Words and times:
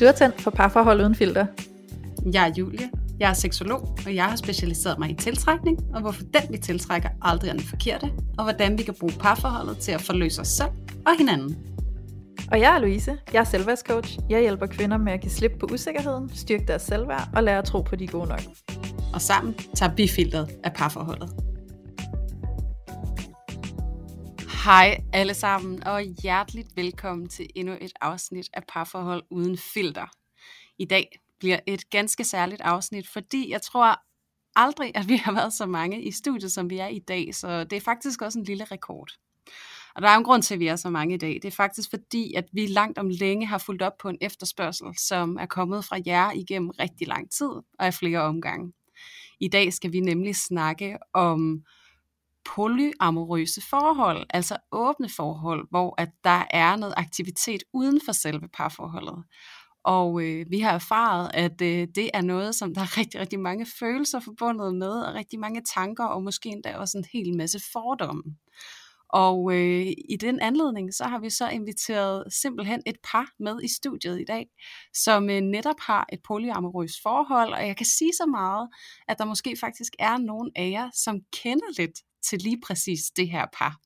Du 0.00 0.04
er 0.04 0.12
tændt 0.12 0.40
for 0.40 0.50
parforhold 0.50 1.00
uden 1.00 1.14
filter. 1.14 1.46
Jeg 2.32 2.48
er 2.48 2.52
Julie. 2.58 2.90
Jeg 3.18 3.30
er 3.30 3.34
seksolog, 3.34 3.98
og 4.06 4.14
jeg 4.14 4.24
har 4.24 4.36
specialiseret 4.36 4.98
mig 4.98 5.10
i 5.10 5.14
tiltrækning, 5.14 5.78
og 5.94 6.00
hvorfor 6.00 6.22
den 6.22 6.42
vi 6.50 6.58
tiltrækker 6.58 7.08
aldrig 7.22 7.48
er 7.48 7.52
den 7.52 7.62
forkerte, 7.62 8.10
og 8.38 8.44
hvordan 8.44 8.78
vi 8.78 8.82
kan 8.82 8.94
bruge 9.00 9.12
parforholdet 9.20 9.78
til 9.78 9.92
at 9.92 10.00
forløse 10.00 10.40
os 10.40 10.48
selv 10.48 10.70
og 11.06 11.18
hinanden. 11.18 11.56
Og 12.52 12.60
jeg 12.60 12.74
er 12.74 12.78
Louise. 12.78 13.16
Jeg 13.32 13.40
er 13.40 13.44
selvværdscoach. 13.44 14.18
Jeg 14.30 14.40
hjælper 14.40 14.66
kvinder 14.66 14.96
med 14.96 15.12
at 15.12 15.20
give 15.20 15.30
slip 15.30 15.52
på 15.60 15.66
usikkerheden, 15.72 16.30
styrke 16.34 16.64
deres 16.68 16.82
selvværd 16.82 17.28
og 17.34 17.42
lære 17.42 17.58
at 17.58 17.64
tro 17.64 17.80
på, 17.80 17.96
de 17.96 18.04
er 18.04 18.08
gode 18.08 18.28
nok. 18.28 18.42
Og 19.14 19.20
sammen 19.20 19.54
tager 19.74 19.94
vi 19.94 20.08
filteret 20.08 20.50
af 20.64 20.72
parforholdet. 20.72 21.49
Hej 24.64 25.00
alle 25.12 25.34
sammen, 25.34 25.86
og 25.86 26.02
hjerteligt 26.02 26.76
velkommen 26.76 27.28
til 27.28 27.50
endnu 27.54 27.76
et 27.80 27.92
afsnit 28.00 28.48
af 28.52 28.62
Parforhold 28.68 29.22
uden 29.30 29.58
filter. 29.58 30.06
I 30.78 30.84
dag 30.84 31.20
bliver 31.38 31.60
et 31.66 31.90
ganske 31.90 32.24
særligt 32.24 32.60
afsnit, 32.60 33.08
fordi 33.08 33.50
jeg 33.50 33.62
tror 33.62 33.96
aldrig, 34.56 34.92
at 34.94 35.08
vi 35.08 35.16
har 35.16 35.32
været 35.32 35.52
så 35.52 35.66
mange 35.66 36.02
i 36.02 36.10
studiet, 36.10 36.52
som 36.52 36.70
vi 36.70 36.78
er 36.78 36.86
i 36.86 36.98
dag, 36.98 37.34
så 37.34 37.64
det 37.64 37.76
er 37.76 37.80
faktisk 37.80 38.22
også 38.22 38.38
en 38.38 38.44
lille 38.44 38.64
rekord. 38.64 39.10
Og 39.94 40.02
der 40.02 40.08
er 40.08 40.16
en 40.16 40.24
grund 40.24 40.42
til, 40.42 40.54
at 40.54 40.60
vi 40.60 40.66
er 40.66 40.76
så 40.76 40.90
mange 40.90 41.14
i 41.14 41.18
dag. 41.18 41.34
Det 41.34 41.44
er 41.44 41.50
faktisk 41.50 41.90
fordi, 41.90 42.34
at 42.34 42.44
vi 42.52 42.66
langt 42.66 42.98
om 42.98 43.08
længe 43.08 43.46
har 43.46 43.58
fulgt 43.58 43.82
op 43.82 43.98
på 43.98 44.08
en 44.08 44.18
efterspørgsel, 44.20 44.98
som 44.98 45.36
er 45.40 45.46
kommet 45.46 45.84
fra 45.84 45.98
jer 46.06 46.32
igennem 46.32 46.70
rigtig 46.70 47.08
lang 47.08 47.30
tid 47.30 47.48
og 47.48 47.64
af 47.78 47.94
flere 47.94 48.20
omgange. 48.20 48.72
I 49.40 49.48
dag 49.48 49.72
skal 49.72 49.92
vi 49.92 50.00
nemlig 50.00 50.36
snakke 50.36 50.98
om 51.12 51.64
polyamorøse 52.54 53.62
forhold, 53.70 54.26
altså 54.30 54.56
åbne 54.72 55.08
forhold, 55.08 55.66
hvor 55.70 55.94
at 55.98 56.10
der 56.24 56.44
er 56.50 56.76
noget 56.76 56.94
aktivitet 56.96 57.62
uden 57.72 58.00
for 58.04 58.12
selve 58.12 58.48
parforholdet. 58.54 59.24
Og 59.84 60.22
øh, 60.22 60.46
vi 60.50 60.60
har 60.60 60.72
erfaret, 60.72 61.30
at 61.34 61.62
øh, 61.62 61.88
det 61.94 62.10
er 62.14 62.22
noget, 62.22 62.54
som 62.54 62.74
der 62.74 62.80
er 62.80 62.98
rigtig, 62.98 63.20
rigtig 63.20 63.40
mange 63.40 63.66
følelser 63.78 64.20
forbundet 64.20 64.74
med, 64.74 64.90
og 64.90 65.14
rigtig 65.14 65.40
mange 65.40 65.62
tanker, 65.74 66.04
og 66.04 66.22
måske 66.22 66.48
endda 66.48 66.76
også 66.76 66.98
en 66.98 67.04
hel 67.12 67.36
masse 67.36 67.60
fordomme. 67.72 68.22
Og 69.12 69.54
øh, 69.54 69.86
i 70.08 70.16
den 70.20 70.40
anledning, 70.40 70.94
så 70.94 71.04
har 71.04 71.18
vi 71.18 71.30
så 71.30 71.48
inviteret 71.48 72.24
simpelthen 72.32 72.82
et 72.86 72.96
par 73.12 73.26
med 73.40 73.62
i 73.62 73.68
studiet 73.68 74.20
i 74.20 74.24
dag, 74.24 74.46
som 74.94 75.30
øh, 75.30 75.40
netop 75.40 75.80
har 75.80 76.06
et 76.12 76.20
polyamorøst 76.28 77.02
forhold, 77.02 77.52
og 77.52 77.66
jeg 77.66 77.76
kan 77.76 77.86
sige 77.86 78.12
så 78.12 78.26
meget, 78.26 78.68
at 79.08 79.18
der 79.18 79.24
måske 79.24 79.56
faktisk 79.60 79.92
er 79.98 80.18
nogen 80.18 80.50
af 80.56 80.70
jer, 80.70 80.90
som 80.94 81.20
kender 81.42 81.70
lidt 81.78 81.98
til 82.22 82.38
lige 82.38 82.60
præcis 82.66 83.00
det 83.16 83.28
her 83.28 83.46
par. 83.52 83.80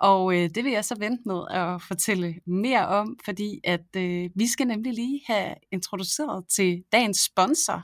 Og 0.00 0.34
øh, 0.36 0.50
det 0.54 0.64
vil 0.64 0.72
jeg 0.72 0.84
så 0.84 0.96
vente 0.98 1.22
med 1.26 1.40
at 1.50 1.82
fortælle 1.82 2.34
mere 2.46 2.88
om, 2.88 3.16
fordi 3.24 3.60
at 3.64 3.96
øh, 3.96 4.30
vi 4.36 4.46
skal 4.46 4.66
nemlig 4.66 4.92
lige 4.92 5.20
have 5.26 5.54
introduceret 5.72 6.44
til 6.48 6.82
dagens 6.92 7.18
sponsor. 7.18 7.82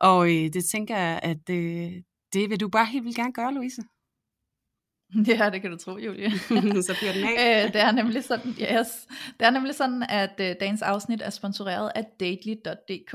Og 0.00 0.28
øh, 0.30 0.52
det 0.52 0.64
tænker 0.64 0.96
jeg, 0.96 1.20
at 1.22 1.50
øh, 1.50 1.92
det 2.32 2.50
vil 2.50 2.60
du 2.60 2.68
bare 2.68 2.86
helt 2.86 3.04
vildt 3.04 3.16
gerne 3.16 3.32
gøre, 3.32 3.54
Louise. 3.54 3.82
Ja, 5.28 5.50
det 5.50 5.62
kan 5.62 5.70
du 5.70 5.76
tro, 5.76 5.96
Julie. 5.98 6.30
så 6.88 6.94
bliver 6.98 7.12
den 7.12 7.24
af. 7.24 7.64
Øh, 7.64 7.72
det, 7.72 7.80
er 7.80 7.92
nemlig 7.92 8.24
sådan, 8.24 8.50
yes, 8.50 9.06
det 9.40 9.46
er 9.46 9.50
nemlig 9.50 9.74
sådan, 9.74 10.02
at 10.08 10.30
uh, 10.40 10.46
dagens 10.60 10.82
afsnit 10.82 11.22
er 11.22 11.30
sponsoreret 11.30 11.90
af 11.94 12.04
dately.dk. 12.20 13.14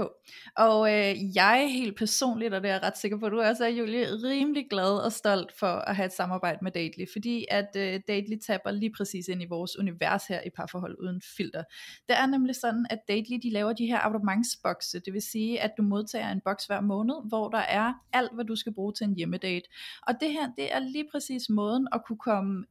Og 0.57 0.79
uh, 0.81 1.35
jeg 1.35 1.69
helt 1.71 1.97
personligt, 1.97 2.53
og 2.53 2.61
det 2.61 2.69
er 2.69 2.73
jeg 2.73 2.83
ret 2.83 2.97
sikker 2.97 3.17
på, 3.17 3.25
at 3.25 3.31
du 3.31 3.41
også 3.41 3.65
er, 3.65 3.69
Julie, 3.69 4.07
rimelig 4.23 4.67
glad 4.69 5.05
og 5.05 5.11
stolt 5.11 5.57
for 5.59 5.67
at 5.67 5.95
have 5.95 6.05
et 6.05 6.13
samarbejde 6.13 6.59
med 6.61 6.71
Dately, 6.71 7.05
fordi 7.13 7.45
at 7.49 7.69
uh, 7.75 7.81
Dately 7.81 8.35
taber 8.47 8.71
lige 8.71 8.91
præcis 8.97 9.27
ind 9.27 9.41
i 9.41 9.45
vores 9.49 9.79
univers 9.79 10.27
her 10.27 10.41
i 10.45 10.49
parforhold 10.49 10.95
uden 10.99 11.21
filter. 11.37 11.63
Det 12.09 12.17
er 12.17 12.25
nemlig 12.25 12.55
sådan, 12.55 12.85
at 12.89 12.99
Dately 13.07 13.37
de 13.43 13.49
laver 13.49 13.73
de 13.73 13.85
her 13.85 13.99
abonnementsbokse, 13.99 14.99
det 14.99 15.13
vil 15.13 15.21
sige, 15.21 15.61
at 15.61 15.71
du 15.77 15.83
modtager 15.83 16.31
en 16.31 16.41
boks 16.45 16.65
hver 16.65 16.81
måned, 16.81 17.15
hvor 17.27 17.49
der 17.49 17.57
er 17.57 17.93
alt, 18.13 18.31
hvad 18.33 18.45
du 18.45 18.55
skal 18.55 18.73
bruge 18.73 18.93
til 18.93 19.05
en 19.07 19.15
hjemmedate. 19.15 19.65
Og 20.07 20.13
det 20.21 20.31
her, 20.31 20.49
det 20.57 20.75
er 20.75 20.79
lige 20.79 21.05
præcis 21.11 21.49
måden, 21.49 21.82
måden 21.83 21.87
at 21.93 22.05
kunne 22.05 22.17
komme 22.17 22.65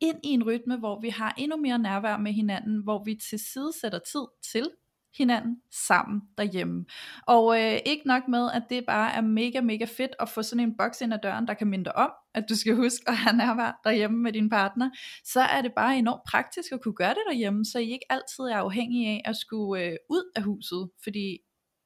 ind 0.00 0.18
i 0.24 0.28
en 0.28 0.44
rytme, 0.44 0.76
hvor 0.76 1.00
vi 1.00 1.08
har 1.08 1.34
endnu 1.38 1.56
mere 1.56 1.78
nærvær 1.78 2.16
med 2.16 2.32
hinanden, 2.32 2.82
hvor 2.82 3.04
vi 3.04 3.14
tilsidesætter 3.14 3.98
tid 3.98 4.26
til 4.52 4.70
hinanden 5.18 5.56
sammen 5.70 6.20
derhjemme. 6.38 6.84
Og 7.26 7.60
øh, 7.60 7.78
ikke 7.86 8.06
nok 8.06 8.28
med, 8.28 8.50
at 8.54 8.62
det 8.70 8.84
bare 8.86 9.12
er 9.12 9.20
mega, 9.20 9.60
mega 9.60 9.84
fedt 9.84 10.14
at 10.20 10.28
få 10.28 10.42
sådan 10.42 10.64
en 10.64 10.76
boks 10.76 11.00
ind 11.00 11.14
ad 11.14 11.18
døren, 11.22 11.46
der 11.46 11.54
kan 11.54 11.66
minde 11.66 11.84
dig 11.84 11.96
om, 11.96 12.10
at 12.34 12.44
du 12.48 12.56
skal 12.56 12.76
huske 12.76 13.04
at 13.08 13.16
have 13.16 13.36
nærvær 13.36 13.80
derhjemme 13.84 14.18
med 14.22 14.32
din 14.32 14.50
partner, 14.50 14.90
så 15.24 15.40
er 15.40 15.62
det 15.62 15.72
bare 15.76 15.98
enormt 15.98 16.22
praktisk 16.28 16.72
at 16.72 16.80
kunne 16.82 16.94
gøre 16.94 17.14
det 17.14 17.24
derhjemme, 17.30 17.64
så 17.64 17.78
I 17.78 17.90
ikke 17.90 18.06
altid 18.10 18.44
er 18.44 18.56
afhængige 18.56 19.08
af 19.10 19.22
at 19.24 19.36
skulle 19.36 19.84
øh, 19.84 19.96
ud 20.10 20.32
af 20.36 20.42
huset, 20.42 20.90
fordi 21.04 21.38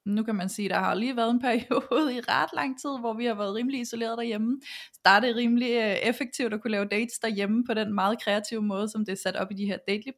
nu 0.07 0.23
kan 0.23 0.35
man 0.35 0.49
sige, 0.49 0.69
der 0.69 0.79
har 0.79 0.95
lige 0.95 1.17
været 1.17 1.31
en 1.31 1.41
periode 1.41 2.15
i 2.17 2.21
ret 2.21 2.51
lang 2.55 2.81
tid, 2.81 2.91
hvor 3.01 3.15
vi 3.15 3.25
har 3.25 3.35
været 3.35 3.55
rimelig 3.55 3.81
isoleret 3.81 4.19
derhjemme. 4.19 4.61
Der 5.05 5.11
er 5.11 5.21
det 5.21 5.37
rimelig 5.37 5.71
øh, 5.71 5.97
effektivt 6.09 6.55
at 6.55 6.61
kunne 6.61 6.71
lave 6.71 6.85
dates 6.85 7.19
derhjemme 7.19 7.65
på 7.65 7.75
den 7.75 7.95
meget 7.95 8.23
kreative 8.23 8.63
måde, 8.63 8.89
som 8.89 9.05
det 9.05 9.13
er 9.13 9.17
sat 9.23 9.37
op 9.37 9.51
i 9.51 9.55
de 9.55 9.67
her 9.67 9.79
dately 9.89 10.13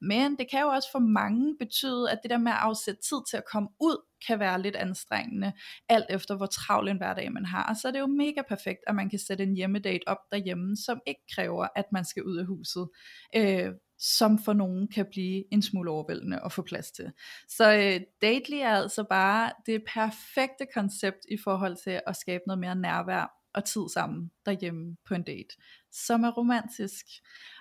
Men 0.00 0.36
det 0.36 0.46
kan 0.50 0.60
jo 0.60 0.68
også 0.68 0.88
for 0.92 0.98
mange 0.98 1.56
betyde, 1.58 2.10
at 2.10 2.18
det 2.22 2.30
der 2.30 2.38
med 2.38 2.52
at 2.52 2.58
afsætte 2.60 3.00
tid 3.00 3.18
til 3.30 3.36
at 3.36 3.44
komme 3.52 3.68
ud, 3.80 3.96
kan 4.26 4.38
være 4.38 4.62
lidt 4.62 4.76
anstrengende, 4.76 5.52
alt 5.88 6.06
efter 6.10 6.36
hvor 6.36 6.46
travl 6.46 6.88
en 6.88 6.96
hverdag 6.96 7.32
man 7.32 7.44
har. 7.44 7.68
Og 7.68 7.76
så 7.76 7.88
er 7.88 7.92
det 7.92 8.00
jo 8.00 8.06
mega 8.06 8.42
perfekt, 8.48 8.80
at 8.86 8.94
man 8.94 9.10
kan 9.10 9.18
sætte 9.18 9.44
en 9.44 9.56
hjemmedate 9.56 10.08
op 10.08 10.18
derhjemme, 10.30 10.76
som 10.76 11.00
ikke 11.06 11.20
kræver, 11.34 11.66
at 11.76 11.84
man 11.92 12.04
skal 12.04 12.22
ud 12.22 12.36
af 12.36 12.46
huset. 12.46 12.88
Øh, 13.36 13.72
som 14.00 14.38
for 14.38 14.52
nogen 14.52 14.88
kan 14.88 15.06
blive 15.10 15.44
en 15.52 15.62
smule 15.62 15.90
overvældende 15.90 16.40
at 16.44 16.52
få 16.52 16.62
plads 16.62 16.90
til. 16.90 17.12
Så 17.48 17.72
øh, 17.72 18.00
Dately 18.22 18.56
er 18.56 18.74
altså 18.74 19.04
bare 19.04 19.52
det 19.66 19.84
perfekte 19.94 20.66
koncept 20.74 21.26
i 21.28 21.36
forhold 21.44 21.76
til 21.84 22.00
at 22.06 22.16
skabe 22.16 22.42
noget 22.46 22.60
mere 22.60 22.76
nærvær 22.76 23.39
og 23.54 23.64
tid 23.64 23.88
sammen 23.94 24.30
derhjemme 24.46 24.96
på 25.08 25.14
en 25.14 25.22
date, 25.22 25.56
som 25.92 26.24
er 26.24 26.30
romantisk. 26.30 27.06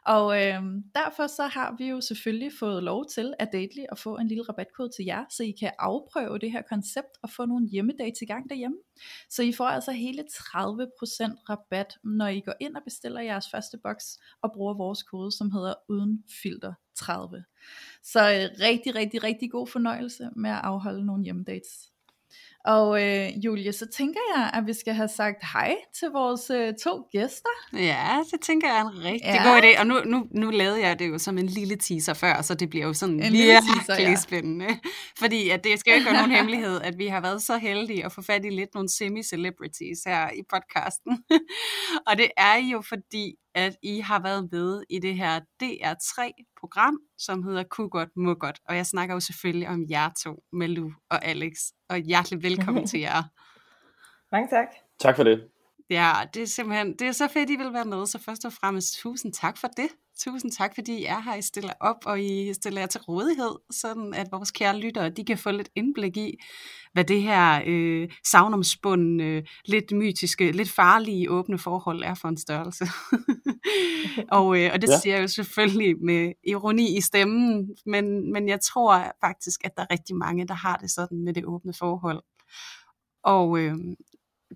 Og 0.06 0.46
øh, 0.46 0.64
derfor 0.96 1.28
så 1.28 1.48
har 1.48 1.76
vi 1.78 1.86
jo 1.86 2.02
selvfølgelig 2.02 2.52
fået 2.60 2.84
lov 2.84 3.06
til 3.06 3.34
at 3.40 3.50
Dately 3.54 3.84
at 3.92 4.00
få 4.00 4.18
en 4.18 4.28
lille 4.28 4.44
rabatkode 4.44 4.90
til 4.96 5.06
jer, 5.06 5.26
så 5.30 5.44
I 5.44 5.54
kan 5.60 5.72
afprøve 5.80 6.40
det 6.40 6.52
her 6.52 6.62
koncept 6.70 7.18
og 7.24 7.30
få 7.30 7.46
nogle 7.46 7.70
hjemmedates 7.70 8.22
i 8.22 8.26
gang 8.26 8.50
derhjemme. 8.50 8.78
Så 9.30 9.44
I 9.44 9.52
får 9.52 9.66
altså 9.66 9.92
hele 9.92 10.22
30% 10.22 10.26
rabat, 11.50 11.94
når 12.04 12.28
I 12.28 12.40
går 12.40 12.54
ind 12.60 12.76
og 12.76 12.82
bestiller 12.84 13.22
jeres 13.22 13.46
første 13.52 13.78
boks 13.84 14.06
og 14.42 14.52
bruger 14.54 14.74
vores 14.74 15.04
kode, 15.04 15.32
som 15.32 15.52
hedder 15.52 15.74
uden 15.90 16.24
filter 16.44 16.74
30. 16.96 17.44
Så 18.04 18.20
øh, 18.20 18.66
rigtig, 18.68 18.96
rigtig, 18.96 19.24
rigtig 19.24 19.52
god 19.52 19.68
fornøjelse 19.68 20.30
med 20.36 20.50
at 20.50 20.62
afholde 20.64 21.06
nogle 21.06 21.24
hjemmedates. 21.24 21.89
Og 22.66 23.04
øh, 23.04 23.46
Julie, 23.46 23.74
så 23.74 23.86
tænker 23.98 24.20
jeg, 24.36 24.52
at 24.54 24.68
vi 24.68 24.74
skal 24.74 24.94
have 24.94 25.08
sagt 25.08 25.38
hej 25.54 25.76
til 26.00 26.08
vores 26.08 26.50
øh, 26.50 26.74
to 26.84 27.08
gæster. 27.12 27.50
Ja, 27.74 28.24
det 28.32 28.42
tænker 28.42 28.68
jeg 28.68 28.78
er 28.78 28.82
en 28.82 29.04
rigtig 29.04 29.26
ja. 29.26 29.54
god 29.54 29.62
idé. 29.62 29.80
Og 29.80 29.88
nu, 29.88 30.02
nu, 30.06 30.28
nu 30.32 30.50
lavede 30.50 30.82
jeg 30.82 31.00
det 31.00 31.10
jo 31.10 31.18
som 31.18 31.38
en 31.38 31.46
lille 31.46 31.76
teaser 31.76 32.14
før, 32.14 32.42
så 32.42 32.54
det 32.54 32.70
bliver 32.70 32.86
jo 32.86 32.94
sådan 32.94 33.16
en 33.16 33.34
virkelig 33.34 33.86
teaser, 33.86 34.10
ja. 34.10 34.16
spændende. 34.16 34.68
Fordi 35.20 35.50
at 35.50 35.64
det 35.64 35.80
skal 35.80 35.92
jo 35.92 35.96
ikke 35.96 36.06
være 36.06 36.16
nogen 36.16 36.32
hemmelighed, 36.32 36.82
at 36.82 36.98
vi 36.98 37.08
har 37.08 37.22
været 37.22 37.42
så 37.42 37.58
heldige 37.58 38.06
at 38.06 38.12
få 38.12 38.22
fat 38.22 38.46
i 38.46 38.50
lidt 38.50 38.70
nogle 38.74 38.90
semi-celebrities 38.90 40.04
her 40.06 40.30
i 40.30 40.42
podcasten. 40.50 41.24
og 42.08 42.18
det 42.18 42.32
er 42.38 42.56
jo 42.56 42.82
fordi, 42.82 43.36
at 43.60 43.76
I 43.84 44.00
har 44.00 44.20
været 44.22 44.50
med 44.52 44.84
i 44.90 45.00
det 45.00 45.16
her 45.16 45.40
DR3-program, 45.64 47.00
som 47.18 47.44
hedder 47.44 47.64
Ku 47.64 47.88
godt, 47.88 48.10
må 48.16 48.34
godt. 48.34 48.60
Og 48.66 48.76
jeg 48.76 48.86
snakker 48.86 49.16
jo 49.16 49.20
selvfølgelig 49.20 49.68
om 49.68 49.86
jer 49.90 50.10
to, 50.24 50.44
Malu 50.52 50.90
og 51.10 51.26
Alex. 51.26 51.54
Og 51.90 51.98
hjertelig 51.98 52.44
velkommen 52.44 52.88
til 52.92 53.00
jer. 53.00 53.24
Mange 54.32 54.48
tak. 54.50 54.68
Tak 55.00 55.16
for 55.16 55.24
det. 55.24 55.48
Ja, 55.90 56.14
det 56.34 56.42
er 56.42 56.48
simpelthen, 56.48 56.94
det 56.94 57.08
er 57.08 57.12
så 57.12 57.28
fedt, 57.28 57.50
I 57.50 57.56
vil 57.56 57.74
være 57.74 57.86
med, 57.86 58.06
så 58.06 58.20
først 58.20 58.46
og 58.46 58.54
fremmest 58.54 59.00
tusind 59.00 59.34
tak 59.34 59.58
for 59.58 59.68
det. 59.68 59.90
Tusind 60.20 60.52
tak, 60.52 60.76
fordi 60.76 60.98
I 60.98 61.06
er 61.06 61.20
her, 61.20 61.36
I 61.36 61.42
stiller 61.42 61.74
op, 61.80 62.06
og 62.06 62.22
I 62.22 62.54
stiller 62.54 62.82
jer 62.82 62.88
til 62.88 63.02
rådighed, 63.02 63.56
sådan 63.72 64.14
at 64.14 64.28
vores 64.32 64.52
kære 64.52 64.80
lyttere, 64.80 65.10
de 65.10 65.26
kan 65.26 65.38
få 65.38 65.52
lidt 65.52 65.70
indblik 65.76 66.18
i, 66.18 66.40
hvad 66.94 67.04
det 67.04 67.22
her 67.22 67.62
øh, 67.66 68.10
savnomspundne, 68.26 69.24
øh, 69.24 69.44
lidt 69.66 69.92
mytiske, 69.92 70.52
lidt 70.52 70.70
farlige 70.70 71.32
åbne 71.32 71.60
forhold 71.60 72.04
er 72.04 72.14
for 72.14 72.28
en 72.28 72.38
størrelse. 72.38 72.86
og, 74.38 74.60
øh, 74.60 74.70
og 74.74 74.82
det 74.82 74.90
ja. 74.90 75.00
siger 75.00 75.16
jeg 75.16 75.22
jo 75.22 75.28
selvfølgelig 75.28 75.96
med 76.04 76.32
ironi 76.48 76.98
i 76.98 77.02
stemmen, 77.02 77.70
men, 77.86 78.32
men 78.32 78.50
jeg 78.50 78.62
tror 78.62 79.14
faktisk, 79.22 79.60
at 79.64 79.72
der 79.78 79.84
er 79.84 79.92
rigtig 79.92 80.16
mange, 80.16 80.48
der 80.48 80.54
har 80.54 80.78
det 80.78 80.92
sådan 80.92 81.24
med 81.24 81.34
det 81.34 81.46
åbne 81.46 81.74
forhold. 81.74 82.24
Og 83.24 83.60
øh, 83.60 83.76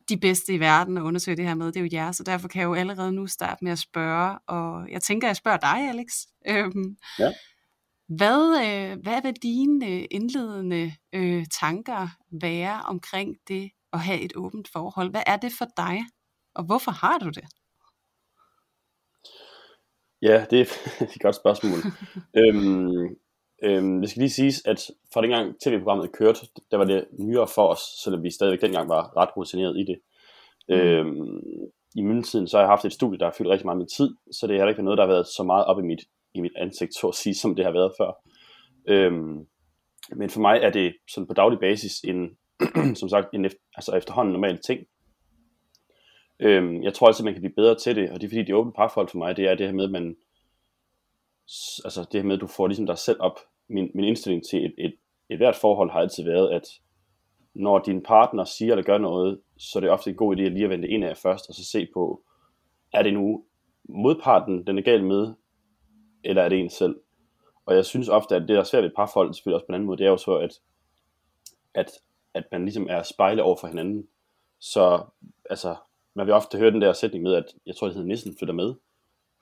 de 0.10 0.18
bedste 0.18 0.54
i 0.54 0.60
verden 0.60 0.98
at 0.98 1.02
undersøge 1.02 1.38
det 1.38 1.46
her 1.46 1.56
med, 1.56 1.68
det 1.68 1.78
er 1.78 1.82
jo 1.82 1.90
jer, 1.92 2.12
så 2.12 2.24
derfor 2.24 2.48
kan 2.48 2.60
jeg 2.62 2.68
jo 2.68 2.74
allerede 2.74 3.12
nu 3.12 3.28
starte 3.28 3.64
med 3.64 3.72
at 3.72 3.80
spørge, 3.80 4.40
og 4.48 4.92
jeg 4.92 5.02
tænker, 5.02 5.28
jeg 5.28 5.36
spørger 5.36 5.58
dig, 5.58 5.90
Alex. 5.90 6.08
Øhm, 6.48 6.98
ja. 7.20 7.34
Hvad, 8.08 8.66
øh, 8.66 9.02
hvad 9.02 9.22
vil 9.22 9.34
dine 9.44 9.88
øh, 9.88 10.06
indledende 10.12 10.94
øh, 11.14 11.46
tanker 11.62 12.08
være 12.42 12.82
omkring 12.82 13.36
det 13.48 13.72
at 13.94 14.00
have 14.00 14.22
et 14.22 14.34
åbent 14.36 14.68
forhold? 14.68 15.10
Hvad 15.10 15.24
er 15.26 15.38
det 15.38 15.54
for 15.58 15.68
dig, 15.78 16.06
og 16.56 16.64
hvorfor 16.64 16.92
har 16.92 17.18
du 17.18 17.30
det? 17.30 17.44
Ja, 20.22 20.46
det 20.50 20.60
er 20.60 20.66
et 21.04 21.22
godt 21.26 21.36
spørgsmål. 21.36 21.80
øhm, 22.40 23.16
Øhm, 23.64 24.02
det 24.02 24.10
skal 24.10 24.20
lige 24.20 24.30
siges, 24.30 24.62
at 24.66 24.92
fra 25.14 25.22
dengang 25.22 25.60
tv-programmet 25.60 26.12
kørte, 26.12 26.40
der 26.72 26.78
var 26.78 26.86
det 26.86 27.06
nyere 27.20 27.48
for 27.56 27.68
os, 27.68 27.80
selvom 28.04 28.24
vi 28.24 28.32
stadigvæk 28.32 28.62
dengang 28.62 28.90
var 28.90 29.18
ret 29.18 29.38
rutineret 29.38 29.78
i 29.78 29.84
det. 29.84 30.00
Mm. 30.70 30.76
Øhm, 30.76 31.40
I 31.96 32.02
mellemtiden 32.02 32.48
så 32.48 32.58
har 32.58 32.62
jeg 32.62 32.70
haft 32.70 32.86
et 32.86 32.94
studie, 32.94 33.20
der 33.20 33.26
har 33.26 33.36
fyldt 33.38 33.50
rigtig 33.50 33.66
meget 33.66 33.78
min 33.78 33.88
tid, 33.88 34.16
så 34.32 34.48
det 34.48 34.60
har 34.60 34.68
ikke 34.68 34.78
været 34.78 34.86
noget, 34.86 34.98
der 34.98 35.04
har 35.04 35.14
været 35.14 35.28
så 35.28 35.44
meget 35.44 35.66
op 35.66 35.80
i 35.80 35.82
mit, 35.82 36.02
i 36.34 36.42
mit 36.42 36.52
ansigt, 36.58 36.96
så 36.96 37.08
at 37.08 37.16
sige, 37.16 37.36
som 37.36 37.56
det 37.56 37.66
har 37.66 37.72
været 37.72 37.92
før. 38.00 38.12
Øhm, 38.88 39.48
men 40.16 40.30
for 40.30 40.42
mig 40.42 40.60
er 40.64 40.70
det 40.70 40.96
sådan 41.10 41.28
på 41.28 41.34
daglig 41.34 41.60
basis 41.60 42.00
en, 42.04 42.38
som 43.02 43.10
sagt, 43.10 43.34
en 43.34 43.46
efter, 43.46 43.60
altså 43.76 43.96
efterhånden 43.96 44.34
normal 44.34 44.58
ting. 44.58 44.88
Øhm, 46.40 46.84
jeg 46.84 46.94
tror 46.94 47.08
altid, 47.08 47.24
man 47.24 47.34
kan 47.34 47.42
blive 47.42 47.56
bedre 47.56 47.76
til 47.76 47.96
det, 47.96 48.10
og 48.10 48.22
det 48.22 48.28
er 48.28 48.30
fordi, 48.30 48.44
det 48.44 48.56
åbne 48.56 48.74
parforhold 48.74 49.10
for 49.10 49.18
mig, 49.18 49.38
det 49.38 49.46
er 49.46 49.56
det 49.56 49.66
her 49.66 49.74
med, 49.74 49.84
at 49.84 49.92
man, 49.92 50.16
altså 51.86 52.06
det 52.12 52.22
her 52.22 52.28
med, 52.28 52.36
at 52.36 52.42
du 52.42 52.48
får 52.48 52.68
ligesom 52.68 52.86
dig 52.86 52.98
selv 52.98 53.18
op. 53.20 53.40
Min, 53.70 53.92
min 53.96 54.06
indstilling 54.06 54.44
til 54.50 54.66
et, 54.66 54.74
et, 54.78 54.94
et 55.30 55.38
hvert 55.38 55.56
forhold 55.56 55.92
har 55.92 56.00
altid 56.00 56.24
været, 56.24 56.50
at 56.50 56.64
når 57.54 57.80
din 57.80 58.04
partner 58.04 58.44
siger 58.44 58.72
eller 58.72 58.84
gør 58.84 58.98
noget, 58.98 59.42
så 59.58 59.80
er 59.80 59.82
det 59.82 59.90
ofte 59.90 60.10
en 60.10 60.16
god 60.16 60.38
idé 60.38 60.42
at 60.42 60.52
lige 60.52 60.64
at 60.64 60.70
vende 60.70 60.88
ind 60.88 61.06
af 61.06 61.18
først, 61.18 61.50
og 61.50 61.56
så 61.56 61.66
se 61.66 61.88
på, 61.94 62.24
er 62.94 63.04
det 63.04 63.14
nu 63.14 63.44
modparten, 63.90 64.68
den 64.68 64.78
er 64.78 64.82
gal 64.82 65.04
med, 65.04 65.34
eller 66.24 66.42
er 66.42 66.50
det 66.50 66.60
en 66.60 66.70
selv? 66.70 66.96
Og 67.66 67.76
jeg 67.76 67.86
synes 67.86 68.10
ofte, 68.10 68.36
at 68.36 68.42
det 68.42 68.50
der 68.50 68.60
er 68.60 68.64
svært 68.64 68.84
ved 68.84 68.90
et 68.90 68.96
parforhold, 68.96 69.34
selvfølgelig 69.34 69.56
også 69.56 69.66
på 69.66 69.72
en 69.72 69.74
anden 69.74 69.88
måde, 69.88 69.98
det 69.98 70.06
er 70.06 70.10
jo 70.10 70.18
så, 70.18 70.38
at, 70.38 70.60
at, 71.74 71.92
at 72.34 72.44
man 72.52 72.64
ligesom 72.64 72.88
er 72.90 73.04
spejle 73.04 73.44
over 73.44 73.56
for 73.56 73.68
hinanden. 73.68 74.08
Så 74.60 75.04
altså, 75.50 75.76
man 76.14 76.26
vil 76.26 76.34
ofte 76.34 76.58
høre 76.58 76.72
den 76.72 76.82
der 76.82 76.94
sætning 76.94 77.24
med, 77.24 77.34
at 77.34 77.46
jeg 77.66 77.76
tror, 77.76 77.88
det 77.88 77.96
hedder 77.96 78.08
nissen 78.08 78.36
flytter 78.38 78.54
med. 78.54 78.74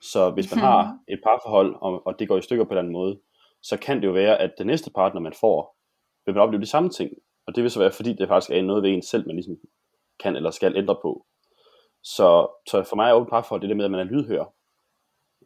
Så 0.00 0.30
hvis 0.30 0.54
man 0.54 0.64
har 0.68 0.98
et 1.08 1.20
parforhold, 1.24 1.76
og, 1.80 2.06
og 2.06 2.18
det 2.18 2.28
går 2.28 2.36
i 2.36 2.42
stykker 2.42 2.64
på 2.64 2.74
den 2.74 2.88
måde, 2.88 3.18
så 3.62 3.76
kan 3.76 3.96
det 4.00 4.06
jo 4.06 4.12
være, 4.12 4.38
at 4.38 4.54
den 4.58 4.66
næste 4.66 4.90
partner, 4.90 5.20
man 5.20 5.32
får, 5.40 5.76
vil 6.26 6.34
man 6.34 6.42
opleve 6.42 6.60
de 6.60 6.66
samme 6.66 6.90
ting. 6.90 7.12
Og 7.46 7.54
det 7.54 7.62
vil 7.62 7.70
så 7.70 7.78
være, 7.78 7.92
fordi 7.92 8.12
det 8.12 8.28
faktisk 8.28 8.50
er 8.50 8.62
noget 8.62 8.82
ved 8.82 8.90
en 8.90 9.02
selv, 9.02 9.26
man 9.26 9.36
ligesom 9.36 9.56
kan 10.22 10.36
eller 10.36 10.50
skal 10.50 10.76
ændre 10.76 10.96
på. 11.02 11.26
Så, 12.02 12.48
så 12.68 12.82
for 12.82 12.96
mig 12.96 13.10
er 13.10 13.14
åbent 13.14 13.30
parforhold 13.30 13.60
det 13.60 13.68
der 13.68 13.76
med, 13.76 13.84
at 13.84 13.90
man 13.90 14.00
er 14.00 14.04
lydhør 14.04 14.54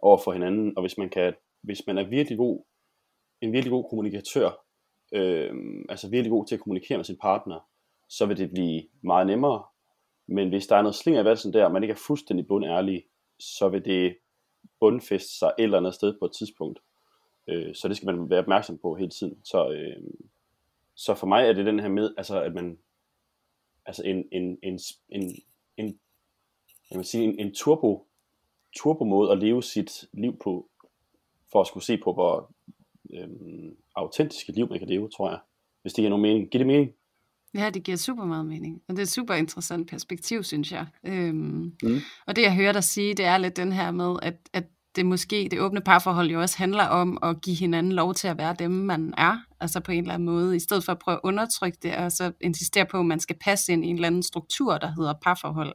over 0.03 0.19
for 0.25 0.33
hinanden, 0.33 0.73
og 0.77 0.83
hvis 0.83 0.99
man 0.99 1.11
kan, 1.11 1.35
hvis 1.63 1.83
man 1.87 1.99
er 1.99 2.05
virkelig 2.05 2.39
god, 2.39 2.65
en 3.41 3.53
virkelig 3.53 3.71
god 3.71 3.89
kommunikatør, 3.91 4.51
øh, 5.13 5.55
altså 5.89 6.11
virkelig 6.11 6.31
god 6.31 6.47
til 6.47 6.55
at 6.55 6.61
kommunikere 6.61 6.99
med 6.99 7.05
sin 7.05 7.19
partner, 7.23 7.61
så 8.09 8.27
vil 8.27 8.37
det 8.37 8.51
blive 8.51 8.83
meget 9.03 9.27
nemmere. 9.27 9.65
Men 10.29 10.49
hvis 10.49 10.67
der 10.67 10.77
er 10.77 10.83
noget 10.83 10.95
slinger 10.95 11.21
i 11.21 11.25
valsen 11.25 11.53
der, 11.53 11.65
og 11.65 11.73
man 11.73 11.83
ikke 11.83 11.93
er 11.93 12.05
fuldstændig 12.07 12.47
bundærlig, 12.47 13.05
så 13.39 13.69
vil 13.69 13.85
det 13.85 14.17
bundfeste 14.81 15.39
sig 15.39 15.53
et 15.59 15.63
eller 15.63 15.79
andet 15.79 15.95
sted 15.95 16.19
på 16.19 16.25
et 16.25 16.33
tidspunkt. 16.39 16.79
Øh, 17.49 17.75
så 17.75 17.89
det 17.89 17.97
skal 17.97 18.07
man 18.07 18.31
være 18.31 18.39
opmærksom 18.39 18.79
på 18.79 18.95
hele 18.95 19.11
tiden. 19.11 19.39
Så, 19.45 19.71
øh, 19.71 20.03
så 20.95 21.15
for 21.15 21.27
mig 21.27 21.49
er 21.49 21.53
det 21.53 21.67
den 21.67 21.81
her 21.81 21.89
med, 21.89 22.15
altså 22.17 22.43
at 22.43 22.55
man, 22.55 22.79
altså 23.87 24.03
en, 24.03 24.25
en, 24.33 24.59
en, 24.63 24.81
en, 25.09 25.37
en 25.77 25.99
jeg 26.91 26.99
vil 26.99 27.07
sige, 27.07 27.25
en, 27.25 27.39
en 27.39 27.55
turbo, 27.55 28.07
turbo 28.77 29.05
måde 29.05 29.33
at 29.33 29.39
leve 29.39 29.63
sit 29.63 30.05
liv 30.13 30.39
på, 30.39 30.69
for 31.53 31.61
at 31.61 31.67
skulle 31.67 31.85
se 31.85 31.97
på, 31.97 32.13
hvor 32.13 32.51
øhm, 33.15 33.77
autentiske 33.95 34.53
liv 34.53 34.69
man 34.69 34.79
kan 34.79 34.89
leve, 34.89 35.09
tror 35.09 35.31
jeg. 35.31 35.39
Hvis 35.83 35.93
det 35.93 36.03
giver 36.03 36.11
nogen 36.11 36.23
mening. 36.23 36.51
Giver 36.51 36.61
det 36.61 36.67
mening? 36.67 36.93
Ja, 37.55 37.71
det 37.71 37.83
giver 37.83 37.97
super 37.97 38.25
meget 38.25 38.47
mening. 38.47 38.83
Og 38.89 38.95
det 38.95 38.99
er 38.99 39.03
et 39.03 39.09
super 39.09 39.35
interessant 39.35 39.91
perspektiv, 39.91 40.43
synes 40.43 40.73
jeg. 40.73 40.87
Øhm, 41.05 41.73
mm. 41.83 41.99
Og 42.27 42.37
det, 42.37 42.43
jeg 42.43 42.55
hører 42.55 42.73
dig 42.73 42.85
sige, 42.85 43.15
det 43.15 43.25
er 43.25 43.39
lidt 43.39 43.57
den 43.57 43.73
her 43.73 43.91
med, 43.91 44.17
at, 44.23 44.35
at 44.53 44.65
det 44.97 45.07
måske, 45.07 45.49
det 45.51 45.61
åbne 45.61 45.81
parforhold 45.81 46.31
jo 46.31 46.41
også 46.41 46.59
handler 46.59 46.85
om 46.85 47.19
at 47.23 47.41
give 47.43 47.57
hinanden 47.57 47.93
lov 47.93 48.15
til 48.15 48.29
at 48.29 48.39
være 48.39 48.55
dem, 48.59 48.71
man 48.71 49.15
er, 49.19 49.39
altså 49.61 49.81
på 49.81 49.93
en 49.93 49.99
eller 49.99 50.15
anden 50.15 50.27
måde, 50.27 50.57
i 50.57 50.59
stedet 50.59 50.85
for 50.85 50.93
at 50.93 50.99
prøve 50.99 51.15
at 51.15 51.21
undertrykke 51.25 51.79
det, 51.83 51.97
og 51.97 52.13
så 52.13 52.33
insistere 52.41 52.87
på, 52.87 52.99
at 52.99 53.07
man 53.07 53.21
skal 53.21 53.37
passe 53.41 53.73
ind 53.73 53.85
i 53.85 53.89
en 53.89 53.95
eller 53.95 54.07
anden 54.07 54.23
struktur, 54.23 54.79
der 54.79 54.93
hedder 54.99 55.15
parforhold, 55.23 55.73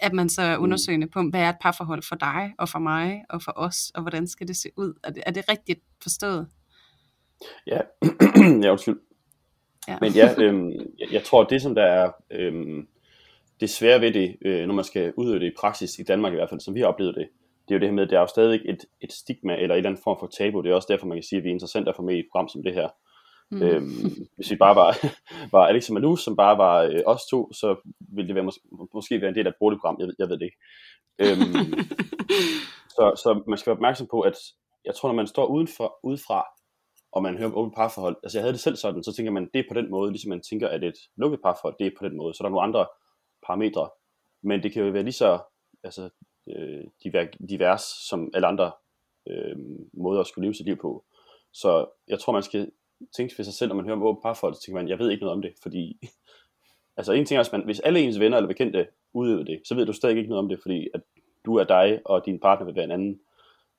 at 0.00 0.12
man 0.12 0.28
så 0.28 0.42
er 0.42 0.56
mm. 0.56 0.62
undersøgende 0.62 1.06
på, 1.06 1.22
hvad 1.22 1.40
er 1.40 1.48
et 1.48 1.56
parforhold 1.60 2.02
for 2.08 2.16
dig, 2.16 2.52
og 2.58 2.68
for 2.68 2.78
mig, 2.78 3.24
og 3.30 3.42
for 3.42 3.52
os, 3.56 3.90
og 3.94 4.02
hvordan 4.02 4.26
skal 4.26 4.48
det 4.48 4.56
se 4.56 4.68
ud? 4.76 4.94
Er 5.04 5.10
det, 5.10 5.22
er 5.26 5.30
det 5.30 5.44
rigtigt 5.50 5.80
forstået? 6.02 6.46
Ja, 7.66 7.80
ja 8.62 8.70
undskyld. 8.70 9.00
Ja. 9.88 9.98
Men 10.00 10.12
ja, 10.12 10.34
øhm, 10.38 10.70
jeg, 10.70 11.12
jeg 11.12 11.22
tror, 11.24 11.44
det 11.44 11.62
som 11.62 11.74
der 11.74 11.84
er 11.84 12.10
øhm, 12.30 12.86
det 13.60 13.70
svære 13.70 14.00
ved 14.00 14.12
det, 14.12 14.36
øh, 14.44 14.66
når 14.66 14.74
man 14.74 14.84
skal 14.84 15.12
udøve 15.16 15.40
det 15.40 15.46
i 15.46 15.54
praksis, 15.58 15.98
i 15.98 16.02
Danmark 16.02 16.32
i 16.32 16.36
hvert 16.36 16.48
fald, 16.48 16.60
som 16.60 16.74
vi 16.74 16.80
har 16.80 16.86
oplevet 16.86 17.14
det, 17.14 17.28
det 17.68 17.74
er 17.74 17.78
jo 17.78 17.80
det 17.80 17.88
her 17.88 17.94
med, 17.94 18.02
at 18.02 18.10
der 18.10 18.16
er 18.16 18.20
jo 18.20 18.26
stadig 18.26 18.60
et, 18.64 18.84
et 19.00 19.12
stigma, 19.12 19.52
eller 19.52 19.74
en 19.74 19.78
eller 19.78 19.90
anden 19.90 20.02
form 20.04 20.16
for 20.20 20.26
tabu. 20.26 20.60
Det 20.60 20.70
er 20.70 20.74
også 20.74 20.88
derfor, 20.90 21.06
man 21.06 21.16
kan 21.16 21.22
sige, 21.22 21.38
at 21.38 21.44
vi 21.44 21.48
er 21.48 21.52
interessant 21.52 21.88
at 21.88 21.96
få 21.96 22.02
med 22.02 22.14
i 22.14 22.18
et 22.18 22.28
program 22.32 22.48
som 22.48 22.62
det 22.62 22.74
her. 22.74 22.88
Mm. 23.50 23.62
Øhm, 23.62 24.26
hvis 24.36 24.50
vi 24.50 24.56
bare 24.56 24.76
var, 24.76 24.96
var 25.56 25.66
Alex 25.66 25.88
og 25.88 25.94
Manu, 25.94 26.16
som 26.16 26.36
bare 26.36 26.58
var 26.58 26.82
øh, 26.82 27.02
os 27.06 27.26
to, 27.30 27.52
så 27.52 27.76
ville 27.98 28.28
det 28.28 28.34
være, 28.34 28.44
mås- 28.44 28.88
måske 28.94 29.20
være 29.20 29.28
en 29.28 29.34
del 29.34 29.46
af 29.46 29.50
et 29.50 29.56
boligprogram, 29.60 29.96
jeg, 30.00 30.08
jeg 30.18 30.28
ved 30.28 30.38
det 30.38 30.44
ikke. 30.44 30.58
Øhm, 31.18 31.74
så, 32.96 33.04
så 33.22 33.42
man 33.48 33.58
skal 33.58 33.70
være 33.70 33.76
opmærksom 33.76 34.06
på, 34.10 34.20
at 34.20 34.36
jeg 34.84 34.94
tror, 34.94 35.08
når 35.08 35.16
man 35.16 35.26
står 35.26 35.46
udenfor, 35.46 35.98
udefra, 36.02 36.44
og 37.12 37.22
man 37.22 37.36
hører 37.36 37.48
om 37.48 37.56
åbent 37.56 37.74
parforhold, 37.74 38.16
altså 38.22 38.38
jeg 38.38 38.42
havde 38.42 38.52
det 38.52 38.60
selv 38.60 38.76
sådan, 38.76 39.02
så 39.02 39.12
tænker 39.12 39.32
man, 39.32 39.50
det 39.54 39.60
er 39.60 39.68
på 39.70 39.80
den 39.80 39.90
måde, 39.90 40.10
ligesom 40.10 40.28
man 40.28 40.42
tænker, 40.50 40.68
at 40.68 40.84
et 40.84 40.98
lukket 41.16 41.40
parforhold, 41.42 41.74
det 41.78 41.86
er 41.86 41.90
på 41.98 42.08
den 42.08 42.16
måde, 42.16 42.34
så 42.34 42.38
der 42.42 42.48
er 42.48 42.50
nogle 42.50 42.68
andre 42.68 42.86
parametre, 43.46 43.88
men 44.42 44.62
det 44.62 44.72
kan 44.72 44.84
jo 44.84 44.90
være 44.90 45.02
lige 45.02 45.12
så 45.12 45.38
altså, 45.84 46.10
øh, 46.48 46.84
divers 47.48 47.82
som 47.82 48.30
alle 48.34 48.46
andre 48.46 48.72
øh, 49.28 49.56
måder 49.92 50.20
at 50.20 50.26
skulle 50.26 50.46
leve 50.46 50.54
sit 50.54 50.66
liv 50.66 50.76
på. 50.76 51.04
Så 51.52 51.86
jeg 52.08 52.18
tror, 52.18 52.32
man 52.32 52.42
skal 52.42 52.70
tænke 53.16 53.34
for 53.36 53.42
sig 53.42 53.54
selv, 53.54 53.68
når 53.68 53.76
man 53.76 53.84
hører 53.84 53.96
om 53.96 54.02
åbent 54.02 54.22
parforhold, 54.22 54.54
så 54.54 54.60
tænker 54.60 54.80
man, 54.80 54.88
jeg 54.88 54.98
ved 54.98 55.10
ikke 55.10 55.24
noget 55.24 55.36
om 55.36 55.42
det, 55.42 55.52
fordi 55.62 55.98
altså 56.96 57.12
en 57.12 57.24
ting 57.24 57.36
er, 57.36 57.40
at 57.40 57.52
man, 57.52 57.64
hvis 57.64 57.80
alle 57.80 58.00
ens 58.00 58.20
venner 58.20 58.36
eller 58.36 58.48
bekendte 58.48 58.86
udøver 59.12 59.44
det, 59.44 59.60
så 59.64 59.74
ved 59.74 59.86
du 59.86 59.92
stadig 59.92 60.16
ikke 60.16 60.28
noget 60.28 60.42
om 60.42 60.48
det, 60.48 60.58
fordi 60.62 60.88
at 60.94 61.00
du 61.44 61.56
er 61.56 61.64
dig, 61.64 62.00
og 62.04 62.26
din 62.26 62.40
partner 62.40 62.66
vil 62.66 62.74
være 62.74 62.84
en 62.84 62.90
anden. 62.90 63.20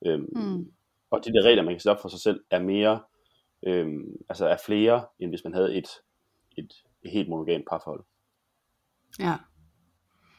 Øhm, 0.06 0.28
mm. 0.36 0.72
Og 1.10 1.24
de 1.24 1.32
der 1.32 1.42
regler, 1.42 1.62
man 1.62 1.74
kan 1.74 1.80
sætte 1.80 1.96
op 1.96 2.02
for 2.02 2.08
sig 2.08 2.20
selv, 2.20 2.44
er 2.50 2.58
mere 2.58 3.00
øhm, 3.66 4.16
altså 4.28 4.46
er 4.46 4.56
flere, 4.66 5.04
end 5.18 5.30
hvis 5.30 5.44
man 5.44 5.54
havde 5.54 5.74
et, 5.74 5.88
et, 6.56 6.72
et 7.02 7.10
helt 7.10 7.28
monogamt 7.28 7.68
parforhold. 7.68 8.04
Ja. 9.18 9.34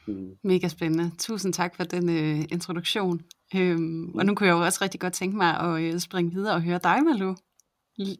Mm. 0.06 0.36
Mega 0.42 0.68
spændende. 0.68 1.10
Tusind 1.18 1.52
tak 1.52 1.76
for 1.76 1.84
den 1.84 2.08
øh, 2.08 2.44
introduktion. 2.52 3.20
Øhm, 3.56 3.80
mm. 3.80 4.14
Og 4.14 4.26
nu 4.26 4.34
kunne 4.34 4.46
jeg 4.46 4.54
jo 4.54 4.64
også 4.64 4.78
rigtig 4.82 5.00
godt 5.00 5.12
tænke 5.12 5.36
mig 5.36 5.60
at 5.60 5.82
øh, 5.82 6.00
springe 6.00 6.32
videre 6.32 6.54
og 6.54 6.62
høre 6.62 6.80
dig, 6.82 7.04
Malu. 7.04 7.34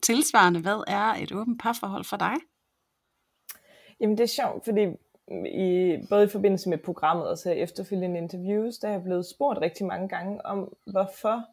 Tilsvarende, 0.02 0.60
hvad 0.60 0.84
er 0.86 1.14
et 1.22 1.32
åbent 1.32 1.60
parforhold 1.60 2.04
for 2.04 2.16
dig? 2.16 2.34
Jamen 4.00 4.18
det 4.18 4.24
er 4.24 4.42
sjovt, 4.42 4.64
fordi 4.64 4.86
i, 5.46 5.96
både 6.10 6.24
i 6.24 6.28
forbindelse 6.28 6.68
med 6.68 6.78
programmet 6.78 7.28
og 7.28 7.38
så 7.38 7.50
efterfølgende 7.50 8.18
interviews, 8.18 8.78
der 8.78 8.88
er 8.88 8.92
jeg 8.92 9.02
blevet 9.02 9.26
spurgt 9.26 9.60
rigtig 9.60 9.86
mange 9.86 10.08
gange 10.08 10.46
om, 10.46 10.74
hvorfor 10.86 11.44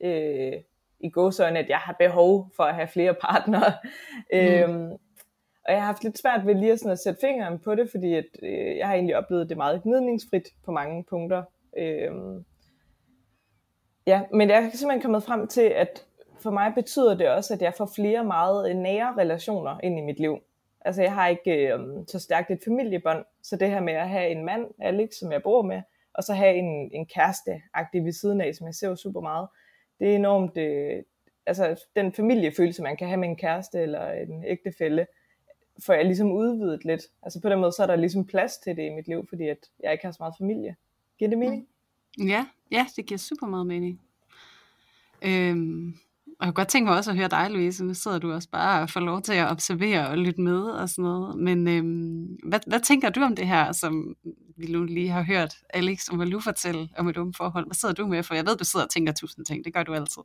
øh, 0.00 0.52
i 1.00 1.10
gåsøjne, 1.10 1.58
at 1.58 1.68
jeg 1.68 1.78
har 1.78 1.92
behov 1.98 2.50
for 2.56 2.62
at 2.62 2.74
have 2.74 2.88
flere 2.88 3.14
partnere. 3.14 3.72
Mm. 4.32 4.38
Øhm, 4.38 4.98
og 5.68 5.74
jeg 5.74 5.82
har 5.82 5.86
haft 5.86 6.04
lidt 6.04 6.18
svært 6.18 6.46
ved 6.46 6.54
lige 6.54 6.72
at, 6.72 6.78
sådan 6.78 6.92
at 6.92 6.98
sætte 6.98 7.20
fingeren 7.20 7.58
på 7.58 7.74
det, 7.74 7.90
fordi 7.90 8.14
at, 8.14 8.24
øh, 8.42 8.76
jeg 8.76 8.86
har 8.86 8.94
egentlig 8.94 9.16
oplevet 9.16 9.48
det 9.48 9.56
meget 9.56 9.82
gnidningsfrit 9.82 10.48
på 10.64 10.72
mange 10.72 11.04
punkter. 11.04 11.42
Øh, 11.76 12.10
ja, 14.06 14.22
men 14.32 14.48
jeg 14.48 14.56
er 14.56 14.70
simpelthen 14.70 15.02
kommet 15.02 15.22
frem 15.22 15.46
til, 15.46 15.62
at 15.62 16.04
for 16.40 16.50
mig 16.50 16.72
betyder 16.74 17.14
det 17.14 17.28
også, 17.28 17.54
at 17.54 17.62
jeg 17.62 17.74
får 17.74 17.90
flere 17.96 18.24
meget 18.24 18.70
øh, 18.70 18.76
nære 18.76 19.14
relationer 19.18 19.80
ind 19.82 19.98
i 19.98 20.02
mit 20.02 20.20
liv. 20.20 20.38
Altså 20.80 21.02
jeg 21.02 21.14
har 21.14 21.28
ikke 21.28 21.72
øh, 21.72 21.78
så 22.06 22.18
stærkt 22.18 22.50
et 22.50 22.60
familiebånd, 22.64 23.24
så 23.42 23.56
det 23.56 23.70
her 23.70 23.80
med 23.80 23.92
at 23.92 24.08
have 24.08 24.28
en 24.30 24.44
mand, 24.44 24.66
Alex, 24.80 25.10
som 25.20 25.32
jeg 25.32 25.42
bor 25.42 25.62
med, 25.62 25.82
og 26.14 26.24
så 26.24 26.34
have 26.34 26.54
en, 26.54 26.90
en 26.92 27.06
kæreste 27.06 27.62
aktiv 27.74 28.04
ved 28.04 28.12
siden 28.12 28.40
af, 28.40 28.54
som 28.54 28.66
jeg 28.66 28.74
ser 28.74 28.94
super 28.94 29.20
meget, 29.20 29.48
det 30.00 30.10
er 30.10 30.14
enormt, 30.16 30.56
øh, 30.56 31.02
altså 31.46 31.84
den 31.96 32.12
familiefølelse, 32.12 32.82
man 32.82 32.96
kan 32.96 33.08
have 33.08 33.20
med 33.20 33.28
en 33.28 33.36
kæreste 33.36 33.80
eller 33.80 34.12
en 34.12 34.44
ægtefælle, 34.44 35.06
får 35.86 35.92
jeg 35.92 36.04
ligesom 36.04 36.32
udvidet 36.32 36.84
lidt. 36.84 37.02
Altså 37.22 37.40
på 37.40 37.48
den 37.48 37.60
måde, 37.60 37.72
så 37.72 37.82
er 37.82 37.86
der 37.86 37.96
ligesom 37.96 38.24
plads 38.24 38.58
til 38.58 38.76
det 38.76 38.82
i 38.82 38.94
mit 38.94 39.08
liv, 39.08 39.26
fordi 39.28 39.48
at 39.48 39.58
jeg 39.82 39.92
ikke 39.92 40.04
har 40.04 40.12
så 40.12 40.16
meget 40.20 40.34
familie. 40.38 40.76
Giver 41.18 41.28
det 41.28 41.38
mening? 41.38 41.66
Mm. 42.18 42.26
Ja, 42.26 42.46
ja 42.70 42.86
det 42.96 43.06
giver 43.06 43.18
super 43.18 43.46
meget 43.46 43.66
mening. 43.66 44.00
Øhm, 45.22 45.94
og 46.26 46.46
jeg 46.46 46.46
kunne 46.46 46.52
godt 46.52 46.68
tænke 46.68 46.88
mig 46.88 46.96
også 46.96 47.10
at 47.10 47.16
høre 47.16 47.28
dig, 47.28 47.50
Louise. 47.50 47.84
Nu 47.84 47.94
sidder 47.94 48.18
du 48.18 48.32
også 48.32 48.48
bare 48.50 48.82
og 48.82 48.90
får 48.90 49.00
lov 49.00 49.22
til 49.22 49.32
at 49.32 49.50
observere 49.50 50.08
og 50.08 50.18
lytte 50.18 50.40
med 50.40 50.60
og 50.62 50.88
sådan 50.88 51.02
noget. 51.02 51.38
Men 51.38 51.68
øhm, 51.68 52.38
hvad, 52.48 52.60
hvad 52.66 52.80
tænker 52.80 53.10
du 53.10 53.20
om 53.20 53.36
det 53.36 53.46
her, 53.46 53.72
som 53.72 54.16
vi 54.56 54.66
nu 54.66 54.84
lige 54.84 55.08
har 55.08 55.22
hørt 55.22 55.54
Alex 55.70 56.08
og 56.08 56.16
Malou 56.16 56.40
fortælle 56.40 56.88
om 56.98 57.08
et 57.08 57.18
åbent 57.18 57.36
forhold? 57.36 57.66
Hvad 57.66 57.74
sidder 57.74 57.94
du 57.94 58.06
med? 58.06 58.22
For 58.22 58.34
jeg 58.34 58.46
ved, 58.46 58.56
du 58.56 58.64
sidder 58.64 58.86
og 58.86 58.90
tænker 58.90 59.12
tusind 59.12 59.46
ting. 59.46 59.64
Det 59.64 59.74
gør 59.74 59.82
du 59.82 59.94
altid. 59.94 60.22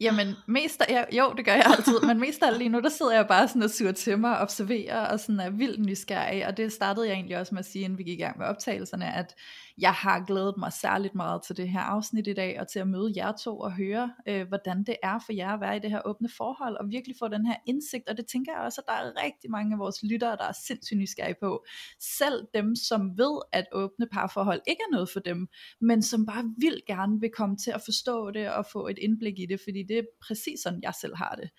Jamen, 0.00 0.34
mest 0.46 0.82
af, 0.82 1.06
jo, 1.12 1.34
det 1.36 1.44
gør 1.44 1.52
jeg 1.52 1.66
altid, 1.78 2.00
men 2.00 2.20
mest 2.20 2.42
af 2.42 2.58
lige 2.58 2.68
nu, 2.68 2.80
der 2.80 2.88
sidder 2.88 3.12
jeg 3.12 3.26
bare 3.28 3.48
sådan 3.48 3.62
og 3.62 3.70
suger 3.70 3.92
til 3.92 4.18
mig 4.18 4.30
og 4.30 4.38
observerer, 4.38 5.06
og 5.06 5.20
sådan 5.20 5.40
er 5.40 5.50
vildt 5.50 5.86
nysgerrig, 5.86 6.46
og 6.46 6.56
det 6.56 6.72
startede 6.72 7.06
jeg 7.06 7.14
egentlig 7.14 7.38
også 7.38 7.54
med 7.54 7.58
at 7.58 7.66
sige, 7.66 7.84
inden 7.84 7.98
vi 7.98 8.02
gik 8.02 8.18
i 8.18 8.22
gang 8.22 8.38
med 8.38 8.46
optagelserne, 8.46 9.14
at 9.14 9.34
jeg 9.78 9.92
har 9.92 10.24
glædet 10.26 10.54
mig 10.58 10.72
særligt 10.72 11.14
meget 11.14 11.42
til 11.42 11.56
det 11.56 11.68
her 11.68 11.80
afsnit 11.80 12.26
i 12.26 12.32
dag, 12.32 12.60
og 12.60 12.68
til 12.68 12.78
at 12.78 12.88
møde 12.88 13.12
jer 13.16 13.32
to 13.32 13.58
og 13.58 13.72
høre, 13.72 14.14
øh, 14.28 14.48
hvordan 14.48 14.84
det 14.84 14.96
er 15.02 15.18
for 15.26 15.32
jer 15.32 15.54
at 15.54 15.60
være 15.60 15.76
i 15.76 15.80
det 15.80 15.90
her 15.90 16.00
åbne 16.04 16.28
forhold, 16.36 16.76
og 16.76 16.88
virkelig 16.88 17.16
få 17.18 17.28
den 17.28 17.46
her 17.46 17.56
indsigt, 17.66 18.08
og 18.08 18.16
det 18.16 18.26
tænker 18.26 18.52
jeg 18.52 18.60
også, 18.60 18.80
at 18.80 18.86
der 18.86 18.92
er 18.92 19.24
rigtig 19.24 19.50
mange 19.50 19.72
af 19.72 19.78
vores 19.78 20.02
lyttere, 20.02 20.36
der 20.36 20.44
er 20.44 20.52
sindssygt 20.66 20.98
nysgerrige 20.98 21.36
på. 21.40 21.64
Selv 22.00 22.46
dem, 22.54 22.76
som 22.76 23.18
ved, 23.18 23.40
at 23.52 23.66
åbne 23.72 24.06
parforhold 24.12 24.60
ikke 24.66 24.80
er 24.88 24.92
noget 24.92 25.08
for 25.08 25.20
dem, 25.20 25.48
men 25.80 26.02
som 26.02 26.26
bare 26.26 26.44
vil 26.58 26.82
gerne 26.86 27.20
vil 27.20 27.30
komme 27.36 27.56
til 27.56 27.70
at 27.70 27.82
forstå 27.84 28.30
det, 28.30 28.50
og 28.50 28.66
få 28.72 28.88
et 28.88 28.98
indblik 28.98 29.38
i 29.38 29.46
det, 29.46 29.60
fordi 29.64 29.82
det 29.88 29.98
er 29.98 30.04
præcis 30.26 30.60
sådan, 30.60 30.80
jeg 30.82 30.94
selv 31.00 31.16
har 31.16 31.34
det. 31.40 31.50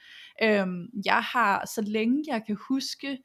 Øhm, 0.44 0.88
jeg 1.06 1.22
har, 1.22 1.66
så 1.76 1.82
længe 1.82 2.24
jeg 2.28 2.44
kan 2.48 2.58
huske, 2.70 3.18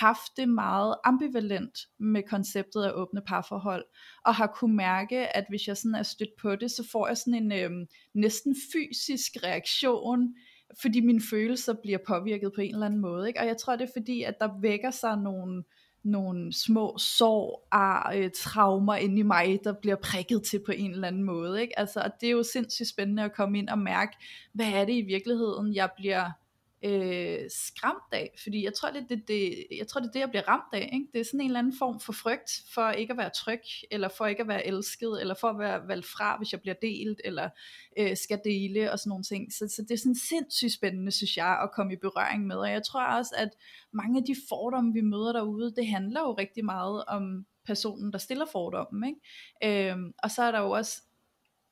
haft 0.00 0.36
det 0.36 0.48
meget 0.48 0.94
ambivalent 1.04 1.78
med 1.98 2.22
konceptet 2.22 2.82
af 2.82 2.92
åbne 2.94 3.20
parforhold, 3.26 3.84
og 4.24 4.34
har 4.34 4.46
kunne 4.46 4.76
mærke, 4.76 5.36
at 5.36 5.44
hvis 5.48 5.68
jeg 5.68 5.76
sådan 5.76 5.94
er 5.94 6.02
stødt 6.02 6.36
på 6.42 6.56
det, 6.56 6.70
så 6.70 6.88
får 6.92 7.06
jeg 7.06 7.16
sådan 7.16 7.34
en 7.34 7.52
øhm, 7.52 7.86
næsten 8.14 8.56
fysisk 8.72 9.32
reaktion, 9.44 10.34
fordi 10.82 11.00
mine 11.00 11.20
følelser 11.30 11.74
bliver 11.82 11.98
påvirket 12.06 12.52
på 12.54 12.60
en 12.60 12.74
eller 12.74 12.86
anden 12.86 13.00
måde. 13.00 13.28
Ikke? 13.28 13.40
Og 13.40 13.46
jeg 13.46 13.56
tror, 13.56 13.76
det 13.76 13.88
er 13.88 13.92
fordi, 13.96 14.22
at 14.22 14.34
der 14.40 14.60
vækker 14.60 14.90
sig 14.90 15.16
nogle, 15.18 15.64
nogle 16.04 16.52
små 16.52 16.98
sår, 16.98 17.68
og 17.72 18.18
øh, 18.18 18.30
traumer 18.36 18.94
inde 18.94 19.18
i 19.18 19.22
mig, 19.22 19.58
der 19.64 19.72
bliver 19.72 19.96
prikket 19.96 20.42
til 20.42 20.60
på 20.66 20.72
en 20.72 20.90
eller 20.90 21.08
anden 21.08 21.22
måde. 21.22 21.62
Ikke? 21.62 21.78
Altså, 21.78 22.00
og 22.00 22.10
det 22.20 22.26
er 22.26 22.30
jo 22.30 22.42
sindssygt 22.42 22.88
spændende 22.88 23.22
at 23.22 23.34
komme 23.34 23.58
ind 23.58 23.68
og 23.68 23.78
mærke, 23.78 24.16
hvad 24.52 24.72
er 24.72 24.84
det 24.84 24.92
i 24.92 25.02
virkeligheden, 25.02 25.74
jeg 25.74 25.90
bliver 25.96 26.30
øh, 26.84 27.38
skræmt 27.50 28.12
af, 28.12 28.30
fordi 28.42 28.64
jeg 28.64 28.74
tror, 28.74 28.90
det, 28.90 29.06
det, 29.08 29.28
det, 29.28 29.66
jeg 29.78 29.88
tror, 29.88 30.00
det 30.00 30.08
er 30.08 30.12
det, 30.12 30.20
jeg 30.20 30.28
bliver 30.28 30.48
ramt 30.48 30.72
af. 30.72 30.90
Ikke? 30.92 31.06
Det 31.12 31.20
er 31.20 31.24
sådan 31.24 31.40
en 31.40 31.46
eller 31.46 31.58
anden 31.58 31.78
form 31.78 32.00
for 32.00 32.12
frygt 32.12 32.50
for 32.74 32.90
ikke 32.90 33.12
at 33.12 33.16
være 33.16 33.30
tryg, 33.30 33.60
eller 33.90 34.08
for 34.08 34.26
ikke 34.26 34.42
at 34.42 34.48
være 34.48 34.66
elsket, 34.66 35.20
eller 35.20 35.34
for 35.40 35.48
at 35.48 35.58
være 35.58 35.88
valgt 35.88 36.06
fra, 36.06 36.36
hvis 36.38 36.52
jeg 36.52 36.60
bliver 36.60 36.74
delt, 36.82 37.20
eller 37.24 37.48
øh, 37.98 38.16
skal 38.16 38.40
dele, 38.44 38.92
og 38.92 38.98
sådan 38.98 39.08
nogle 39.08 39.24
ting. 39.24 39.52
Så, 39.52 39.68
så 39.76 39.82
det 39.82 39.90
er 39.90 39.98
sådan 39.98 40.20
sindssygt 40.28 40.72
spændende, 40.72 41.12
synes 41.12 41.36
jeg, 41.36 41.60
at 41.62 41.72
komme 41.74 41.92
i 41.92 41.96
berøring 41.96 42.46
med. 42.46 42.56
Og 42.56 42.70
jeg 42.70 42.82
tror 42.82 43.02
også, 43.02 43.34
at 43.38 43.48
mange 43.92 44.18
af 44.18 44.24
de 44.24 44.36
fordomme, 44.48 44.92
vi 44.92 45.00
møder 45.00 45.32
derude, 45.32 45.74
det 45.76 45.86
handler 45.86 46.20
jo 46.20 46.32
rigtig 46.32 46.64
meget 46.64 47.04
om 47.04 47.46
personen, 47.66 48.12
der 48.12 48.18
stiller 48.18 48.46
fordommen. 48.52 49.04
Ikke? 49.08 49.90
Øhm, 49.90 50.12
og 50.22 50.30
så 50.30 50.42
er 50.42 50.50
der 50.50 50.60
jo 50.60 50.70
også 50.70 51.02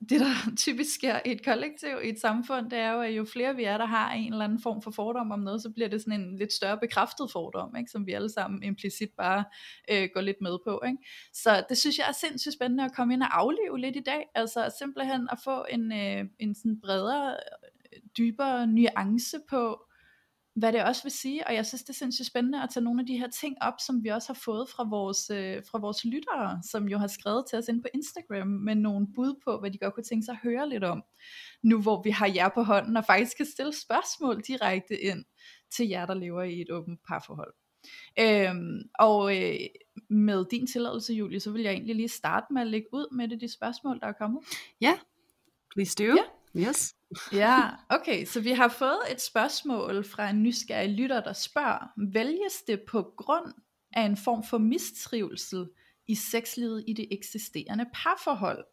det 0.00 0.20
der 0.20 0.34
typisk 0.56 0.94
sker 0.94 1.20
i 1.24 1.32
et 1.32 1.44
kollektiv, 1.44 1.96
i 2.04 2.08
et 2.08 2.20
samfund, 2.20 2.70
det 2.70 2.78
er 2.78 2.92
jo, 2.92 3.00
at 3.00 3.16
jo 3.16 3.24
flere 3.24 3.56
vi 3.56 3.64
er, 3.64 3.78
der 3.78 3.86
har 3.86 4.12
en 4.12 4.32
eller 4.32 4.44
anden 4.44 4.60
form 4.62 4.82
for 4.82 4.90
fordom 4.90 5.30
om 5.30 5.40
noget, 5.40 5.62
så 5.62 5.70
bliver 5.70 5.88
det 5.88 6.00
sådan 6.02 6.20
en 6.20 6.36
lidt 6.36 6.52
større 6.52 6.78
bekræftet 6.78 7.30
fordom, 7.32 7.76
ikke? 7.76 7.90
som 7.90 8.06
vi 8.06 8.12
alle 8.12 8.30
sammen 8.30 8.62
implicit 8.62 9.10
bare 9.16 9.44
øh, 9.90 10.08
går 10.14 10.20
lidt 10.20 10.40
med 10.40 10.58
på. 10.64 10.82
Ikke? 10.86 10.98
Så 11.32 11.64
det 11.68 11.78
synes 11.78 11.98
jeg 11.98 12.08
er 12.08 12.12
sindssygt 12.12 12.54
spændende 12.54 12.84
at 12.84 12.94
komme 12.96 13.14
ind 13.14 13.22
og 13.22 13.40
afleve 13.40 13.78
lidt 13.78 13.96
i 13.96 14.02
dag, 14.06 14.26
altså 14.34 14.74
simpelthen 14.78 15.28
at 15.32 15.38
få 15.44 15.64
en, 15.70 15.92
øh, 15.92 16.24
en 16.38 16.54
sådan 16.54 16.80
bredere, 16.80 17.30
øh, 17.30 18.00
dybere 18.18 18.66
nuance 18.66 19.36
på, 19.48 19.84
hvad 20.54 20.72
det 20.72 20.84
også 20.84 21.02
vil 21.02 21.12
sige, 21.12 21.46
og 21.46 21.54
jeg 21.54 21.66
synes 21.66 21.82
det 21.82 21.88
er 21.88 21.94
sindssygt 21.94 22.26
spændende 22.26 22.62
at 22.62 22.70
tage 22.70 22.84
nogle 22.84 23.00
af 23.00 23.06
de 23.06 23.18
her 23.18 23.28
ting 23.28 23.56
op, 23.60 23.74
som 23.86 24.04
vi 24.04 24.08
også 24.08 24.28
har 24.28 24.40
fået 24.44 24.68
fra 24.68 24.84
vores, 24.84 25.30
øh, 25.30 25.62
fra 25.70 25.78
vores 25.78 26.04
lyttere, 26.04 26.60
som 26.70 26.88
jo 26.88 26.98
har 26.98 27.06
skrevet 27.06 27.44
til 27.50 27.58
os 27.58 27.68
ind 27.68 27.82
på 27.82 27.88
Instagram 27.94 28.46
med 28.46 28.74
nogle 28.74 29.06
bud 29.14 29.40
på, 29.44 29.60
hvad 29.60 29.70
de 29.70 29.78
godt 29.78 29.94
kunne 29.94 30.04
tænke 30.04 30.24
sig 30.24 30.32
at 30.32 30.38
høre 30.42 30.68
lidt 30.68 30.84
om, 30.84 31.02
nu 31.62 31.82
hvor 31.82 32.02
vi 32.02 32.10
har 32.10 32.32
jer 32.34 32.48
på 32.48 32.62
hånden 32.62 32.96
og 32.96 33.04
faktisk 33.04 33.36
kan 33.36 33.46
stille 33.46 33.72
spørgsmål 33.72 34.40
direkte 34.40 35.00
ind 35.00 35.24
til 35.76 35.88
jer, 35.88 36.06
der 36.06 36.14
lever 36.14 36.42
i 36.42 36.60
et 36.60 36.70
åbent 36.70 37.00
parforhold. 37.08 37.54
Øhm, 38.20 38.82
og 38.98 39.36
øh, 39.36 39.58
med 40.10 40.44
din 40.50 40.66
tilladelse, 40.66 41.14
Julie, 41.14 41.40
så 41.40 41.50
vil 41.50 41.62
jeg 41.62 41.72
egentlig 41.72 41.96
lige 41.96 42.08
starte 42.08 42.46
med 42.50 42.62
at 42.62 42.68
lægge 42.68 42.88
ud 42.92 43.16
med 43.16 43.28
det, 43.28 43.40
de 43.40 43.52
spørgsmål, 43.52 44.00
der 44.00 44.06
er 44.06 44.12
kommet. 44.12 44.44
Ja, 44.80 44.98
please 45.74 45.96
do. 45.98 46.04
Ja. 46.04 46.33
Yes. 46.56 46.94
ja, 47.32 47.60
okay, 47.88 48.24
så 48.24 48.40
vi 48.40 48.50
har 48.50 48.68
fået 48.68 48.98
et 49.10 49.20
spørgsmål 49.20 50.04
fra 50.04 50.30
en 50.30 50.42
nysgerrig 50.42 50.90
lytter, 50.90 51.20
der 51.20 51.32
spørger, 51.32 51.92
vælges 52.12 52.62
det 52.66 52.82
på 52.82 53.12
grund 53.16 53.52
af 53.92 54.02
en 54.02 54.16
form 54.16 54.44
for 54.44 54.58
mistrivsel 54.58 55.68
i 56.06 56.14
sexlivet 56.14 56.84
i 56.86 56.92
det 56.92 57.08
eksisterende 57.10 57.86
parforhold? 57.94 58.64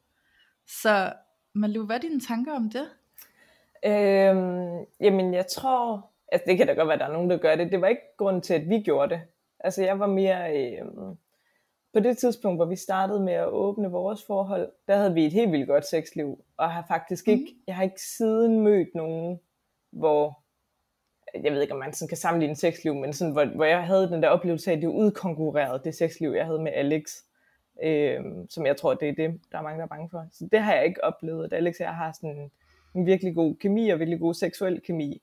Så 0.67 1.13
Malu, 1.53 1.85
hvad 1.85 1.95
er 1.95 1.99
dine 1.99 2.19
tanker 2.19 2.53
om 2.53 2.69
det? 2.69 2.89
Øhm, 3.85 4.85
jamen, 4.99 5.33
jeg 5.33 5.47
tror, 5.47 6.09
altså 6.31 6.45
det 6.47 6.57
kan 6.57 6.67
da 6.67 6.73
godt 6.73 6.87
være, 6.87 6.93
at 6.93 6.99
der 6.99 7.07
er 7.07 7.13
nogen, 7.13 7.29
der 7.29 7.37
gør 7.37 7.55
det. 7.55 7.71
Det 7.71 7.81
var 7.81 7.87
ikke 7.87 8.17
grund 8.17 8.41
til, 8.41 8.53
at 8.53 8.69
vi 8.69 8.79
gjorde 8.79 9.15
det. 9.15 9.21
Altså, 9.59 9.83
jeg 9.83 9.99
var 9.99 10.07
mere, 10.07 10.57
øhm, 10.57 11.17
på 11.93 11.99
det 11.99 12.17
tidspunkt, 12.17 12.57
hvor 12.57 12.65
vi 12.65 12.75
startede 12.75 13.19
med 13.19 13.33
at 13.33 13.47
åbne 13.47 13.91
vores 13.91 14.25
forhold, 14.25 14.71
der 14.87 14.95
havde 14.95 15.13
vi 15.13 15.25
et 15.25 15.33
helt 15.33 15.51
vildt 15.51 15.67
godt 15.67 15.85
sexliv, 15.85 16.43
og 16.57 16.71
har 16.71 16.85
faktisk 16.87 17.27
ikke, 17.27 17.47
mm. 17.51 17.63
jeg 17.67 17.75
har 17.75 17.83
ikke 17.83 18.01
siden 18.01 18.59
mødt 18.59 18.95
nogen, 18.95 19.39
hvor, 19.91 20.39
jeg 21.43 21.53
ved 21.53 21.61
ikke, 21.61 21.73
om 21.73 21.79
man 21.79 21.93
sådan 21.93 22.07
kan 22.07 22.17
sammenligne 22.17 22.55
sexliv, 22.55 22.95
men 22.95 23.13
sådan, 23.13 23.33
hvor, 23.33 23.45
hvor 23.45 23.65
jeg 23.65 23.83
havde 23.83 24.09
den 24.09 24.23
der 24.23 24.29
oplevelse 24.29 24.71
af, 24.71 24.75
at 24.75 24.81
det 24.81 24.87
udkonkurrerede 24.87 25.81
det 25.83 25.95
sexliv, 25.95 26.31
jeg 26.31 26.45
havde 26.45 26.61
med 26.61 26.71
Alex, 26.75 27.03
øh, 27.83 28.21
som 28.49 28.65
jeg 28.65 28.77
tror, 28.77 28.93
det 28.93 29.09
er 29.09 29.13
det, 29.13 29.39
der 29.51 29.57
er 29.57 29.61
mange, 29.61 29.77
der 29.77 29.83
er 29.83 29.89
bange 29.89 30.09
for. 30.09 30.27
Så 30.31 30.47
det 30.51 30.59
har 30.59 30.73
jeg 30.73 30.85
ikke 30.85 31.03
oplevet, 31.03 31.45
at 31.45 31.53
Alex 31.53 31.75
og 31.79 31.83
jeg 31.83 31.95
har 31.95 32.11
sådan 32.11 32.51
en, 32.95 33.05
virkelig 33.05 33.35
god 33.35 33.55
kemi, 33.55 33.89
og 33.89 33.99
virkelig 33.99 34.19
god 34.19 34.33
seksuel 34.33 34.81
kemi. 34.81 35.21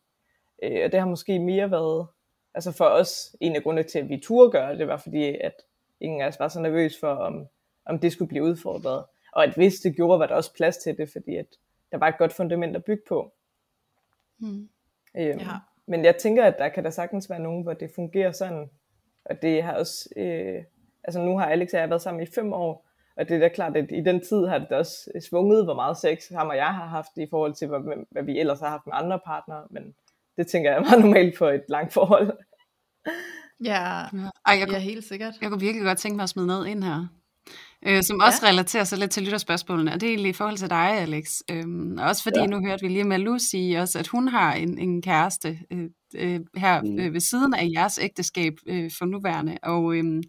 Øh, 0.63 0.85
og 0.85 0.93
det 0.93 1.01
har 1.01 1.07
måske 1.07 1.39
mere 1.39 1.71
været, 1.71 2.07
altså 2.55 2.73
for 2.73 2.85
os, 2.85 3.37
en 3.41 3.57
af 3.57 3.63
grundene 3.63 3.89
til, 3.89 3.99
at 3.99 4.09
vi 4.09 4.21
turde 4.23 4.51
gøre 4.51 4.79
det, 4.79 4.89
var 4.89 4.97
fordi, 4.97 5.39
at 5.41 5.55
ingen 6.00 6.21
af 6.21 6.26
os 6.26 6.40
var 6.40 6.49
så 6.49 6.61
nervøs 6.61 7.00
for, 7.00 7.14
om, 7.14 7.47
om 7.87 7.99
det 7.99 8.12
skulle 8.12 8.28
blive 8.28 8.45
udfordret. 8.45 9.05
Og 9.33 9.45
at 9.45 9.55
hvis 9.55 9.81
det 9.81 9.97
gjorde, 9.97 10.19
var 10.19 10.26
der 10.26 10.35
også 10.35 10.55
plads 10.55 10.76
til 10.76 10.99
det, 10.99 11.11
fordi 11.12 11.37
at 11.37 11.47
der 11.93 11.99
var 11.99 12.09
et 12.09 12.19
godt 12.19 12.33
fundament 12.33 12.76
at 12.76 12.85
bygge 12.85 13.02
på. 13.09 13.33
Mm. 14.38 14.69
Øhm, 15.17 15.38
ja. 15.38 15.47
Men 15.87 16.05
jeg 16.05 16.17
tænker, 16.17 16.45
at 16.45 16.59
der 16.59 16.69
kan 16.69 16.85
der 16.85 16.90
sagtens 16.90 17.31
være 17.31 17.40
nogen, 17.40 17.62
hvor 17.62 17.73
det 17.73 17.90
fungerer 17.95 18.33
sådan. 18.33 18.71
Og 19.25 19.43
det 19.43 19.62
har 19.62 19.75
også, 19.75 20.09
øh, 20.17 20.64
altså 21.05 21.21
nu 21.21 21.38
har 21.38 21.47
Alex 21.47 21.73
og 21.73 21.81
jeg 21.81 21.90
været 21.90 22.02
sammen 22.02 22.23
i 22.23 22.26
fem 22.35 22.52
år, 22.52 22.88
og 23.17 23.28
det 23.28 23.37
er 23.37 23.40
da 23.40 23.49
klart, 23.49 23.76
at 23.76 23.90
i 23.90 24.00
den 24.00 24.21
tid 24.21 24.47
har 24.47 24.59
det 24.59 24.73
også 24.73 25.11
svunget, 25.28 25.64
hvor 25.64 25.75
meget 25.75 25.97
sex 25.97 26.28
ham 26.28 26.49
og 26.49 26.57
jeg 26.57 26.75
har 26.75 26.87
haft 26.87 27.11
i 27.17 27.26
forhold 27.31 27.55
til, 27.55 27.69
hvad, 27.69 28.05
hvad 28.11 28.23
vi 28.23 28.40
ellers 28.40 28.61
har 28.61 28.69
haft 28.69 28.87
med 28.87 28.95
andre 28.97 29.21
partnere. 29.26 29.67
Men 29.71 29.95
det 30.37 30.47
tænker 30.47 30.71
jeg 30.71 30.78
er 30.78 30.83
meget 30.83 31.05
normalt 31.05 31.38
for 31.38 31.50
et 31.50 31.64
langt 31.69 31.93
forhold. 31.93 32.38
Ja, 33.65 34.00
ja. 34.00 34.31
Ej, 34.47 34.59
jeg, 34.59 34.69
ja, 34.71 34.79
helt 34.79 35.05
sikkert. 35.05 35.35
Jeg 35.41 35.50
kunne 35.50 35.61
virkelig 35.61 35.85
godt 35.85 35.99
tænke 35.99 36.17
mig 36.17 36.23
at 36.23 36.29
smide 36.29 36.47
noget 36.47 36.67
ind 36.67 36.85
her. 36.85 37.07
Øh, 37.87 38.03
som 38.03 38.21
også 38.21 38.38
ja. 38.43 38.49
relaterer 38.49 38.85
sig 38.85 38.99
lidt 38.99 39.11
til 39.11 39.23
lytterspørgsmålene, 39.23 39.93
og 39.93 40.00
det 40.00 40.07
er 40.07 40.11
egentlig 40.11 40.31
i 40.31 40.33
forhold 40.33 40.57
til 40.57 40.71
dig, 40.71 40.99
Alex. 40.99 41.41
Øhm, 41.50 41.99
også 41.99 42.23
fordi 42.23 42.41
ja. 42.41 42.47
nu 42.47 42.61
hørte 42.61 42.83
vi 42.83 42.88
lige 42.88 43.05
med 43.05 43.38
sige 43.38 43.81
også, 43.81 43.99
at 43.99 44.07
hun 44.07 44.29
har 44.29 44.55
en, 44.55 44.79
en 44.79 45.03
kæreste 45.03 45.59
øh, 45.73 45.85
øh, 46.15 46.41
her 46.57 46.83
mm. 46.83 46.99
øh, 46.99 47.12
ved 47.12 47.21
siden 47.21 47.55
af 47.55 47.69
jeres 47.75 47.99
ægteskab 48.03 48.53
øh, 48.67 48.91
for 48.99 49.05
nuværende, 49.05 49.59
og 49.62 49.95
øh, 49.95 50.23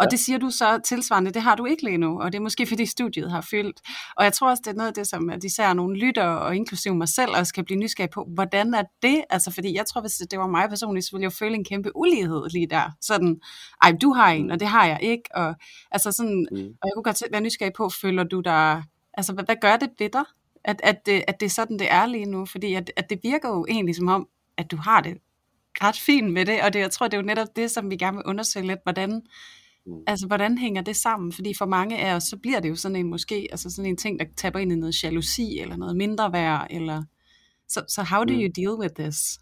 og 0.00 0.06
ja. 0.06 0.10
det 0.10 0.18
siger 0.20 0.38
du 0.38 0.50
så 0.50 0.80
tilsvarende, 0.84 1.30
det 1.30 1.42
har 1.42 1.54
du 1.54 1.66
ikke 1.66 1.82
lige 1.82 1.98
nu, 1.98 2.20
og 2.20 2.32
det 2.32 2.38
er 2.38 2.42
måske 2.42 2.66
fordi 2.66 2.86
studiet 2.86 3.30
har 3.30 3.40
fyldt. 3.40 3.80
Og 4.16 4.24
jeg 4.24 4.32
tror 4.32 4.50
også, 4.50 4.62
det 4.64 4.70
er 4.70 4.74
noget 4.74 4.88
af 4.88 4.94
det, 4.94 5.06
som 5.06 5.30
at 5.30 5.44
især 5.44 5.72
nogle 5.72 5.98
lytter, 5.98 6.24
og 6.24 6.56
inklusive 6.56 6.94
mig 6.94 7.08
selv, 7.08 7.30
også 7.36 7.54
kan 7.54 7.64
blive 7.64 7.78
nysgerrig 7.78 8.10
på, 8.10 8.28
hvordan 8.34 8.74
er 8.74 8.82
det? 9.02 9.24
Altså 9.30 9.50
fordi 9.50 9.74
jeg 9.74 9.86
tror, 9.86 10.00
hvis 10.00 10.22
det 10.30 10.38
var 10.38 10.46
mig 10.46 10.68
personligt, 10.68 11.06
så 11.06 11.12
ville 11.12 11.24
jeg 11.24 11.32
føle 11.32 11.54
en 11.54 11.64
kæmpe 11.64 11.96
ulighed 11.96 12.50
lige 12.50 12.66
der. 12.66 12.90
Sådan, 13.00 13.40
ej, 13.82 13.92
du 14.02 14.12
har 14.12 14.30
en, 14.30 14.50
og 14.50 14.60
det 14.60 14.68
har 14.68 14.86
jeg 14.86 14.98
ikke. 15.02 15.24
Og, 15.34 15.54
altså 15.90 16.12
sådan, 16.12 16.46
mm. 16.52 16.58
og 16.58 16.88
jeg 16.88 16.92
kunne 16.94 17.02
godt 17.02 17.22
være 17.32 17.40
nysgerrig 17.40 17.72
på, 17.76 17.88
føler 17.88 18.24
du 18.24 18.40
dig, 18.40 18.82
altså 19.14 19.32
hvad, 19.32 19.44
hvad 19.44 19.56
gør 19.60 19.76
det 19.76 19.90
ved 19.98 20.08
dig? 20.08 20.24
At, 20.64 20.80
at, 20.84 21.06
det, 21.06 21.24
at 21.28 21.40
det 21.40 21.46
er 21.46 21.50
sådan, 21.50 21.78
det 21.78 21.92
er 21.92 22.06
lige 22.06 22.26
nu, 22.26 22.46
fordi 22.46 22.74
at, 22.74 22.90
at 22.96 23.10
det 23.10 23.20
virker 23.22 23.48
jo 23.48 23.66
egentlig 23.68 23.96
som 23.96 24.08
om, 24.08 24.28
at 24.56 24.70
du 24.70 24.76
har 24.76 25.00
det 25.00 25.16
ret 25.82 25.96
fint 25.96 26.32
med 26.32 26.46
det, 26.46 26.62
og 26.62 26.72
det, 26.72 26.80
jeg 26.80 26.90
tror, 26.90 27.08
det 27.08 27.14
er 27.14 27.20
jo 27.20 27.26
netop 27.26 27.56
det, 27.56 27.70
som 27.70 27.90
vi 27.90 27.96
gerne 27.96 28.16
vil 28.16 28.26
undersøge 28.26 28.66
lidt, 28.66 28.80
hvordan 28.82 29.22
Mm. 29.86 30.02
Altså, 30.06 30.26
hvordan 30.26 30.58
hænger 30.58 30.82
det 30.82 30.96
sammen? 30.96 31.32
Fordi 31.32 31.54
for 31.58 31.66
mange 31.66 31.98
af 31.98 32.14
os, 32.14 32.22
så 32.22 32.36
bliver 32.42 32.60
det 32.60 32.68
jo 32.68 32.74
sådan 32.74 32.96
en 32.96 33.10
måske, 33.10 33.48
altså 33.50 33.70
sådan 33.70 33.90
en 33.90 33.96
ting, 33.96 34.18
der 34.18 34.24
tapper 34.36 34.60
ind 34.60 34.72
i 34.72 34.76
noget 34.76 35.04
jalousi, 35.04 35.58
eller 35.58 35.76
noget 35.76 35.96
mindre 35.96 36.32
værd, 36.32 36.66
eller... 36.70 37.02
Så, 37.68 37.84
så 37.88 38.02
how 38.02 38.24
do 38.24 38.32
mm. 38.32 38.40
you 38.40 38.50
deal 38.56 38.80
with 38.80 38.94
this? 38.94 39.38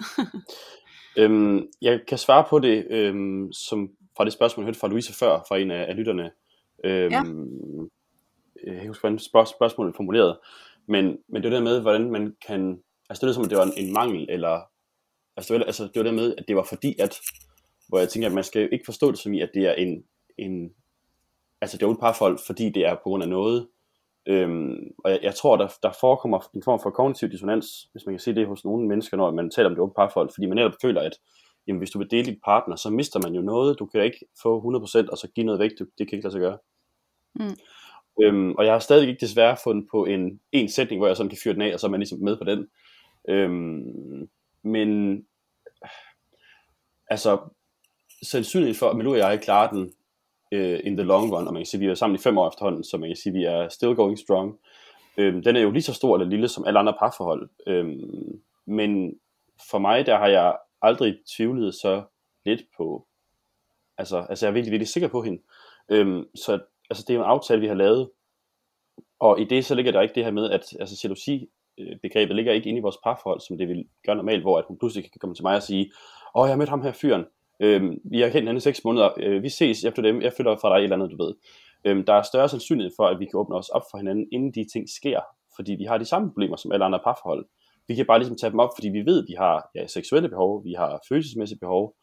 øhm, 1.18 1.66
jeg 1.82 2.00
kan 2.08 2.18
svare 2.18 2.44
på 2.50 2.58
det, 2.58 2.86
øhm, 2.90 3.52
som 3.52 3.90
fra 4.16 4.24
det 4.24 4.32
spørgsmål, 4.32 4.62
jeg 4.62 4.66
hørte 4.66 4.78
fra 4.78 4.88
Louise 4.88 5.12
før, 5.12 5.44
fra 5.48 5.58
en 5.58 5.70
af, 5.70 5.86
af 5.88 5.96
lytterne. 5.96 6.30
Øhm, 6.84 7.12
ja. 7.12 7.22
Jeg 8.66 8.76
kan 8.80 8.88
huske, 8.88 9.00
hvordan 9.00 9.18
spørg- 9.18 9.56
spørgsmålet 9.56 9.92
er 9.92 9.96
formuleret. 9.96 10.38
Men, 10.88 11.18
men 11.28 11.42
det 11.42 11.50
var 11.50 11.56
det 11.56 11.64
med, 11.64 11.80
hvordan 11.80 12.10
man 12.10 12.34
kan... 12.46 12.78
Altså 13.10 13.26
det 13.26 13.30
er 13.30 13.34
som, 13.34 13.44
at 13.44 13.50
det 13.50 13.58
var 13.58 13.64
en, 13.64 13.86
en 13.86 13.92
mangel, 13.92 14.26
eller... 14.30 14.60
Altså 15.36 15.54
det 15.54 15.60
var, 15.60 15.66
altså 15.66 15.82
det 15.82 15.96
var 15.96 16.02
det 16.02 16.14
med, 16.14 16.34
at 16.38 16.44
det 16.48 16.56
var 16.56 16.66
fordi, 16.68 16.94
at 16.98 17.20
hvor 17.92 17.98
jeg 17.98 18.08
tænker, 18.08 18.28
at 18.28 18.34
man 18.34 18.44
skal 18.44 18.68
ikke 18.72 18.84
forstå 18.84 19.10
det 19.10 19.18
som 19.18 19.34
i, 19.34 19.40
at 19.40 19.50
det 19.54 19.66
er 19.66 19.72
en, 19.72 20.04
en 20.38 20.72
altså 21.60 21.78
det 21.78 21.86
er 21.86 21.90
et 21.90 22.00
parforhold, 22.00 22.38
fordi 22.46 22.70
det 22.70 22.86
er 22.86 22.94
på 22.94 23.00
grund 23.02 23.22
af 23.22 23.28
noget. 23.28 23.68
Øhm, 24.26 24.94
og 25.04 25.10
jeg, 25.10 25.20
jeg 25.22 25.34
tror, 25.34 25.56
der, 25.56 25.68
der 25.82 25.92
forekommer 26.00 26.48
en 26.54 26.62
form 26.62 26.80
for 26.82 26.90
kognitiv 26.90 27.28
dissonans, 27.28 27.88
hvis 27.92 28.06
man 28.06 28.14
kan 28.14 28.20
sige 28.20 28.34
det 28.34 28.46
hos 28.46 28.64
nogle 28.64 28.88
mennesker, 28.88 29.16
når 29.16 29.30
man 29.30 29.50
taler 29.50 29.68
om 29.68 29.74
det 29.74 29.82
åbne 29.82 29.94
parforhold, 29.94 30.30
fordi 30.34 30.46
man 30.46 30.56
netop 30.56 30.72
føler, 30.82 31.00
at 31.00 31.12
jamen, 31.66 31.78
hvis 31.78 31.90
du 31.90 31.98
vil 31.98 32.10
dele 32.10 32.24
dit 32.24 32.38
partner, 32.44 32.76
så 32.76 32.90
mister 32.90 33.20
man 33.22 33.34
jo 33.34 33.40
noget, 33.40 33.78
du 33.78 33.86
kan 33.86 34.04
ikke 34.04 34.26
få 34.42 34.60
100%, 34.60 35.10
og 35.10 35.18
så 35.18 35.28
give 35.34 35.46
noget 35.46 35.60
væk, 35.60 35.70
det, 35.78 35.88
det 35.98 36.08
kan 36.08 36.16
ikke 36.16 36.24
lade 36.24 36.32
sig 36.32 36.40
gøre. 36.40 36.58
Mm. 37.34 37.56
Øhm, 38.22 38.52
og 38.52 38.64
jeg 38.64 38.72
har 38.72 38.78
stadig 38.78 39.08
ikke 39.08 39.26
desværre 39.26 39.56
fundet 39.64 39.86
på 39.90 40.04
en, 40.04 40.40
en 40.52 40.68
sætning, 40.68 41.00
hvor 41.00 41.06
jeg 41.06 41.16
sådan 41.16 41.30
kan 41.30 41.38
fyre 41.44 41.54
den 41.54 41.62
af, 41.62 41.74
og 41.74 41.80
så 41.80 41.86
er 41.86 41.90
man 41.90 42.00
ligesom 42.00 42.18
med 42.18 42.36
på 42.36 42.44
den. 42.44 42.68
Øhm, 43.28 44.28
men 44.62 45.22
altså, 47.10 47.38
sandsynligt 48.22 48.78
for, 48.78 48.88
at 48.88 48.96
Melu 48.96 49.10
og 49.10 49.18
jeg 49.18 49.40
klarer 49.40 49.70
den 49.70 49.92
øh, 50.52 50.80
in 50.84 50.96
the 50.96 51.06
long 51.06 51.32
run, 51.32 51.46
og 51.46 51.52
man 51.52 51.60
kan 51.60 51.66
sige, 51.66 51.78
at 51.78 51.80
vi 51.80 51.86
er 51.86 51.94
sammen 51.94 52.14
i 52.14 52.22
fem 52.22 52.38
år 52.38 52.48
efterhånden, 52.48 52.84
så 52.84 52.96
man 52.96 53.08
kan 53.08 53.16
sige, 53.16 53.30
at 53.30 53.34
vi 53.34 53.44
er 53.44 53.68
still 53.68 53.94
going 53.94 54.18
strong. 54.18 54.58
Øhm, 55.16 55.42
den 55.42 55.56
er 55.56 55.60
jo 55.60 55.70
lige 55.70 55.82
så 55.82 55.94
stor 55.94 56.14
eller 56.16 56.28
lille 56.28 56.48
som 56.48 56.64
alle 56.64 56.78
andre 56.78 56.96
parforhold. 56.98 57.50
Øhm, 57.66 58.40
men 58.66 59.18
for 59.70 59.78
mig, 59.78 60.06
der 60.06 60.18
har 60.18 60.26
jeg 60.26 60.56
aldrig 60.82 61.18
tvivlet 61.36 61.74
så 61.74 62.02
lidt 62.44 62.62
på, 62.76 63.06
altså, 63.98 64.26
altså 64.28 64.46
jeg 64.46 64.50
er 64.50 64.54
virkelig, 64.54 64.72
virkelig 64.72 64.88
sikker 64.88 65.08
på 65.08 65.22
hende. 65.22 65.42
Øhm, 65.88 66.24
så 66.34 66.58
altså, 66.90 67.04
det 67.08 67.14
er 67.14 67.18
en 67.18 67.24
aftale, 67.24 67.60
vi 67.60 67.66
har 67.66 67.74
lavet, 67.74 68.10
og 69.20 69.40
i 69.40 69.44
det 69.44 69.64
så 69.64 69.74
ligger 69.74 69.92
der 69.92 70.00
ikke 70.00 70.14
det 70.14 70.24
her 70.24 70.30
med, 70.30 70.50
at 70.50 70.76
altså, 70.80 71.00
jalousi 71.04 71.48
begrebet 72.02 72.36
ligger 72.36 72.52
ikke 72.52 72.68
inde 72.68 72.78
i 72.78 72.82
vores 72.82 72.96
parforhold, 73.04 73.40
som 73.40 73.58
det 73.58 73.68
vil 73.68 73.88
gøre 74.06 74.16
normalt, 74.16 74.42
hvor 74.42 74.58
at 74.58 74.64
hun 74.68 74.78
pludselig 74.78 75.12
kan 75.12 75.18
komme 75.18 75.34
til 75.34 75.44
mig 75.44 75.56
og 75.56 75.62
sige, 75.62 75.92
åh, 76.34 76.46
jeg 76.46 76.52
har 76.52 76.56
mødt 76.56 76.68
ham 76.68 76.82
her 76.82 76.92
fyren, 76.92 77.24
øhm, 77.60 78.00
vi 78.04 78.20
har 78.20 78.26
kendt 78.26 78.34
hinanden 78.34 78.56
i 78.56 78.60
seks 78.60 78.84
måneder, 78.84 79.10
øh, 79.16 79.42
vi 79.42 79.48
ses 79.48 79.84
efter 79.84 80.02
dem, 80.02 80.22
jeg 80.22 80.32
flytter 80.32 80.56
fra 80.56 80.68
dig 80.68 80.76
et 80.76 80.82
eller 80.82 80.96
andet, 80.96 81.10
du 81.10 81.24
ved. 81.24 81.34
Øhm, 81.84 82.04
der 82.04 82.14
er 82.14 82.22
større 82.22 82.48
sandsynlighed 82.48 82.92
for, 82.96 83.06
at 83.06 83.18
vi 83.18 83.24
kan 83.24 83.40
åbne 83.40 83.56
os 83.56 83.68
op 83.68 83.82
for 83.90 83.98
hinanden, 83.98 84.26
inden 84.32 84.52
de 84.54 84.64
ting 84.72 84.88
sker, 84.90 85.20
fordi 85.56 85.72
vi 85.72 85.84
har 85.84 85.98
de 85.98 86.04
samme 86.04 86.28
problemer 86.28 86.56
som 86.56 86.72
alle 86.72 86.84
andre 86.84 87.00
parforhold. 87.04 87.46
Vi 87.88 87.94
kan 87.94 88.06
bare 88.06 88.18
ligesom 88.18 88.36
tage 88.36 88.50
dem 88.50 88.58
op, 88.58 88.70
fordi 88.76 88.88
vi 88.88 89.06
ved, 89.06 89.22
at 89.22 89.24
vi 89.28 89.34
har 89.38 89.70
ja, 89.74 89.86
seksuelle 89.86 90.28
behov, 90.28 90.64
vi 90.64 90.72
har 90.72 91.00
følelsesmæssige 91.08 91.58
behov, 91.58 91.94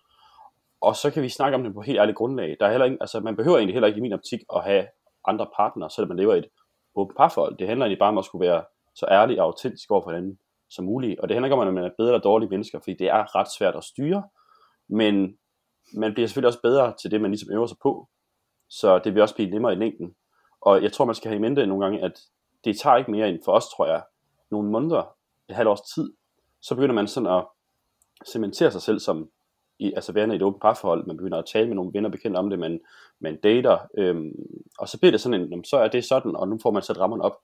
og 0.81 0.95
så 0.95 1.11
kan 1.11 1.23
vi 1.23 1.29
snakke 1.29 1.55
om 1.55 1.63
det 1.63 1.73
på 1.73 1.81
helt 1.81 1.99
ærligt 1.99 2.17
grundlag. 2.17 2.57
Der 2.59 2.65
er 2.65 2.71
heller 2.71 2.85
ikke, 2.85 2.97
altså, 3.01 3.19
man 3.19 3.35
behøver 3.35 3.57
egentlig 3.57 3.75
heller 3.75 3.87
ikke 3.87 3.97
i 3.97 4.01
min 4.01 4.13
optik 4.13 4.39
at 4.55 4.63
have 4.63 4.85
andre 5.27 5.47
partnere, 5.55 5.89
selvom 5.89 6.07
man 6.07 6.17
lever 6.17 6.35
i 6.35 6.37
et 6.37 6.47
åbent 6.95 7.17
parforhold. 7.17 7.57
Det 7.57 7.67
handler 7.67 7.85
egentlig 7.85 7.99
bare 7.99 8.09
om 8.09 8.17
at 8.17 8.25
skulle 8.25 8.47
være 8.47 8.63
så 8.95 9.05
ærlig 9.11 9.39
og 9.41 9.45
autentisk 9.45 9.91
over 9.91 10.01
for 10.01 10.09
hinanden 10.09 10.39
som 10.69 10.85
muligt. 10.85 11.19
Og 11.19 11.29
det 11.29 11.35
handler 11.35 11.47
ikke 11.47 11.55
om, 11.55 11.67
at 11.67 11.73
man 11.73 11.83
er 11.83 11.89
bedre 11.97 12.09
eller 12.09 12.21
dårlige 12.21 12.49
mennesker, 12.49 12.79
fordi 12.79 12.93
det 12.93 13.07
er 13.07 13.35
ret 13.35 13.51
svært 13.57 13.75
at 13.75 13.83
styre, 13.83 14.23
men 14.89 15.38
man 15.93 16.13
bliver 16.13 16.27
selvfølgelig 16.27 16.48
også 16.48 16.62
bedre 16.62 16.93
til 17.01 17.12
det, 17.12 17.22
man 17.22 17.31
ligesom 17.31 17.53
øver 17.53 17.67
sig 17.67 17.77
på. 17.81 18.08
Så 18.69 19.00
det 19.00 19.13
vil 19.13 19.22
også 19.22 19.36
blive 19.36 19.50
nemmere 19.50 19.74
i 19.74 19.75
længden. 19.75 20.15
Og 20.62 20.84
jeg 20.84 20.93
tror, 20.93 21.05
man 21.05 21.15
skal 21.15 21.29
have 21.29 21.38
i 21.38 21.41
mente 21.41 21.67
nogle 21.67 21.86
gange, 21.86 22.03
at 22.03 22.19
det 22.63 22.79
tager 22.79 22.98
ikke 22.98 23.12
mere 23.12 23.29
end 23.29 23.39
for 23.46 23.51
os, 23.51 23.69
tror 23.69 23.88
jeg, 23.88 24.03
nogle 24.51 24.69
måneder, 24.69 25.15
et 25.50 25.55
halvt 25.55 25.69
års 25.69 25.81
tid, 25.81 26.13
så 26.62 26.75
begynder 26.75 26.96
man 26.96 27.08
sådan 27.08 27.29
at 27.38 27.46
cementere 28.27 28.72
sig 28.72 28.81
selv 28.81 29.00
som 29.00 29.29
i, 29.79 29.93
altså 29.93 30.12
værende 30.12 30.36
i 30.36 30.38
et 30.38 30.41
åbent 30.41 30.62
parforhold, 30.62 31.05
man 31.05 31.17
begynder 31.17 31.38
at 31.38 31.46
tale 31.53 31.67
med 31.67 31.75
nogle 31.75 31.91
venner 31.93 32.10
bekendte 32.10 32.38
om 32.38 32.50
det, 32.50 32.60
man, 32.60 32.79
man 33.19 33.39
dater, 33.43 33.77
øhm, 33.98 34.31
og 34.79 34.89
så 34.89 35.00
bliver 35.00 35.12
det 35.12 35.22
sådan 35.22 35.53
en, 35.53 35.63
så 35.63 35.77
er 35.77 35.88
det 35.88 36.05
sådan, 36.05 36.36
og 36.36 36.48
nu 36.48 36.60
får 36.62 36.72
man 36.72 36.84
sat 36.84 37.00
rammerne 37.00 37.24
op. 37.24 37.38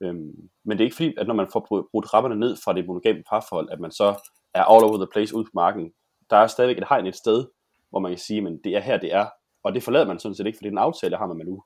Øhm, 0.00 0.50
men 0.64 0.78
det 0.78 0.80
er 0.80 0.84
ikke 0.84 0.96
fordi, 0.96 1.14
at 1.18 1.26
når 1.26 1.34
man 1.34 1.48
får 1.52 1.86
brudt 1.90 2.14
rammerne 2.14 2.36
ned 2.36 2.56
fra 2.64 2.72
det 2.72 2.86
monogame 2.86 3.22
parforhold, 3.30 3.68
at 3.70 3.80
man 3.80 3.90
så 3.90 4.30
er 4.54 4.64
all 4.64 4.84
over 4.84 4.96
the 4.96 5.12
place 5.12 5.36
ud 5.36 5.44
på 5.44 5.50
marken. 5.54 5.92
Der 6.30 6.36
er 6.36 6.46
stadigvæk 6.46 6.78
et 6.78 6.88
hegn 6.88 7.06
et 7.06 7.16
sted, 7.16 7.46
hvor 7.90 7.98
man 7.98 8.10
kan 8.10 8.18
sige, 8.18 8.40
men 8.40 8.60
det 8.64 8.76
er 8.76 8.80
her, 8.80 8.96
det 8.96 9.14
er. 9.14 9.26
Og 9.62 9.74
det 9.74 9.82
forlader 9.82 10.06
man 10.06 10.18
sådan 10.18 10.34
set 10.34 10.46
ikke, 10.46 10.56
for 10.56 10.62
det 10.62 10.68
er 10.68 10.72
en 10.72 10.78
aftale, 10.78 11.12
jeg 11.12 11.18
har 11.18 11.26
med 11.26 11.46
nu. 11.46 11.62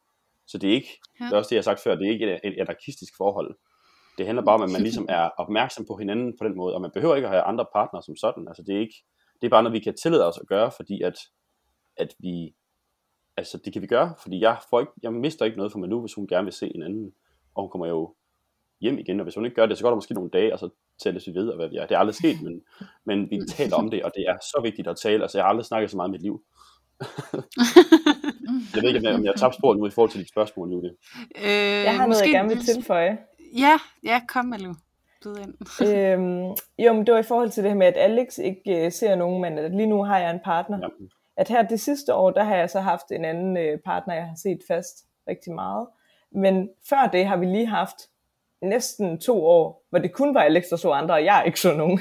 Så 0.46 0.58
det 0.58 0.70
er 0.70 0.74
ikke, 0.74 1.00
ja. 1.20 1.24
det 1.24 1.32
er 1.32 1.36
også 1.36 1.48
det, 1.48 1.54
jeg 1.54 1.60
har 1.60 1.70
sagt 1.70 1.80
før, 1.80 1.94
det 1.94 2.06
er 2.06 2.12
ikke 2.12 2.32
et, 2.32 2.40
et 2.44 2.60
anarkistisk 2.60 3.12
forhold. 3.16 3.56
Det 4.18 4.26
handler 4.26 4.44
bare 4.44 4.54
om, 4.54 4.62
at 4.62 4.70
man 4.70 4.82
ligesom 4.82 5.06
er 5.08 5.28
opmærksom 5.38 5.86
på 5.86 5.96
hinanden 5.96 6.38
på 6.38 6.44
den 6.48 6.56
måde, 6.56 6.74
og 6.74 6.80
man 6.80 6.90
behøver 6.94 7.16
ikke 7.16 7.28
at 7.28 7.34
have 7.34 7.42
andre 7.42 7.66
partnere 7.74 8.02
som 8.02 8.16
sådan. 8.16 8.48
Altså 8.48 8.62
det 8.66 8.76
er 8.76 8.80
ikke, 8.80 8.94
det 9.40 9.46
er 9.46 9.50
bare 9.50 9.62
noget, 9.62 9.74
vi 9.74 9.84
kan 9.84 9.96
tillade 10.02 10.26
os 10.26 10.38
at 10.38 10.46
gøre, 10.46 10.70
fordi 10.76 11.02
at, 11.02 11.18
at 11.96 12.14
vi, 12.18 12.54
altså 13.36 13.58
det 13.64 13.72
kan 13.72 13.82
vi 13.82 13.86
gøre, 13.86 14.14
fordi 14.22 14.40
jeg, 14.40 14.56
får 14.70 14.80
ikke, 14.80 14.92
jeg 15.02 15.12
mister 15.12 15.44
ikke 15.44 15.56
noget 15.56 15.72
for 15.72 15.78
mig 15.78 15.88
nu, 15.88 16.00
hvis 16.00 16.14
hun 16.14 16.26
gerne 16.26 16.44
vil 16.44 16.52
se 16.52 16.72
en 16.74 16.82
anden, 16.82 17.12
og 17.54 17.62
hun 17.62 17.70
kommer 17.70 17.86
jo 17.86 18.14
hjem 18.82 18.98
igen, 18.98 19.20
og 19.20 19.24
hvis 19.24 19.34
hun 19.34 19.44
ikke 19.44 19.54
gør 19.54 19.66
det, 19.66 19.78
så 19.78 19.84
går 19.84 19.90
der 19.90 19.94
måske 19.94 20.14
nogle 20.14 20.30
dage, 20.30 20.52
og 20.52 20.58
så 20.58 20.68
tælles 21.02 21.26
vi 21.26 21.32
videre, 21.32 21.56
hvad 21.56 21.68
vi 21.68 21.76
er. 21.76 21.86
Det 21.86 21.94
er 21.94 21.98
aldrig 21.98 22.14
sket, 22.14 22.42
men, 22.42 22.62
men 23.06 23.30
vi 23.30 23.40
taler 23.56 23.76
om 23.76 23.90
det, 23.90 24.02
og 24.02 24.12
det 24.16 24.24
er 24.28 24.36
så 24.40 24.60
vigtigt 24.62 24.88
at 24.88 24.96
tale. 24.96 25.22
Altså, 25.22 25.38
jeg 25.38 25.44
har 25.44 25.48
aldrig 25.48 25.66
snakket 25.66 25.90
så 25.90 25.96
meget 25.96 26.08
i 26.08 26.12
mit 26.12 26.22
liv. 26.22 26.42
jeg 28.74 28.82
ved 28.82 28.88
ikke, 28.88 29.14
om 29.14 29.24
jeg, 29.24 29.30
har 29.30 29.38
tabt 29.38 29.54
spor 29.54 29.74
nu 29.74 29.86
i 29.86 29.90
forhold 29.90 30.10
til 30.10 30.20
dit 30.20 30.28
spørgsmål, 30.28 30.72
Julie. 30.72 30.90
Øh, 31.44 31.84
jeg 31.88 31.96
har 31.96 32.06
noget, 32.06 32.22
jeg 32.22 32.30
gerne 32.30 32.48
vil 32.48 32.64
tilføje. 32.64 33.18
Ja, 33.58 33.78
ja, 34.04 34.20
kom 34.28 34.44
med, 34.44 34.58
Lu. 34.58 34.74
øhm, 35.86 36.56
jo, 36.78 36.92
men 36.92 37.06
det 37.06 37.14
var 37.14 37.20
i 37.20 37.22
forhold 37.22 37.50
til 37.50 37.62
det 37.62 37.70
her 37.70 37.78
med, 37.78 37.86
at 37.86 37.96
Alex 37.96 38.38
ikke 38.38 38.86
uh, 38.86 38.92
ser 38.92 39.14
nogen, 39.14 39.42
men 39.42 39.58
at 39.58 39.70
lige 39.70 39.86
nu 39.86 40.04
har 40.04 40.18
jeg 40.18 40.30
en 40.30 40.40
partner. 40.44 40.78
Ja. 40.82 40.88
At 41.36 41.48
her 41.48 41.62
det 41.62 41.80
sidste 41.80 42.14
år, 42.14 42.30
der 42.30 42.44
har 42.44 42.56
jeg 42.56 42.70
så 42.70 42.80
haft 42.80 43.10
en 43.10 43.24
anden 43.24 43.56
uh, 43.56 43.80
partner, 43.84 44.14
jeg 44.14 44.24
har 44.24 44.36
set 44.36 44.58
fast 44.68 44.96
rigtig 45.28 45.52
meget. 45.52 45.86
Men 46.34 46.68
før 46.88 47.08
det 47.12 47.26
har 47.26 47.36
vi 47.36 47.46
lige 47.46 47.66
haft 47.66 47.96
næsten 48.62 49.20
to 49.20 49.46
år, 49.46 49.86
hvor 49.90 49.98
det 49.98 50.12
kun 50.12 50.34
var 50.34 50.40
Alex, 50.40 50.64
der 50.70 50.76
så 50.76 50.90
andre, 50.90 51.14
og 51.14 51.24
jeg 51.24 51.42
ikke 51.46 51.60
så 51.60 51.74
nogen. 51.74 52.00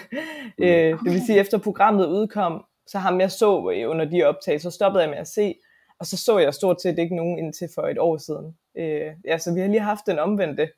Mm. 0.57 0.63
øh, 0.65 0.99
det 0.99 1.13
vil 1.13 1.25
sige, 1.25 1.39
efter 1.39 1.57
programmet 1.57 2.07
udkom, 2.07 2.63
så 2.87 2.97
ham 2.97 3.19
jeg 3.19 3.31
så 3.31 3.57
under 3.87 4.05
de 4.05 4.23
optag, 4.23 4.61
så 4.61 4.71
stoppede 4.71 5.03
jeg 5.03 5.09
med 5.09 5.17
at 5.17 5.27
se, 5.27 5.55
og 5.99 6.05
så 6.07 6.17
så 6.17 6.39
jeg 6.39 6.53
stort 6.53 6.81
set 6.81 6.99
ikke 6.99 7.15
nogen 7.15 7.39
indtil 7.39 7.69
for 7.75 7.81
et 7.81 7.99
år 7.99 8.17
siden. 8.17 8.55
Øh, 8.77 9.11
ja, 9.25 9.37
så 9.37 9.53
vi 9.53 9.59
har 9.59 9.67
lige 9.67 9.81
haft 9.81 10.07
den 10.07 10.19
omvendte. 10.19 10.61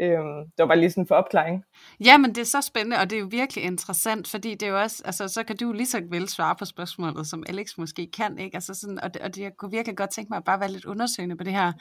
øh, 0.00 0.18
det 0.18 0.58
var 0.58 0.66
bare 0.66 0.78
lige 0.78 0.90
sådan 0.90 1.06
for 1.06 1.14
opklaring. 1.14 1.64
Ja, 2.04 2.18
men 2.18 2.34
det 2.34 2.38
er 2.38 2.44
så 2.44 2.60
spændende, 2.60 2.96
og 2.96 3.10
det 3.10 3.16
er 3.16 3.20
jo 3.20 3.28
virkelig 3.30 3.64
interessant, 3.64 4.28
fordi 4.28 4.50
det 4.50 4.62
er 4.62 4.70
jo 4.70 4.80
også, 4.80 5.02
altså 5.04 5.28
så 5.28 5.42
kan 5.42 5.56
du 5.56 5.72
lige 5.72 5.86
så 5.86 6.02
vel 6.10 6.28
svare 6.28 6.56
på 6.58 6.64
spørgsmålet, 6.64 7.26
som 7.26 7.44
Alex 7.48 7.78
måske 7.78 8.10
kan, 8.16 8.38
ikke? 8.38 8.54
Altså 8.54 8.74
sådan, 8.74 9.00
og, 9.00 9.14
det, 9.14 9.22
og 9.22 9.34
det, 9.34 9.42
jeg 9.42 9.52
kunne 9.58 9.70
virkelig 9.70 9.96
godt 9.96 10.10
tænke 10.10 10.28
mig 10.30 10.36
at 10.36 10.44
bare 10.44 10.60
være 10.60 10.72
lidt 10.72 10.84
undersøgende 10.84 11.36
på 11.36 11.44
det 11.44 11.52
her. 11.52 11.72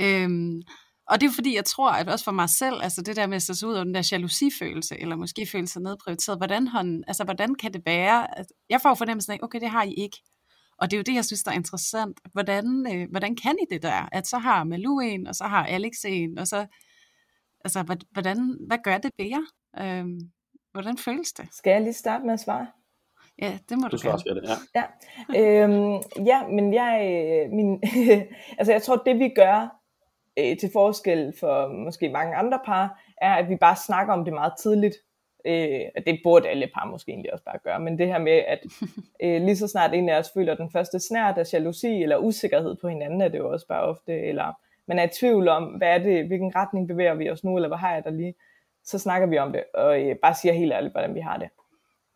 Øh, 0.00 0.28
og 1.10 1.20
det 1.20 1.26
er 1.26 1.30
fordi, 1.34 1.56
jeg 1.56 1.64
tror, 1.64 1.90
at 1.90 2.08
også 2.08 2.24
for 2.24 2.32
mig 2.32 2.48
selv, 2.48 2.82
altså 2.82 3.02
det 3.02 3.16
der 3.16 3.26
med 3.26 3.36
at 3.36 3.42
se 3.42 3.66
ud 3.66 3.74
af 3.74 3.84
den 3.84 3.94
der 3.94 4.08
jalousifølelse, 4.12 5.00
eller 5.00 5.16
måske 5.16 5.46
føle 5.52 5.66
sig 5.68 5.82
nedprioriteret, 5.82 6.38
hvordan, 6.38 6.66
han, 6.68 7.04
altså, 7.06 7.24
hvordan 7.24 7.54
kan 7.54 7.72
det 7.72 7.82
være? 7.86 8.38
At 8.38 8.46
jeg 8.68 8.80
får 8.80 8.94
fornemmelsen 8.94 9.32
af, 9.32 9.38
okay, 9.42 9.60
det 9.60 9.70
har 9.70 9.82
I 9.82 9.94
ikke. 9.94 10.22
Og 10.78 10.90
det 10.90 10.96
er 10.96 10.98
jo 10.98 11.02
det, 11.02 11.14
jeg 11.14 11.24
synes, 11.24 11.42
der 11.42 11.50
er 11.50 11.54
interessant. 11.54 12.20
Hvordan, 12.32 12.86
øh, 12.94 13.10
hvordan 13.10 13.36
kan 13.36 13.56
I 13.62 13.74
det 13.74 13.82
der? 13.82 14.08
At 14.12 14.26
så 14.26 14.38
har 14.38 14.64
Malou 14.64 15.00
en, 15.00 15.26
og 15.26 15.34
så 15.34 15.44
har 15.44 15.66
Alex 15.66 15.92
en, 16.06 16.38
og 16.38 16.46
så, 16.46 16.66
altså, 17.64 17.96
hvordan, 18.12 18.56
hvad 18.66 18.78
gør 18.84 18.98
det 18.98 19.10
ved 19.18 19.26
jer? 19.26 19.44
Øhm, 19.80 20.18
hvordan 20.72 20.98
føles 20.98 21.32
det? 21.32 21.48
Skal 21.52 21.70
jeg 21.70 21.80
lige 21.80 21.92
starte 21.92 22.24
med 22.24 22.34
at 22.34 22.40
svare? 22.40 22.66
Ja, 23.38 23.58
det 23.68 23.78
må 23.78 23.88
du, 23.88 23.96
du 23.96 24.08
gerne. 24.08 24.40
Det, 24.40 24.58
ja. 24.74 24.82
Ja, 25.34 25.64
øhm, 25.64 26.02
ja, 26.26 26.46
men 26.48 26.74
jeg, 26.74 26.92
øh, 27.10 27.50
min, 27.52 27.82
altså 28.58 28.72
jeg 28.72 28.82
tror, 28.82 28.96
det 28.96 29.18
vi 29.18 29.28
gør, 29.36 29.79
øh, 30.40 30.58
til 30.58 30.70
forskel 30.72 31.34
for 31.40 31.68
måske 31.68 32.08
mange 32.08 32.36
andre 32.36 32.60
par, 32.64 33.02
er, 33.22 33.34
at 33.34 33.48
vi 33.48 33.56
bare 33.56 33.76
snakker 33.76 34.12
om 34.12 34.24
det 34.24 34.34
meget 34.34 34.52
tidligt. 34.62 34.96
Øh, 35.44 35.80
det 36.06 36.20
burde 36.24 36.48
alle 36.48 36.70
par 36.74 36.86
måske 36.90 37.12
egentlig 37.12 37.32
også 37.32 37.44
bare 37.44 37.58
gøre, 37.64 37.80
men 37.80 37.98
det 37.98 38.06
her 38.06 38.18
med, 38.18 38.32
at 38.32 38.60
øh, 39.24 39.42
lige 39.42 39.56
så 39.56 39.68
snart 39.68 39.94
en 39.94 40.08
af 40.08 40.18
os 40.18 40.30
føler 40.34 40.54
den 40.54 40.70
første 40.70 41.00
snært 41.00 41.38
af 41.38 41.52
jalousi 41.52 42.02
eller 42.02 42.16
usikkerhed 42.16 42.76
på 42.80 42.88
hinanden, 42.88 43.20
er 43.20 43.28
det 43.28 43.38
jo 43.38 43.52
også 43.52 43.66
bare 43.66 43.82
ofte, 43.82 44.20
eller 44.20 44.52
man 44.86 44.98
er 44.98 45.04
i 45.04 45.08
tvivl 45.08 45.48
om, 45.48 45.64
hvad 45.64 45.88
er 45.88 45.98
det, 45.98 46.26
hvilken 46.26 46.56
retning 46.56 46.88
bevæger 46.88 47.14
vi 47.14 47.30
os 47.30 47.44
nu, 47.44 47.56
eller 47.56 47.68
hvad 47.68 47.78
har 47.78 47.94
jeg 47.94 48.04
der 48.04 48.10
lige, 48.10 48.34
så 48.84 48.98
snakker 48.98 49.28
vi 49.28 49.38
om 49.38 49.52
det, 49.52 49.64
og 49.74 50.02
øh, 50.02 50.16
bare 50.16 50.34
siger 50.34 50.52
helt 50.52 50.72
ærligt, 50.72 50.92
hvordan 50.92 51.14
vi 51.14 51.20
har 51.20 51.36
det. 51.36 51.48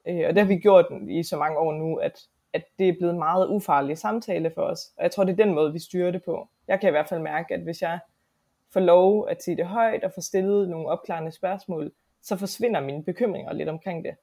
Øh, 0.08 0.28
og 0.28 0.34
det 0.34 0.38
har 0.38 0.48
vi 0.48 0.56
gjort 0.56 0.86
i 1.08 1.22
så 1.22 1.36
mange 1.36 1.58
år 1.58 1.72
nu, 1.72 1.96
at, 1.96 2.20
at 2.52 2.64
det 2.78 2.88
er 2.88 2.92
blevet 2.92 3.12
en 3.12 3.18
meget 3.18 3.48
ufarlig 3.48 3.98
samtale 3.98 4.50
for 4.54 4.62
os, 4.62 4.80
og 4.96 5.02
jeg 5.02 5.10
tror, 5.10 5.24
det 5.24 5.32
er 5.32 5.44
den 5.44 5.54
måde, 5.54 5.72
vi 5.72 5.78
styrer 5.78 6.10
det 6.10 6.22
på. 6.24 6.48
Jeg 6.68 6.80
kan 6.80 6.88
i 6.88 6.90
hvert 6.90 7.08
fald 7.08 7.20
mærke, 7.20 7.54
at 7.54 7.60
hvis 7.60 7.82
jeg 7.82 7.98
får 8.74 8.80
lov 8.80 9.28
at 9.30 9.42
sige 9.42 9.56
det 9.56 9.66
højt 9.66 10.04
og 10.04 10.12
få 10.14 10.20
stillet 10.20 10.68
nogle 10.68 10.88
opklarende 10.88 11.32
spørgsmål, 11.32 11.92
så 12.22 12.36
forsvinder 12.36 12.80
mine 12.80 13.04
bekymringer 13.04 13.52
lidt 13.52 13.68
omkring 13.68 14.04
det. 14.04 14.14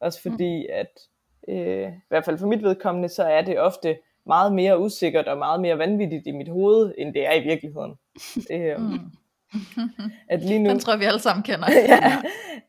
Også 0.00 0.20
mm. 0.24 0.30
fordi, 0.32 0.66
at 0.66 1.00
øh, 1.48 1.88
i 1.92 2.08
hvert 2.08 2.24
fald 2.24 2.38
for 2.38 2.46
mit 2.46 2.62
vedkommende, 2.62 3.08
så 3.08 3.22
er 3.22 3.42
det 3.42 3.60
ofte 3.60 3.98
meget 4.26 4.52
mere 4.52 4.80
usikkert 4.80 5.28
og 5.28 5.38
meget 5.38 5.60
mere 5.60 5.78
vanvittigt 5.78 6.26
i 6.26 6.30
mit 6.30 6.48
hoved, 6.48 6.94
end 6.98 7.14
det 7.14 7.26
er 7.26 7.32
i 7.32 7.42
virkeligheden. 7.42 7.94
øh, 8.52 8.80
mm. 8.80 9.10
at 10.28 10.42
lige 10.42 10.58
nu, 10.58 10.70
Den 10.70 10.78
tror 10.78 10.96
vi 10.96 11.04
alle 11.04 11.20
sammen 11.20 11.42
kender. 11.42 11.66
ja, 11.88 12.22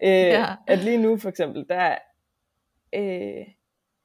øh, 0.04 0.34
ja. 0.34 0.56
At 0.68 0.80
lige 0.80 0.98
nu 0.98 1.18
for 1.18 1.30
eksempel, 1.30 1.66
der, 1.70 1.96
øh, 2.96 3.46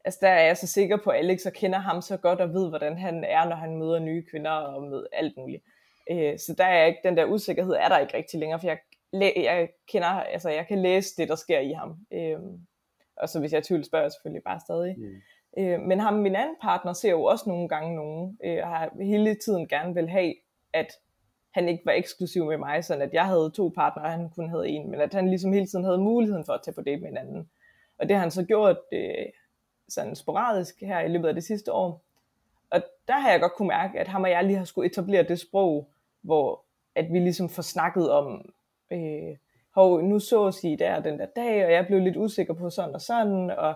altså 0.05 0.19
der 0.23 0.29
er 0.29 0.47
jeg 0.47 0.57
så 0.57 0.67
sikker 0.67 0.97
på, 1.05 1.11
at 1.11 1.19
Alex 1.19 1.47
og 1.47 1.53
kender 1.53 1.79
ham 1.79 2.03
så 2.03 2.17
godt 2.17 2.41
og 2.41 2.49
ved, 2.49 2.69
hvordan 2.69 2.99
han 2.99 3.25
er, 3.25 3.49
når 3.49 3.57
han 3.57 3.77
møder 3.77 3.99
nye 3.99 4.25
kvinder 4.31 4.51
og 4.51 4.83
med 4.83 5.07
alt 5.13 5.37
muligt. 5.37 5.63
Øh, 5.65 5.78
så 6.39 6.55
der 6.59 6.65
er 6.65 6.87
ikke, 6.87 7.01
den 7.05 7.17
der 7.17 7.25
usikkerhed 7.25 7.73
er 7.73 7.89
der 7.89 7.99
ikke 7.99 8.17
rigtig 8.17 8.41
længere, 8.41 8.61
for 8.61 8.67
jeg, 8.67 8.79
jeg 9.37 9.69
kender, 9.89 10.09
altså 10.09 10.51
jeg 10.51 10.67
kan 10.67 10.83
læse 10.83 11.17
det, 11.17 11.29
der 11.29 11.37
sker 11.37 11.59
i 11.59 11.73
ham. 11.73 11.97
Øh, 12.13 12.39
og 13.17 13.29
så 13.29 13.41
hvis 13.41 13.53
jeg 13.53 13.65
tvivl, 13.65 13.85
spørger 13.85 14.05
jeg 14.05 14.13
selvfølgelig 14.13 14.43
bare 14.45 14.61
stadig. 14.61 14.95
Mm. 14.99 15.63
Øh, 15.63 15.81
men 15.81 16.01
ham, 16.01 16.15
min 16.15 16.37
anden 16.37 16.57
partner, 16.63 16.93
ser 16.93 17.11
jo 17.11 17.23
også 17.23 17.45
nogle 17.49 17.69
gange 17.69 17.97
nogen, 17.97 18.39
øh, 18.45 18.59
og 18.63 18.69
har 18.69 19.05
hele 19.05 19.35
tiden 19.35 19.69
gerne 19.69 19.95
vil 19.95 20.09
have, 20.09 20.35
at 20.73 20.93
han 21.51 21.69
ikke 21.69 21.87
var 21.87 21.93
eksklusiv 21.93 22.45
med 22.45 22.57
mig, 22.57 22.85
sådan 22.85 23.03
at 23.03 23.13
jeg 23.13 23.27
havde 23.27 23.51
to 23.57 23.73
partnere, 23.75 24.07
og 24.07 24.13
han 24.13 24.31
kun 24.31 24.49
havde 24.49 24.69
en, 24.69 24.91
men 24.91 25.01
at 25.01 25.15
han 25.15 25.29
ligesom 25.29 25.53
hele 25.53 25.67
tiden 25.67 25.85
havde 25.85 25.99
muligheden 25.99 26.45
for 26.45 26.53
at 26.53 26.61
tage 26.65 26.75
på 26.75 26.83
date 26.83 27.01
med 27.01 27.09
hinanden. 27.09 27.51
Og 27.99 28.09
det 28.09 28.17
har 28.17 28.21
han 28.21 28.31
så 28.31 28.45
gjort 28.45 28.77
øh, 28.93 29.27
sådan 29.89 30.17
sporadisk 30.17 30.81
her 30.81 31.01
i 31.01 31.09
løbet 31.09 31.29
af 31.29 31.35
det 31.35 31.45
sidste 31.45 31.73
år. 31.73 32.03
Og 32.71 32.83
der 33.09 33.19
har 33.19 33.31
jeg 33.31 33.41
godt 33.41 33.53
kunne 33.53 33.69
mærke, 33.69 34.01
at 34.01 34.09
ham 34.09 34.23
og 34.23 34.31
jeg 34.31 34.45
lige 34.45 34.59
har 34.59 34.65
skulle 34.65 34.91
etablere 34.91 35.23
det 35.23 35.41
sprog, 35.41 35.89
hvor 36.23 36.65
at 36.95 37.13
vi 37.13 37.19
ligesom 37.19 37.49
får 37.49 37.63
snakket 37.63 38.11
om, 38.11 38.53
øh, 38.93 39.37
hov, 39.75 40.03
nu 40.03 40.19
så 40.19 40.61
I 40.65 40.77
der 40.77 41.01
den 41.01 41.19
der 41.19 41.27
dag, 41.37 41.65
og 41.65 41.73
jeg 41.73 41.87
blev 41.87 42.01
lidt 42.01 42.17
usikker 42.17 42.55
på 42.55 42.71
sådan 42.71 42.95
og 42.95 43.01
sådan, 43.01 43.51
og 43.51 43.75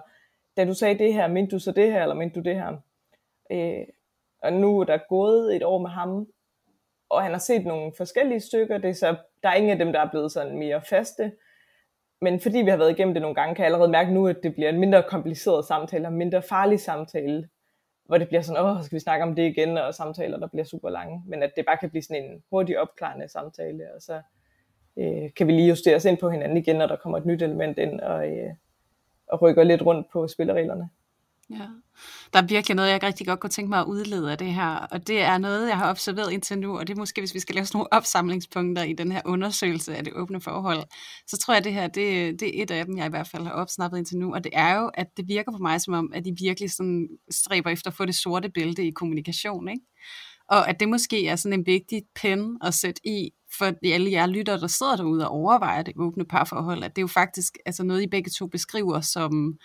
da 0.57 0.65
du 0.65 0.75
sagde 0.75 0.99
det 0.99 1.15
her, 1.15 1.27
mente 1.27 1.51
du 1.51 1.59
så 1.59 1.73
det 1.73 1.93
her, 1.93 2.03
eller 2.03 2.15
mente 2.15 2.41
du 2.41 2.45
det 2.45 2.55
her? 2.55 2.77
Øh, 3.51 3.87
og 4.43 4.53
nu 4.53 4.81
er 4.81 4.85
der 4.85 4.99
gået 5.09 5.57
et 5.57 5.63
år 5.63 5.79
med 5.79 5.91
ham, 5.91 6.27
og 7.09 7.23
han 7.23 7.33
har 7.33 7.39
set 7.39 7.67
nogle 7.67 7.93
forskellige 7.97 8.41
stykker, 8.41 8.79
det 8.79 8.91
er 8.91 8.95
så, 8.95 9.17
der 9.43 9.49
er 9.49 9.55
ingen 9.55 9.73
af 9.73 9.79
dem, 9.79 9.93
der 9.93 10.01
er 10.01 10.11
blevet 10.11 10.33
sådan 10.33 10.59
mere 10.59 10.83
faste, 10.83 11.33
men 12.21 12.41
fordi 12.41 12.59
vi 12.59 12.71
har 12.71 12.77
været 12.77 12.91
igennem 12.91 13.15
det 13.15 13.23
nogle 13.23 13.35
gange, 13.35 13.55
kan 13.55 13.63
jeg 13.63 13.67
allerede 13.67 13.91
mærke 13.91 14.13
nu, 14.13 14.29
at 14.29 14.37
det 14.43 14.55
bliver 14.55 14.69
en 14.69 14.81
mindre 14.81 15.03
kompliceret 15.03 15.65
samtale, 15.65 16.07
og 16.07 16.13
mindre 16.13 16.43
farlig 16.43 16.81
samtale, 16.81 17.49
hvor 18.13 18.19
det 18.19 18.29
bliver 18.29 18.43
sådan, 18.43 18.65
åh, 18.65 18.83
skal 18.83 18.97
vi 18.97 19.01
snakke 19.01 19.23
om 19.23 19.35
det 19.35 19.43
igen, 19.43 19.79
og 19.79 19.95
samtaler, 19.95 20.39
der 20.39 20.47
bliver 20.47 20.65
super 20.65 20.91
lange, 20.91 21.23
men 21.27 21.43
at 21.43 21.53
det 21.57 21.67
bare 21.67 21.77
kan 21.77 21.91
blive 21.91 22.03
sådan 22.03 22.25
en 22.25 22.43
hurtig 22.51 22.79
opklarende 22.79 23.29
samtale, 23.29 23.95
og 23.95 24.03
så 24.03 24.21
øh, 24.97 25.35
kan 25.37 25.47
vi 25.47 25.53
lige 25.53 25.69
justere 25.69 25.97
os 25.97 26.05
ind 26.05 26.19
på 26.19 26.31
hinanden 26.31 26.57
igen, 26.57 26.77
når 26.77 26.87
der 26.87 26.97
kommer 26.97 27.19
et 27.19 27.27
nyt 27.27 27.43
element 27.43 27.79
ind, 27.79 28.01
og, 28.01 28.29
øh, 28.29 28.55
og 29.27 29.43
rykker 29.43 29.65
lidt 29.65 29.83
rundt 29.83 30.07
på 30.13 30.29
spillereglerne. 30.29 30.89
Ja. 31.51 31.67
Der 32.33 32.43
er 32.43 32.47
virkelig 32.47 32.75
noget, 32.75 32.91
jeg 32.91 33.03
rigtig 33.03 33.27
godt 33.27 33.41
kunne 33.41 33.51
tænke 33.51 33.71
mig 33.71 33.81
at 33.81 33.87
udlede 33.87 34.33
af 34.33 34.39
det 34.39 34.55
her, 34.55 34.69
og 34.69 35.07
det 35.07 35.21
er 35.21 35.39
noget, 35.39 35.69
jeg 35.69 35.79
har 35.79 35.91
observeret 35.91 36.33
indtil 36.33 36.59
nu, 36.59 36.79
og 36.79 36.87
det 36.87 36.95
er 36.95 36.99
måske, 36.99 37.21
hvis 37.21 37.35
vi 37.35 37.41
skal 37.41 37.55
lave 37.55 37.67
sådan 37.67 37.77
nogle 37.79 37.93
opsamlingspunkter 37.93 38.83
i 38.83 38.93
den 38.93 39.13
her 39.13 39.21
undersøgelse 39.25 39.97
af 39.97 40.05
det 40.05 40.13
åbne 40.13 40.41
forhold, 40.41 40.83
så 41.27 41.39
tror 41.39 41.55
jeg, 41.55 41.59
at 41.59 41.65
det 41.65 41.73
her, 41.73 41.87
det, 41.87 42.41
det 42.41 42.59
er 42.59 42.63
et 42.63 42.71
af 42.71 42.87
dem, 42.87 42.97
jeg 42.97 43.07
i 43.07 43.11
hvert 43.11 43.29
fald 43.29 43.45
har 43.45 43.53
opsnappet 43.53 43.99
indtil 43.99 44.19
nu, 44.19 44.35
og 44.35 44.45
det 44.45 44.53
er 44.55 44.75
jo, 44.75 44.91
at 44.95 45.07
det 45.17 45.29
virker 45.29 45.53
på 45.53 45.59
mig 45.59 45.81
som 45.81 45.95
om, 45.95 46.13
at 46.15 46.25
de 46.25 46.35
virkelig 46.41 46.71
sådan 46.71 47.09
stræber 47.31 47.71
efter 47.71 47.91
at 47.91 47.97
få 47.97 48.05
det 48.05 48.15
sorte 48.15 48.49
bælte 48.49 48.87
i 48.87 48.91
kommunikation, 48.91 49.69
ikke? 49.69 49.83
Og 50.49 50.69
at 50.69 50.81
det 50.81 50.89
måske 50.89 51.27
er 51.29 51.37
sådan 51.37 51.59
en 51.59 51.67
vigtig 51.67 52.03
pen 52.15 52.59
at 52.63 52.75
sætte 52.75 53.01
i, 53.07 53.31
for 53.59 53.73
alle 53.85 54.13
jer 54.13 54.27
lytter, 54.27 54.57
der 54.57 54.67
sidder 54.67 54.97
derude 54.97 55.29
og 55.29 55.35
overvejer 55.35 55.83
det 55.83 55.95
åbne 55.97 56.25
parforhold, 56.25 56.85
at 56.85 56.97
det 56.97 56.99
er 56.99 57.03
jo 57.03 57.09
faktisk 57.09 57.59
altså 57.67 57.85
noget, 57.85 58.03
I 58.03 58.07
begge 58.07 58.31
to 58.31 58.47
beskriver 58.47 59.01
som 59.01 59.59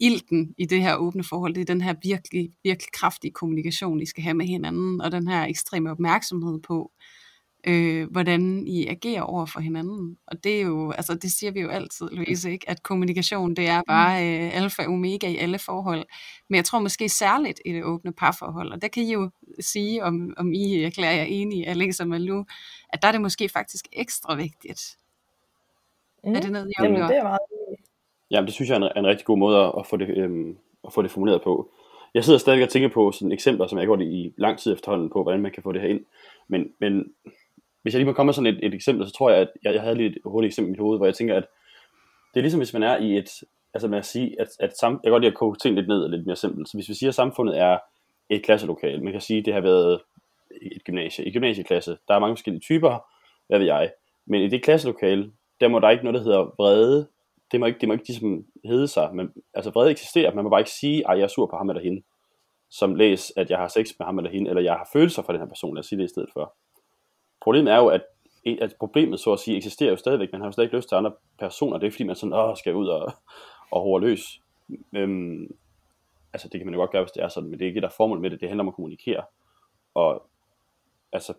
ilten 0.00 0.54
i 0.58 0.64
det 0.64 0.82
her 0.82 0.96
åbne 0.96 1.24
forhold, 1.24 1.54
det 1.54 1.60
er 1.60 1.64
den 1.64 1.80
her 1.80 1.94
virkelig, 2.02 2.52
virkelig 2.64 2.92
kraftige 2.92 3.32
kommunikation, 3.32 4.00
I 4.00 4.06
skal 4.06 4.22
have 4.22 4.34
med 4.34 4.46
hinanden, 4.46 5.00
og 5.00 5.12
den 5.12 5.28
her 5.28 5.44
ekstreme 5.44 5.90
opmærksomhed 5.90 6.60
på, 6.60 6.92
øh, 7.66 8.10
hvordan 8.10 8.66
I 8.66 8.86
agerer 8.86 9.22
over 9.22 9.46
for 9.46 9.60
hinanden. 9.60 10.16
Og 10.26 10.44
det 10.44 10.56
er 10.56 10.60
jo, 10.60 10.90
altså 10.90 11.14
det 11.14 11.32
siger 11.32 11.52
vi 11.52 11.60
jo 11.60 11.68
altid, 11.68 12.08
Louise, 12.12 12.50
ikke? 12.52 12.70
at 12.70 12.82
kommunikation, 12.82 13.54
det 13.54 13.68
er 13.68 13.82
bare 13.86 14.26
øh, 14.26 14.56
alfa 14.56 14.82
og 14.82 14.92
omega 14.92 15.28
i 15.28 15.36
alle 15.36 15.58
forhold. 15.58 16.04
Men 16.48 16.56
jeg 16.56 16.64
tror 16.64 16.80
måske 16.80 17.08
særligt 17.08 17.60
i 17.64 17.72
det 17.72 17.84
åbne 17.84 18.12
parforhold, 18.12 18.72
og 18.72 18.82
der 18.82 18.88
kan 18.88 19.02
I 19.02 19.12
jo 19.12 19.30
sige, 19.60 20.04
om, 20.04 20.34
om 20.36 20.52
I 20.52 20.82
erklærer 20.82 21.12
jer 21.12 21.24
enige, 21.24 21.68
Alex 21.68 22.00
og 22.00 22.08
Malou, 22.08 22.44
at 22.88 23.02
der 23.02 23.08
er 23.08 23.12
det 23.12 23.20
måske 23.20 23.48
faktisk 23.48 23.84
ekstra 23.92 24.34
vigtigt. 24.34 24.96
Mm. 26.24 26.34
Er 26.34 26.40
det 26.40 26.52
noget, 26.52 26.68
I 26.68 26.82
Jamen, 26.82 27.00
det 27.00 27.16
er 27.16 27.22
meget 27.22 27.38
Ja, 28.30 28.40
det 28.40 28.52
synes 28.52 28.70
jeg 28.70 28.76
er 28.76 28.88
en, 28.88 28.98
en 28.98 29.06
rigtig 29.06 29.26
god 29.26 29.38
måde 29.38 29.72
at 29.78 29.86
få 29.86 29.96
det, 29.96 30.08
øhm, 30.08 30.58
at 30.86 30.92
få 30.92 31.02
det 31.02 31.10
formuleret 31.10 31.42
på. 31.42 31.70
Jeg 32.14 32.24
sidder 32.24 32.38
stadig 32.38 32.62
og 32.62 32.68
tænker 32.68 32.88
på 32.88 33.12
sådan 33.12 33.32
eksempler, 33.32 33.66
som 33.66 33.78
jeg 33.78 33.82
har 33.82 33.86
gjort 33.86 34.00
i 34.00 34.34
lang 34.36 34.58
tid 34.58 34.72
efterhånden 34.72 35.10
på, 35.10 35.22
hvordan 35.22 35.42
man 35.42 35.52
kan 35.52 35.62
få 35.62 35.72
det 35.72 35.80
her 35.80 35.88
ind. 35.88 36.00
Men, 36.48 36.72
men 36.80 37.12
hvis 37.82 37.94
jeg 37.94 37.98
lige 37.98 38.06
må 38.06 38.12
komme 38.12 38.28
med 38.28 38.34
sådan 38.34 38.54
et, 38.54 38.58
et 38.62 38.74
eksempel, 38.74 39.06
så 39.06 39.12
tror 39.12 39.30
jeg, 39.30 39.40
at 39.40 39.48
jeg, 39.64 39.74
jeg 39.74 39.82
havde 39.82 39.96
lige 39.96 40.10
et 40.10 40.18
hurtigt 40.24 40.50
eksempel 40.50 40.68
i 40.68 40.72
mit 40.72 40.80
hoved, 40.80 40.98
hvor 40.98 41.06
jeg 41.06 41.14
tænker, 41.14 41.36
at 41.36 41.46
det 42.34 42.40
er 42.40 42.42
ligesom 42.42 42.60
hvis 42.60 42.72
man 42.72 42.82
er 42.82 42.96
i 42.96 43.18
et, 43.18 43.30
altså 43.74 43.88
man 43.88 43.98
at 43.98 44.06
sige, 44.06 44.40
at, 44.40 44.48
at 44.60 44.78
sam, 44.78 44.92
jeg 44.92 45.00
kan 45.02 45.10
godt 45.10 45.22
lide 45.22 45.32
at 45.32 45.38
koge 45.38 45.56
ting 45.56 45.74
lidt 45.74 45.88
ned 45.88 46.02
og 46.02 46.10
lidt 46.10 46.26
mere 46.26 46.36
simpelt. 46.36 46.68
Så 46.68 46.76
hvis 46.76 46.88
vi 46.88 46.94
siger, 46.94 47.10
at 47.10 47.14
samfundet 47.14 47.58
er 47.58 47.78
et 48.30 48.42
klasselokale, 48.42 49.02
man 49.02 49.12
kan 49.12 49.20
sige, 49.20 49.38
at 49.38 49.44
det 49.44 49.54
har 49.54 49.60
været 49.60 50.00
et 50.62 50.84
gymnasie. 50.84 51.24
I 51.24 51.32
gymnasieklasse, 51.32 51.96
der 52.08 52.14
er 52.14 52.18
mange 52.18 52.36
forskellige 52.36 52.60
typer, 52.60 52.98
hvad 53.46 53.58
ved 53.58 53.66
jeg. 53.66 53.92
Men 54.26 54.42
i 54.42 54.48
det 54.48 54.62
klasselokale, 54.62 55.32
der 55.60 55.68
må 55.68 55.78
der 55.78 55.90
ikke 55.90 56.04
noget, 56.04 56.18
der 56.18 56.24
hedder 56.24 56.54
vrede 56.58 57.06
det 57.52 57.60
må 57.60 57.66
ikke, 57.66 57.78
det 57.80 57.88
må 57.88 57.92
ikke 57.92 58.08
ligesom 58.08 58.44
hedde 58.64 58.88
sig, 58.88 59.14
men 59.14 59.32
altså 59.54 59.70
vrede 59.70 59.90
eksisterer, 59.90 60.34
man 60.34 60.44
må 60.44 60.50
bare 60.50 60.60
ikke 60.60 60.70
sige, 60.70 61.10
at 61.10 61.18
jeg 61.18 61.24
er 61.24 61.28
sur 61.28 61.46
på 61.46 61.56
ham 61.56 61.70
eller 61.70 61.82
hende, 61.82 62.02
som 62.70 62.94
læs, 62.94 63.32
at 63.36 63.50
jeg 63.50 63.58
har 63.58 63.68
sex 63.68 63.88
med 63.98 64.06
ham 64.06 64.18
eller 64.18 64.30
hende, 64.30 64.48
eller 64.50 64.62
jeg 64.62 64.72
har 64.72 64.88
følelser 64.92 65.22
for 65.22 65.32
den 65.32 65.40
her 65.40 65.48
person, 65.48 65.74
lad 65.74 65.80
os 65.80 65.86
sige 65.86 65.98
det 65.98 66.04
i 66.04 66.08
stedet 66.08 66.28
for. 66.32 66.54
Problemet 67.40 67.72
er 67.72 67.76
jo, 67.76 67.86
at, 67.86 68.02
at 68.60 68.74
problemet 68.78 69.20
så 69.20 69.32
at 69.32 69.40
sige 69.40 69.56
eksisterer 69.56 69.90
jo 69.90 69.96
stadigvæk, 69.96 70.32
man 70.32 70.40
har 70.40 70.48
jo 70.48 70.52
stadig 70.52 70.66
ikke 70.66 70.76
lyst 70.76 70.88
til 70.88 70.96
andre 70.96 71.12
personer, 71.38 71.78
det 71.78 71.86
er 71.86 71.90
fordi 71.90 72.04
man 72.04 72.16
sådan, 72.16 72.32
åh, 72.32 72.56
skal 72.56 72.74
ud 72.74 72.88
og, 72.88 73.12
og 73.70 73.82
hårde 73.82 74.06
løs. 74.06 74.40
Øhm, 74.94 75.46
altså 76.32 76.48
det 76.48 76.60
kan 76.60 76.66
man 76.66 76.74
jo 76.74 76.80
godt 76.80 76.90
gøre, 76.90 77.02
hvis 77.02 77.12
det 77.12 77.22
er 77.22 77.28
sådan, 77.28 77.50
men 77.50 77.58
det 77.58 77.64
er 77.64 77.68
ikke 77.68 77.80
der 77.80 77.88
formål 77.96 78.20
med 78.20 78.30
det, 78.30 78.40
det 78.40 78.48
handler 78.48 78.64
om 78.64 78.68
at 78.68 78.74
kommunikere. 78.74 79.24
Og 79.94 80.28
altså 81.12 81.34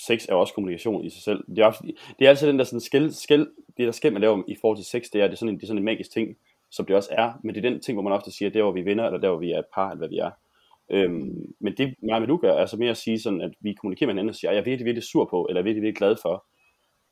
sex 0.00 0.26
er 0.28 0.34
også 0.34 0.54
kommunikation 0.54 1.04
i 1.04 1.10
sig 1.10 1.22
selv. 1.22 1.44
Det 1.48 1.58
er, 1.58 1.66
også, 1.66 1.92
det 2.18 2.24
er 2.24 2.28
altid 2.28 2.48
den 2.48 2.58
der 2.58 2.64
sådan 2.64 2.80
skæld, 2.80 3.10
skæld, 3.10 3.48
det 3.76 3.86
der 3.86 3.92
skæld, 3.92 4.12
man 4.12 4.22
laver 4.22 4.42
i 4.48 4.56
forhold 4.60 4.78
til 4.78 4.86
sex, 4.86 5.04
det 5.12 5.20
er, 5.20 5.24
det 5.24 5.32
er, 5.32 5.36
sådan 5.36 5.54
en, 5.54 5.56
det 5.56 5.62
er 5.62 5.66
sådan 5.66 5.78
en 5.78 5.84
magisk 5.84 6.10
ting, 6.12 6.36
som 6.70 6.86
det 6.86 6.96
også 6.96 7.08
er, 7.12 7.32
men 7.44 7.54
det 7.54 7.64
er 7.64 7.70
den 7.70 7.80
ting, 7.80 7.96
hvor 7.96 8.02
man 8.02 8.12
ofte 8.12 8.30
siger, 8.30 8.50
det 8.50 8.58
er, 8.58 8.62
hvor 8.62 8.72
vi 8.72 8.82
vinder, 8.82 9.06
eller 9.06 9.20
der, 9.20 9.28
hvor 9.28 9.38
vi 9.38 9.52
er 9.52 9.58
et 9.58 9.64
par, 9.74 9.90
eller 9.90 9.98
hvad 9.98 10.08
vi 10.08 10.18
er. 10.18 10.30
Øhm, 10.90 11.54
men 11.60 11.74
det 11.76 11.94
mig 12.02 12.20
med 12.20 12.28
du 12.28 12.36
gør, 12.36 12.52
er 12.52 12.60
altså 12.60 12.76
mere 12.76 12.90
at 12.90 12.96
sige 12.96 13.20
sådan, 13.20 13.40
at 13.40 13.50
vi 13.60 13.72
kommunikerer 13.72 14.06
med 14.06 14.14
hinanden 14.14 14.28
og 14.28 14.34
siger, 14.34 14.50
jeg 14.50 14.58
er 14.58 14.64
virkelig, 14.64 14.84
virkelig 14.84 15.04
sur 15.04 15.24
på, 15.24 15.46
eller 15.48 15.60
jeg 15.60 15.62
er 15.62 15.64
virkelig, 15.64 15.82
virkelig 15.82 15.98
glad 15.98 16.16
for. 16.22 16.44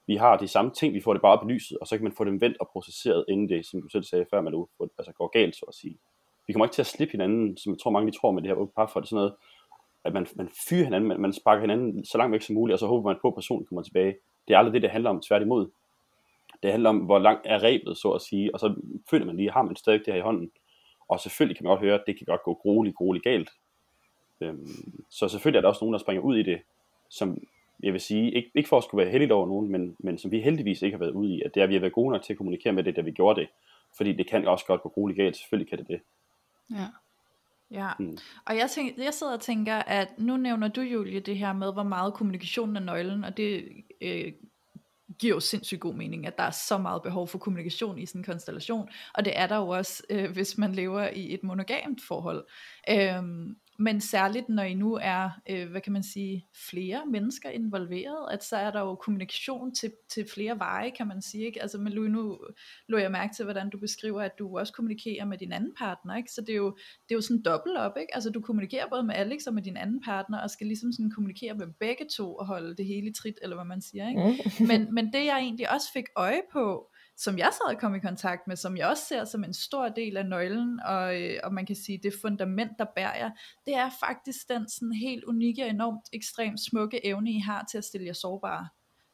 Vi 0.06 0.16
har 0.16 0.36
de 0.36 0.48
samme 0.48 0.70
ting, 0.70 0.94
vi 0.94 1.00
får 1.00 1.12
det 1.12 1.22
bare 1.22 1.38
op 1.38 1.48
i 1.48 1.52
lyset, 1.52 1.78
og 1.78 1.86
så 1.86 1.96
kan 1.96 2.04
man 2.04 2.12
få 2.12 2.24
dem 2.24 2.40
vendt 2.40 2.56
og 2.60 2.68
processeret, 2.72 3.24
inden 3.28 3.48
det, 3.48 3.66
som 3.66 3.82
du 3.82 3.88
selv 3.88 4.04
sagde 4.04 4.26
før, 4.30 4.40
man 4.40 4.66
altså 4.98 5.12
går 5.12 5.28
galt, 5.28 5.56
så 5.56 5.64
at 5.68 5.74
sige. 5.74 5.98
Vi 6.46 6.52
kommer 6.52 6.66
ikke 6.66 6.74
til 6.74 6.82
at 6.82 6.86
slippe 6.86 7.12
hinanden, 7.12 7.56
som 7.56 7.72
jeg 7.72 7.78
tror 7.78 7.90
mange 7.90 8.12
de 8.12 8.16
tror 8.16 8.30
med 8.30 8.42
det 8.42 8.48
her 8.48 8.66
par, 8.76 8.86
for 8.86 9.00
det 9.00 9.06
er 9.06 9.08
sådan 9.08 9.16
noget, 9.16 9.34
at 10.06 10.12
man, 10.12 10.26
man 10.36 10.48
fyrer 10.68 10.84
hinanden, 10.84 11.08
man, 11.08 11.20
man 11.20 11.32
sparker 11.32 11.60
hinanden 11.60 12.04
så 12.04 12.18
langt 12.18 12.32
væk 12.32 12.42
som 12.42 12.54
muligt, 12.54 12.72
og 12.72 12.78
så 12.78 12.86
håber 12.86 13.10
man 13.10 13.18
på, 13.22 13.28
at 13.28 13.34
personen 13.34 13.66
kommer 13.66 13.82
tilbage. 13.82 14.16
Det 14.48 14.54
er 14.54 14.58
aldrig 14.58 14.72
det, 14.74 14.82
det 14.82 14.90
handler 14.90 15.10
om, 15.10 15.20
tværtimod. 15.20 15.70
Det 16.62 16.70
handler 16.70 16.90
om, 16.90 16.98
hvor 16.98 17.18
langt 17.18 17.42
er 17.44 17.62
rebet, 17.62 17.96
så 17.96 18.10
at 18.10 18.22
sige, 18.22 18.54
og 18.54 18.60
så 18.60 18.74
føler 19.10 19.26
man 19.26 19.36
lige, 19.36 19.50
har 19.50 19.62
man 19.62 19.76
stadig 19.76 20.00
det 20.06 20.14
her 20.14 20.20
i 20.20 20.22
hånden. 20.22 20.50
Og 21.08 21.20
selvfølgelig 21.20 21.56
kan 21.56 21.64
man 21.64 21.70
godt 21.70 21.80
høre, 21.80 21.94
at 21.94 22.04
det 22.06 22.18
kan 22.18 22.24
godt 22.26 22.42
gå 22.42 22.54
grueligt, 22.54 22.96
grueligt 22.96 23.24
galt. 23.24 23.50
Øhm, 24.40 25.04
så 25.10 25.28
selvfølgelig 25.28 25.58
er 25.58 25.60
der 25.60 25.68
også 25.68 25.84
nogen, 25.84 25.92
der 25.92 25.98
springer 25.98 26.22
ud 26.22 26.36
i 26.36 26.42
det, 26.42 26.60
som 27.10 27.38
jeg 27.82 27.92
vil 27.92 28.00
sige, 28.00 28.32
ikke, 28.32 28.50
ikke 28.54 28.68
for 28.68 28.76
at 28.76 28.84
skulle 28.84 29.04
være 29.04 29.12
heldigt 29.12 29.32
over 29.32 29.46
nogen, 29.46 29.68
men, 29.68 29.96
men 29.98 30.18
som 30.18 30.30
vi 30.30 30.40
heldigvis 30.40 30.82
ikke 30.82 30.96
har 30.96 31.04
været 31.04 31.12
ude 31.12 31.34
i, 31.34 31.42
at 31.42 31.54
det 31.54 31.60
er, 31.60 31.64
at 31.64 31.68
vi 31.68 31.74
har 31.74 31.80
været 31.80 31.92
gode 31.92 32.10
nok 32.10 32.22
til 32.22 32.32
at 32.32 32.36
kommunikere 32.36 32.72
med 32.72 32.84
det, 32.84 32.96
da 32.96 33.00
vi 33.00 33.10
gjorde 33.10 33.40
det. 33.40 33.48
Fordi 33.96 34.12
det 34.12 34.26
kan 34.30 34.48
også 34.48 34.66
godt 34.66 34.82
gå 34.82 34.88
grueligt 34.88 35.16
galt, 35.16 35.36
selvfølgelig 35.36 35.70
kan 35.70 35.78
det 35.78 35.88
det. 35.88 36.00
Ja. 36.70 36.86
Ja, 37.70 37.88
mm. 37.98 38.18
og 38.46 38.56
jeg, 38.56 38.70
tænker, 38.70 39.04
jeg 39.04 39.14
sidder 39.14 39.32
og 39.32 39.40
tænker, 39.40 39.76
at 39.76 40.08
nu 40.18 40.36
nævner 40.36 40.68
du, 40.68 40.80
Julie, 40.80 41.20
det 41.20 41.38
her 41.38 41.52
med, 41.52 41.72
hvor 41.72 41.82
meget 41.82 42.14
kommunikation 42.14 42.76
er 42.76 42.80
nøglen, 42.80 43.24
og 43.24 43.36
det 43.36 43.68
øh, 44.00 44.32
giver 45.18 45.34
jo 45.34 45.40
sindssygt 45.40 45.80
god 45.80 45.94
mening, 45.94 46.26
at 46.26 46.38
der 46.38 46.44
er 46.44 46.50
så 46.50 46.78
meget 46.78 47.02
behov 47.02 47.28
for 47.28 47.38
kommunikation 47.38 47.98
i 47.98 48.06
sådan 48.06 48.20
en 48.20 48.24
konstellation, 48.24 48.88
og 49.14 49.24
det 49.24 49.38
er 49.38 49.46
der 49.46 49.56
jo 49.56 49.68
også, 49.68 50.02
øh, 50.10 50.30
hvis 50.30 50.58
man 50.58 50.72
lever 50.72 51.08
i 51.08 51.34
et 51.34 51.42
monogamt 51.42 52.00
forhold. 52.08 52.46
Øhm, 52.90 53.56
men 53.78 54.00
særligt 54.00 54.48
når 54.48 54.62
I 54.62 54.74
nu 54.74 54.98
er, 55.02 55.30
øh, 55.50 55.70
hvad 55.70 55.80
kan 55.80 55.92
man 55.92 56.02
sige, 56.02 56.46
flere 56.70 57.02
mennesker 57.06 57.48
involveret, 57.48 58.32
at 58.32 58.44
så 58.44 58.56
er 58.56 58.70
der 58.70 58.80
jo 58.80 58.94
kommunikation 58.94 59.74
til, 59.74 59.92
til 60.08 60.26
flere 60.34 60.58
veje, 60.58 60.90
kan 60.90 61.06
man 61.06 61.22
sige. 61.22 61.46
Ikke? 61.46 61.62
Altså, 61.62 61.78
men 61.78 61.92
Louis, 61.92 62.10
nu 62.10 62.38
lå 62.88 62.98
jeg 62.98 63.10
mærke 63.10 63.34
til, 63.34 63.44
hvordan 63.44 63.70
du 63.70 63.78
beskriver, 63.78 64.22
at 64.22 64.38
du 64.38 64.58
også 64.58 64.72
kommunikerer 64.72 65.24
med 65.24 65.38
din 65.38 65.52
anden 65.52 65.72
partner, 65.78 66.16
ikke? 66.16 66.32
så 66.32 66.40
det 66.40 66.50
er 66.50 66.56
jo, 66.56 66.76
det 66.76 67.10
er 67.10 67.14
jo 67.14 67.20
sådan 67.20 67.42
dobbelt 67.42 67.76
op, 67.78 67.96
ikke? 68.00 68.14
altså 68.14 68.30
du 68.30 68.40
kommunikerer 68.40 68.88
både 68.88 69.02
med 69.02 69.14
Alex 69.14 69.46
og 69.46 69.54
med 69.54 69.62
din 69.62 69.76
anden 69.76 70.02
partner, 70.04 70.38
og 70.38 70.50
skal 70.50 70.66
ligesom 70.66 70.92
sådan 70.92 71.10
kommunikere 71.10 71.54
med 71.54 71.66
begge 71.80 72.04
to, 72.16 72.34
og 72.34 72.46
holde 72.46 72.76
det 72.76 72.86
hele 72.86 73.12
trit, 73.12 73.38
eller 73.42 73.56
hvad 73.56 73.66
man 73.66 73.82
siger. 73.82 74.08
Ikke? 74.08 74.50
Men, 74.68 74.94
men 74.94 75.12
det 75.12 75.24
jeg 75.24 75.38
egentlig 75.38 75.70
også 75.70 75.92
fik 75.92 76.04
øje 76.16 76.42
på, 76.52 76.90
som 77.16 77.38
jeg 77.38 77.50
sad 77.52 77.74
og 77.74 77.80
kom 77.80 77.94
i 77.94 78.00
kontakt 78.00 78.46
med, 78.46 78.56
som 78.56 78.76
jeg 78.76 78.88
også 78.88 79.04
ser 79.04 79.24
som 79.24 79.44
en 79.44 79.54
stor 79.54 79.88
del 79.88 80.16
af 80.16 80.26
nøglen, 80.26 80.80
og, 80.80 81.22
øh, 81.22 81.40
og 81.44 81.54
man 81.54 81.66
kan 81.66 81.76
sige, 81.76 82.00
det 82.02 82.14
fundament, 82.20 82.72
der 82.78 82.86
bærer 82.96 83.16
jer, 83.16 83.30
det 83.66 83.74
er 83.74 83.90
faktisk 84.00 84.48
den 84.48 84.68
sådan 84.68 84.92
helt 84.92 85.24
unikke 85.24 85.62
og 85.62 85.68
enormt 85.68 86.08
ekstremt 86.12 86.60
smukke 86.60 87.06
evne, 87.06 87.32
I 87.32 87.38
har 87.38 87.64
til 87.70 87.78
at 87.78 87.84
stille 87.84 88.06
jer 88.06 88.12
sårbare 88.12 88.68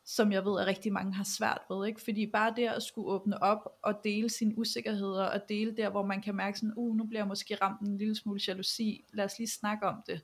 som 0.05 0.33
jeg 0.33 0.45
ved, 0.45 0.61
at 0.61 0.67
rigtig 0.67 0.93
mange 0.93 1.15
har 1.15 1.25
svært 1.25 1.61
ved, 1.71 1.87
ikke? 1.87 2.01
fordi 2.01 2.27
bare 2.27 2.53
det 2.57 2.69
at 2.69 2.83
skulle 2.83 3.09
åbne 3.09 3.43
op 3.43 3.79
og 3.83 3.95
dele 4.05 4.31
sine 4.31 4.59
usikkerheder, 4.59 5.25
og 5.25 5.49
dele 5.49 5.77
der, 5.77 5.91
hvor 5.91 6.03
man 6.07 6.23
kan 6.23 6.35
mærke 6.35 6.59
sådan, 6.59 6.73
uh, 6.77 6.97
nu 6.97 7.05
bliver 7.05 7.21
jeg 7.21 7.29
måske 7.29 7.55
ramt 7.55 7.81
en 7.81 7.99
lille 7.99 8.17
smule 8.17 8.41
jalousi, 8.49 9.05
lad 9.13 9.25
os 9.25 9.39
lige 9.39 9.51
snakke 9.51 9.87
om 9.87 10.03
det. 10.07 10.21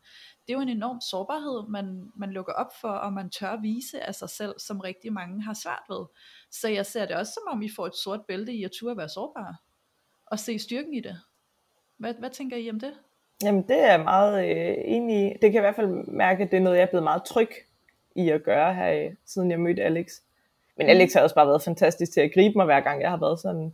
Det 0.46 0.52
er 0.52 0.56
jo 0.56 0.60
en 0.60 0.68
enorm 0.68 1.00
sårbarhed, 1.00 1.68
man, 1.68 2.10
man 2.16 2.30
lukker 2.30 2.52
op 2.52 2.70
for, 2.80 2.88
og 2.88 3.12
man 3.12 3.30
tør 3.30 3.56
vise 3.56 4.06
af 4.06 4.14
sig 4.14 4.30
selv, 4.30 4.54
som 4.58 4.80
rigtig 4.80 5.12
mange 5.12 5.42
har 5.42 5.54
svært 5.54 5.82
ved. 5.88 6.06
Så 6.50 6.68
jeg 6.68 6.86
ser 6.86 7.06
det 7.06 7.16
også 7.16 7.32
som 7.32 7.42
om, 7.56 7.62
I 7.62 7.70
får 7.76 7.86
et 7.86 7.96
sort 7.96 8.20
bælte 8.28 8.52
i 8.52 8.64
at 8.64 8.70
turde 8.80 8.96
være 8.96 9.08
sårbare, 9.08 9.56
og 10.26 10.38
se 10.38 10.58
styrken 10.58 10.94
i 10.94 11.00
det. 11.00 11.20
Hvad, 11.96 12.14
hvad 12.14 12.30
tænker 12.30 12.56
I 12.56 12.70
om 12.70 12.80
det? 12.80 12.92
Jamen 13.42 13.62
det 13.62 13.78
er 13.78 13.90
jeg 13.90 14.00
meget 14.00 14.50
øh, 14.50 14.74
enig 14.84 15.26
i. 15.26 15.28
Det 15.28 15.40
kan 15.40 15.52
jeg 15.52 15.60
i 15.60 15.66
hvert 15.66 15.76
fald 15.76 16.06
mærke, 16.06 16.44
at 16.44 16.50
det 16.50 16.56
er 16.56 16.60
noget, 16.60 16.76
jeg 16.76 16.82
er 16.82 16.90
blevet 16.90 17.04
meget 17.04 17.24
tryg 17.24 17.48
i 18.18 18.28
at 18.28 18.42
gøre 18.42 18.74
her, 18.74 19.10
siden 19.26 19.50
jeg 19.50 19.60
mødte 19.60 19.82
Alex. 19.82 20.06
Men 20.76 20.86
mm. 20.86 20.90
Alex 20.90 21.12
har 21.14 21.20
også 21.22 21.34
bare 21.34 21.46
været 21.46 21.62
fantastisk 21.62 22.12
til 22.12 22.20
at 22.20 22.30
gribe 22.34 22.52
mig 22.56 22.64
hver 22.64 22.80
gang, 22.80 23.02
jeg 23.02 23.10
har 23.10 23.16
været 23.16 23.40
sådan, 23.40 23.72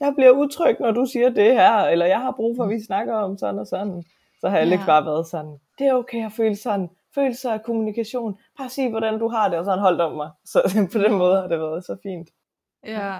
jeg 0.00 0.12
bliver 0.16 0.30
utryg, 0.30 0.76
når 0.80 0.90
du 0.90 1.06
siger 1.12 1.28
det 1.28 1.52
her, 1.52 1.72
eller 1.78 2.06
jeg 2.06 2.18
har 2.20 2.32
brug 2.32 2.56
for, 2.56 2.64
at 2.64 2.70
vi 2.70 2.80
snakker 2.84 3.14
om 3.14 3.38
sådan 3.38 3.58
og 3.58 3.66
sådan. 3.66 4.02
Så 4.40 4.48
har 4.48 4.58
Alex 4.58 4.80
ja. 4.80 4.86
bare 4.86 5.04
været 5.04 5.26
sådan, 5.26 5.56
det 5.78 5.86
er 5.86 5.94
okay 5.94 6.26
at 6.26 6.32
føle 6.32 6.56
sådan, 6.56 6.88
følelser 7.14 7.52
og 7.52 7.62
kommunikation. 7.62 8.38
Bare 8.58 8.68
sig, 8.68 8.90
hvordan 8.90 9.18
du 9.18 9.28
har 9.28 9.48
det, 9.48 9.58
og 9.58 9.64
så 9.64 9.70
har 9.70 9.76
han 9.76 9.82
holdt 9.82 10.00
om 10.00 10.12
mig. 10.16 10.30
Så 10.44 10.58
på 10.92 10.98
den 10.98 11.12
måde 11.12 11.36
har 11.40 11.48
det 11.48 11.58
været 11.58 11.84
så 11.84 11.96
fint. 12.02 12.28
Ja, 12.86 13.16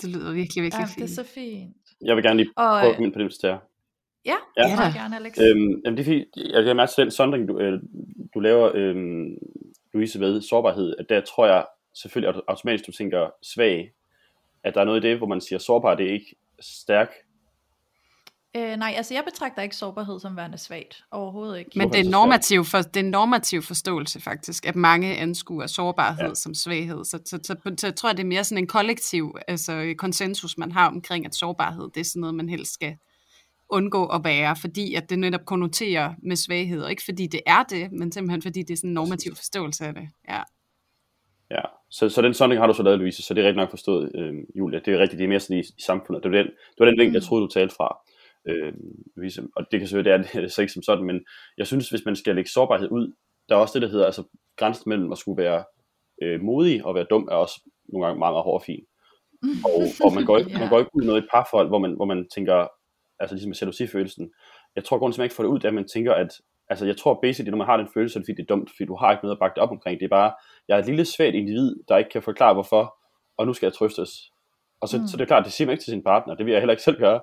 Det 0.00 0.08
lyder 0.08 0.32
virkelig, 0.32 0.62
virkelig 0.62 0.80
ja 0.80 0.86
fint. 0.86 0.96
det 0.96 1.18
er 1.18 1.22
så 1.22 1.24
fint. 1.34 1.76
Jeg 2.04 2.16
vil 2.16 2.24
gerne 2.24 2.36
lige 2.36 2.50
Og, 2.56 2.80
prøve 2.80 2.90
at 2.90 2.94
komme 2.94 3.06
ind 3.06 3.12
på 3.12 3.18
det, 3.18 3.26
hvis 3.26 3.36
det 3.36 3.50
er. 3.50 3.58
Ja, 4.26 4.34
Ja. 4.56 4.68
ja 4.68 5.00
gerne, 5.00 5.16
Alex. 5.16 5.38
Øhm, 5.38 5.80
jamen 5.84 5.96
det 5.96 6.00
er 6.00 6.04
fordi, 6.04 6.24
jeg 6.54 6.64
kan 6.64 6.76
mærke 6.76 6.92
til 6.92 7.02
den 7.02 7.10
sondring, 7.10 7.48
du, 7.48 7.58
øh, 7.58 7.80
du 8.34 8.40
laver, 8.40 8.70
øhm, 8.74 9.38
Louise, 9.94 10.20
ved 10.20 10.40
sårbarhed, 10.42 10.94
at 10.98 11.06
der 11.08 11.20
tror 11.20 11.46
jeg 11.46 11.66
selvfølgelig 11.94 12.36
at 12.36 12.42
automatisk, 12.48 12.86
du 12.86 12.92
tænker 12.92 13.30
svag, 13.42 13.92
at 14.64 14.74
der 14.74 14.80
er 14.80 14.84
noget 14.84 15.04
i 15.04 15.08
det, 15.08 15.16
hvor 15.18 15.26
man 15.26 15.40
siger 15.40 15.58
sårbar, 15.58 15.94
det 15.94 16.06
er 16.06 16.12
ikke 16.12 16.36
stærk. 16.60 17.08
Øh, 18.56 18.76
nej, 18.76 18.94
altså 18.96 19.14
jeg 19.14 19.24
betragter 19.24 19.62
ikke 19.62 19.76
sårbarhed 19.76 20.20
som 20.20 20.36
værende 20.36 20.58
svagt. 20.58 21.04
Overhovedet 21.10 21.58
ikke. 21.58 21.70
Men 21.74 21.92
det 21.92 22.00
er 22.00 22.04
så 22.04 22.10
normativ 22.10 22.64
for, 22.64 22.78
det 22.78 22.96
er 22.96 23.04
en 23.04 23.10
normativ 23.10 23.62
forståelse 23.62 24.20
faktisk, 24.20 24.66
at 24.66 24.76
mange 24.76 25.16
anskuer 25.16 25.66
sårbarhed 25.66 26.28
Ja. 26.28 26.34
som 26.34 26.54
svaghed. 26.54 27.04
Så, 27.04 27.18
så, 27.24 27.38
så, 27.42 27.56
så, 27.78 27.86
jeg 27.86 27.96
tror 27.96 28.08
jeg, 28.08 28.16
det 28.16 28.22
er 28.22 28.26
mere 28.26 28.44
sådan 28.44 28.58
en 28.64 28.66
kollektiv 28.66 29.36
altså, 29.48 29.94
konsensus, 29.98 30.58
man 30.58 30.72
har 30.72 30.86
omkring, 30.86 31.26
at 31.26 31.34
sårbarhed, 31.34 31.90
det 31.94 32.00
er 32.00 32.04
sådan 32.04 32.20
noget, 32.20 32.34
man 32.34 32.48
helst 32.48 32.72
skal 32.72 32.96
undgå 33.70 34.06
at 34.06 34.20
være, 34.24 34.56
fordi 34.60 34.94
at 34.94 35.10
det 35.10 35.18
netop 35.18 35.44
konnoterer 35.46 36.14
med 36.22 36.36
svaghed, 36.36 36.82
og 36.82 36.90
ikke 36.90 37.02
fordi 37.04 37.26
det 37.26 37.40
er 37.46 37.62
det, 37.62 37.92
men 37.92 38.12
simpelthen 38.12 38.42
fordi 38.42 38.62
det 38.62 38.70
er 38.70 38.76
sådan 38.76 38.90
en 38.90 38.94
normativ 38.94 39.34
forståelse 39.36 39.84
af 39.84 39.94
det. 39.94 40.08
Ja. 40.28 40.40
Ja, 41.50 41.60
så, 41.90 42.08
så 42.08 42.22
den 42.22 42.34
sondring 42.34 42.60
har 42.60 42.66
du 42.66 42.74
så 42.74 42.82
lavet, 42.82 42.98
Louise, 42.98 43.22
så 43.22 43.34
det 43.34 43.40
er 43.42 43.46
rigtig 43.46 43.60
nok 43.60 43.70
forstået, 43.70 44.12
øh, 44.14 44.34
Julia. 44.58 44.78
Det 44.84 44.94
er 44.94 44.98
rigtigt, 44.98 45.18
det 45.18 45.24
er 45.24 45.28
mere 45.28 45.40
sådan 45.40 45.56
i, 45.56 45.60
i 45.60 45.82
samfundet. 45.82 46.22
Det 46.24 46.30
var 46.32 46.36
den, 46.36 46.46
det 46.46 46.78
var 46.78 46.86
den 46.86 46.98
vinkel, 46.98 47.12
jeg 47.12 47.20
Mm. 47.22 47.26
troede, 47.26 47.42
du 47.42 47.48
talte 47.50 47.74
fra. 47.74 47.98
Øh, 48.48 48.72
Louise. 49.16 49.42
Og 49.56 49.62
det 49.70 49.80
kan 49.80 49.88
selvfølgelig, 49.88 50.18
det 50.18 50.34
er, 50.34 50.40
det 50.40 50.52
så 50.52 50.60
ikke 50.62 50.72
som 50.72 50.82
sådan, 50.82 51.04
men 51.04 51.20
jeg 51.58 51.66
synes, 51.66 51.90
hvis 51.90 52.04
man 52.04 52.16
skal 52.16 52.34
lægge 52.34 52.50
sårbarhed 52.50 52.88
ud, 52.90 53.12
der 53.48 53.54
er 53.54 53.58
også 53.60 53.74
det, 53.74 53.82
der 53.82 53.88
hedder, 53.88 54.06
altså 54.06 54.22
grænsen 54.56 54.88
mellem 54.88 55.12
at 55.12 55.18
skulle 55.18 55.42
være 55.42 55.64
øh, 56.22 56.40
modig 56.40 56.84
og 56.84 56.94
være 56.94 57.06
dum, 57.10 57.28
er 57.30 57.34
også 57.36 57.60
nogle 57.88 58.06
gange 58.06 58.18
meget, 58.18 58.32
meget 58.34 58.44
hård 58.44 58.60
og 58.60 58.62
fin. 58.66 58.84
Og, 59.64 59.82
og 60.04 60.14
man, 60.14 60.24
går 60.24 60.38
ikke, 60.38 60.50
Ja. 60.54 60.58
man 60.58 60.68
går 60.68 60.78
ikke 60.78 60.90
ud 60.94 61.02
i 61.02 61.06
noget 61.06 61.22
i 61.22 61.26
parforhold, 61.30 61.68
hvor 61.68 61.78
man, 61.78 61.92
hvor 61.96 62.04
man 62.04 62.28
tænker, 62.34 62.68
altså 63.18 63.34
ligesom 63.34 63.48
med 63.48 63.56
jalousifølelsen, 63.60 64.32
jeg 64.76 64.84
tror, 64.84 64.98
grunden 64.98 65.12
til, 65.14 65.18
at 65.18 65.22
man 65.22 65.24
ikke 65.26 65.34
får 65.34 65.42
det 65.42 65.50
ud, 65.50 65.58
det 65.58 65.64
er, 65.64 65.68
at 65.68 65.74
man 65.74 65.88
tænker, 65.88 66.12
at, 66.14 66.28
altså 66.68 66.86
jeg 66.86 66.96
tror 66.96 67.18
basically, 67.22 67.50
når 67.50 67.58
man 67.58 67.66
har 67.66 67.76
den 67.76 67.88
følelse, 67.94 68.18
er 68.18 68.22
det 68.22 68.38
er 68.38 68.44
dumt, 68.44 68.70
fordi 68.70 68.84
du 68.84 68.96
har 68.96 69.12
ikke 69.12 69.24
noget 69.24 69.36
at 69.36 69.38
bakke 69.38 69.54
det 69.54 69.62
op 69.62 69.70
omkring. 69.70 70.00
Det 70.00 70.04
er 70.04 70.08
bare, 70.20 70.32
jeg 70.68 70.74
er 70.74 70.78
et 70.78 70.86
lille 70.86 71.04
svagt 71.04 71.34
individ, 71.34 71.76
der 71.88 71.96
ikke 71.96 72.10
kan 72.10 72.22
forklare, 72.22 72.54
hvorfor, 72.54 72.96
og 73.36 73.46
nu 73.46 73.52
skal 73.52 73.66
jeg 73.66 73.72
trøstes. 73.72 74.10
Og 74.80 74.88
så, 74.88 74.98
Mm. 74.98 75.06
så 75.06 75.16
det 75.16 75.22
er 75.22 75.26
klart, 75.26 75.44
det 75.44 75.52
siger 75.52 75.66
man 75.66 75.72
ikke 75.72 75.84
til 75.84 75.90
sin 75.90 76.02
partner, 76.04 76.34
det 76.34 76.46
vil 76.46 76.52
jeg 76.52 76.60
heller 76.60 76.72
ikke 76.72 76.82
selv 76.82 76.98
gøre. 76.98 77.20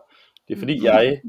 Det 0.48 0.54
er 0.56 0.60
fordi, 0.60 0.84
jeg 0.84 1.22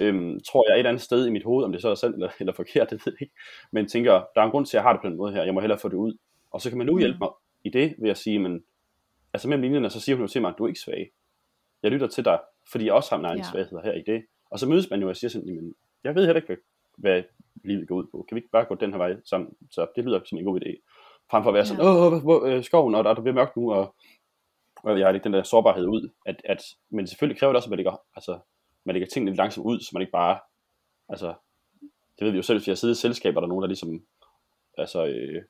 øhm, 0.00 0.40
tror, 0.48 0.64
jeg 0.70 0.76
er 0.76 0.80
et 0.80 0.86
andet 0.86 1.02
sted 1.02 1.26
i 1.26 1.30
mit 1.30 1.44
hoved, 1.44 1.64
om 1.64 1.72
det 1.72 1.80
så 1.82 1.88
er 1.88 1.94
sandt 1.94 2.16
eller, 2.16 2.30
eller 2.40 2.52
forkert, 2.52 2.90
det 2.90 3.02
ved 3.06 3.12
jeg 3.12 3.22
ikke, 3.22 3.34
men 3.72 3.88
tænker, 3.88 4.12
der 4.12 4.40
er 4.40 4.44
en 4.44 4.50
grund 4.50 4.66
til, 4.66 4.76
at 4.76 4.80
jeg 4.80 4.82
har 4.82 4.92
det 4.92 5.02
på 5.02 5.08
den 5.08 5.16
måde 5.16 5.32
her, 5.32 5.42
jeg 5.44 5.54
må 5.54 5.60
hellere 5.60 5.78
få 5.78 5.88
det 5.88 5.96
ud. 5.96 6.12
Og 6.50 6.60
så 6.60 6.68
kan 6.68 6.78
man 6.78 6.86
nu 6.86 6.92
Mm. 6.92 6.98
hjælpe 6.98 7.18
mig 7.18 7.28
i 7.64 7.70
det, 7.70 7.94
ved 7.98 8.10
at 8.10 8.18
sige, 8.18 8.38
men, 8.38 8.62
altså 9.32 9.48
mellem 9.48 9.62
linjerne, 9.62 9.90
så 9.90 10.00
siger 10.00 10.16
hun 10.16 10.24
jo 10.24 10.28
til 10.28 10.40
mig, 10.40 10.48
at 10.48 10.54
du 10.58 10.64
er 10.64 10.68
ikke 10.68 10.80
svag. 10.80 11.10
Jeg 11.82 11.90
lytter 11.90 12.06
til 12.06 12.24
dig, 12.24 12.40
fordi 12.72 12.84
jeg 12.84 12.94
også 12.94 13.10
har 13.10 13.16
min 13.16 13.26
egen 13.26 13.38
Ja. 13.38 13.44
svagheder 13.52 13.82
her 13.82 13.92
i 13.92 14.02
det. 14.06 14.26
Og 14.50 14.58
så 14.58 14.68
mødes 14.68 14.90
man 14.90 15.00
jo 15.02 15.08
og 15.08 15.16
siger 15.16 15.28
sådan, 15.30 15.48
jamen, 15.48 15.74
jeg 16.04 16.14
ved 16.14 16.24
heller 16.26 16.40
ikke, 16.40 16.46
hvad, 16.46 16.56
hvad 16.96 17.22
livet 17.64 17.88
går 17.88 17.94
ud 17.94 18.06
på. 18.12 18.24
Kan 18.28 18.34
vi 18.34 18.38
ikke 18.38 18.50
bare 18.50 18.64
gå 18.64 18.74
den 18.74 18.90
her 18.90 18.98
vej 18.98 19.16
sammen? 19.24 19.50
Så 19.70 19.86
det 19.96 20.04
lyder 20.04 20.20
som 20.24 20.38
en 20.38 20.44
god 20.44 20.60
idé. 20.60 20.70
Frem 21.30 21.42
for 21.42 21.50
at 21.50 21.54
være 21.54 21.66
sådan, 21.66 21.82
Ja. 21.84 21.90
åh, 21.90 22.22
hvor, 22.22 22.44
øh, 22.46 22.64
skoven, 22.64 22.94
og 22.94 23.04
der, 23.04 23.14
der 23.14 23.22
bliver 23.22 23.34
mørkt 23.34 23.56
nu, 23.56 23.72
og, 23.72 23.94
og 24.82 24.98
jeg 24.98 25.06
har 25.06 25.14
ikke 25.14 25.24
den 25.24 25.32
der 25.32 25.42
sårbarhed 25.42 25.86
ud. 25.86 26.08
At, 26.26 26.42
at, 26.44 26.62
men 26.90 27.06
selvfølgelig 27.06 27.38
kræver 27.38 27.52
det 27.52 27.56
også, 27.56 27.66
at 27.66 27.70
man 27.70 27.76
lægger, 27.76 28.00
altså, 28.16 28.38
man 28.84 28.92
lægger 28.94 29.06
tingene 29.08 29.30
lidt 29.30 29.36
langsomt 29.38 29.66
ud, 29.66 29.80
så 29.80 29.90
man 29.92 30.00
ikke 30.02 30.12
bare, 30.12 30.38
altså, 31.08 31.34
det 32.18 32.24
ved 32.24 32.30
vi 32.30 32.36
jo 32.36 32.42
selv, 32.42 32.58
hvis 32.58 32.66
vi 32.66 32.70
har 32.70 32.76
siddet 32.76 32.94
i 32.96 33.00
selskaber, 33.00 33.40
der 33.40 33.46
er 33.46 33.48
nogen, 33.48 33.62
der 33.62 33.68
ligesom, 33.68 34.04
altså, 34.78 35.06
øh, 35.06 35.42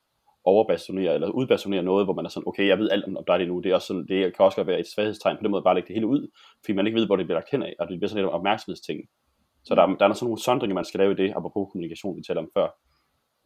overbasonerer, 0.45 1.13
eller 1.13 1.27
udbasonerer 1.29 1.81
noget, 1.81 2.05
hvor 2.05 2.13
man 2.13 2.25
er 2.25 2.29
sådan, 2.29 2.47
okay, 2.47 2.67
jeg 2.67 2.77
ved 2.79 2.89
alt 2.91 3.05
om, 3.05 3.17
om 3.17 3.23
dig 3.27 3.37
lige 3.37 3.47
nu, 3.47 3.59
det 3.59 3.71
er 3.71 3.75
også 3.75 3.87
sådan, 3.87 4.05
det 4.07 4.35
kan 4.35 4.45
også 4.45 4.55
godt 4.55 4.67
være 4.67 4.79
et 4.79 4.87
svaghedstegn, 4.95 5.37
på 5.37 5.43
den 5.43 5.51
måde 5.51 5.63
bare 5.63 5.75
lægge 5.75 5.87
det 5.87 5.95
hele 5.95 6.07
ud, 6.07 6.27
fordi 6.65 6.73
man 6.73 6.85
ikke 6.87 6.99
ved, 6.99 7.05
hvor 7.05 7.15
det 7.15 7.25
bliver 7.25 7.37
lagt 7.39 7.51
hen 7.51 7.63
af, 7.63 7.75
og 7.79 7.87
det 7.87 7.99
bliver 7.99 8.09
sådan 8.09 8.23
lidt 8.23 8.33
opmærksomhedsting. 8.33 8.99
Så 9.63 9.75
der, 9.75 9.81
er- 9.81 9.95
der 9.95 10.07
er 10.07 10.13
sådan 10.13 10.25
nogle 10.25 10.41
sondringer, 10.41 10.75
man 10.75 10.85
skal 10.85 10.97
lave 10.99 11.11
i 11.11 11.15
det, 11.15 11.29
apropos 11.35 11.67
kommunikation, 11.71 12.17
vi 12.17 12.21
talte 12.21 12.39
om 12.39 12.49
før. 12.57 12.67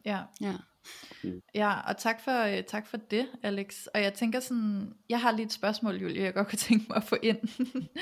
Ja. 0.06 0.18
Ja. 0.40 0.52
Ja, 1.54 1.72
og 1.88 1.96
tak 1.96 2.20
for, 2.20 2.56
øh, 2.56 2.62
tak 2.64 2.86
for 2.86 2.96
det, 2.96 3.26
Alex. 3.42 3.86
Og 3.94 4.02
jeg 4.02 4.14
tænker 4.14 4.40
sådan, 4.40 4.92
jeg 5.08 5.20
har 5.20 5.30
lige 5.32 5.46
et 5.46 5.52
spørgsmål, 5.52 5.94
Julie, 5.94 6.22
jeg 6.22 6.34
godt 6.34 6.48
kunne 6.48 6.56
tænke 6.56 6.84
mig 6.88 6.96
at 6.96 7.02
få 7.04 7.16
ind. 7.22 7.38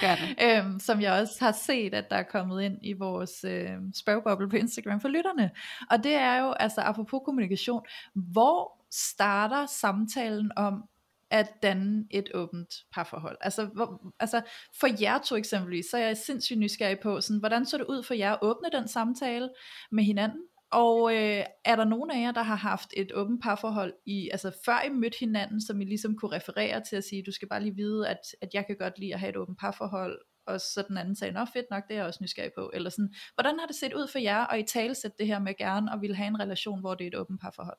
Øhm, 0.45 0.81
som 0.81 1.01
jeg 1.01 1.21
også 1.21 1.45
har 1.45 1.53
set, 1.53 1.95
at 1.95 2.11
der 2.11 2.17
er 2.17 2.23
kommet 2.23 2.63
ind 2.63 2.79
i 2.83 2.93
vores 2.93 3.45
øh, 3.45 3.71
spørgeboble 3.95 4.49
på 4.49 4.57
Instagram 4.57 5.01
for 5.01 5.09
lytterne. 5.09 5.51
Og 5.91 6.05
det 6.05 6.15
er 6.15 6.43
jo, 6.45 6.51
altså 6.53 6.81
apropos 6.81 7.21
kommunikation, 7.25 7.83
hvor 8.15 8.86
starter 8.97 9.67
samtalen 9.67 10.51
om 10.57 10.83
at 11.31 11.49
danne 11.63 12.05
et 12.11 12.29
åbent 12.35 12.75
parforhold? 12.95 13.37
Altså, 13.41 13.65
hvor, 13.65 14.13
altså 14.21 14.43
for 14.81 15.03
jer 15.03 15.19
to 15.19 15.37
eksempelvis, 15.37 15.87
så 15.91 15.97
er 15.97 16.07
jeg 16.07 16.17
sindssygt 16.17 16.59
nysgerrig 16.59 16.99
på, 17.03 17.21
sådan, 17.21 17.41
hvordan 17.41 17.67
så 17.67 17.79
det 17.79 17.87
ud 17.89 18.03
for 18.03 18.15
jer 18.15 18.33
at 18.33 18.39
åbne 18.43 18.69
den 18.73 18.89
samtale 18.89 19.51
med 19.93 20.05
hinanden? 20.05 20.41
Og 20.71 21.15
øh, 21.15 21.45
er 21.65 21.77
der 21.77 21.85
nogen 21.85 22.11
af 22.11 22.21
jer, 22.21 22.33
der 22.33 22.43
har 22.43 22.57
haft 22.57 22.89
et 22.97 23.13
åbent 23.13 23.43
parforhold, 23.43 23.95
i, 24.07 24.29
altså 24.33 24.53
før 24.65 24.83
I 24.87 24.89
mødte 24.89 25.19
hinanden, 25.21 25.61
som 25.61 25.81
I 25.81 25.85
ligesom 25.85 26.17
kunne 26.17 26.37
referere 26.37 26.83
til 26.89 26.97
at 26.97 27.05
sige, 27.05 27.23
du 27.27 27.33
skal 27.33 27.49
bare 27.49 27.63
lige 27.63 27.75
vide, 27.75 28.09
at, 28.09 28.21
at 28.43 28.49
jeg 28.55 28.67
kan 28.67 28.77
godt 28.77 28.99
lide 28.99 29.15
at 29.15 29.21
have 29.21 29.31
et 29.31 29.37
åbent 29.37 29.59
parforhold, 29.59 30.19
og 30.47 30.61
så 30.61 30.85
den 30.89 30.97
anden 30.97 31.17
sagde, 31.17 31.35
nå 31.35 31.45
fedt 31.45 31.67
nok, 31.71 31.83
det 31.89 31.95
er 31.95 31.99
jeg 31.99 32.07
også 32.07 32.21
nysgerrig 32.23 32.53
på. 32.55 32.71
Eller 32.75 32.91
sådan, 32.91 33.15
hvordan 33.35 33.59
har 33.59 33.67
det 33.67 33.77
set 33.77 33.95
ud 33.95 34.09
for 34.09 34.19
jer, 34.19 34.45
og 34.45 34.59
i 34.59 34.63
talesæt 34.63 35.19
det 35.19 35.27
her 35.27 35.39
med 35.39 35.57
gerne, 35.57 35.93
og 35.93 36.01
ville 36.01 36.17
have 36.17 36.29
en 36.29 36.41
relation, 36.41 36.81
hvor 36.81 36.95
det 36.95 37.05
er 37.05 37.09
et 37.09 37.15
åbent 37.15 37.41
parforhold? 37.41 37.79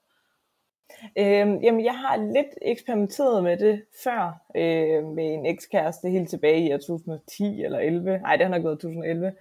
Øhm, 1.18 1.58
jamen, 1.64 1.86
jeg 1.86 1.98
har 1.98 2.18
lidt 2.18 2.48
eksperimenteret 2.62 3.44
med 3.44 3.58
det 3.58 3.84
før, 4.04 4.42
øh, 4.56 5.04
med 5.04 5.34
en 5.34 5.46
ekskæreste 5.46 6.10
helt 6.10 6.30
tilbage 6.30 6.70
i 6.70 6.74
år 6.74 6.78
2010 6.78 7.64
eller 7.64 7.80
11. 7.80 8.18
Nej, 8.18 8.36
det 8.36 8.46
har 8.46 8.56
nok 8.56 8.64
været 8.64 8.80
2011. 8.80 9.34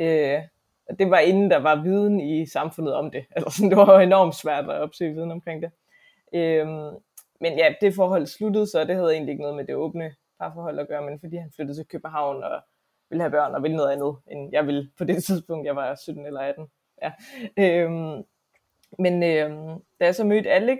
Øh, 0.00 0.42
det 0.98 1.10
var 1.10 1.18
inden 1.18 1.50
der 1.50 1.58
var 1.58 1.82
viden 1.82 2.20
i 2.20 2.46
samfundet 2.46 2.94
om 2.94 3.10
det. 3.10 3.24
Altså, 3.36 3.56
sådan, 3.56 3.70
det 3.70 3.78
var 3.78 3.94
jo 3.94 4.00
enormt 4.00 4.34
svært 4.34 4.64
at 4.64 4.80
opsøge 4.80 5.14
viden 5.14 5.30
omkring 5.30 5.62
det. 5.62 5.70
Øhm, 6.34 6.94
men 7.40 7.58
ja, 7.58 7.74
det 7.80 7.94
forhold 7.94 8.26
sluttede 8.26 8.66
så, 8.66 8.84
det 8.84 8.96
havde 8.96 9.12
egentlig 9.12 9.32
ikke 9.32 9.42
noget 9.42 9.56
med 9.56 9.64
det 9.64 9.74
åbne 9.74 10.14
parforhold 10.40 10.78
at 10.78 10.88
gøre, 10.88 11.02
men 11.02 11.20
fordi 11.20 11.36
han 11.36 11.52
flyttede 11.56 11.78
til 11.78 11.86
København 11.86 12.42
og 12.42 12.60
ville 13.10 13.22
have 13.22 13.30
børn 13.30 13.54
og 13.54 13.62
ville 13.62 13.76
noget 13.76 13.92
andet, 13.92 14.16
end 14.30 14.48
jeg 14.52 14.66
ville 14.66 14.90
på 14.98 15.04
det 15.04 15.24
tidspunkt. 15.24 15.66
Jeg 15.66 15.76
var 15.76 15.94
17 15.94 16.26
eller 16.26 16.40
18. 16.40 16.66
Ja. 17.02 17.12
Øhm, 17.58 18.24
men 18.98 19.22
øh, 19.22 19.50
da 20.00 20.04
jeg 20.04 20.14
så 20.14 20.24
mødte 20.24 20.50
Alex, 20.50 20.78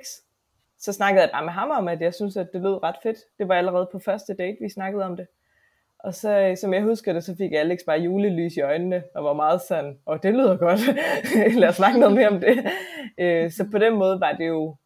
så 0.78 0.92
snakkede 0.92 1.22
jeg 1.22 1.30
bare 1.32 1.44
med 1.44 1.52
ham 1.52 1.70
om, 1.70 1.88
at 1.88 2.00
jeg 2.00 2.14
synes, 2.14 2.36
at 2.36 2.52
det 2.52 2.60
lød 2.60 2.82
ret 2.82 2.96
fedt. 3.02 3.18
Det 3.38 3.48
var 3.48 3.54
allerede 3.54 3.88
på 3.92 3.98
første 3.98 4.34
date, 4.34 4.56
vi 4.60 4.68
snakkede 4.68 5.04
om 5.04 5.16
det. 5.16 5.26
Og 5.98 6.14
så, 6.14 6.40
øh, 6.40 6.56
som 6.56 6.74
jeg 6.74 6.82
husker 6.82 7.12
det, 7.12 7.24
så 7.24 7.36
fik 7.36 7.52
Alex 7.52 7.78
bare 7.86 7.98
julelys 7.98 8.56
i 8.56 8.60
øjnene, 8.60 9.02
og 9.14 9.24
var 9.24 9.32
meget 9.32 9.60
sådan, 9.62 9.98
og 10.06 10.22
det 10.22 10.34
lyder 10.34 10.56
godt, 10.56 10.80
lad 11.60 11.68
os 11.68 11.76
snakke 11.76 12.00
noget 12.00 12.14
mere 12.14 12.28
om 12.28 12.40
det. 12.40 12.70
Øh, 13.18 13.50
så 13.50 13.68
på 13.70 13.78
den 13.78 13.94
måde 13.94 14.20
var 14.20 14.32
det 14.32 14.48
jo 14.48 14.76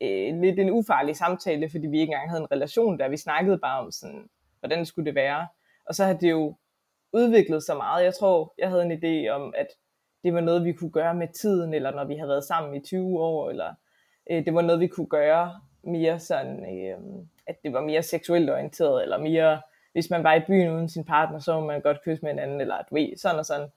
øh, 0.00 0.40
lidt 0.40 0.58
en 0.60 0.70
ufarlig 0.70 1.16
samtale, 1.16 1.70
fordi 1.70 1.86
vi 1.86 2.00
ikke 2.00 2.10
engang 2.12 2.30
havde 2.30 2.40
en 2.40 2.52
relation 2.52 2.98
der. 2.98 3.08
Vi 3.08 3.16
snakkede 3.16 3.58
bare 3.58 3.80
om, 3.80 3.90
sådan, 3.90 4.28
hvordan 4.60 4.86
skulle 4.86 5.06
det 5.06 5.14
være. 5.14 5.46
Og 5.86 5.94
så 5.94 6.04
har 6.04 6.12
det 6.12 6.30
jo 6.30 6.56
udviklet 7.12 7.62
sig 7.62 7.76
meget. 7.76 8.04
Jeg 8.04 8.14
tror, 8.14 8.54
jeg 8.58 8.68
havde 8.68 8.82
en 8.82 8.92
idé 8.92 9.28
om, 9.28 9.54
at 9.56 9.66
det 10.24 10.34
var 10.34 10.40
noget, 10.40 10.64
vi 10.64 10.72
kunne 10.72 10.90
gøre 10.90 11.14
med 11.14 11.28
tiden, 11.28 11.74
eller 11.74 11.90
når 11.90 12.04
vi 12.04 12.14
havde 12.14 12.28
været 12.28 12.44
sammen 12.44 12.74
i 12.74 12.80
20 12.80 13.20
år, 13.20 13.50
eller 13.50 13.74
øh, 14.30 14.44
det 14.44 14.54
var 14.54 14.62
noget, 14.62 14.80
vi 14.80 14.86
kunne 14.86 15.06
gøre 15.06 15.60
mere 15.82 16.18
sådan, 16.18 16.78
øh, 16.78 16.98
at 17.46 17.62
det 17.62 17.72
var 17.72 17.80
mere 17.80 18.02
seksuelt 18.02 18.50
orienteret, 18.50 19.02
eller 19.02 19.18
mere, 19.18 19.60
hvis 19.92 20.10
man 20.10 20.24
var 20.24 20.34
i 20.34 20.40
byen 20.46 20.70
uden 20.70 20.88
sin 20.88 21.04
partner, 21.04 21.38
så 21.38 21.60
må 21.60 21.66
man 21.66 21.80
godt 21.80 22.02
kysse 22.04 22.24
med 22.24 22.32
hinanden, 22.32 22.60
eller 22.60 22.76
du 22.90 22.94
ved, 22.94 23.16
sådan 23.16 23.38
og 23.38 23.46
sådan. 23.46 23.68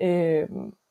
Øh, 0.00 0.48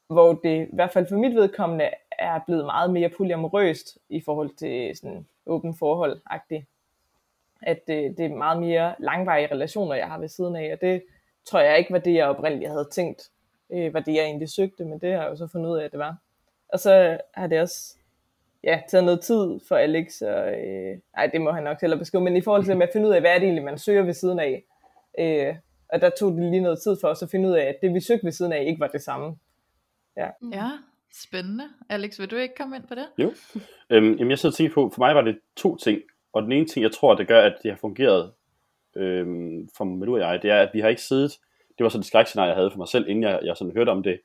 hvor 0.08 0.34
det, 0.34 0.68
i 0.68 0.76
hvert 0.76 0.92
fald 0.92 1.08
for 1.08 1.16
mit 1.16 1.36
vedkommende, 1.36 1.90
er 2.20 2.40
blevet 2.46 2.66
meget 2.66 2.92
mere 2.92 3.10
polyamorøst 3.10 3.98
i 4.10 4.22
forhold 4.22 4.50
til 4.56 4.98
sådan 4.98 5.28
åben 5.46 5.76
forhold 5.76 6.22
-agtigt. 6.30 6.64
At 7.62 7.88
det, 7.88 8.18
det 8.18 8.26
er 8.26 8.36
meget 8.36 8.60
mere 8.60 8.96
langvarige 9.00 9.52
relationer, 9.52 9.96
jeg 9.96 10.08
har 10.08 10.20
ved 10.20 10.28
siden 10.28 10.56
af, 10.56 10.74
og 10.74 10.82
det 10.82 11.04
tror 11.46 11.60
jeg 11.60 11.78
ikke 11.78 11.94
var 11.94 12.00
det, 12.00 12.14
jeg 12.14 12.28
oprindeligt 12.28 12.72
havde 12.72 12.88
tænkt, 12.92 13.30
øh, 13.74 13.94
var 13.94 14.00
det, 14.00 14.14
jeg 14.14 14.24
egentlig 14.24 14.50
søgte, 14.50 14.86
men 14.86 15.00
det 15.00 15.14
har 15.14 15.22
jeg 15.22 15.30
jo 15.30 15.36
så 15.36 15.48
fundet 15.48 15.70
ud 15.70 15.78
af, 15.78 15.86
at 15.86 15.92
det 15.92 16.00
var. 16.00 16.18
Og 16.70 16.80
så 16.80 17.18
har 17.34 17.48
det 17.48 17.62
også 17.62 17.96
ja, 18.64 18.82
taget 18.90 19.06
noget 19.06 19.22
tid 19.22 19.60
for 19.68 19.76
Alex, 19.76 20.22
og 20.22 20.54
øh, 20.54 20.98
ej, 21.18 21.28
det 21.28 21.42
må 21.42 21.52
han 21.52 21.64
nok 21.64 21.80
selv 21.80 22.00
beskrive, 22.00 22.24
men 22.24 22.36
i 22.36 22.42
forhold 22.42 22.64
til 22.64 22.82
at 22.82 22.90
finde 22.94 23.08
ud 23.08 23.14
af, 23.14 23.22
hvad 23.22 23.32
er 23.32 23.40
det 23.40 23.44
egentlig, 23.44 23.64
man 23.64 23.78
søger 23.78 24.04
ved 24.04 24.14
siden 24.14 24.40
af, 24.40 24.64
øh, 25.20 25.56
og 25.90 26.02
der 26.02 26.10
tog 26.20 26.32
det 26.32 26.52
lige 26.52 26.62
noget 26.62 26.82
tid 26.82 26.98
for 27.02 27.08
os 27.08 27.24
at 27.24 27.30
finde 27.30 27.50
ud 27.50 27.54
af, 27.54 27.64
at 27.64 27.76
det 27.82 27.94
vi 27.94 28.00
søgte 28.00 28.26
ved 28.26 28.32
siden 28.32 28.54
af, 28.54 28.64
ikke 28.68 28.80
var 28.80 28.88
det 28.88 29.02
samme. 29.02 29.36
Ja. 30.18 30.28
Mm. 30.42 30.50
Ja, 30.50 30.72
spændende. 31.14 31.64
Alex, 31.90 32.20
vil 32.20 32.32
du 32.32 32.36
ikke 32.36 32.56
komme 32.56 32.76
ind 32.76 32.84
på 32.88 32.96
det? 32.96 33.08
Jo. 33.18 33.34
Øhm, 33.90 34.14
jamen 34.14 34.30
jeg 34.30 34.40
sidder 34.40 34.54
og 34.54 34.58
tænker 34.58 34.74
på, 34.74 34.90
for 34.94 35.00
mig 35.00 35.16
var 35.16 35.22
det 35.22 35.40
to 35.56 35.76
ting. 35.76 36.02
Og 36.34 36.44
den 36.44 36.52
ene 36.52 36.66
ting, 36.66 36.84
jeg 36.84 36.92
tror, 36.92 37.16
det 37.16 37.28
gør, 37.28 37.42
at 37.42 37.56
det 37.64 37.72
har 37.72 37.78
fungeret 37.78 38.32
øhm, 38.96 39.70
for 39.78 39.84
Melu 39.84 40.14
og 40.14 40.20
jeg, 40.20 40.42
det 40.42 40.52
er, 40.52 40.62
at 40.62 40.70
vi 40.74 40.80
har 40.80 40.90
ikke 40.90 41.02
siddet, 41.02 41.40
det 41.80 41.84
var 41.84 41.90
sådan 41.90 42.00
et 42.00 42.06
skrækscenarie, 42.06 42.50
jeg 42.50 42.56
havde 42.56 42.72
for 42.72 42.78
mig 42.78 42.88
selv, 42.88 43.10
inden 43.10 43.24
jeg, 43.24 43.40
jeg 43.44 43.58
sådan 43.58 43.74
hørte 43.76 43.90
om 43.90 44.04
det, 44.04 44.20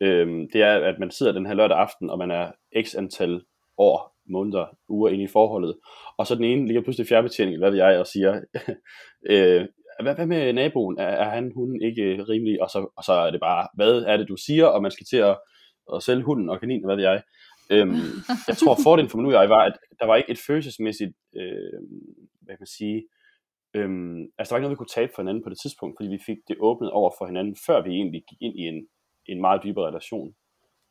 Øhm, 0.00 0.48
det 0.52 0.62
er, 0.62 0.74
at 0.74 0.98
man 0.98 1.10
sidder 1.10 1.32
den 1.32 1.46
her 1.46 1.54
lørdag 1.54 1.78
aften, 1.78 2.10
og 2.10 2.18
man 2.18 2.30
er 2.30 2.52
x 2.82 2.94
antal 2.94 3.42
år, 3.78 4.14
måneder, 4.28 4.66
uger 4.88 5.10
inde 5.10 5.24
i 5.24 5.28
forholdet, 5.32 5.76
og 6.18 6.26
så 6.26 6.34
den 6.34 6.44
ene 6.44 6.66
ligger 6.66 6.82
pludselig 6.82 7.08
fjernbetjening, 7.08 7.58
hvad 7.58 7.70
ved 7.70 7.78
jeg, 7.78 7.98
og 7.98 8.06
siger, 8.06 8.40
øh, 9.30 9.66
hvad, 10.02 10.14
hvad 10.14 10.26
med 10.26 10.52
naboen, 10.52 10.98
er, 10.98 11.06
er 11.06 11.30
han, 11.30 11.52
hun 11.54 11.82
ikke 11.82 12.24
rimelig, 12.28 12.62
og 12.62 12.70
så, 12.70 12.92
og 12.96 13.04
så 13.04 13.12
er 13.12 13.30
det 13.30 13.40
bare, 13.40 13.68
hvad 13.74 14.02
er 14.02 14.16
det 14.16 14.28
du 14.28 14.36
siger, 14.36 14.66
og 14.66 14.82
man 14.82 14.90
skal 14.90 15.06
til 15.06 15.16
at, 15.16 15.38
at 15.94 16.02
sælge 16.02 16.22
hunden 16.22 16.50
og 16.50 16.60
kaninen, 16.60 16.84
hvad 16.84 16.96
ved 16.96 17.04
jeg. 17.04 17.22
Øhm, 17.70 17.96
jeg 18.48 18.56
tror, 18.56 18.78
fordelen 18.82 19.10
for 19.10 19.18
mig 19.18 19.24
nu 19.24 19.32
jeg 19.32 19.48
var, 19.48 19.64
at 19.64 19.76
der 20.00 20.06
var 20.06 20.16
ikke 20.16 20.30
et 20.30 20.38
følelsesmæssigt, 20.46 21.12
øh, 21.36 21.80
hvad 22.42 22.54
kan 22.54 22.60
man 22.60 22.76
sige, 22.78 23.02
øhm, 23.74 24.20
altså 24.38 24.48
der 24.48 24.54
var 24.54 24.58
ikke 24.58 24.66
noget, 24.66 24.76
vi 24.76 24.82
kunne 24.82 24.96
tabe 24.96 25.12
for 25.14 25.22
hinanden 25.22 25.44
på 25.44 25.50
det 25.50 25.58
tidspunkt, 25.62 25.96
fordi 25.98 26.08
vi 26.08 26.18
fik 26.26 26.38
det 26.48 26.56
åbnet 26.60 26.90
over 26.90 27.10
for 27.18 27.26
hinanden, 27.26 27.56
før 27.66 27.82
vi 27.82 27.90
egentlig 27.90 28.24
gik 28.28 28.38
ind 28.40 28.58
i 28.58 28.62
en, 28.62 28.88
en 29.26 29.40
meget 29.40 29.60
dybere 29.64 29.86
relation. 29.86 30.34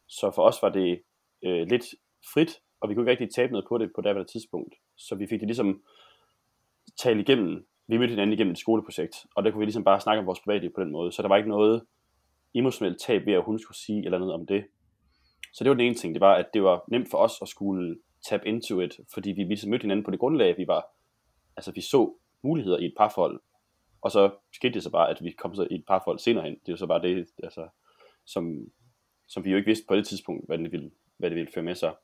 Så 0.07 0.31
for 0.35 0.43
os 0.43 0.61
var 0.61 0.69
det 0.69 1.01
øh, 1.45 1.67
lidt 1.67 1.85
frit, 2.33 2.51
og 2.81 2.89
vi 2.89 2.93
kunne 2.93 3.03
ikke 3.03 3.11
rigtig 3.11 3.35
tabe 3.35 3.51
noget 3.51 3.65
på 3.69 3.77
det 3.77 3.91
på 3.95 4.01
det 4.01 4.27
tidspunkt. 4.27 4.75
Så 4.97 5.15
vi 5.15 5.27
fik 5.27 5.39
det 5.39 5.47
ligesom 5.47 5.83
talt 6.99 7.19
igennem. 7.19 7.67
Vi 7.87 7.97
mødte 7.97 8.09
hinanden 8.11 8.33
igennem 8.33 8.51
et 8.51 8.57
skoleprojekt, 8.57 9.15
og 9.35 9.43
der 9.43 9.51
kunne 9.51 9.59
vi 9.59 9.65
ligesom 9.65 9.83
bare 9.83 9.99
snakke 9.99 10.19
om 10.19 10.25
vores 10.25 10.39
privatliv 10.39 10.71
på 10.75 10.81
den 10.81 10.91
måde. 10.91 11.11
Så 11.11 11.21
der 11.21 11.27
var 11.27 11.37
ikke 11.37 11.49
noget 11.49 11.85
emotionelt 12.55 13.01
tab 13.01 13.25
ved, 13.25 13.33
at 13.33 13.43
hun 13.43 13.59
skulle 13.59 13.77
sige 13.77 14.05
eller 14.05 14.19
noget 14.19 14.33
om 14.33 14.45
det. 14.47 14.65
Så 15.53 15.63
det 15.63 15.69
var 15.69 15.75
den 15.75 15.85
ene 15.85 15.95
ting, 15.95 16.15
det 16.15 16.21
var, 16.21 16.35
at 16.35 16.45
det 16.53 16.63
var 16.63 16.83
nemt 16.91 17.09
for 17.11 17.17
os 17.17 17.33
at 17.41 17.47
skulle 17.47 17.97
tap 18.29 18.41
into 18.45 18.79
it, 18.79 18.99
fordi 19.13 19.31
vi 19.31 19.43
ligesom 19.43 19.69
mødte 19.69 19.83
hinanden 19.83 20.05
på 20.05 20.11
det 20.11 20.19
grundlag, 20.19 20.57
vi 20.57 20.67
var, 20.67 20.85
altså 21.57 21.71
vi 21.71 21.81
så 21.81 22.17
muligheder 22.43 22.77
i 22.77 22.85
et 22.85 22.93
parforhold, 22.97 23.41
og 24.01 24.11
så 24.11 24.31
skete 24.53 24.73
det 24.73 24.83
så 24.83 24.91
bare, 24.91 25.09
at 25.09 25.23
vi 25.23 25.31
kom 25.31 25.55
så 25.55 25.67
i 25.71 25.75
et 25.75 25.85
parforhold 25.87 26.19
senere 26.19 26.43
hen. 26.43 26.53
Det 26.53 26.67
er 26.67 26.73
jo 26.73 26.77
så 26.77 26.87
bare 26.87 27.01
det, 27.01 27.27
altså, 27.43 27.67
som, 28.25 28.67
som 29.27 29.45
vi 29.45 29.51
jo 29.51 29.57
ikke 29.57 29.67
vidste 29.67 29.85
på 29.87 29.95
det 29.95 30.07
tidspunkt, 30.07 30.47
hvad 30.47 30.57
det 30.57 30.71
ville, 30.71 30.91
hvad 31.17 31.29
det 31.29 31.35
ville 31.35 31.51
føre 31.53 31.63
med 31.63 31.75
sig. 31.75 31.95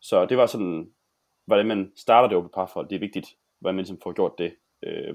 Så 0.00 0.26
det 0.26 0.36
var 0.36 0.46
sådan, 0.46 0.92
hvordan 1.46 1.66
man 1.66 1.92
starter 1.96 2.28
det 2.28 2.36
åbne 2.36 2.50
parforhold, 2.54 2.88
det 2.88 2.96
er 2.96 3.00
vigtigt, 3.00 3.26
hvordan 3.58 3.74
man 3.74 3.82
ligesom 3.82 4.00
får 4.02 4.12
gjort 4.12 4.38
det, 4.38 4.54
øh, 4.82 5.14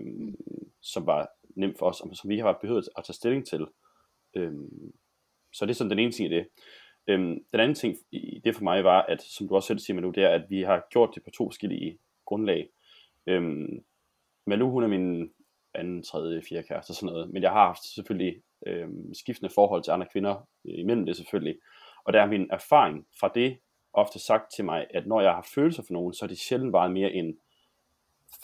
som 0.82 1.06
var 1.06 1.30
nemt 1.56 1.78
for 1.80 1.86
os, 1.86 2.02
og 2.02 2.16
som 2.16 2.30
vi 2.30 2.40
har 2.40 2.58
behøvet 2.62 2.90
at 2.98 3.04
tage 3.04 3.14
stilling 3.14 3.46
til. 3.48 3.68
Øh, 4.36 4.54
så 5.54 5.66
det 5.66 5.72
er 5.72 5.76
sådan 5.76 5.92
den 5.92 6.00
ene 6.00 6.12
ting 6.12 6.32
i 6.32 6.36
det. 6.36 6.48
Øh, 7.08 7.20
den 7.20 7.60
anden 7.60 7.76
ting 7.76 7.96
i 8.12 8.42
det 8.44 8.56
for 8.56 8.64
mig 8.64 8.84
var, 8.84 9.02
at 9.02 9.22
som 9.22 9.48
du 9.48 9.56
også 9.56 9.68
selv 9.68 9.80
siger, 9.80 10.02
nu, 10.02 10.10
det 10.10 10.24
er, 10.24 10.30
at 10.30 10.50
vi 10.50 10.62
har 10.62 10.88
gjort 10.92 11.12
det 11.16 11.24
på 11.24 11.30
to 11.30 11.48
forskellige 11.48 11.98
grundlag. 12.26 12.70
Øhm, 13.28 13.84
Øhm, 14.52 14.60
Manu, 14.60 14.72
hun 14.72 14.84
er 14.84 14.88
min 14.88 15.32
anden, 15.74 16.04
tredje, 16.04 16.42
fjerde 16.50 16.68
kæreste 16.68 16.92
og 16.92 16.96
sådan 16.96 17.14
noget, 17.14 17.30
men 17.30 17.44
jeg 17.44 17.52
har 17.52 17.66
haft 17.68 17.84
selvfølgelig 17.84 18.42
øh, 18.68 18.88
skiftende 19.14 19.54
forhold 19.54 19.84
til 19.84 19.92
andre 19.92 20.08
kvinder 20.12 20.36
øh, 20.66 20.80
imellem 20.80 21.06
det 21.06 21.16
selvfølgelig. 21.16 21.56
Og 22.04 22.14
der 22.14 22.22
er 22.22 22.28
min 22.28 22.48
erfaring 22.52 23.08
fra 23.20 23.32
det 23.36 23.58
ofte 23.94 24.20
sagt 24.20 24.52
til 24.56 24.66
mig, 24.66 24.88
at 24.90 25.08
når 25.08 25.22
jeg 25.22 25.32
har 25.32 25.48
følelser 25.56 25.84
for 25.84 25.94
nogen, 25.94 26.14
så 26.14 26.26
er 26.26 26.28
det 26.28 26.38
sjældent 26.38 26.72
bare 26.72 26.90
mere 26.90 27.12
end 27.12 27.38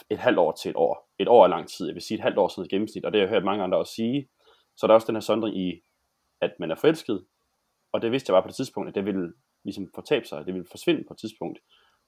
et 0.10 0.18
halvt 0.18 0.40
år 0.40 0.52
til 0.52 0.70
et 0.70 0.76
år. 0.76 1.10
Et 1.20 1.28
år 1.28 1.44
er 1.44 1.48
lang 1.48 1.70
tid, 1.70 1.88
jeg 1.88 1.96
vil 1.96 2.02
sige 2.02 2.16
et 2.16 2.22
halvt 2.22 2.38
år 2.38 2.48
sådan 2.48 2.64
et 2.64 2.70
gennemsnit, 2.70 3.06
og 3.06 3.12
det 3.12 3.22
har 3.22 3.26
jeg 3.26 3.34
hørt 3.34 3.44
mange 3.44 3.64
andre 3.64 3.78
også 3.78 3.94
sige. 3.94 4.28
Så 4.76 4.88
der 4.88 4.94
er 4.94 4.96
også 4.96 5.08
den 5.08 5.16
her 5.16 5.22
sondring 5.22 5.58
i, 5.58 5.82
at 6.42 6.52
man 6.60 6.72
er 6.72 6.76
forelsket, 6.76 7.26
og 7.92 8.02
det 8.02 8.12
vidste 8.12 8.30
jeg 8.30 8.34
bare 8.34 8.44
på 8.44 8.48
det 8.48 8.56
tidspunkt, 8.56 8.90
at 8.90 8.96
det 8.96 9.06
ville 9.06 9.34
ligesom 9.64 9.92
fortabe 9.96 10.26
sig, 10.26 10.46
det 10.46 10.54
ville 10.54 10.68
forsvinde 10.72 11.04
på 11.08 11.14
et 11.14 11.20
tidspunkt. 11.20 11.60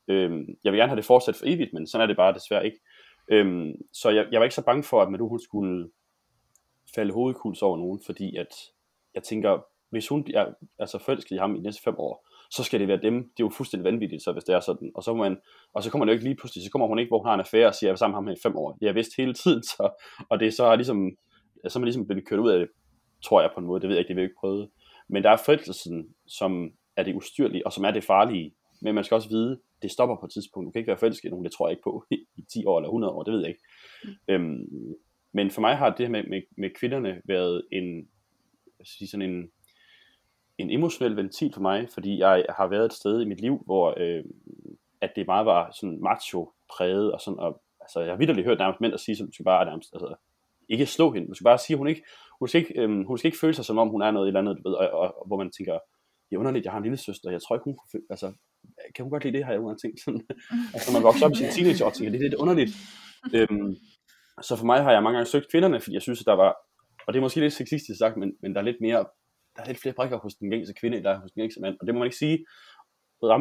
Øhm, 0.08 0.58
jeg 0.64 0.72
vil 0.72 0.80
gerne 0.80 0.90
have 0.90 0.98
det 0.98 1.06
fortsat 1.06 1.36
for 1.36 1.46
evigt, 1.46 1.74
men 1.74 1.88
sådan 1.88 2.04
er 2.04 2.08
det 2.08 2.18
bare 2.18 2.34
desværre 2.34 2.66
ikke. 2.66 2.80
Øhm, 3.32 3.72
så 3.94 4.10
jeg, 4.10 4.28
jeg 4.32 4.40
var 4.40 4.44
ikke 4.44 4.56
så 4.56 4.66
bange 4.66 4.84
for, 4.84 5.02
at 5.02 5.12
Madhu 5.12 5.30
hun 5.30 5.40
skulle 5.40 5.90
falde 6.96 7.14
hovedkuls 7.14 7.62
over 7.62 7.78
nogen, 7.78 8.00
fordi 8.06 8.36
at 8.36 8.54
jeg 9.16 9.24
tænker, 9.24 9.62
hvis 9.90 10.08
hun 10.08 10.26
er 10.34 10.46
altså 10.80 10.98
forelsket 10.98 11.36
i 11.36 11.40
ham 11.40 11.56
i 11.56 11.58
de 11.58 11.64
næste 11.64 11.82
fem 11.84 11.96
år, 11.98 12.28
så 12.52 12.64
skal 12.64 12.80
det 12.80 12.88
være 12.88 13.02
dem. 13.02 13.14
Det 13.14 13.44
er 13.44 13.48
jo 13.48 13.50
fuldstændig 13.50 13.84
vanvittigt, 13.84 14.24
så 14.24 14.32
hvis 14.32 14.44
det 14.44 14.56
er 14.56 14.60
sådan. 14.60 14.92
Og 14.96 15.04
så, 15.04 15.14
må 15.14 15.24
man, 15.24 15.38
og 15.74 15.84
så 15.84 15.92
kommer 15.92 16.06
det 16.06 16.12
jo 16.12 16.14
ikke 16.14 16.24
lige 16.24 16.36
pludselig, 16.36 16.64
så 16.64 16.72
kommer 16.72 16.88
hun 16.88 17.00
ikke, 17.00 17.10
hvor 17.10 17.20
hun 17.20 17.28
har 17.28 17.34
en 17.34 17.40
affære 17.40 17.68
og 17.68 17.76
siger, 17.76 17.88
at 17.88 17.90
jeg 17.90 17.94
er 17.94 17.98
sammen 17.98 18.14
med 18.16 18.32
ham 18.32 18.38
i 18.38 18.44
fem 18.44 18.56
år. 18.56 18.78
Jeg 18.82 18.90
har 18.90 18.94
vidst 18.94 19.12
hele 19.18 19.34
tiden, 19.34 19.64
så, 19.64 19.90
og 20.30 20.40
det 20.40 20.48
er 20.48 20.52
så 20.52 20.76
ligesom, 20.76 21.12
så 21.68 21.80
er 21.80 21.80
man 21.80 21.86
ligesom 21.86 22.08
blevet 22.08 22.28
kørt 22.28 22.40
ud 22.40 22.50
af 22.50 22.60
det, 22.60 22.68
tror 23.24 23.42
jeg 23.42 23.52
på 23.54 23.60
en 23.60 23.66
måde. 23.66 23.82
Det 23.82 23.90
ved 23.90 23.96
jeg 23.96 24.02
ikke, 24.02 24.08
det 24.08 24.16
vil 24.16 24.22
jeg 24.22 24.30
ikke 24.30 24.40
prøve. 24.40 24.68
Men 25.10 25.24
der 25.24 25.30
er 25.30 25.38
forelskelsen, 25.46 26.08
som 26.28 26.70
er 26.98 27.04
det 27.04 27.16
ustyrlige, 27.16 27.66
og 27.66 27.74
som 27.74 27.86
er 27.86 27.92
det 27.92 28.04
farlige. 28.04 28.54
Men 28.82 28.96
man 28.96 29.04
skal 29.04 29.16
også 29.16 29.30
vide, 29.30 29.60
det 29.82 29.92
stopper 29.92 30.16
på 30.16 30.26
et 30.26 30.32
tidspunkt. 30.32 30.66
Du 30.66 30.72
kan 30.72 30.80
ikke 30.80 30.88
være 30.88 30.98
forelsket 30.98 31.28
i 31.28 31.30
nogen, 31.30 31.46
det 31.46 31.54
tror 31.54 31.68
jeg 31.68 31.72
ikke 31.72 31.84
på, 31.84 32.06
i 32.12 32.42
10 32.54 32.66
år 32.66 32.78
eller 32.78 32.88
100 32.88 33.14
år, 33.14 33.24
det 33.24 33.34
ved 33.34 33.40
jeg 33.40 33.50
ikke. 33.50 33.64
Mm. 34.04 34.34
Øhm, 34.34 34.96
men 35.34 35.52
for 35.52 35.62
mig 35.62 35.78
har 35.78 35.90
det 35.90 36.06
her 36.06 36.12
med, 36.12 36.24
med, 36.24 36.42
med 36.58 36.70
kvinderne 36.80 37.22
været 37.26 37.64
en, 37.72 38.08
sige 38.84 39.08
sådan 39.08 39.30
en, 39.30 39.50
en 40.58 40.72
emotionel 40.72 41.16
ventil 41.16 41.54
for 41.54 41.62
mig, 41.62 41.88
fordi 41.94 42.20
jeg 42.20 42.46
har 42.50 42.68
været 42.68 42.86
et 42.86 42.94
sted 42.94 43.22
i 43.22 43.26
mit 43.26 43.42
liv, 43.42 43.62
hvor 43.66 43.94
øh, 43.98 44.24
at 45.02 45.12
det 45.16 45.28
meget 45.28 45.46
var 45.46 45.72
sådan 45.72 46.00
macho 46.02 46.52
præget, 46.78 47.12
og 47.12 47.22
sådan, 47.22 47.40
og, 47.40 47.62
altså 47.82 48.00
jeg 48.00 48.12
har 48.12 48.18
vidderligt 48.18 48.48
hørt 48.48 48.60
nærmest 48.60 48.82
mænd 48.82 48.94
at 48.94 49.00
sige, 49.00 49.16
som 49.16 49.32
skal 49.34 49.46
bare 49.46 49.66
nærmest, 49.66 49.94
altså, 49.94 50.16
ikke 50.70 50.86
slå 50.86 51.12
hende, 51.12 51.28
man 51.28 51.36
skal 51.36 51.44
bare 51.44 51.58
sige, 51.58 51.76
at 51.76 51.78
hun 51.78 51.88
ikke, 51.88 52.04
hun 52.40 52.48
skal 52.48 52.62
ikke, 52.62 52.82
øhm, 52.82 53.04
hun 53.04 53.18
skal 53.18 53.28
ikke 53.28 53.40
føle 53.40 53.54
sig 53.54 53.66
som 53.66 53.78
om 53.78 53.90
hun 53.90 54.02
er 54.02 54.12
noget 54.12 54.28
eller 54.28 54.40
andet, 54.40 54.58
du 54.58 54.70
ved, 54.70 54.76
og, 54.76 54.90
og, 54.90 55.20
og 55.20 55.28
hvor 55.28 55.38
man 55.38 55.52
tænker, 55.52 55.80
det 56.30 56.36
er 56.36 56.40
underligt, 56.40 56.66
jeg 56.66 56.72
har 56.72 56.78
en 56.78 56.84
lille 56.84 56.98
søster, 56.98 57.32
jeg 57.32 57.42
tror 57.42 57.56
ikke 57.56 57.64
hun 57.64 57.78
altså, 58.10 58.34
kan 58.96 59.04
hun 59.04 59.12
godt 59.12 59.24
lide 59.24 59.38
det, 59.38 59.46
har 59.46 59.52
jeg 59.52 59.62
jo 59.62 59.78
tænkt 59.82 60.00
sådan, 60.06 60.22
altså 60.76 60.94
man 60.94 61.04
vokser 61.04 61.26
op 61.26 61.32
i 61.32 61.36
sin 61.36 61.52
teenage 61.52 61.86
og 61.86 61.94
tænker, 61.94 62.12
det 62.12 62.20
er 62.20 62.28
lidt 62.28 62.42
underligt. 62.44 62.72
Øhm, 63.36 63.76
så 64.42 64.56
for 64.56 64.66
mig 64.66 64.84
har 64.84 64.92
jeg 64.92 65.04
mange 65.04 65.18
gange 65.18 65.30
søgt 65.32 65.52
kvinderne, 65.52 65.80
fordi 65.80 65.94
jeg 65.94 66.02
synes, 66.02 66.22
at 66.22 66.26
der 66.26 66.34
var, 66.34 66.56
og 67.08 67.14
det 67.14 67.20
er 67.20 67.22
måske 67.22 67.40
lidt 67.40 67.54
sexistisk 67.54 68.00
sagt, 68.00 68.18
men, 68.18 68.34
men 68.42 68.54
der 68.54 68.60
er 68.62 68.66
lidt 68.66 68.82
mere, 68.82 69.06
der 69.56 69.62
er 69.64 69.68
lidt 69.68 69.82
flere 69.82 69.96
brækker 69.96 70.18
hos 70.18 70.36
den 70.36 70.52
gængse 70.52 70.74
kvinde, 70.74 71.04
der 71.04 71.10
er 71.10 71.20
hos 71.20 71.32
den 71.32 71.42
gængse 71.42 71.62
mand, 71.62 71.78
og 71.80 71.88
det 71.88 71.96
må 71.96 72.00
man 72.00 72.08
ikke 72.08 72.18
sige, 72.18 72.38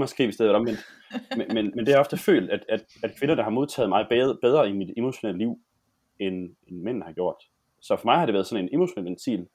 skrive 0.07 0.29
i 0.29 0.33
stedet 0.33 0.55
omvendt. 0.55 0.81
Men, 1.39 1.47
men, 1.55 1.65
men 1.75 1.79
det 1.79 1.89
har 1.89 1.93
jeg 1.93 2.01
ofte 2.01 2.17
følt, 2.17 2.51
at, 2.51 2.65
at, 2.69 2.85
at 3.03 3.11
kvinder, 3.19 3.35
der 3.35 3.43
har 3.43 3.51
modtaget 3.51 3.89
mig 3.89 4.07
bedre, 4.11 4.39
bedre 4.43 4.69
i 4.69 4.73
mit 4.73 4.91
emotionelle 4.97 5.39
liv, 5.39 5.57
end, 6.21 6.57
end 6.69 6.83
mænd 6.83 7.03
har 7.03 7.13
gjort. 7.13 7.37
Så 7.83 7.97
for 7.97 8.05
mig 8.05 8.19
har 8.19 8.27
det 8.27 8.33
været 8.33 8.47
sådan 8.47 8.65
en 8.65 8.75
emotionel 8.75 9.05
ventil, 9.05 9.47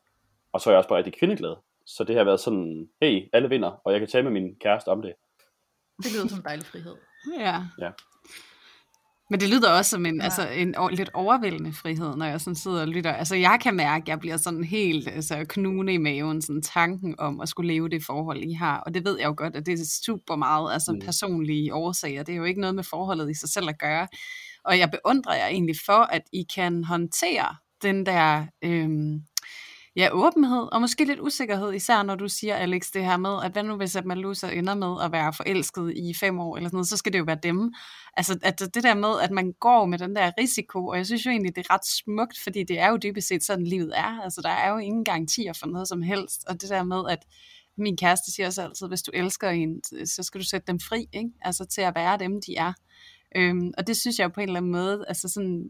og 0.54 0.62
så 0.62 0.70
er 0.70 0.74
jeg 0.74 0.78
også 0.78 0.90
bare 0.90 0.98
rigtig 0.98 1.20
kvindeglad. 1.20 1.56
Så 1.86 2.04
det 2.04 2.16
har 2.16 2.24
været 2.24 2.40
sådan, 2.40 2.90
hey, 3.02 3.30
alle 3.34 3.50
vinder, 3.50 3.72
og 3.86 3.92
jeg 3.92 4.00
kan 4.00 4.10
tale 4.10 4.24
med 4.24 4.32
min 4.32 4.56
kæreste 4.56 4.88
om 4.88 5.02
det. 5.02 5.14
Det 6.04 6.12
lyder 6.14 6.28
som 6.28 6.38
en 6.38 6.44
dejlig 6.46 6.66
frihed. 6.66 6.96
Ja. 7.40 7.64
ja. 7.80 7.90
Men 9.32 9.40
det 9.40 9.50
lyder 9.50 9.72
også 9.72 9.92
som 9.92 10.06
en, 10.06 10.18
ja. 10.18 10.24
altså, 10.24 10.50
en 10.50 10.76
lidt 10.92 11.10
overvældende 11.14 11.74
frihed, 11.74 12.16
når 12.16 12.26
jeg 12.26 12.42
sådan 12.42 12.56
sidder 12.56 12.82
og 12.82 12.88
lytter. 12.88 13.14
Altså 13.14 13.36
jeg 13.36 13.60
kan 13.62 13.76
mærke, 13.76 14.04
at 14.04 14.10
jeg 14.10 14.20
bliver 14.20 14.38
sådan 14.38 14.64
helt 14.64 15.08
altså, 15.08 15.46
knugende 15.50 15.94
i 15.94 15.98
maven, 15.98 16.42
sådan 16.42 16.62
tanken 16.62 17.16
om 17.18 17.42
at 17.42 17.50
skulle 17.50 17.74
leve 17.74 17.90
det 17.90 18.04
forhold, 18.06 18.44
I 18.44 18.54
har. 18.54 18.80
Og 18.80 18.94
det 18.94 19.06
ved 19.06 19.20
jeg 19.20 19.26
jo 19.26 19.34
godt, 19.38 19.56
at 19.56 19.66
det 19.66 19.74
er 19.74 20.02
super 20.06 20.36
meget 20.36 20.74
altså, 20.74 20.92
mm. 20.92 21.00
personlige 21.00 21.74
årsager. 21.74 22.24
Det 22.24 22.34
er 22.34 22.38
jo 22.38 22.44
ikke 22.44 22.62
noget 22.62 22.76
med 22.76 22.84
forholdet 22.84 23.30
i 23.30 23.34
sig 23.34 23.50
selv 23.50 23.70
at 23.70 23.80
gøre. 23.80 24.08
Og 24.66 24.80
jeg 24.80 24.92
beundrer 24.92 25.36
jer 25.36 25.48
egentlig 25.48 25.76
for, 25.86 26.04
at 26.04 26.22
I 26.34 26.46
kan 26.56 26.84
håndtere 26.84 27.56
den 27.82 28.06
der 28.06 28.46
øhm, 28.62 29.22
ja, 29.96 30.10
åbenhed, 30.12 30.68
og 30.72 30.82
måske 30.82 31.06
lidt 31.06 31.20
usikkerhed, 31.20 31.74
især 31.74 32.04
når 32.04 32.16
du 32.16 32.28
siger, 32.28 32.56
Alex, 32.56 32.92
det 32.94 33.06
her 33.06 33.18
med, 33.18 33.44
at 33.44 33.52
hvad 33.52 33.64
nu 33.64 33.76
hvis 33.76 33.96
at 33.96 34.06
Malusa 34.06 34.52
ender 34.52 34.76
med 34.76 35.04
at 35.04 35.12
være 35.12 35.34
forelsket 35.34 35.94
i 35.98 36.14
fem 36.14 36.40
år, 36.40 36.58
eller 36.58 36.70
sådan 36.70 36.76
noget, 36.76 36.88
så 36.88 36.98
skal 36.98 37.14
det 37.14 37.20
jo 37.20 37.24
være 37.24 37.40
dem. 37.44 37.74
Altså 38.18 38.40
at 38.44 38.60
det 38.60 38.84
der 38.84 38.94
med, 38.94 39.20
at 39.22 39.32
man 39.32 39.54
går 39.60 39.86
med 39.86 39.98
den 39.98 40.16
der 40.16 40.32
risiko, 40.40 40.88
og 40.88 40.98
jeg 40.98 41.06
synes 41.06 41.26
jo 41.26 41.32
egentlig, 41.32 41.56
det 41.56 41.66
er 41.70 41.74
ret 41.74 41.86
smukt, 41.86 42.40
fordi 42.44 42.64
det 42.64 42.80
er 42.80 42.90
jo 42.90 42.98
dybest 42.98 43.28
set 43.28 43.44
sådan, 43.44 43.68
livet 43.68 43.98
er. 43.98 44.22
Altså 44.24 44.42
der 44.42 44.50
er 44.50 44.72
jo 44.72 44.78
ingen 44.78 45.04
garantier 45.04 45.54
for 45.54 45.68
noget 45.68 45.88
som 45.88 46.02
helst, 46.02 46.44
og 46.48 46.62
det 46.62 46.70
der 46.70 46.84
med, 46.84 47.04
at 47.10 47.20
min 47.78 47.98
kæreste 47.98 48.32
siger 48.32 48.48
også 48.48 48.62
altid, 48.62 48.88
hvis 48.88 49.02
du 49.02 49.12
elsker 49.14 49.50
en, 49.50 49.84
så 50.06 50.24
skal 50.24 50.42
du 50.42 50.46
sætte 50.46 50.68
dem 50.68 50.80
fri, 50.80 51.08
ikke? 51.14 51.30
altså 51.42 51.66
til 51.66 51.82
at 51.82 51.96
være 51.96 52.18
dem, 52.18 52.42
de 52.42 52.56
er. 52.56 52.74
Øhm, 53.36 53.72
og 53.78 53.88
det 53.88 53.98
synes 53.98 54.20
jeg 54.20 54.24
jo 54.24 54.30
på 54.30 54.42
en 54.42 54.50
eller 54.50 54.60
anden 54.60 54.72
måde, 54.72 55.06
altså 55.08 55.30
sådan, 55.30 55.70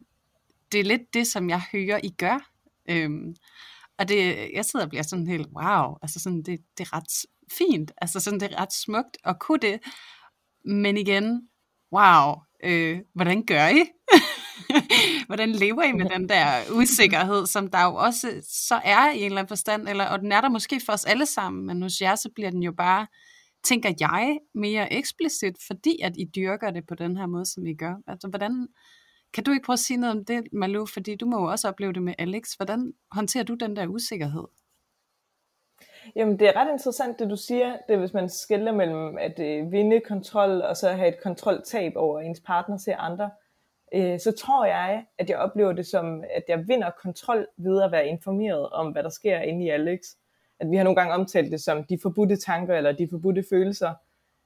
det 0.71 0.79
er 0.79 0.83
lidt 0.83 1.13
det, 1.13 1.27
som 1.27 1.49
jeg 1.49 1.61
hører, 1.71 1.99
I 2.03 2.09
gør. 2.09 2.49
Øhm, 2.89 3.35
og 3.99 4.09
det, 4.09 4.49
jeg 4.53 4.65
sidder 4.65 4.85
og 4.85 4.89
bliver 4.89 5.03
sådan 5.03 5.27
helt, 5.27 5.47
wow, 5.55 5.95
altså 6.01 6.19
sådan, 6.19 6.43
det, 6.43 6.59
det 6.77 6.87
er 6.87 6.93
ret 6.93 7.25
fint, 7.57 7.91
altså 7.97 8.19
sådan, 8.19 8.39
det 8.39 8.51
er 8.51 8.61
ret 8.61 8.73
smukt 8.73 9.17
at 9.23 9.39
kunne 9.39 9.59
det. 9.59 9.79
Men 10.65 10.97
igen, 10.97 11.49
wow, 11.93 12.35
øh, 12.63 12.99
hvordan 13.15 13.45
gør 13.45 13.67
I? 13.67 13.85
hvordan 15.27 15.51
lever 15.51 15.83
I 15.83 15.91
med 15.91 16.09
den 16.09 16.29
der 16.29 16.71
usikkerhed, 16.71 17.45
som 17.45 17.69
der 17.69 17.83
jo 17.83 17.95
også 17.95 18.41
så 18.67 18.81
er 18.83 19.11
i 19.11 19.19
en 19.19 19.25
eller 19.25 19.37
anden 19.37 19.47
forstand, 19.47 19.89
eller, 19.89 20.05
og 20.05 20.19
den 20.19 20.31
er 20.31 20.41
der 20.41 20.49
måske 20.49 20.81
for 20.85 20.93
os 20.93 21.05
alle 21.05 21.25
sammen, 21.25 21.65
men 21.65 21.81
hos 21.81 22.01
jer, 22.01 22.15
så 22.15 22.29
bliver 22.35 22.49
den 22.49 22.63
jo 22.63 22.71
bare 22.77 23.07
tænker 23.63 23.93
jeg, 23.99 24.37
mere 24.55 24.93
eksplicit, 24.93 25.55
fordi 25.67 25.99
at 26.03 26.13
I 26.17 26.25
dyrker 26.35 26.71
det 26.71 26.83
på 26.87 26.95
den 26.95 27.17
her 27.17 27.27
måde, 27.27 27.45
som 27.45 27.65
I 27.65 27.73
gør. 27.73 27.95
Altså, 28.07 28.27
hvordan, 28.27 28.67
kan 29.33 29.43
du 29.43 29.51
ikke 29.51 29.65
prøve 29.65 29.73
at 29.73 29.79
sige 29.79 29.97
noget 29.97 30.17
om 30.17 30.25
det, 30.25 30.53
Malou, 30.53 30.85
fordi 30.85 31.15
du 31.15 31.25
må 31.25 31.39
jo 31.39 31.51
også 31.51 31.67
opleve 31.67 31.93
det 31.93 32.03
med 32.03 32.13
Alex. 32.19 32.53
Hvordan 32.53 32.93
håndterer 33.11 33.43
du 33.43 33.53
den 33.53 33.75
der 33.75 33.87
usikkerhed? 33.87 34.43
Jamen, 36.15 36.39
det 36.39 36.47
er 36.47 36.55
ret 36.55 36.71
interessant, 36.71 37.19
det 37.19 37.29
du 37.29 37.35
siger, 37.35 37.77
det 37.87 37.93
er, 37.93 37.99
hvis 37.99 38.13
man 38.13 38.29
skiller 38.29 38.71
mellem 38.71 39.17
at 39.17 39.39
øh, 39.39 39.71
vinde 39.71 39.99
kontrol, 39.99 40.61
og 40.61 40.77
så 40.77 40.89
have 40.89 41.07
et 41.07 41.23
kontroltab 41.23 41.93
over 41.95 42.19
ens 42.19 42.39
partner 42.39 42.77
til 42.77 42.93
andre, 42.97 43.29
øh, 43.93 44.19
så 44.19 44.31
tror 44.31 44.65
jeg, 44.65 45.05
at 45.17 45.29
jeg 45.29 45.37
oplever 45.37 45.73
det 45.73 45.87
som, 45.87 46.23
at 46.35 46.43
jeg 46.47 46.67
vinder 46.67 46.89
kontrol 47.01 47.47
ved 47.57 47.81
at 47.81 47.91
være 47.91 48.07
informeret 48.07 48.69
om, 48.69 48.91
hvad 48.91 49.03
der 49.03 49.09
sker 49.09 49.39
inde 49.39 49.65
i 49.65 49.69
Alex. 49.69 49.99
at 50.59 50.71
vi 50.71 50.75
har 50.75 50.83
nogle 50.83 50.95
gange 50.95 51.13
omtalt 51.13 51.51
det 51.51 51.61
som 51.61 51.83
de 51.83 51.99
forbudte 52.01 52.35
tanker, 52.35 52.75
eller 52.75 52.91
de 52.91 53.07
forbudte 53.11 53.43
følelser, 53.49 53.93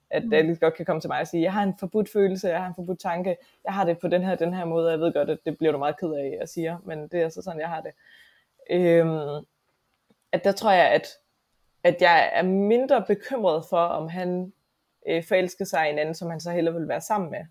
at 0.09 0.25
mm. 0.25 0.33
Alex 0.33 0.59
godt 0.59 0.73
kan 0.73 0.85
komme 0.85 1.01
til 1.01 1.07
mig 1.07 1.19
og 1.19 1.27
sige, 1.27 1.43
jeg 1.43 1.53
har 1.53 1.63
en 1.63 1.73
forbudt 1.79 2.09
følelse, 2.09 2.47
jeg 2.47 2.59
har 2.59 2.67
en 2.67 2.75
forbudt 2.75 2.99
tanke, 2.99 3.37
jeg 3.63 3.73
har 3.73 3.85
det 3.85 3.99
på 3.99 4.07
den 4.07 4.23
her 4.23 4.35
den 4.35 4.53
her 4.53 4.65
måde, 4.65 4.91
jeg 4.91 4.99
ved 4.99 5.13
godt, 5.13 5.29
at 5.29 5.39
det 5.45 5.57
bliver 5.57 5.71
du 5.71 5.77
meget 5.77 5.99
ked 5.99 6.13
af, 6.13 6.37
at 6.41 6.49
sige, 6.49 6.77
men 6.83 7.07
det 7.07 7.19
er 7.19 7.23
altså 7.23 7.41
sådan, 7.41 7.59
jeg 7.59 7.69
har 7.69 7.81
det. 7.81 7.91
Øhm, 8.69 9.45
at 10.31 10.43
der 10.43 10.51
tror 10.51 10.71
jeg, 10.71 10.91
at, 10.91 11.07
at 11.83 12.01
jeg 12.01 12.31
er 12.33 12.43
mindre 12.43 13.03
bekymret 13.07 13.65
for, 13.69 13.77
om 13.77 14.09
han 14.09 14.53
øh, 15.07 15.23
forelsker 15.23 15.65
sig 15.65 15.87
i 15.87 15.91
en 15.91 15.99
anden, 15.99 16.15
som 16.15 16.29
han 16.29 16.39
så 16.39 16.51
heller 16.51 16.71
vil 16.71 16.87
være 16.87 17.01
sammen 17.01 17.31
med. 17.31 17.45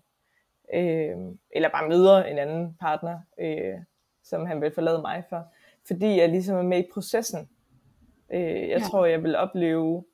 Øh, 0.73 1.17
eller 1.51 1.69
bare 1.69 1.89
møder 1.89 2.23
en 2.23 2.37
anden 2.37 2.77
partner, 2.79 3.19
øh, 3.39 3.75
som 4.23 4.45
han 4.45 4.61
vil 4.61 4.71
forlade 4.73 5.01
mig 5.01 5.23
for. 5.29 5.53
Fordi 5.87 6.19
jeg 6.19 6.29
ligesom 6.29 6.57
er 6.57 6.61
med 6.61 6.79
i 6.79 6.89
processen. 6.93 7.49
Øh, 8.33 8.69
jeg 8.69 8.79
ja. 8.79 8.79
tror, 8.79 9.05
jeg 9.05 9.23
vil 9.23 9.35
opleve 9.35 10.05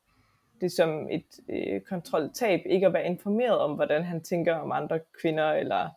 det 0.61 0.71
som 0.71 1.07
et 1.11 1.39
øh, 1.49 1.81
kontroltab, 1.81 2.61
ikke 2.65 2.87
at 2.87 2.93
være 2.93 3.05
informeret 3.05 3.57
om, 3.57 3.71
hvordan 3.75 4.03
han 4.03 4.23
tænker 4.23 4.55
om 4.55 4.71
andre 4.71 4.99
kvinder 5.21 5.51
eller 5.51 5.89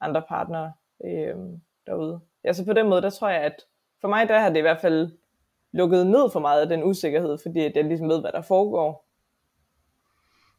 andre 0.00 0.22
partnere 0.28 0.72
øh, 1.04 1.34
derude. 1.86 2.20
Ja, 2.44 2.52
så 2.52 2.64
på 2.64 2.72
den 2.72 2.88
måde, 2.88 3.02
der 3.02 3.10
tror 3.10 3.28
jeg, 3.28 3.40
at 3.40 3.62
for 4.00 4.08
mig, 4.08 4.28
der 4.28 4.38
har 4.38 4.48
det 4.48 4.56
i 4.56 4.60
hvert 4.60 4.80
fald 4.80 5.10
lukket 5.72 6.06
ned 6.06 6.30
for 6.30 6.40
meget 6.40 6.60
af 6.60 6.68
den 6.68 6.84
usikkerhed, 6.84 7.38
fordi 7.42 7.60
at 7.60 7.76
jeg 7.76 7.84
ligesom 7.84 8.08
ved, 8.08 8.20
hvad 8.20 8.32
der 8.32 8.42
foregår. 8.42 9.06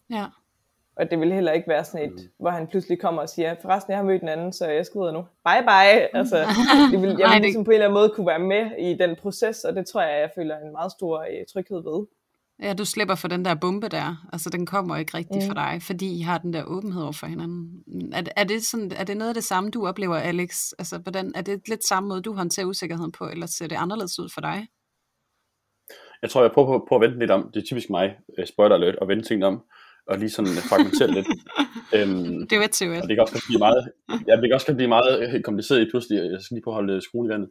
Ja. 0.09 0.25
Og 0.95 1.11
det 1.11 1.19
vil 1.19 1.33
heller 1.33 1.51
ikke 1.51 1.67
være 1.67 1.83
sådan 1.83 2.09
et, 2.09 2.13
mm. 2.13 2.31
hvor 2.39 2.49
han 2.49 2.67
pludselig 2.67 3.01
kommer 3.01 3.21
og 3.21 3.29
siger, 3.29 3.55
forresten, 3.61 3.91
jeg 3.91 3.97
har 3.97 4.05
mødt 4.05 4.21
en 4.21 4.29
anden, 4.29 4.53
så 4.53 4.67
jeg 4.67 4.85
skrider 4.85 5.11
nu. 5.11 5.21
Bye 5.45 5.63
bye. 5.67 6.07
Altså, 6.19 6.37
det 6.91 7.01
vil, 7.01 7.15
jeg 7.19 7.29
vil 7.33 7.41
ligesom 7.41 7.63
på 7.63 7.71
en 7.71 7.73
eller 7.73 7.85
anden 7.85 7.99
måde 7.99 8.09
kunne 8.09 8.27
være 8.27 8.39
med 8.39 8.71
i 8.79 8.93
den 8.93 9.15
proces, 9.15 9.63
og 9.63 9.75
det 9.75 9.87
tror 9.87 10.01
jeg, 10.01 10.19
jeg 10.19 10.31
føler 10.35 10.57
en 10.57 10.71
meget 10.71 10.91
stor 10.91 11.19
øh, 11.19 11.45
tryghed 11.53 11.83
ved. 11.83 12.05
Ja, 12.63 12.73
du 12.73 12.85
slipper 12.85 13.15
for 13.15 13.27
den 13.27 13.45
der 13.45 13.55
bombe 13.55 13.89
der. 13.89 14.27
Altså, 14.33 14.49
den 14.49 14.65
kommer 14.65 14.97
ikke 14.97 15.17
rigtig 15.17 15.41
mm. 15.41 15.47
for 15.47 15.53
dig, 15.53 15.79
fordi 15.81 16.19
I 16.19 16.21
har 16.21 16.37
den 16.37 16.53
der 16.53 16.63
åbenhed 16.63 17.03
over 17.03 17.11
for 17.11 17.27
hinanden. 17.27 17.83
Er, 18.13 18.23
er, 18.35 18.43
det 18.43 18.63
sådan, 18.63 18.91
er 18.91 19.03
det 19.03 19.17
noget 19.17 19.29
af 19.29 19.35
det 19.35 19.43
samme, 19.43 19.71
du 19.71 19.87
oplever, 19.87 20.15
Alex? 20.15 20.71
Altså, 20.79 20.97
hvordan, 20.97 21.31
er 21.35 21.41
det 21.41 21.61
lidt 21.67 21.87
samme 21.87 22.09
måde, 22.09 22.21
du 22.21 22.33
håndterer 22.33 22.65
usikkerheden 22.65 23.11
på, 23.11 23.29
eller 23.29 23.45
ser 23.45 23.67
det 23.67 23.75
anderledes 23.75 24.19
ud 24.19 24.29
for 24.33 24.41
dig? 24.41 24.67
Jeg 26.21 26.29
tror, 26.29 26.41
jeg 26.41 26.51
prøver 26.51 26.67
på, 26.67 26.85
på 26.89 26.95
at 26.95 27.01
vente 27.01 27.19
lidt 27.19 27.31
om. 27.31 27.51
Det 27.53 27.61
er 27.61 27.65
typisk 27.65 27.89
mig, 27.89 28.15
uh, 28.39 28.45
spoiler 28.45 28.75
alert, 28.75 28.95
at 29.01 29.07
vente 29.07 29.27
tingene 29.27 29.45
om, 29.45 29.63
og 30.07 30.17
lige 30.17 30.29
sådan 30.29 30.53
fragmentere 30.69 31.11
lidt. 31.11 31.27
Um, 31.97 32.47
det 32.49 32.57
er 32.57 32.67
til 32.67 32.89
Og 33.01 33.07
det 33.09 33.15
kan 33.15 33.21
også 33.21 33.43
blive 33.47 33.59
meget, 33.59 33.91
ja, 34.27 34.33
det 34.35 34.49
kan 34.49 34.53
også 34.53 34.73
blive 34.75 34.87
meget 34.87 35.35
øh, 35.35 35.41
kompliceret 35.41 35.81
i 35.81 35.89
pludselig. 35.89 36.31
Jeg 36.31 36.41
skal 36.41 36.55
lige 36.55 36.63
på 36.63 36.69
at 36.69 36.75
holde 36.75 37.01
skruen 37.01 37.27
i 37.27 37.29
vandet. 37.29 37.49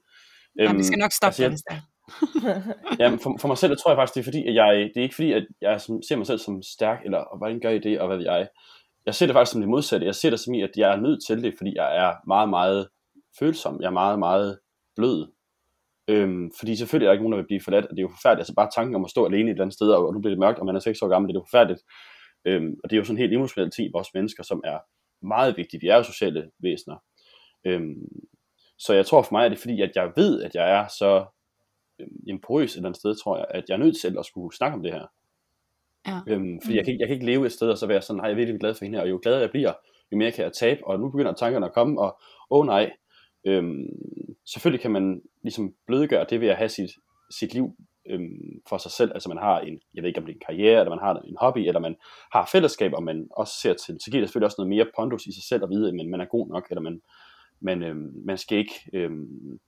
Ja, 0.58 0.72
vi 0.72 0.82
skal 0.82 0.98
nok 0.98 1.12
stoppe 1.12 1.42
altså, 1.44 1.64
jeg, 1.70 1.80
Jamen, 3.00 3.18
for, 3.18 3.36
for 3.40 3.48
mig 3.48 3.58
selv, 3.58 3.76
tror 3.76 3.90
jeg 3.90 3.98
faktisk, 3.98 4.14
det 4.14 4.20
er 4.20 4.24
fordi, 4.24 4.46
at 4.48 4.54
jeg, 4.54 4.90
det 4.94 5.00
er 5.00 5.02
ikke 5.02 5.14
fordi, 5.14 5.32
at 5.32 5.46
jeg 5.60 5.80
ser 5.80 6.16
mig 6.16 6.26
selv 6.26 6.38
som 6.38 6.62
stærk, 6.62 6.98
eller 7.04 7.18
og 7.18 7.38
hvordan 7.38 7.60
gør 7.60 7.70
I 7.70 7.78
det, 7.78 8.00
og 8.00 8.06
hvad 8.06 8.16
ved 8.16 8.24
jeg. 8.24 8.48
Jeg 9.06 9.14
ser 9.14 9.26
det 9.26 9.34
faktisk 9.34 9.52
som 9.52 9.60
det 9.60 9.70
modsatte. 9.70 10.06
Jeg 10.06 10.14
ser 10.14 10.30
det 10.30 10.40
som 10.40 10.54
i, 10.54 10.62
at 10.62 10.70
jeg 10.76 10.92
er 10.92 11.00
nødt 11.00 11.26
til 11.26 11.42
det, 11.42 11.54
fordi 11.56 11.72
jeg 11.76 11.96
er 11.96 12.12
meget, 12.26 12.48
meget 12.48 12.88
følsom. 13.38 13.80
Jeg 13.80 13.86
er 13.86 13.98
meget, 14.02 14.18
meget 14.18 14.58
blød. 14.96 15.32
Øhm, 16.08 16.50
fordi 16.58 16.76
selvfølgelig 16.76 17.06
er 17.06 17.08
der 17.08 17.12
ikke 17.12 17.22
nogen, 17.22 17.32
der 17.32 17.42
vil 17.42 17.46
blive 17.46 17.60
forladt, 17.60 17.86
og 17.86 17.90
det 17.90 17.98
er 17.98 18.08
jo 18.08 18.16
forfærdeligt. 18.16 18.40
Altså 18.40 18.54
bare 18.54 18.70
tanken 18.74 18.94
om 18.94 19.04
at 19.04 19.10
stå 19.10 19.26
alene 19.26 19.50
et 19.50 19.50
eller 19.50 19.64
andet 19.64 19.74
sted, 19.74 19.90
og 19.90 20.14
nu 20.14 20.20
bliver 20.20 20.34
det 20.34 20.38
mørkt, 20.38 20.58
og 20.58 20.66
man 20.66 20.76
er 20.76 20.80
6 20.80 21.02
år 21.02 21.08
gammel, 21.08 21.28
det 21.28 21.36
er 21.36 21.40
jo 21.40 21.46
forfærdeligt. 21.50 21.82
Øhm, 22.44 22.74
og 22.84 22.90
det 22.90 22.96
er 22.96 23.00
jo 23.00 23.04
sådan 23.04 23.22
helt 23.22 23.32
emotionelt 23.32 23.74
ting 23.74 23.88
i 23.88 23.92
vores 23.94 24.08
mennesker, 24.14 24.42
som 24.42 24.60
er 24.64 24.78
meget 25.26 25.56
vigtigt. 25.56 25.82
Vi 25.82 25.88
er 25.88 25.96
jo 25.96 26.02
sociale 26.02 26.50
væsener. 26.62 26.96
Øhm, 27.66 28.06
så 28.84 28.92
jeg 28.94 29.06
tror 29.06 29.22
for 29.22 29.34
mig, 29.34 29.44
at 29.44 29.50
det 29.50 29.56
er 29.56 29.60
fordi, 29.60 29.82
at 29.82 29.90
jeg 29.94 30.12
ved, 30.16 30.42
at 30.42 30.54
jeg 30.54 30.70
er 30.70 30.86
så 30.98 31.24
øhm, 32.00 32.40
porøs 32.46 32.72
et 32.72 32.76
eller 32.76 32.88
andet 32.88 33.00
sted, 33.00 33.22
tror 33.22 33.36
jeg, 33.36 33.46
at 33.50 33.64
jeg 33.68 33.74
er 33.74 33.78
nødt 33.78 34.00
til 34.00 34.18
at 34.18 34.26
skulle 34.26 34.56
snakke 34.56 34.74
om 34.76 34.82
det 34.82 34.92
her. 34.92 35.06
Ja. 36.06 36.20
Øhm, 36.26 36.60
fordi 36.62 36.74
mm. 36.74 36.76
jeg, 36.76 36.84
kan, 36.84 37.00
jeg 37.00 37.08
kan 37.08 37.14
ikke 37.14 37.26
leve 37.26 37.46
et 37.46 37.52
sted 37.52 37.70
og 37.70 37.78
så 37.78 37.86
være 37.86 38.02
sådan, 38.02 38.16
nej, 38.16 38.26
jeg 38.26 38.32
er 38.32 38.36
virkelig 38.36 38.60
glad 38.60 38.74
for 38.74 38.84
hende 38.84 38.98
her, 38.98 39.02
og 39.02 39.10
jo 39.10 39.20
gladere 39.22 39.40
jeg 39.40 39.50
bliver, 39.50 39.72
jo 40.12 40.16
mere 40.16 40.32
kan 40.32 40.44
jeg 40.44 40.52
tabe, 40.52 40.80
og 40.86 41.00
nu 41.00 41.10
begynder 41.10 41.32
tankerne 41.32 41.66
at 41.66 41.72
komme, 41.72 42.00
og 42.00 42.20
åh 42.50 42.60
oh, 42.60 42.66
nej, 42.66 42.90
øhm, 43.44 43.86
selvfølgelig 44.46 44.80
kan 44.80 44.90
man 44.90 45.22
ligesom 45.42 45.74
blødgøre 45.86 46.26
det 46.30 46.40
ved 46.40 46.48
at 46.48 46.56
have 46.56 46.68
sit, 46.68 46.90
sit 47.30 47.54
liv 47.54 47.76
øhm, 48.10 48.62
for 48.68 48.78
sig 48.78 48.90
selv, 48.90 49.10
altså 49.14 49.28
man 49.28 49.38
har 49.38 49.60
en, 49.60 49.80
jeg 49.94 50.02
ved 50.02 50.08
ikke 50.08 50.20
om 50.20 50.26
det 50.26 50.32
er 50.32 50.36
en 50.36 50.46
karriere, 50.46 50.80
eller 50.80 50.90
man 50.90 51.04
har 51.04 51.14
en 51.14 51.36
hobby, 51.40 51.58
eller 51.58 51.80
man 51.80 51.96
har 52.32 52.48
fællesskab, 52.52 52.92
og 52.94 53.02
man 53.02 53.28
også 53.30 53.54
ser 53.62 53.74
til, 53.74 53.96
så 54.00 54.10
giver 54.10 54.20
det 54.20 54.28
selvfølgelig 54.28 54.46
også 54.46 54.56
noget 54.58 54.68
mere 54.68 54.86
pondus 54.96 55.26
i 55.26 55.34
sig 55.34 55.44
selv 55.48 55.62
at 55.62 55.70
vide, 55.70 55.88
at 55.88 55.94
man, 55.94 56.10
man 56.10 56.20
er 56.20 56.24
god 56.24 56.48
nok, 56.48 56.66
eller 56.70 56.82
man, 56.82 57.00
man, 57.62 57.82
øhm, 57.82 58.12
man 58.24 58.38
skal 58.38 58.58
ikke, 58.58 58.74
øhm, 58.92 59.58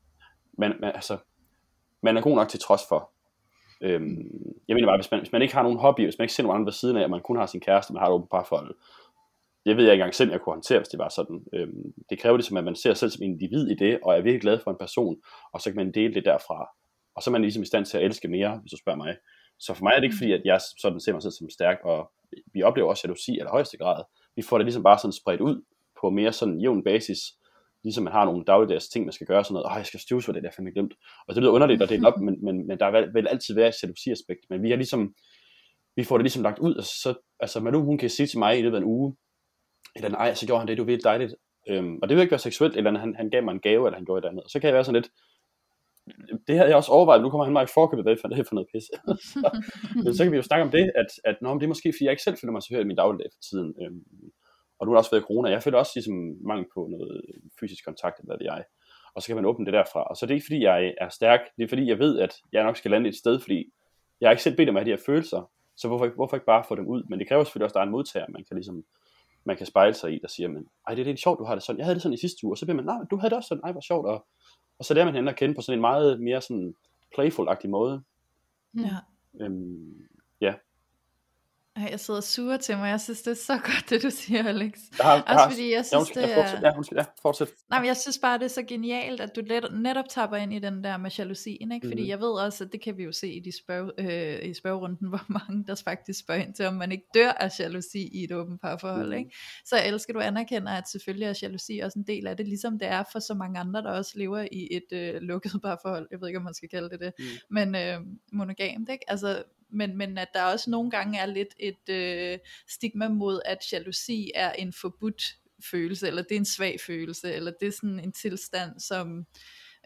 man, 0.58 0.72
man, 0.80 0.92
altså, 0.94 1.18
man 2.02 2.16
er 2.16 2.20
god 2.20 2.36
nok 2.36 2.48
til 2.48 2.60
trods 2.60 2.82
for. 2.88 3.10
Øhm, 3.82 4.30
jeg 4.68 4.74
mener 4.74 4.88
bare, 4.88 4.98
hvis 4.98 5.10
man, 5.10 5.20
hvis 5.20 5.32
man 5.32 5.42
ikke 5.42 5.54
har 5.54 5.62
nogen 5.62 5.78
hobby, 5.78 6.00
hvis 6.00 6.18
man 6.18 6.24
ikke 6.24 6.34
ser 6.34 6.42
nogen 6.42 6.56
andre 6.56 6.66
ved 6.66 6.72
siden 6.72 6.96
af, 6.96 7.04
og 7.04 7.10
man 7.10 7.20
kun 7.20 7.36
har 7.36 7.46
sin 7.46 7.60
kæreste, 7.60 7.92
man 7.92 8.00
har 8.00 8.08
et 8.08 8.12
åbent 8.12 8.30
parforhold, 8.30 8.74
det 9.66 9.76
ved 9.76 9.84
jeg 9.84 9.92
ikke 9.92 10.02
engang 10.02 10.14
selv, 10.14 10.30
jeg 10.30 10.40
kunne 10.40 10.54
håndtere, 10.54 10.78
hvis 10.78 10.88
det 10.88 10.98
var 10.98 11.08
sådan. 11.08 11.44
Øhm, 11.52 11.92
det 12.10 12.18
kræver 12.18 12.36
ligesom, 12.36 12.56
at 12.56 12.64
man 12.64 12.76
ser 12.76 12.90
sig 12.90 12.96
selv 12.96 13.10
som 13.10 13.22
individ 13.22 13.66
i 13.68 13.74
det, 13.74 13.98
og 14.02 14.12
er 14.12 14.20
virkelig 14.20 14.40
glad 14.40 14.58
for 14.64 14.70
en 14.70 14.76
person, 14.80 15.16
og 15.52 15.60
så 15.60 15.70
kan 15.70 15.76
man 15.76 15.92
dele 15.92 16.14
det 16.14 16.24
derfra. 16.24 16.68
Og 17.14 17.22
så 17.22 17.30
er 17.30 17.32
man 17.32 17.42
ligesom 17.42 17.62
i 17.62 17.66
stand 17.66 17.86
til 17.86 17.98
at 17.98 18.04
elske 18.04 18.28
mere, 18.28 18.58
hvis 18.58 18.70
du 18.70 18.76
spørger 18.76 18.96
mig. 18.96 19.16
Så 19.58 19.74
for 19.74 19.84
mig 19.84 19.90
er 19.90 19.96
det 19.96 20.04
ikke 20.04 20.16
fordi, 20.16 20.32
at 20.32 20.42
jeg 20.44 20.60
sådan 20.78 21.00
ser 21.00 21.12
mig 21.12 21.22
selv 21.22 21.32
som 21.32 21.50
stærk, 21.50 21.78
og 21.84 22.12
vi 22.52 22.62
oplever 22.62 22.88
også 22.88 23.02
jalousi 23.04 23.32
i 23.32 23.38
allerhøjeste 23.38 23.78
grad. 23.78 24.04
Vi 24.36 24.42
får 24.42 24.58
det 24.58 24.64
ligesom 24.64 24.82
bare 24.82 24.98
sådan 24.98 25.12
spredt 25.12 25.40
ud 25.40 25.62
på 26.00 26.10
mere 26.10 26.32
sådan 26.32 26.60
jævn 26.60 26.84
basis, 26.84 27.18
ligesom 27.84 28.04
man 28.04 28.12
har 28.12 28.24
nogle 28.24 28.44
dagligdags 28.44 28.88
ting, 28.88 29.04
man 29.04 29.12
skal 29.12 29.26
gøre, 29.26 29.44
sådan 29.44 29.54
noget, 29.54 29.66
åh, 29.66 29.76
jeg 29.76 29.86
skal 29.86 30.00
støvs 30.00 30.24
for 30.24 30.32
det, 30.32 30.42
der 30.42 30.50
fandme 30.50 30.72
glemt. 30.72 30.94
Og 31.28 31.34
det 31.34 31.42
lyder 31.42 31.52
underligt 31.52 31.82
at 31.82 31.88
dele 31.88 32.08
op, 32.08 32.20
men, 32.20 32.44
men, 32.44 32.66
men 32.66 32.78
der 32.78 32.90
vil, 32.90 33.14
vil 33.14 33.28
altid 33.28 33.54
være 33.54 33.68
et 33.68 33.82
jalousi-aspekt, 33.82 34.40
men 34.50 34.62
vi 34.62 34.70
har 34.70 34.76
ligesom, 34.76 35.14
vi 35.96 36.04
får 36.04 36.16
det 36.18 36.24
ligesom 36.24 36.42
lagt 36.42 36.58
ud, 36.58 36.74
og 36.74 36.84
så, 36.84 37.14
altså 37.40 37.60
Malou, 37.60 37.84
hun 37.84 37.98
kan 37.98 38.10
sige 38.10 38.26
til 38.26 38.38
mig 38.38 38.58
i 38.58 38.62
løbet 38.62 38.76
af 38.76 38.80
en 38.80 38.86
uge, 38.86 39.16
eller 39.96 40.08
nej, 40.08 40.34
så 40.34 40.46
gjorde 40.46 40.58
han 40.58 40.68
det, 40.68 40.76
det 40.76 40.82
var 40.82 40.86
virkelig 40.86 41.04
dejligt. 41.04 41.34
Øhm, 41.68 41.98
og 42.02 42.08
det 42.08 42.16
vil 42.16 42.22
ikke 42.22 42.30
være 42.30 42.38
seksuelt, 42.38 42.76
eller 42.76 42.98
han, 42.98 43.14
han 43.16 43.30
gav 43.30 43.42
mig 43.42 43.52
en 43.52 43.60
gave, 43.60 43.86
eller 43.86 43.96
han 43.96 44.04
gjorde 44.04 44.26
et 44.26 44.30
andet. 44.30 44.44
Og 44.44 44.50
så 44.50 44.60
kan 44.60 44.66
jeg 44.66 44.74
være 44.74 44.84
sådan 44.84 45.00
lidt, 45.02 45.10
det 46.46 46.56
havde 46.56 46.68
jeg 46.68 46.76
også 46.76 46.92
overvejet, 46.92 47.22
nu 47.22 47.30
kommer 47.30 47.44
han 47.44 47.52
mig 47.52 47.62
i 47.62 47.74
forkøbet, 47.74 48.04
hvad 48.04 48.14
det 48.30 48.38
er 48.38 48.44
for 48.48 48.54
noget 48.54 48.68
pisse. 48.72 48.92
men 50.04 50.14
så 50.14 50.22
kan 50.22 50.32
vi 50.32 50.36
jo 50.36 50.42
snakke 50.42 50.64
om 50.64 50.70
det, 50.70 50.92
at, 50.94 51.06
at 51.24 51.36
nå, 51.42 51.54
det 51.54 51.62
er 51.62 51.74
måske, 51.74 51.92
fordi 51.92 52.04
jeg 52.04 52.12
ikke 52.12 52.22
selv 52.22 52.36
føler 52.40 52.52
mig 52.52 52.62
så 52.62 52.74
hørt 52.74 52.84
i 52.84 52.90
min 52.90 52.96
dagligdag 52.96 53.30
for 53.34 53.40
tiden. 53.48 53.74
Øhm, 53.82 54.04
og 54.78 54.86
nu 54.86 54.90
har 54.90 54.94
der 54.94 54.98
også 54.98 55.10
været 55.10 55.24
corona. 55.24 55.50
Jeg 55.50 55.62
føler 55.62 55.78
også 55.78 55.92
ligesom 55.94 56.36
mangel 56.44 56.66
på 56.74 56.88
noget 56.90 57.22
fysisk 57.60 57.84
kontakt, 57.84 58.20
eller 58.20 58.36
det 58.36 58.46
er. 58.46 58.62
Og 59.14 59.22
så 59.22 59.26
kan 59.26 59.36
man 59.36 59.44
åbne 59.44 59.66
det 59.66 59.72
derfra. 59.72 60.02
Og 60.02 60.16
så 60.16 60.26
er 60.26 60.26
det 60.26 60.34
ikke 60.34 60.46
fordi, 60.46 60.62
jeg 60.62 60.94
er 61.00 61.08
stærk. 61.08 61.40
Det 61.56 61.64
er 61.64 61.68
fordi, 61.68 61.88
jeg 61.88 61.98
ved, 61.98 62.18
at 62.18 62.34
jeg 62.52 62.64
nok 62.64 62.76
skal 62.76 62.90
lande 62.90 63.08
et 63.08 63.16
sted, 63.16 63.40
fordi 63.40 63.72
jeg 64.20 64.28
har 64.28 64.30
ikke 64.32 64.42
selv 64.42 64.56
bedt 64.56 64.68
om 64.68 64.76
at 64.76 64.82
have 64.82 64.92
de 64.92 64.96
her 64.96 65.04
følelser. 65.06 65.50
Så 65.76 65.88
hvorfor, 65.88 66.08
hvorfor 66.08 66.36
ikke 66.36 66.46
bare 66.46 66.64
få 66.68 66.74
dem 66.74 66.86
ud? 66.86 67.02
Men 67.08 67.18
det 67.18 67.28
kræver 67.28 67.44
selvfølgelig 67.44 67.64
også, 67.64 67.72
at 67.72 67.74
der 67.74 67.80
er 67.80 67.86
en 67.86 67.90
modtager, 67.90 68.26
man 68.28 68.44
kan 68.44 68.56
ligesom 68.56 68.84
man 69.44 69.56
kan 69.56 69.66
spejle 69.66 69.94
sig 69.94 70.12
i, 70.14 70.18
der 70.18 70.28
siger, 70.28 70.48
man, 70.48 70.66
ej, 70.88 70.94
det 70.94 71.02
er 71.02 71.06
lidt 71.06 71.20
sjovt, 71.20 71.38
du 71.38 71.44
har 71.44 71.54
det 71.54 71.64
sådan. 71.64 71.78
Jeg 71.78 71.86
havde 71.86 71.94
det 71.94 72.02
sådan 72.02 72.14
i 72.14 72.20
sidste 72.20 72.44
uge, 72.44 72.52
og 72.52 72.58
så 72.58 72.66
bliver 72.66 72.76
man, 72.76 72.84
nej, 72.84 72.96
du 73.10 73.16
havde 73.16 73.30
det 73.30 73.36
også 73.36 73.48
sådan, 73.48 73.64
ej, 73.64 73.72
hvor 73.72 73.80
sjovt. 73.80 74.06
Og, 74.06 74.26
og 74.78 74.84
så 74.84 74.94
lærer 74.94 75.04
man 75.04 75.14
hende 75.14 75.30
at 75.30 75.38
kende 75.38 75.54
på 75.54 75.60
sådan 75.60 75.78
en 75.78 75.80
meget 75.80 76.20
mere 76.20 76.40
sådan 76.40 76.74
playful-agtig 77.18 77.68
måde. 77.68 78.02
Ja. 78.78 78.96
Øhm, 79.40 80.06
ja, 80.40 80.54
jeg 81.76 82.00
sidder 82.00 82.20
sur 82.20 82.56
til 82.56 82.76
mig. 82.76 82.88
Jeg 82.88 83.00
synes, 83.00 83.22
det 83.22 83.30
er 83.30 83.34
så 83.34 83.58
godt, 83.72 83.90
det 83.90 84.02
du 84.02 84.10
siger, 84.10 84.48
Alex. 84.48 84.72
Jeg 84.98 85.06
har, 85.06 85.12
Også 85.12 85.24
jeg 85.28 85.38
har, 85.38 85.50
fordi 85.50 85.74
jeg 85.74 85.86
synes, 85.86 86.16
ja, 86.16 86.20
det 86.20 86.38
er... 86.38 86.60
Ja, 86.60 86.76
undskyld, 86.76 86.98
ja, 86.98 87.04
fortsæt. 87.22 87.48
Nej, 87.70 87.80
men 87.80 87.86
jeg 87.86 87.96
synes 87.96 88.18
bare, 88.18 88.38
det 88.38 88.44
er 88.44 88.48
så 88.48 88.62
genialt, 88.62 89.20
at 89.20 89.36
du 89.36 89.40
let, 89.46 89.64
netop 89.72 90.04
tapper 90.08 90.36
ind 90.36 90.52
i 90.54 90.58
den 90.58 90.84
der 90.84 90.96
med 90.96 91.10
jalousien, 91.18 91.72
ikke? 91.72 91.88
Fordi 91.88 92.02
mm. 92.02 92.08
jeg 92.08 92.20
ved 92.20 92.28
også, 92.28 92.64
at 92.64 92.72
det 92.72 92.82
kan 92.82 92.96
vi 92.96 93.02
jo 93.04 93.12
se 93.12 93.32
i, 93.32 93.40
de 93.40 93.58
spørg, 93.58 93.90
øh, 93.98 94.48
i 94.48 94.54
spørgerunden, 94.54 95.08
hvor 95.12 95.24
mange 95.28 95.64
der 95.66 95.82
faktisk 95.84 96.20
spørger 96.20 96.42
ind 96.42 96.54
til, 96.54 96.66
om 96.66 96.74
man 96.74 96.92
ikke 96.92 97.04
dør 97.14 97.30
af 97.30 97.60
jalousi 97.60 98.08
i 98.12 98.24
et 98.24 98.32
åbent 98.32 98.60
parforhold, 98.60 99.06
mm. 99.06 99.18
ikke? 99.18 99.30
Så 99.64 99.76
jeg 99.76 99.88
elsker, 99.88 100.12
du 100.12 100.20
anerkender, 100.20 100.72
at 100.72 100.88
selvfølgelig 100.88 101.26
er 101.26 101.38
jalousi 101.42 101.78
også 101.78 101.98
en 101.98 102.06
del 102.06 102.26
af 102.26 102.36
det, 102.36 102.48
ligesom 102.48 102.78
det 102.78 102.88
er 102.88 103.04
for 103.12 103.18
så 103.18 103.34
mange 103.34 103.60
andre, 103.60 103.82
der 103.82 103.90
også 103.90 104.12
lever 104.14 104.46
i 104.52 104.68
et 104.70 104.98
øh, 104.98 105.20
lukket 105.20 105.52
parforhold. 105.64 106.08
Jeg 106.10 106.20
ved 106.20 106.28
ikke, 106.28 106.38
om 106.38 106.44
man 106.44 106.54
skal 106.54 106.68
kalde 106.68 106.90
det 106.90 107.00
det, 107.00 107.12
mm. 107.18 107.24
men 107.50 107.74
øh, 107.74 108.00
monogamt, 108.32 108.88
ikke? 108.88 109.10
Altså, 109.10 109.42
men, 109.74 109.96
men 109.96 110.18
at 110.18 110.28
der 110.34 110.42
også 110.42 110.70
nogle 110.70 110.90
gange 110.90 111.18
er 111.18 111.26
lidt 111.26 111.54
et 111.58 111.88
øh, 111.88 112.38
stigma 112.68 113.08
mod, 113.08 113.40
at 113.44 113.72
jalousi 113.72 114.30
er 114.34 114.52
en 114.52 114.72
forbudt 114.72 115.36
følelse, 115.70 116.06
eller 116.06 116.22
det 116.22 116.32
er 116.32 116.36
en 116.36 116.44
svag 116.44 116.80
følelse, 116.80 117.32
eller 117.32 117.52
det 117.60 117.68
er 117.68 117.72
sådan 117.72 118.00
en 118.00 118.12
tilstand, 118.12 118.80
som 118.80 119.26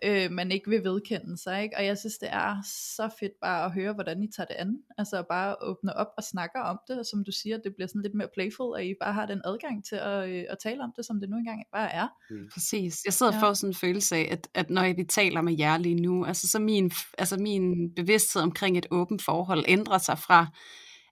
øh, 0.05 0.31
man 0.31 0.53
ikke 0.53 0.71
vil 0.71 0.85
vedkende 0.85 1.39
sig. 1.39 1.63
Ikke? 1.63 1.77
Og 1.77 1.87
jeg 1.87 1.99
synes, 1.99 2.19
det 2.19 2.29
er 2.33 2.57
så 2.97 3.11
fedt 3.21 3.33
bare 3.43 3.65
at 3.65 3.73
høre, 3.73 3.93
hvordan 3.93 4.23
I 4.23 4.29
tager 4.37 4.47
det 4.47 4.55
an. 4.59 4.79
Altså 4.99 5.25
bare 5.29 5.57
åbne 5.63 5.97
op 5.97 6.07
og 6.17 6.23
snakker 6.23 6.61
om 6.61 6.79
det, 6.89 6.99
og 6.99 7.07
som 7.07 7.25
du 7.25 7.33
siger, 7.33 7.59
det 7.59 7.75
bliver 7.75 7.89
sådan 7.89 8.03
lidt 8.03 8.15
mere 8.15 8.29
playful, 8.35 8.73
og 8.73 8.85
I 8.85 8.95
bare 9.01 9.13
har 9.13 9.27
den 9.27 9.41
adgang 9.45 9.85
til 9.85 9.97
at, 9.97 10.29
øh, 10.29 10.45
at 10.51 10.59
tale 10.63 10.83
om 10.83 10.93
det, 10.97 11.07
som 11.07 11.21
det 11.21 11.31
nu 11.31 11.37
engang 11.37 11.63
bare 11.73 11.93
er. 11.93 12.09
Mm. 12.31 12.49
Præcis. 12.53 13.05
Jeg 13.05 13.13
sidder 13.13 13.35
ja. 13.35 13.41
for 13.41 13.53
sådan 13.53 13.71
en 13.71 13.75
følelse 13.75 14.17
af, 14.17 14.29
at, 14.31 14.49
at 14.55 14.71
når 14.71 14.95
vi 14.95 15.05
taler 15.05 15.41
med 15.41 15.57
jer 15.59 15.79
lige 15.79 16.01
nu, 16.03 16.25
altså 16.25 16.49
så 16.49 16.59
min, 16.59 16.93
altså 17.19 17.37
min 17.37 17.95
bevidsthed 17.95 18.43
omkring 18.43 18.79
et 18.79 18.87
åbent 18.91 19.23
forhold 19.23 19.65
ændrer 19.69 19.99
sig 19.99 20.19
fra, 20.19 20.47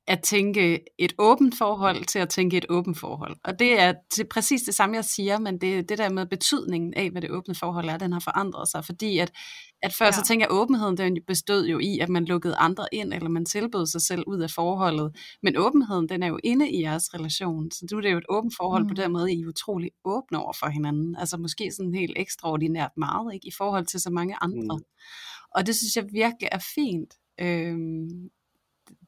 at 0.09 0.23
tænke 0.23 0.81
et 0.99 1.13
åbent 1.19 1.59
forhold 1.59 2.05
til 2.05 2.19
at 2.19 2.29
tænke 2.29 2.57
et 2.57 2.67
åbent 2.69 2.99
forhold. 2.99 3.37
Og 3.45 3.59
det 3.59 3.81
er 3.81 3.95
til 4.11 4.27
præcis 4.31 4.63
det 4.63 4.75
samme, 4.75 4.97
jeg 4.97 5.05
siger, 5.05 5.39
men 5.39 5.61
det, 5.61 5.89
det 5.89 5.99
der 5.99 6.09
med 6.09 6.27
betydningen 6.27 6.95
af, 6.95 7.11
hvad 7.11 7.23
det 7.23 7.31
åbne 7.31 7.55
forhold 7.55 7.89
er, 7.89 7.97
den 7.97 8.13
har 8.13 8.21
forandret 8.21 8.69
sig, 8.69 8.85
fordi 8.85 9.19
at 9.19 9.33
at 9.83 9.95
før 9.95 10.05
ja. 10.05 10.13
så 10.13 10.23
tænker 10.23 10.47
jeg, 10.47 10.51
at 10.51 10.61
åbenheden 10.61 10.97
den 10.97 11.19
bestod 11.27 11.67
jo 11.67 11.79
i, 11.79 11.99
at 11.99 12.09
man 12.09 12.25
lukkede 12.25 12.57
andre 12.57 12.87
ind, 12.93 13.15
eller 13.15 13.29
man 13.29 13.45
tilbød 13.45 13.87
sig 13.87 14.01
selv 14.01 14.25
ud 14.27 14.41
af 14.41 14.51
forholdet. 14.51 15.17
Men 15.43 15.57
åbenheden, 15.57 16.09
den 16.09 16.23
er 16.23 16.27
jo 16.27 16.39
inde 16.45 16.71
i 16.71 16.83
jeres 16.83 17.15
relation. 17.15 17.71
Så 17.71 17.87
du 17.91 17.97
er 17.97 18.01
det 18.01 18.13
jo 18.13 18.19
et 18.19 18.25
åbent 18.29 18.55
forhold 18.57 18.83
mm. 18.83 18.89
på 18.89 18.95
den 18.95 19.13
måde, 19.13 19.33
I 19.33 19.41
er 19.41 19.49
utrolig 19.49 19.91
åbne 20.05 20.39
over 20.39 20.53
for 20.53 20.67
hinanden. 20.67 21.17
Altså 21.17 21.37
måske 21.37 21.71
sådan 21.73 21.95
helt 21.95 22.13
ekstraordinært 22.17 22.91
meget, 22.97 23.35
ikke? 23.35 23.49
I 23.49 23.53
forhold 23.59 23.87
til 23.87 24.01
så 24.01 24.11
mange 24.11 24.37
andre. 24.41 24.77
Mm. 24.77 24.85
Og 25.55 25.67
det 25.67 25.77
synes 25.77 25.97
jeg 25.97 26.05
virkelig 26.13 26.49
er 26.53 26.65
fint. 26.75 27.15
Øhm, 27.41 28.31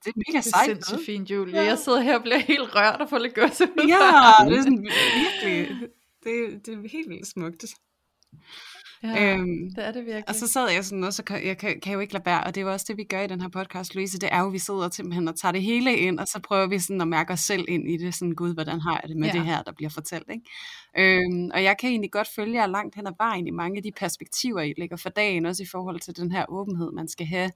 det 0.05 0.13
er 0.17 0.23
mega 0.29 0.41
sejt. 0.41 0.69
Det 0.69 0.79
er 0.79 0.87
sindssygt 0.87 1.07
fint, 1.07 1.31
Julie. 1.31 1.57
Ja. 1.57 1.65
Jeg 1.65 1.79
sidder 1.79 2.01
her 2.01 2.17
og 2.17 2.23
bliver 2.23 2.39
helt 2.39 2.75
rørt 2.75 3.01
og 3.01 3.09
får 3.11 3.19
lidt 3.19 3.35
godt 3.35 3.61
Ja, 3.61 4.45
det 4.49 4.59
er 4.59 4.63
sådan 4.63 4.89
virkelig, 5.43 5.89
det, 6.25 6.67
det 6.67 6.75
er 6.75 6.89
helt 6.89 7.09
vildt 7.09 7.27
smukt. 7.27 7.65
Ja, 9.03 9.35
øhm, 9.35 9.75
det 9.77 9.87
er 9.87 9.93
det 9.93 10.05
virkelig. 10.05 10.29
Og 10.29 10.35
så 10.35 10.47
sad 10.47 10.71
jeg 10.71 10.85
sådan, 10.85 11.05
og 11.05 11.13
så 11.13 11.25
kan, 11.25 11.47
jeg 11.47 11.59
kan, 11.59 11.81
kan 11.81 11.93
jo 11.93 12.01
ikke 12.01 12.13
lade 12.13 12.27
være, 12.27 12.45
og 12.45 12.55
det 12.55 12.61
er 12.61 12.65
jo 12.65 12.73
også 12.73 12.87
det, 12.89 12.97
vi 12.97 13.05
gør 13.05 13.21
i 13.21 13.27
den 13.27 13.41
her 13.41 13.49
podcast, 13.49 13.95
Louise, 13.95 14.19
det 14.19 14.29
er 14.33 14.41
jo, 14.41 14.47
at 14.47 14.53
vi 14.53 14.59
sidder 14.59 14.91
simpelthen 14.91 15.29
og 15.29 15.37
tager 15.37 15.53
det 15.53 15.63
hele 15.63 15.97
ind, 15.97 16.21
og 16.21 16.27
så 16.27 16.41
prøver 16.41 16.67
vi 16.67 16.79
sådan 16.79 17.01
at 17.01 17.09
mærke 17.09 17.33
os 17.33 17.41
selv 17.41 17.65
ind 17.69 17.91
i 17.91 17.97
det, 17.97 18.15
sådan, 18.15 18.35
gud, 18.35 18.55
hvordan 18.55 18.81
har 18.81 19.01
jeg 19.03 19.09
det 19.09 19.17
med 19.17 19.29
ja. 19.29 19.33
det 19.33 19.45
her, 19.45 19.63
der 19.63 19.73
bliver 19.73 19.91
fortalt, 19.91 20.31
ikke? 20.31 20.45
Øhm, 20.99 21.51
og 21.55 21.63
jeg 21.63 21.77
kan 21.81 21.91
egentlig 21.91 22.13
godt 22.13 22.29
følge 22.37 22.55
jer 22.55 22.67
langt 22.67 22.95
hen 22.95 23.07
ad 23.07 23.13
vejen 23.19 23.47
i 23.47 23.51
mange 23.51 23.77
af 23.77 23.83
de 23.83 23.93
perspektiver, 23.97 24.61
I 24.61 24.75
lægger 24.79 24.97
for 24.97 25.09
dagen, 25.09 25.47
også 25.47 25.63
i 25.63 25.67
forhold 25.67 26.01
til 26.01 26.17
den 26.17 26.33
her 26.33 26.45
åbenhed, 26.49 26.93
man 26.93 27.09
skal 27.09 27.27
have. 27.27 27.51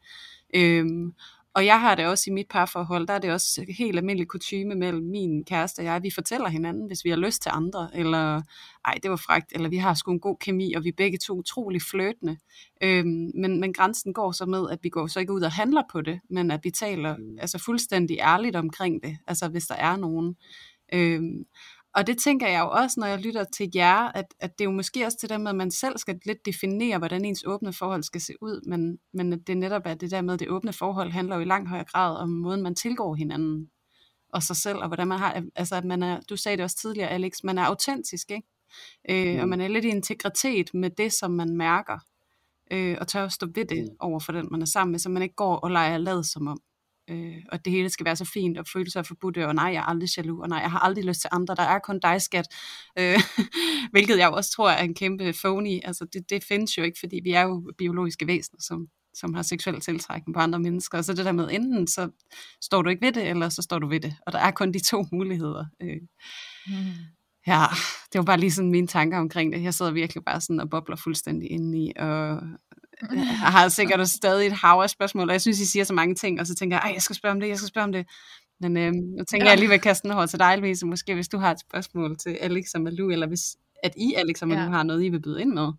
Øhm, 0.54 1.12
og 1.54 1.66
jeg 1.66 1.80
har 1.80 1.94
det 1.94 2.06
også 2.06 2.24
i 2.30 2.32
mit 2.32 2.48
parforhold, 2.50 3.06
der 3.06 3.14
er 3.14 3.18
det 3.18 3.32
også 3.32 3.64
helt 3.78 3.96
almindelig 3.96 4.28
kutume 4.28 4.74
mellem 4.74 5.06
min 5.06 5.44
kæreste 5.44 5.80
og 5.80 5.84
jeg. 5.84 6.02
Vi 6.02 6.10
fortæller 6.10 6.48
hinanden, 6.48 6.86
hvis 6.86 7.04
vi 7.04 7.10
har 7.10 7.16
lyst 7.16 7.42
til 7.42 7.50
andre, 7.54 7.90
eller 7.94 8.42
ej, 8.84 8.94
det 9.02 9.10
var 9.10 9.16
fragt, 9.16 9.52
eller 9.52 9.68
vi 9.68 9.76
har 9.76 9.94
sgu 9.94 10.12
en 10.12 10.20
god 10.20 10.36
kemi, 10.40 10.72
og 10.72 10.84
vi 10.84 10.88
er 10.88 10.96
begge 10.96 11.18
to 11.18 11.34
utrolig 11.34 11.82
fløtende. 11.82 12.38
Øhm, 12.82 13.30
men, 13.34 13.60
men 13.60 13.72
grænsen 13.72 14.12
går 14.12 14.32
så 14.32 14.46
med, 14.46 14.70
at 14.70 14.78
vi 14.82 14.88
går 14.88 15.06
så 15.06 15.20
ikke 15.20 15.32
ud 15.32 15.42
og 15.42 15.52
handler 15.52 15.82
på 15.92 16.00
det, 16.00 16.20
men 16.30 16.50
at 16.50 16.60
vi 16.64 16.70
taler 16.70 17.16
mm. 17.16 17.38
altså 17.40 17.58
fuldstændig 17.58 18.18
ærligt 18.20 18.56
omkring 18.56 19.02
det, 19.02 19.18
altså 19.26 19.48
hvis 19.48 19.66
der 19.66 19.74
er 19.74 19.96
nogen. 19.96 20.36
Øhm, 20.94 21.44
og 21.94 22.06
det 22.06 22.18
tænker 22.18 22.48
jeg 22.48 22.60
jo 22.60 22.70
også, 22.70 23.00
når 23.00 23.06
jeg 23.06 23.18
lytter 23.18 23.44
til 23.44 23.70
jer, 23.74 24.08
at, 24.08 24.24
at 24.40 24.58
det 24.58 24.64
er 24.64 24.68
jo 24.68 24.76
måske 24.76 25.06
også 25.06 25.18
til 25.18 25.28
det 25.28 25.40
med, 25.40 25.50
at 25.50 25.56
man 25.56 25.70
selv 25.70 25.98
skal 25.98 26.20
lidt 26.26 26.46
definere, 26.46 26.98
hvordan 26.98 27.24
ens 27.24 27.44
åbne 27.46 27.72
forhold 27.72 28.02
skal 28.02 28.20
se 28.20 28.32
ud, 28.40 28.68
men, 28.68 28.98
men 29.12 29.32
at 29.32 29.38
det 29.46 29.56
netop 29.56 29.82
er 29.84 29.94
det 29.94 30.10
der 30.10 30.20
med, 30.20 30.34
at 30.34 30.40
det 30.40 30.48
åbne 30.48 30.72
forhold 30.72 31.10
handler 31.10 31.36
jo 31.36 31.42
i 31.42 31.44
langt 31.44 31.68
højere 31.68 31.84
grad 31.84 32.16
om 32.16 32.28
måden, 32.28 32.62
man 32.62 32.74
tilgår 32.74 33.14
hinanden 33.14 33.70
og 34.32 34.42
sig 34.42 34.56
selv, 34.56 34.78
og 34.78 34.86
hvordan 34.86 35.08
man 35.08 35.18
har, 35.18 35.44
altså 35.54 35.76
at 35.76 35.84
man 35.84 36.02
er, 36.02 36.20
du 36.30 36.36
sagde 36.36 36.56
det 36.56 36.64
også 36.64 36.76
tidligere, 36.76 37.08
Alex, 37.08 37.32
man 37.44 37.58
er 37.58 37.62
autentisk, 37.62 38.30
ikke? 38.30 38.48
Øh, 39.10 39.34
mm. 39.34 39.40
Og 39.40 39.48
man 39.48 39.60
er 39.60 39.68
lidt 39.68 39.84
i 39.84 39.88
integritet 39.88 40.74
med 40.74 40.90
det, 40.90 41.12
som 41.12 41.30
man 41.30 41.56
mærker, 41.56 41.98
øh, 42.70 42.96
og 43.00 43.08
tør 43.08 43.24
at 43.24 43.32
stå 43.32 43.46
ved 43.54 43.64
det 43.64 43.84
mm. 43.84 43.96
over 44.00 44.20
for 44.20 44.32
den, 44.32 44.48
man 44.50 44.62
er 44.62 44.66
sammen 44.66 44.90
med, 44.90 44.98
så 44.98 45.08
man 45.08 45.22
ikke 45.22 45.34
går 45.34 45.56
og 45.56 45.70
leger 45.70 45.98
lad 45.98 46.24
som 46.24 46.48
om 46.48 46.58
øh, 47.10 47.36
og 47.52 47.64
det 47.64 47.72
hele 47.72 47.88
skal 47.88 48.06
være 48.06 48.16
så 48.16 48.24
fint, 48.24 48.58
og 48.58 48.66
føle 48.72 48.90
sig 48.90 49.06
forbudt, 49.06 49.38
og 49.38 49.54
nej, 49.54 49.64
jeg 49.64 49.78
er 49.78 49.82
aldrig 49.82 50.08
jaloux, 50.16 50.42
og 50.42 50.48
nej, 50.48 50.58
jeg 50.58 50.70
har 50.70 50.78
aldrig 50.78 51.04
lyst 51.04 51.20
til 51.20 51.30
andre, 51.32 51.54
der 51.54 51.62
er 51.62 51.78
kun 51.78 52.00
dig, 52.02 52.22
skat, 52.22 52.46
øh, 52.98 53.20
hvilket 53.92 54.18
jeg 54.18 54.28
også 54.28 54.50
tror 54.50 54.70
er 54.70 54.82
en 54.82 54.94
kæmpe 54.94 55.32
phony, 55.32 55.80
altså 55.84 56.06
det, 56.12 56.30
det 56.30 56.44
findes 56.44 56.78
jo 56.78 56.82
ikke, 56.82 56.98
fordi 57.00 57.20
vi 57.24 57.32
er 57.32 57.42
jo 57.42 57.72
biologiske 57.78 58.26
væsener, 58.26 58.60
som, 58.60 58.86
som 59.14 59.34
har 59.34 59.42
seksuel 59.42 59.80
tiltrækning 59.80 60.34
på 60.34 60.40
andre 60.40 60.58
mennesker, 60.58 60.98
og 60.98 61.04
så 61.04 61.14
det 61.14 61.24
der 61.24 61.32
med, 61.32 61.48
enten 61.50 61.86
så 61.86 62.10
står 62.60 62.82
du 62.82 62.90
ikke 62.90 63.06
ved 63.06 63.12
det, 63.12 63.28
eller 63.28 63.48
så 63.48 63.62
står 63.62 63.78
du 63.78 63.88
ved 63.88 64.00
det, 64.00 64.16
og 64.26 64.32
der 64.32 64.38
er 64.38 64.50
kun 64.50 64.72
de 64.72 64.80
to 64.80 65.04
muligheder. 65.12 65.64
Øh. 65.82 66.00
Mm. 66.66 66.92
Ja, 67.46 67.64
det 68.12 68.18
var 68.18 68.24
bare 68.24 68.40
lige 68.40 68.52
sådan 68.52 68.70
mine 68.70 68.86
tanker 68.86 69.18
omkring 69.18 69.52
det. 69.52 69.62
Jeg 69.62 69.74
sidder 69.74 69.92
virkelig 69.92 70.24
bare 70.24 70.40
sådan 70.40 70.60
og 70.60 70.70
bobler 70.70 70.96
fuldstændig 70.96 71.50
ind 71.50 71.76
i, 71.76 71.92
og 71.96 72.40
jeg 73.12 73.26
har 73.26 73.68
sikkert 73.68 74.00
også 74.00 74.14
stadig 74.14 74.46
et 74.46 74.52
hav 74.52 74.80
af 74.82 74.90
spørgsmål, 74.90 75.28
og 75.28 75.32
jeg 75.32 75.40
synes, 75.40 75.60
I 75.60 75.66
siger 75.66 75.84
så 75.84 75.94
mange 75.94 76.14
ting, 76.14 76.40
og 76.40 76.46
så 76.46 76.54
tænker 76.54 76.80
jeg, 76.84 76.94
jeg 76.94 77.02
skal 77.02 77.16
spørge 77.16 77.32
om 77.32 77.40
det, 77.40 77.48
jeg 77.48 77.56
skal 77.56 77.68
spørge 77.68 77.84
om 77.84 77.92
det. 77.92 78.06
Men 78.60 78.76
øh, 78.76 78.92
nu 78.92 79.24
tænker 79.24 79.46
ja. 79.46 79.50
jeg 79.50 79.58
lige 79.58 79.68
ved 79.68 79.74
at 79.74 79.82
kaste 79.82 80.08
den 80.08 80.16
over 80.16 80.26
til 80.26 80.38
dig, 80.38 80.58
Louise, 80.58 80.86
måske 80.86 81.14
hvis 81.14 81.28
du 81.28 81.38
har 81.38 81.50
et 81.50 81.60
spørgsmål 81.60 82.16
til 82.16 82.30
Alex 82.30 82.74
og 82.74 82.80
Malou, 82.80 83.10
eller 83.10 83.26
hvis 83.26 83.56
at 83.82 83.94
I, 83.96 84.14
Alex 84.14 84.42
og 84.42 84.48
Malou, 84.48 84.64
ja. 84.64 84.70
har 84.70 84.82
noget, 84.82 85.04
I 85.04 85.08
vil 85.08 85.20
byde 85.20 85.40
ind 85.40 85.52
med. 85.52 85.72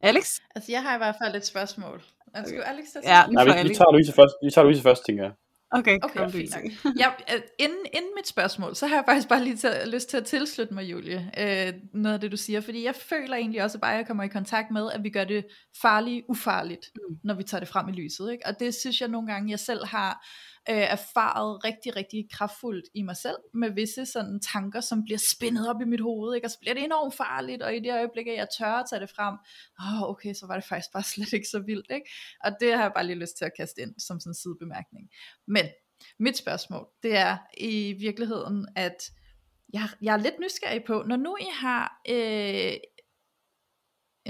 Alex? 0.00 0.38
Altså, 0.54 0.72
jeg 0.72 0.82
har 0.82 0.94
i 0.94 0.98
hvert 0.98 1.16
fald 1.22 1.36
et 1.36 1.46
spørgsmål. 1.46 2.02
Altså, 2.34 2.54
okay. 2.54 2.64
Alex, 2.64 2.84
ja, 3.04 3.26
Nej, 3.26 3.44
vi, 3.44 3.68
vi, 3.68 3.74
tager 3.74 3.92
Louise 3.92 4.12
først, 4.12 4.34
vi 4.44 4.50
tager 4.50 4.64
Louise 4.64 4.82
først, 4.82 5.06
tænker 5.06 5.24
jeg. 5.24 5.32
Okay, 5.72 5.98
okay 6.02 6.18
kom, 6.18 6.32
fint 6.32 6.54
ja, 6.98 7.08
øh, 7.34 7.40
inden, 7.58 7.86
inden 7.92 8.10
mit 8.16 8.28
spørgsmål, 8.28 8.76
så 8.76 8.86
har 8.86 8.96
jeg 8.96 9.04
faktisk 9.06 9.28
bare 9.28 9.44
lige 9.44 9.56
til, 9.56 9.70
lyst 9.86 10.08
til 10.10 10.16
at 10.16 10.24
tilslutte 10.24 10.74
mig, 10.74 10.84
Julie, 10.84 11.30
øh, 11.38 11.72
noget 11.94 12.14
af 12.14 12.20
det, 12.20 12.32
du 12.32 12.36
siger. 12.36 12.60
Fordi 12.60 12.84
jeg 12.84 12.94
føler 12.94 13.36
egentlig 13.36 13.62
også 13.62 13.78
bare, 13.78 13.92
at 13.92 13.98
jeg 13.98 14.06
kommer 14.06 14.24
i 14.24 14.28
kontakt 14.28 14.70
med, 14.70 14.90
at 14.92 15.04
vi 15.04 15.10
gør 15.10 15.24
det 15.24 15.46
farligt 15.82 16.24
ufarligt, 16.28 16.90
mm. 16.94 17.16
når 17.24 17.34
vi 17.34 17.42
tager 17.42 17.60
det 17.60 17.68
frem 17.68 17.88
i 17.88 17.92
lyset. 17.92 18.32
Ikke? 18.32 18.46
Og 18.46 18.60
det 18.60 18.74
synes 18.74 19.00
jeg 19.00 19.08
nogle 19.08 19.32
gange, 19.32 19.50
jeg 19.50 19.58
selv 19.58 19.86
har 19.86 20.26
øh, 20.68 20.76
erfaret 20.76 21.64
rigtig, 21.64 21.96
rigtig 21.96 22.28
kraftfuldt 22.32 22.86
i 22.94 23.02
mig 23.02 23.16
selv, 23.16 23.36
med 23.54 23.70
visse 23.70 24.06
sådan 24.06 24.40
tanker, 24.40 24.80
som 24.80 25.04
bliver 25.04 25.18
spændet 25.18 25.68
op 25.70 25.80
i 25.80 25.84
mit 25.84 26.00
hoved, 26.00 26.34
ikke? 26.34 26.46
og 26.46 26.50
så 26.50 26.58
bliver 26.60 26.74
det 26.74 26.84
enormt 26.84 27.14
farligt, 27.14 27.62
og 27.62 27.76
i 27.76 27.80
det 27.80 27.92
øjeblik, 27.92 28.26
at 28.26 28.36
jeg 28.36 28.48
tør 28.58 28.72
at 28.72 28.86
tage 28.90 29.00
det 29.00 29.10
frem, 29.10 29.34
åh, 29.80 30.02
oh, 30.02 30.10
okay, 30.10 30.34
så 30.34 30.46
var 30.46 30.54
det 30.54 30.64
faktisk 30.64 30.92
bare 30.92 31.02
slet 31.12 31.32
ikke 31.32 31.48
så 31.48 31.58
vildt, 31.58 31.90
ikke? 31.90 32.10
og 32.44 32.50
det 32.60 32.72
har 32.72 32.82
jeg 32.82 32.92
bare 32.94 33.06
lige 33.06 33.18
lyst 33.18 33.36
til 33.36 33.44
at 33.44 33.56
kaste 33.56 33.82
ind, 33.82 33.94
som 33.98 34.20
sådan 34.20 34.30
en 34.30 34.34
sidebemærkning. 34.34 35.10
Men, 35.46 35.66
mit 36.18 36.36
spørgsmål, 36.36 36.86
det 37.02 37.16
er 37.16 37.36
i 37.58 37.92
virkeligheden, 37.92 38.68
at 38.76 39.10
jeg, 39.72 39.88
jeg 40.02 40.12
er 40.12 40.18
lidt 40.18 40.40
nysgerrig 40.40 40.84
på, 40.84 41.02
når 41.06 41.16
nu 41.16 41.36
I 41.40 41.48
har, 41.52 42.00
øh, 42.08 42.72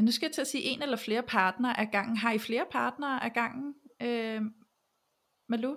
nu 0.04 0.10
skal 0.10 0.26
jeg 0.26 0.34
til 0.34 0.40
at 0.40 0.46
sige 0.46 0.64
en 0.64 0.82
eller 0.82 0.96
flere 0.96 1.22
partnere 1.22 1.80
af 1.80 1.88
gangen, 1.92 2.16
har 2.16 2.32
I 2.32 2.38
flere 2.38 2.66
partnere 2.70 3.24
af 3.24 3.32
gangen, 3.32 3.74
øh, 4.02 4.42
Malu? 5.48 5.76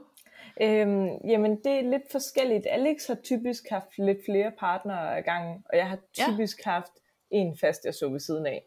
Øhm, 0.62 1.08
jamen, 1.28 1.56
det 1.64 1.72
er 1.72 1.82
lidt 1.82 2.12
forskelligt. 2.12 2.68
Alex 2.70 3.08
har 3.08 3.16
typisk 3.16 3.70
haft 3.70 3.98
lidt 3.98 4.18
flere 4.26 4.52
partnere 4.60 5.18
ad 5.18 5.24
gangen, 5.24 5.64
og 5.70 5.78
jeg 5.78 5.90
har 5.90 6.00
typisk 6.14 6.66
ja. 6.66 6.72
haft 6.72 6.92
en 7.32 7.58
fast, 7.58 7.86
jeg 7.86 7.94
så 7.94 8.10
ved 8.10 8.20
siden 8.20 8.46
af. 8.46 8.64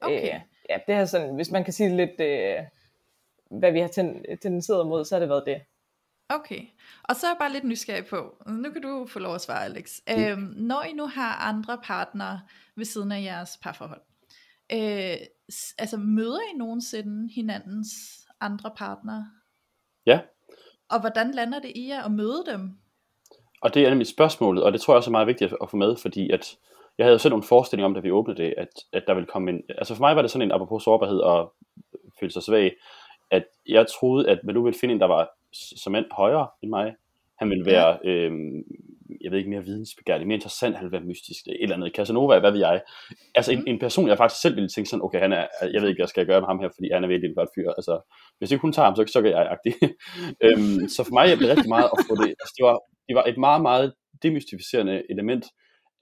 Okay. 0.00 0.34
Øh, 0.34 0.40
ja, 0.68 0.78
det 0.86 0.94
er 0.94 1.04
sådan, 1.04 1.34
hvis 1.34 1.50
man 1.50 1.64
kan 1.64 1.72
sige 1.72 1.96
lidt, 1.96 2.20
øh, 2.20 2.64
hvad 3.50 3.72
vi 3.72 3.80
har 3.80 3.88
ten, 3.88 4.24
tendenseret 4.42 4.86
mod, 4.86 5.04
så 5.04 5.14
har 5.14 5.20
det 5.20 5.28
været 5.28 5.46
det. 5.46 5.62
Okay, 6.30 6.60
og 7.02 7.16
så 7.16 7.26
er 7.26 7.30
jeg 7.30 7.36
bare 7.38 7.52
lidt 7.52 7.64
nysgerrig 7.64 8.06
på, 8.06 8.44
nu 8.46 8.70
kan 8.70 8.82
du 8.82 9.06
få 9.06 9.18
lov 9.18 9.34
at 9.34 9.40
svare, 9.40 9.64
Alex. 9.64 10.00
Mm. 10.08 10.22
Øhm, 10.22 10.54
når 10.56 10.82
I 10.82 10.92
nu 10.92 11.06
har 11.06 11.34
andre 11.34 11.78
partnere 11.84 12.40
ved 12.76 12.84
siden 12.84 13.12
af 13.12 13.22
jeres 13.22 13.58
parforhold, 13.62 14.00
øh, 14.72 15.16
altså 15.78 15.96
møder 15.96 16.40
I 16.54 16.56
nogensinde 16.56 17.32
hinandens 17.34 17.90
andre 18.40 18.70
partnere? 18.76 19.30
Ja, 20.06 20.20
og 20.90 21.00
hvordan 21.00 21.30
lander 21.30 21.58
det 21.58 21.72
i 21.74 21.88
jer 21.88 22.02
at 22.02 22.12
møde 22.12 22.44
dem? 22.46 22.70
Og 23.62 23.74
det 23.74 23.84
er 23.84 23.90
nemlig 23.90 24.06
spørgsmålet, 24.06 24.64
og 24.64 24.72
det 24.72 24.80
tror 24.80 24.94
jeg 24.94 24.96
også 24.96 25.10
er 25.10 25.12
meget 25.12 25.26
vigtigt 25.26 25.54
at 25.62 25.70
få 25.70 25.76
med, 25.76 25.96
fordi 25.96 26.30
at 26.30 26.56
jeg 26.98 27.06
havde 27.06 27.18
selv 27.18 27.32
nogle 27.32 27.44
forestillinger 27.44 27.86
om, 27.86 27.94
da 27.94 28.00
vi 28.00 28.10
åbnede 28.10 28.42
det, 28.42 28.54
at, 28.56 28.68
at 28.92 29.04
der 29.06 29.14
ville 29.14 29.26
komme 29.26 29.50
en... 29.50 29.62
Altså 29.68 29.94
for 29.94 30.00
mig 30.00 30.16
var 30.16 30.22
det 30.22 30.30
sådan 30.30 30.48
en, 30.48 30.52
apropos 30.52 30.82
sårbarhed 30.82 31.18
og 31.18 31.52
føle 32.20 32.32
sig 32.32 32.42
svag, 32.42 32.76
at 33.30 33.44
jeg 33.68 33.86
troede, 33.86 34.28
at 34.30 34.38
man 34.44 34.54
nu 34.54 34.62
ville 34.62 34.78
finde 34.78 34.94
en, 34.94 35.00
der 35.00 35.06
var 35.06 35.30
som 35.52 35.94
end 35.94 36.04
højere 36.12 36.48
end 36.62 36.70
mig. 36.70 36.94
Han 37.38 37.50
ville 37.50 37.66
være 37.66 37.98
ja. 38.04 38.10
øhm, 38.10 38.64
jeg 39.20 39.30
ved 39.30 39.38
ikke, 39.38 39.50
mere 39.50 39.64
vidensbegærlig, 39.64 40.26
mere 40.26 40.34
interessant, 40.34 40.76
han 40.76 40.84
vil 40.84 40.92
være 40.92 41.10
mystisk, 41.10 41.46
et 41.46 41.62
eller 41.62 41.76
andet, 41.76 41.96
Casanova, 41.96 42.38
hvad 42.38 42.52
ved 42.52 42.60
jeg. 42.60 42.82
Altså 43.34 43.52
en, 43.52 43.58
mm. 43.58 43.64
en 43.66 43.78
person, 43.78 44.08
jeg 44.08 44.16
faktisk 44.16 44.40
selv 44.42 44.54
ville 44.56 44.68
tænke 44.68 44.90
sådan, 44.90 45.04
okay, 45.04 45.20
han 45.20 45.32
er, 45.32 45.46
jeg 45.72 45.80
ved 45.82 45.88
ikke, 45.88 46.00
hvad 46.00 46.08
skal 46.08 46.20
jeg 46.20 46.26
gøre 46.26 46.40
med 46.40 46.48
ham 46.48 46.60
her, 46.60 46.68
fordi 46.76 46.88
han 46.92 47.04
er 47.04 47.08
virkelig 47.08 47.28
en 47.28 47.34
godt 47.40 47.50
fyr. 47.54 47.70
Altså, 47.70 47.94
hvis 48.38 48.50
ikke 48.50 48.62
hun 48.62 48.72
tager 48.72 48.86
ham, 48.86 48.96
så, 48.96 49.04
så 49.12 49.22
gør 49.22 49.30
jeg 49.30 49.48
agtig. 49.54 49.74
øhm, 50.46 50.88
så 50.94 51.00
for 51.04 51.14
mig, 51.18 51.28
jeg 51.28 51.38
blev 51.38 51.50
rigtig 51.50 51.72
meget 51.76 51.88
at 51.94 51.98
få 52.08 52.14
det, 52.22 52.30
altså 52.42 52.54
det 52.58 52.64
var, 52.68 52.76
det 53.08 53.14
var 53.18 53.24
et 53.24 53.38
meget, 53.46 53.62
meget 53.62 53.94
demystificerende 54.22 54.96
element, 55.10 55.44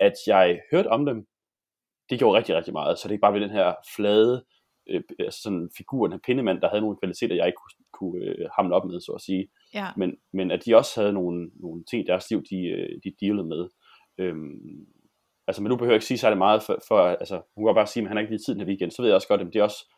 at 0.01 0.17
jeg 0.27 0.61
hørte 0.73 0.89
om 0.97 1.07
dem, 1.07 1.19
det 2.11 2.19
gjorde 2.19 2.39
rigtig, 2.39 2.57
rigtig 2.57 2.73
meget, 2.73 2.99
så 2.99 3.09
det 3.09 3.13
ikke 3.13 3.27
bare 3.27 3.33
blev 3.33 3.47
den 3.49 3.59
her 3.59 3.75
flade, 3.97 4.45
øh, 4.91 5.03
altså 5.19 5.41
sådan 5.43 5.71
figur, 5.77 6.07
en 6.07 6.21
pindemand, 6.27 6.61
der 6.61 6.69
havde 6.69 6.81
nogle 6.81 6.99
kvaliteter, 7.03 7.37
jeg 7.37 7.47
ikke 7.47 7.61
kunne, 7.63 7.77
kunne 7.99 8.25
øh, 8.25 8.49
hamle 8.57 8.75
op 8.77 8.85
med, 8.85 9.01
så 9.01 9.13
at 9.13 9.21
sige. 9.21 9.49
Ja. 9.77 9.89
Men, 9.97 10.17
men 10.33 10.51
at 10.51 10.65
de 10.65 10.77
også 10.77 11.01
havde 11.01 11.13
nogle, 11.13 11.51
nogle 11.55 11.85
ting 11.85 12.03
i 12.03 12.07
deres 12.07 12.31
liv, 12.31 12.43
de, 12.51 12.67
øh, 12.67 13.01
de 13.05 13.15
dealede 13.21 13.47
med. 13.47 13.69
Øhm, 14.19 14.87
altså, 15.47 15.63
men 15.63 15.71
nu 15.71 15.77
behøver 15.77 15.93
jeg 15.93 15.97
ikke 15.97 16.07
sige 16.07 16.19
særlig 16.19 16.39
meget, 16.39 16.63
for, 16.63 16.79
for 16.89 16.99
altså, 16.99 17.43
hun 17.57 17.67
kan 17.67 17.75
bare 17.75 17.87
sige, 17.87 18.03
at 18.03 18.09
han 18.09 18.17
har 18.17 18.21
ikke 18.21 18.33
lige 18.33 18.45
tid 18.47 18.55
den 18.55 18.61
her 18.61 18.69
weekend, 18.69 18.91
så 18.91 19.03
ved 19.03 19.09
jeg 19.09 19.15
også 19.15 19.29
godt, 19.29 19.41
at 19.41 19.47
det 19.47 19.57
er 19.57 19.63
også 19.63 19.93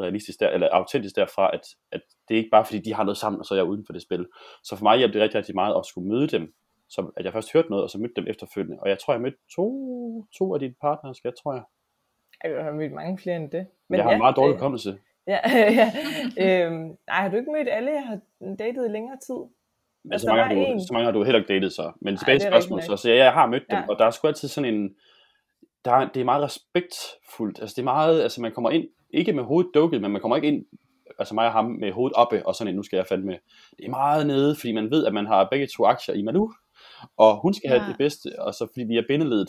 realistisk 0.00 0.40
der, 0.40 0.48
eller 0.48 0.68
autentisk 0.68 1.16
derfra, 1.16 1.50
at, 1.54 1.60
at 1.92 2.02
det 2.28 2.34
er 2.34 2.38
ikke 2.38 2.50
bare 2.50 2.64
fordi, 2.64 2.78
de 2.78 2.94
har 2.94 3.04
noget 3.04 3.18
sammen, 3.18 3.40
og 3.40 3.44
så 3.46 3.54
er 3.54 3.58
jeg 3.58 3.66
uden 3.66 3.86
for 3.86 3.92
det 3.92 4.02
spil. 4.02 4.26
Så 4.64 4.76
for 4.76 4.84
mig 4.84 4.98
hjalp 4.98 5.12
det 5.12 5.22
rigtig, 5.22 5.38
rigtig 5.38 5.54
meget 5.54 5.76
at 5.78 5.86
skulle 5.86 6.08
møde 6.08 6.28
dem, 6.28 6.54
så 6.88 7.12
at 7.16 7.24
jeg 7.24 7.32
først 7.32 7.52
hørte 7.52 7.70
noget, 7.70 7.82
og 7.84 7.90
så 7.90 7.98
mødte 7.98 8.14
dem 8.16 8.26
efterfølgende. 8.28 8.80
Og 8.80 8.88
jeg 8.88 8.98
tror, 8.98 9.14
jeg 9.14 9.20
mødte 9.20 9.38
to, 9.56 9.66
to 10.38 10.54
af 10.54 10.60
dine 10.60 10.74
partnere, 10.80 11.14
skal 11.14 11.28
jeg, 11.28 11.34
tror 11.42 11.52
jeg. 11.52 11.64
Jeg 12.44 12.64
har 12.64 12.72
mødt 12.72 12.92
mange 12.92 13.18
flere 13.18 13.36
end 13.36 13.50
det. 13.50 13.66
Men 13.88 13.96
jeg 13.96 14.04
har 14.04 14.10
ja, 14.10 14.16
en 14.16 14.22
meget 14.22 14.36
dårlig 14.36 14.58
kommelse. 14.58 14.98
Ja, 15.26 15.38
ja. 15.80 15.92
øhm, 16.38 16.96
nej, 17.06 17.20
har 17.22 17.28
du 17.28 17.36
ikke 17.36 17.52
mødt 17.52 17.68
alle? 17.70 17.90
Jeg 17.90 18.06
har 18.06 18.18
datet 18.58 18.86
i 18.88 18.92
længere 18.92 19.18
tid. 19.26 19.40
Men 20.04 20.12
altså, 20.12 20.24
så, 20.24 20.34
mange 20.34 20.44
har 20.44 20.74
du, 20.74 20.80
så 20.80 20.92
mange 20.92 21.04
har 21.04 21.12
du 21.12 21.22
heller 21.22 21.38
ikke 21.40 21.54
datet 21.54 21.72
så. 21.72 21.92
Men 22.00 22.16
tilbage 22.16 22.38
til 22.38 22.48
spørgsmålet, 22.48 22.84
så, 22.84 22.96
så 22.96 23.10
ja, 23.10 23.24
jeg 23.24 23.32
har 23.32 23.46
mødt 23.46 23.70
dem, 23.70 23.78
ja. 23.78 23.84
og 23.88 23.98
der 23.98 24.06
er 24.06 24.10
sgu 24.10 24.28
altid 24.28 24.48
sådan 24.48 24.74
en, 24.74 24.90
der 25.84 25.92
er, 25.92 26.08
det 26.08 26.20
er 26.20 26.24
meget 26.24 26.42
respektfuldt, 26.42 27.60
altså 27.60 27.74
det 27.74 27.82
er 27.82 27.84
meget, 27.84 28.22
altså 28.22 28.40
man 28.40 28.52
kommer 28.52 28.70
ind 28.70 28.84
ikke 29.10 29.32
med 29.32 29.44
hovedet 29.44 29.70
dukket, 29.74 30.00
men 30.00 30.10
man 30.10 30.20
kommer 30.20 30.36
ikke 30.36 30.48
ind, 30.48 30.64
altså 31.18 31.34
mig 31.34 31.46
og 31.46 31.52
ham, 31.52 31.64
med 31.64 31.92
hovedet 31.92 32.16
oppe, 32.16 32.46
og 32.46 32.54
sådan 32.54 32.68
en, 32.68 32.76
nu 32.76 32.82
skal 32.82 32.96
jeg 32.96 33.06
fandme, 33.06 33.38
det 33.78 33.84
er 33.84 33.90
meget 33.90 34.26
nede, 34.26 34.56
fordi 34.56 34.72
man 34.72 34.90
ved, 34.90 35.06
at 35.06 35.14
man 35.14 35.26
har 35.26 35.48
begge 35.50 35.66
to 35.76 35.84
aktier 35.84 36.14
i 36.14 36.22
Manu, 36.22 36.52
og 37.16 37.40
hun 37.40 37.54
skal 37.54 37.68
ja. 37.68 37.78
have 37.78 37.88
det 37.88 37.98
bedste, 37.98 38.26
og 38.38 38.54
så 38.54 38.66
fordi 38.72 38.84
vi 38.84 38.96
er 38.96 39.02
bindeledet, 39.08 39.48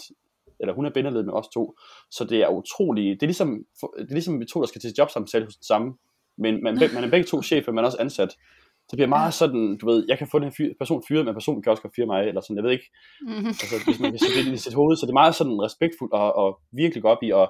eller 0.60 0.74
hun 0.74 0.86
er 0.86 0.90
bindeledet 0.90 1.26
med 1.26 1.34
os 1.34 1.48
to, 1.54 1.78
så 2.12 2.26
det 2.26 2.42
er 2.42 2.50
utroligt, 2.50 3.22
det 3.22 3.26
er 3.26 3.28
ligesom, 3.28 3.66
det 3.82 4.10
er 4.10 4.14
ligesom 4.14 4.40
vi 4.40 4.46
to, 4.46 4.62
der 4.62 4.68
skal 4.68 4.82
til 4.82 4.94
jobsamtale 4.98 5.46
hos 5.46 5.56
den 5.56 5.64
samme, 5.64 5.94
men 6.38 6.64
man, 6.64 6.80
man 6.94 7.04
er 7.04 7.10
begge 7.10 7.28
to 7.28 7.42
chefer, 7.42 7.72
men 7.72 7.86
også 7.86 7.98
ansat, 8.00 8.30
det 8.92 8.98
bliver 8.98 9.08
meget 9.08 9.34
sådan, 9.34 9.78
du 9.78 9.86
ved, 9.86 10.06
jeg 10.08 10.18
kan 10.18 10.28
få 10.32 10.40
den 10.40 10.52
her 10.58 10.74
person 10.80 11.04
fyret, 11.08 11.26
men 11.26 11.34
personen 11.34 11.64
kan 11.64 11.72
også 11.72 11.84
godt 11.84 11.96
fyre 11.96 12.06
mig, 12.06 12.28
eller 12.28 12.42
sådan, 12.42 12.56
jeg 12.56 12.64
ved 12.64 12.72
ikke, 12.72 12.90
mm-hmm. 13.22 13.48
altså, 13.48 13.76
hvis 13.86 14.00
man 14.00 14.12
kan 14.12 14.20
sætte 14.20 14.50
det 14.50 14.54
i 14.54 14.58
sit 14.58 14.74
hoved, 14.74 14.96
så 14.96 15.06
det 15.06 15.12
er 15.12 15.22
meget 15.24 15.36
sådan 15.36 15.62
respektfuldt 15.62 16.14
og, 16.14 16.36
og 16.36 16.60
virkelig 16.72 17.06
op 17.06 17.24
i 17.24 17.32
at 17.32 17.50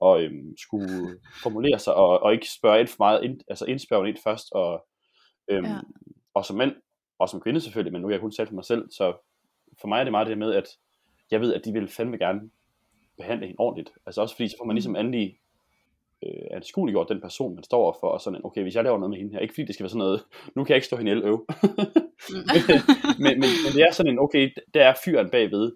og, 0.00 0.22
øhm, 0.22 0.54
skulle 0.58 1.18
formulere 1.42 1.78
sig, 1.78 1.94
og, 1.94 2.22
og 2.22 2.32
ikke 2.32 2.50
spørge 2.50 2.80
ind 2.80 2.88
for 2.88 2.96
meget, 2.98 3.24
ind, 3.24 3.40
altså 3.48 3.64
indspørge 3.64 4.08
ind 4.08 4.16
først, 4.24 4.46
og, 4.52 4.86
øhm, 5.50 5.64
ja. 5.64 5.78
og 6.34 6.44
som 6.44 6.56
mand, 6.56 6.72
og 7.18 7.28
som 7.28 7.40
kvinde 7.40 7.60
selvfølgelig, 7.60 7.92
men 7.92 8.02
nu 8.02 8.08
er 8.08 8.12
jeg 8.12 8.20
kun 8.20 8.32
talt 8.32 8.48
for 8.48 8.54
mig 8.54 8.64
selv, 8.64 8.90
så 8.90 9.12
for 9.80 9.88
mig 9.88 10.00
er 10.00 10.04
det 10.04 10.10
meget 10.12 10.26
det 10.26 10.38
med, 10.38 10.54
at 10.54 10.68
jeg 11.30 11.40
ved, 11.40 11.54
at 11.54 11.64
de 11.64 11.72
vil 11.72 11.88
fandme 11.88 12.18
gerne 12.18 12.50
behandle 13.16 13.46
hende 13.46 13.60
ordentligt, 13.60 13.90
altså 14.06 14.22
også 14.22 14.36
fordi, 14.36 14.48
så 14.48 14.56
får 14.58 14.64
man 14.64 14.76
ligesom 14.76 14.96
endelig 14.96 15.38
øh, 16.26 16.46
anskueliggjort 16.50 17.08
den 17.08 17.20
person, 17.20 17.54
man 17.54 17.64
står 17.64 17.96
for, 18.00 18.08
og 18.08 18.20
sådan, 18.20 18.40
okay, 18.44 18.62
hvis 18.62 18.74
jeg 18.74 18.84
laver 18.84 18.98
noget 18.98 19.10
med 19.10 19.18
hende 19.18 19.32
her, 19.32 19.40
ikke 19.40 19.54
fordi 19.54 19.66
det 19.66 19.74
skal 19.74 19.84
være 19.84 19.90
sådan 19.90 19.98
noget, 19.98 20.24
nu 20.56 20.64
kan 20.64 20.70
jeg 20.70 20.76
ikke 20.76 20.86
stå 20.86 20.96
hende 20.96 21.12
øv, 21.12 21.46
men, 23.24 23.40
men, 23.40 23.50
men, 23.64 23.72
det 23.74 23.82
er 23.82 23.92
sådan 23.92 24.12
en, 24.12 24.18
okay, 24.18 24.50
der 24.74 24.84
er 24.84 24.94
fyren 25.04 25.30
bagved, 25.30 25.72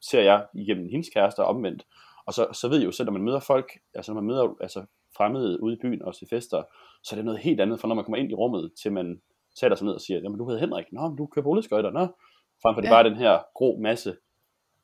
ser 0.00 0.22
jeg 0.22 0.46
igennem 0.54 0.88
hendes 0.88 1.08
kærester 1.08 1.42
omvendt, 1.42 1.86
og 2.26 2.34
så, 2.34 2.46
så 2.52 2.68
ved 2.68 2.78
jeg 2.78 2.86
jo 2.86 2.92
selv, 2.92 3.06
når 3.06 3.12
man 3.12 3.22
møder 3.22 3.40
folk, 3.40 3.78
altså 3.94 4.12
når 4.12 4.20
man 4.20 4.26
møder 4.26 4.56
altså 4.60 4.84
fremmede 5.16 5.62
ude 5.62 5.74
i 5.74 5.78
byen 5.82 6.02
og 6.02 6.16
til 6.16 6.28
fester, 6.30 6.62
så 7.02 7.14
er 7.14 7.16
det 7.16 7.24
noget 7.24 7.40
helt 7.40 7.60
andet, 7.60 7.80
for 7.80 7.88
når 7.88 7.94
man 7.94 8.04
kommer 8.04 8.18
ind 8.18 8.30
i 8.30 8.34
rummet, 8.34 8.72
til 8.82 8.92
man 8.92 9.20
sætter 9.60 9.76
sig 9.76 9.84
ned 9.84 9.94
og 9.94 10.00
siger, 10.00 10.20
jamen 10.20 10.38
du 10.38 10.44
hedder 10.48 10.60
Henrik, 10.60 10.84
nå, 10.92 11.08
men 11.08 11.16
du 11.16 11.26
kører 11.26 11.42
boligskøjter, 11.42 11.90
nå, 11.90 12.06
frem 12.62 12.74
for 12.74 12.80
det 12.80 12.88
ja. 12.88 12.94
bare 12.94 13.08
den 13.10 13.16
her 13.16 13.38
grå 13.54 13.78
masse. 13.80 14.16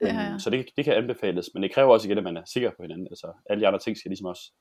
Ja, 0.01 0.07
ja. 0.07 0.31
Øhm, 0.31 0.39
så 0.39 0.51
det, 0.51 0.67
det 0.77 0.85
kan 0.85 0.95
anbefales, 0.95 1.51
men 1.55 1.63
det 1.63 1.73
kræver 1.73 1.93
også 1.93 2.09
igen, 2.09 2.19
at 2.19 2.25
man 2.25 2.37
er 2.37 2.45
sikker 2.45 2.71
på 2.71 2.83
hinanden. 2.83 3.07
Altså 3.07 3.33
alle 3.51 3.61
de 3.61 3.67
andre 3.67 3.79
ting 3.79 3.97
skal 3.97 4.09
ligesom 4.09 4.27
også 4.27 4.53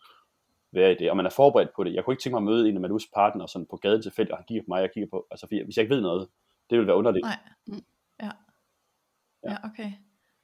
være 0.72 0.92
i 0.92 0.96
det, 0.96 1.10
og 1.10 1.18
man 1.18 1.26
er 1.26 1.30
forberedt 1.30 1.70
på 1.76 1.84
det. 1.84 1.94
Jeg 1.94 2.04
kunne 2.04 2.14
ikke 2.14 2.24
tænke 2.24 2.34
mig 2.34 2.40
at 2.40 2.56
møde 2.56 2.70
en 2.70 2.76
af 2.76 2.82
Malus 2.82 3.08
partner 3.16 3.46
sådan 3.46 3.66
på 3.70 3.78
gaden 3.78 4.02
tilfældigt, 4.02 4.32
og 4.32 4.38
han 4.38 4.46
kigger 4.48 4.64
på 4.64 4.68
mig, 4.68 4.78
og 4.78 4.82
jeg 4.82 4.92
kigger 4.94 5.10
på, 5.10 5.28
altså 5.32 5.48
hvis 5.48 5.78
jeg 5.78 5.84
ikke 5.84 5.96
ved 5.96 6.02
noget, 6.02 6.28
det 6.70 6.78
vil 6.78 6.88
være 6.88 6.96
underligt. 6.96 7.26
Nej, 7.26 7.40
mm. 7.68 7.84
ja. 8.22 8.32
ja. 9.44 9.52
Ja, 9.52 9.58
okay. 9.64 9.92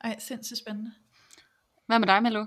Ej, 0.04 0.16
sindssygt 0.20 0.60
spændende. 0.60 0.92
Hvad 1.86 2.00
med 2.00 2.08
dig, 2.08 2.24
Malu? 2.24 2.46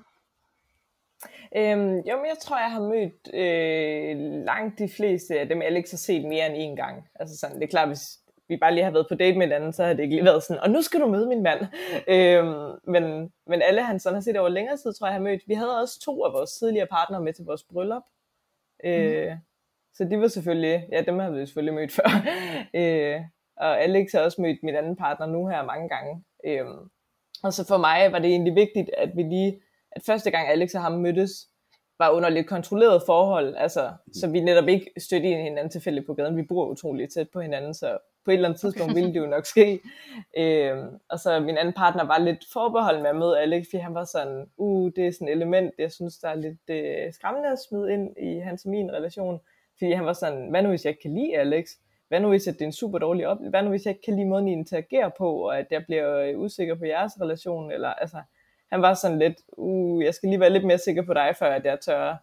Øhm, 1.57 1.97
jo, 2.09 2.17
men 2.17 2.27
jeg 2.27 2.39
tror, 2.43 2.59
jeg 2.59 2.73
har 2.73 2.81
mødt 2.81 3.35
øh, 3.35 4.45
langt 4.45 4.79
de 4.79 4.89
fleste 4.97 5.41
af 5.41 5.49
dem, 5.49 5.63
Alex 5.63 5.91
har 5.91 5.97
set 5.97 6.25
mere 6.25 6.47
end 6.47 6.55
en 6.57 6.77
gang. 6.77 7.09
Altså 7.15 7.37
sådan, 7.39 7.57
det 7.57 7.65
er 7.65 7.69
klart, 7.69 7.89
hvis 7.89 8.22
vi 8.53 8.57
bare 8.57 8.75
lige 8.75 8.85
har 8.85 8.91
været 8.91 9.07
på 9.09 9.15
date 9.15 9.39
med 9.39 9.47
hinanden, 9.47 9.73
så 9.73 9.85
har 9.85 9.93
det 9.93 10.03
ikke 10.03 10.15
lige 10.15 10.25
været 10.25 10.43
sådan, 10.43 10.63
og 10.63 10.71
nu 10.71 10.83
skal 10.83 11.01
du 11.01 11.07
møde 11.07 11.29
min 11.29 11.43
mand. 11.43 11.61
Øhm, 12.09 12.79
men, 12.85 13.33
men 13.47 13.63
alle 13.63 13.83
han 13.83 14.01
sådan 14.01 14.15
har 14.15 14.21
set 14.21 14.37
over 14.37 14.49
længere 14.49 14.77
tid, 14.77 14.93
tror 14.93 15.07
jeg, 15.07 15.15
har 15.15 15.21
mødt. 15.21 15.43
Vi 15.47 15.55
havde 15.55 15.81
også 15.81 16.01
to 16.01 16.25
af 16.25 16.33
vores 16.33 16.53
tidligere 16.53 16.87
partnere 16.87 17.23
med 17.23 17.33
til 17.33 17.45
vores 17.45 17.63
bryllup. 17.63 18.03
Øh, 18.85 19.31
mm. 19.31 19.39
Så 19.95 20.05
de 20.05 20.21
var 20.21 20.29
selvfølgelig, 20.29 20.89
ja, 20.93 21.03
dem 21.03 21.19
har 21.19 21.31
vi 21.31 21.47
selvfølgelig 21.47 21.75
mødt 21.75 21.93
før. 21.99 22.11
øh, 22.75 23.21
og 23.57 23.83
Alex 23.83 24.13
har 24.13 24.21
også 24.21 24.43
mødt 24.43 24.63
min 24.63 24.77
anden 24.77 24.97
partner 24.97 25.27
nu 25.27 25.47
her 25.47 25.65
mange 25.65 25.89
gange. 25.89 26.25
Øh, 26.47 26.67
og 27.43 27.53
så 27.53 27.67
for 27.67 27.77
mig 27.77 28.13
var 28.13 28.19
det 28.19 28.31
egentlig 28.31 28.55
vigtigt, 28.55 28.91
at 28.99 29.17
vi 29.17 29.23
lige, 29.23 29.61
at 29.93 30.03
første 30.07 30.31
gang 30.31 30.49
Alex 30.49 30.75
og 30.75 30.83
ham 30.83 30.93
mødtes, 30.93 31.49
var 31.99 32.11
under 32.11 32.29
lidt 32.29 32.47
kontrolleret 32.47 33.03
forhold, 33.07 33.55
altså, 33.57 33.93
mm. 34.07 34.13
så 34.13 34.31
vi 34.31 34.41
netop 34.41 34.69
ikke 34.69 34.91
stødte 34.99 35.29
ind 35.29 35.41
i 35.41 35.43
hinanden 35.43 35.71
tilfældigt 35.71 36.07
på 36.07 36.15
gaden. 36.15 36.37
Vi 36.37 36.43
bor 36.43 36.67
utroligt 36.67 37.13
tæt 37.13 37.31
på 37.33 37.41
hinanden, 37.41 37.75
så 37.75 37.99
på 38.25 38.31
et 38.31 38.35
eller 38.35 38.49
andet 38.49 38.61
tidspunkt 38.61 38.91
okay. 38.91 39.01
ville 39.01 39.15
det 39.15 39.21
jo 39.21 39.27
nok 39.27 39.47
ske. 39.47 39.81
Øhm, 40.39 40.89
og 41.09 41.19
så 41.19 41.41
min 41.41 41.57
anden 41.57 41.75
partner 41.75 42.05
var 42.05 42.19
lidt 42.19 42.45
forbeholden 42.53 43.03
med 43.03 43.11
at 43.11 43.17
møde 43.17 43.41
Alex, 43.41 43.67
fordi 43.71 43.81
han 43.81 43.95
var 43.95 44.05
sådan, 44.05 44.47
uh, 44.57 44.91
det 44.97 45.07
er 45.07 45.13
sådan 45.13 45.29
et 45.29 45.33
element, 45.33 45.75
jeg 45.79 45.93
synes, 45.93 46.19
der 46.19 46.29
er 46.29 46.35
lidt 46.35 46.71
øh, 46.71 47.13
skræmmende 47.13 47.53
at 47.53 47.59
smide 47.69 47.93
ind 47.93 48.17
i 48.19 48.39
hans 48.39 48.65
og 48.65 48.71
min 48.71 48.93
relation. 48.93 49.41
Fordi 49.79 49.93
han 49.93 50.07
var 50.07 50.13
sådan, 50.13 50.51
hvad 50.51 50.63
nu 50.63 50.69
hvis 50.69 50.85
jeg 50.85 50.91
ikke 50.91 51.03
kan 51.03 51.15
lide 51.15 51.39
Alex? 51.39 51.69
Hvad 52.09 52.21
nu 52.21 52.29
hvis 52.29 52.49
at 52.49 52.55
det 52.55 52.63
er 52.63 52.67
en 52.67 52.73
super 52.73 52.99
dårlig 52.99 53.27
oplevelse? 53.27 53.51
Hvad 53.51 53.63
nu 53.63 53.69
hvis 53.71 53.85
jeg 53.85 53.91
ikke 53.91 54.05
kan 54.05 54.17
lide 54.17 54.29
måden, 54.29 54.49
I 54.49 54.53
interagerer 54.53 55.11
på, 55.19 55.33
og 55.33 55.59
at 55.59 55.67
jeg 55.71 55.85
bliver 55.87 56.19
øh, 56.19 56.41
usikker 56.41 56.75
på 56.75 56.85
jeres 56.85 57.13
relation? 57.21 57.73
Eller, 57.73 57.89
altså, 57.89 58.17
han 58.71 58.83
var 58.83 58.95
sådan 58.95 59.19
lidt, 59.19 59.37
uh, 59.49 60.05
jeg 60.05 60.15
skal 60.15 60.29
lige 60.29 60.41
være 60.41 60.51
lidt 60.51 60.65
mere 60.65 60.79
sikker 60.79 61.03
på 61.03 61.15
dig, 61.15 61.35
før 61.39 61.51
at 61.51 61.65
jeg 61.65 61.81
tør 61.81 62.17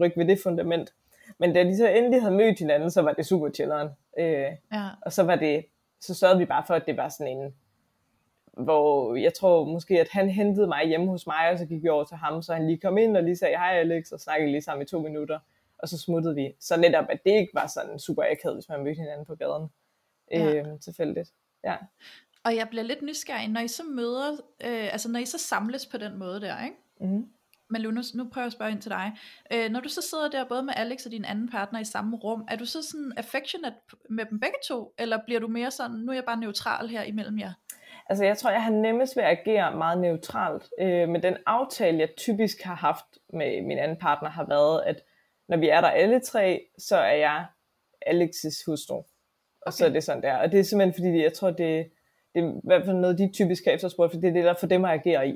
rykke 0.00 0.18
ved 0.18 0.26
det 0.26 0.38
fundament. 0.42 0.92
Men 1.38 1.54
da 1.54 1.64
de 1.64 1.76
så 1.76 1.88
endelig 1.88 2.20
havde 2.20 2.34
mødt 2.34 2.58
hinanden, 2.58 2.90
så 2.90 3.02
var 3.02 3.12
det 3.12 3.26
super 3.26 3.50
chilleren. 3.50 3.88
Øh, 4.18 4.46
ja. 4.72 4.88
Og 5.02 5.12
så 5.12 5.22
var 5.22 5.36
det, 5.36 5.64
så 6.00 6.14
sørgede 6.14 6.38
vi 6.38 6.44
bare 6.44 6.64
for, 6.66 6.74
at 6.74 6.86
det 6.86 6.96
var 6.96 7.08
sådan 7.08 7.38
en, 7.38 7.54
hvor 8.52 9.14
jeg 9.14 9.34
tror 9.34 9.64
måske, 9.64 10.00
at 10.00 10.08
han 10.08 10.30
hentede 10.30 10.66
mig 10.66 10.88
hjemme 10.88 11.06
hos 11.06 11.26
mig, 11.26 11.50
og 11.52 11.58
så 11.58 11.66
gik 11.66 11.82
vi 11.82 11.88
over 11.88 12.04
til 12.04 12.16
ham, 12.16 12.42
så 12.42 12.54
han 12.54 12.66
lige 12.66 12.78
kom 12.78 12.98
ind 12.98 13.16
og 13.16 13.22
lige 13.22 13.36
sagde, 13.36 13.56
hej 13.56 13.78
Alex, 13.78 14.12
og 14.12 14.20
snakkede 14.20 14.50
lige 14.50 14.62
sammen 14.62 14.82
i 14.82 14.86
to 14.86 15.00
minutter, 15.00 15.38
og 15.78 15.88
så 15.88 15.98
smuttede 15.98 16.34
vi. 16.34 16.54
Så 16.60 16.76
netop, 16.76 17.04
at 17.08 17.24
det 17.24 17.30
ikke 17.30 17.54
var 17.54 17.66
sådan 17.66 17.98
super 17.98 18.22
akavet, 18.22 18.56
hvis 18.56 18.68
man 18.68 18.84
mødte 18.84 19.00
hinanden 19.00 19.26
på 19.26 19.34
gaden. 19.34 19.68
Ja. 20.30 20.54
Øh, 20.54 20.80
tilfældigt. 20.80 21.32
Ja. 21.64 21.76
Og 22.44 22.56
jeg 22.56 22.68
bliver 22.68 22.82
lidt 22.82 23.02
nysgerrig, 23.02 23.48
når 23.48 23.60
I 23.60 23.68
så 23.68 23.82
møder, 23.82 24.32
øh, 24.64 24.92
altså 24.92 25.10
når 25.10 25.20
I 25.20 25.24
så 25.24 25.38
samles 25.38 25.86
på 25.86 25.98
den 25.98 26.18
måde 26.18 26.40
der, 26.40 26.64
ikke? 26.64 26.76
Mm. 27.00 27.28
Men 27.72 27.82
Lunus, 27.82 28.14
nu 28.14 28.28
prøver 28.32 28.42
jeg 28.44 28.46
at 28.46 28.52
spørge 28.52 28.70
ind 28.70 28.82
til 28.82 28.90
dig. 28.90 29.12
Øh, 29.52 29.70
når 29.70 29.80
du 29.80 29.88
så 29.88 30.02
sidder 30.02 30.28
der 30.30 30.44
både 30.44 30.62
med 30.62 30.74
Alex 30.76 31.06
og 31.06 31.12
din 31.12 31.24
anden 31.24 31.48
partner 31.48 31.80
i 31.80 31.84
samme 31.84 32.16
rum, 32.16 32.44
er 32.48 32.56
du 32.56 32.64
så 32.64 32.82
sådan 32.82 33.12
affectionate 33.16 33.76
med 34.10 34.24
dem 34.30 34.40
begge 34.40 34.56
to, 34.68 34.94
eller 34.98 35.18
bliver 35.26 35.40
du 35.40 35.48
mere 35.48 35.70
sådan, 35.70 35.96
nu 35.96 36.12
er 36.12 36.16
jeg 36.16 36.24
bare 36.24 36.40
neutral 36.40 36.88
her 36.88 37.02
imellem 37.02 37.38
jer? 37.38 37.52
Altså 38.08 38.24
jeg 38.24 38.38
tror, 38.38 38.50
jeg 38.50 38.62
har 38.64 38.70
nemmest 38.70 39.16
ved 39.16 39.22
at 39.22 39.38
agere 39.38 39.76
meget 39.76 40.00
neutralt. 40.00 40.68
Øh, 40.80 41.08
men 41.08 41.22
den 41.22 41.36
aftale, 41.46 41.98
jeg 41.98 42.08
typisk 42.16 42.62
har 42.62 42.74
haft 42.74 43.04
med 43.32 43.62
min 43.62 43.78
anden 43.78 43.96
partner, 43.96 44.28
har 44.28 44.46
været, 44.48 44.82
at 44.86 45.02
når 45.48 45.56
vi 45.56 45.68
er 45.68 45.80
der 45.80 45.88
alle 45.88 46.20
tre, 46.20 46.60
så 46.78 46.96
er 46.96 47.14
jeg 47.14 47.44
Alexis 48.06 48.64
hustru. 48.66 48.94
Og 48.94 49.06
okay. 49.66 49.72
så 49.72 49.86
er 49.86 49.90
det 49.90 50.04
sådan 50.04 50.22
der. 50.22 50.36
Og 50.36 50.52
det 50.52 50.60
er 50.60 50.64
simpelthen 50.64 50.94
fordi, 50.94 51.22
jeg 51.22 51.32
tror, 51.32 51.50
det, 51.50 51.90
det 52.34 52.42
er 52.44 52.48
i 52.48 52.60
hvert 52.64 52.84
fald 52.84 52.96
noget, 52.96 53.18
de 53.18 53.32
typisk 53.32 53.64
har 53.64 53.72
efterspurgt, 53.72 54.12
for 54.12 54.20
det 54.20 54.28
er 54.28 54.32
det, 54.32 54.44
der 54.44 54.54
for 54.60 54.66
dem 54.66 54.84
at 54.84 54.90
agere 54.90 55.28
i. 55.28 55.34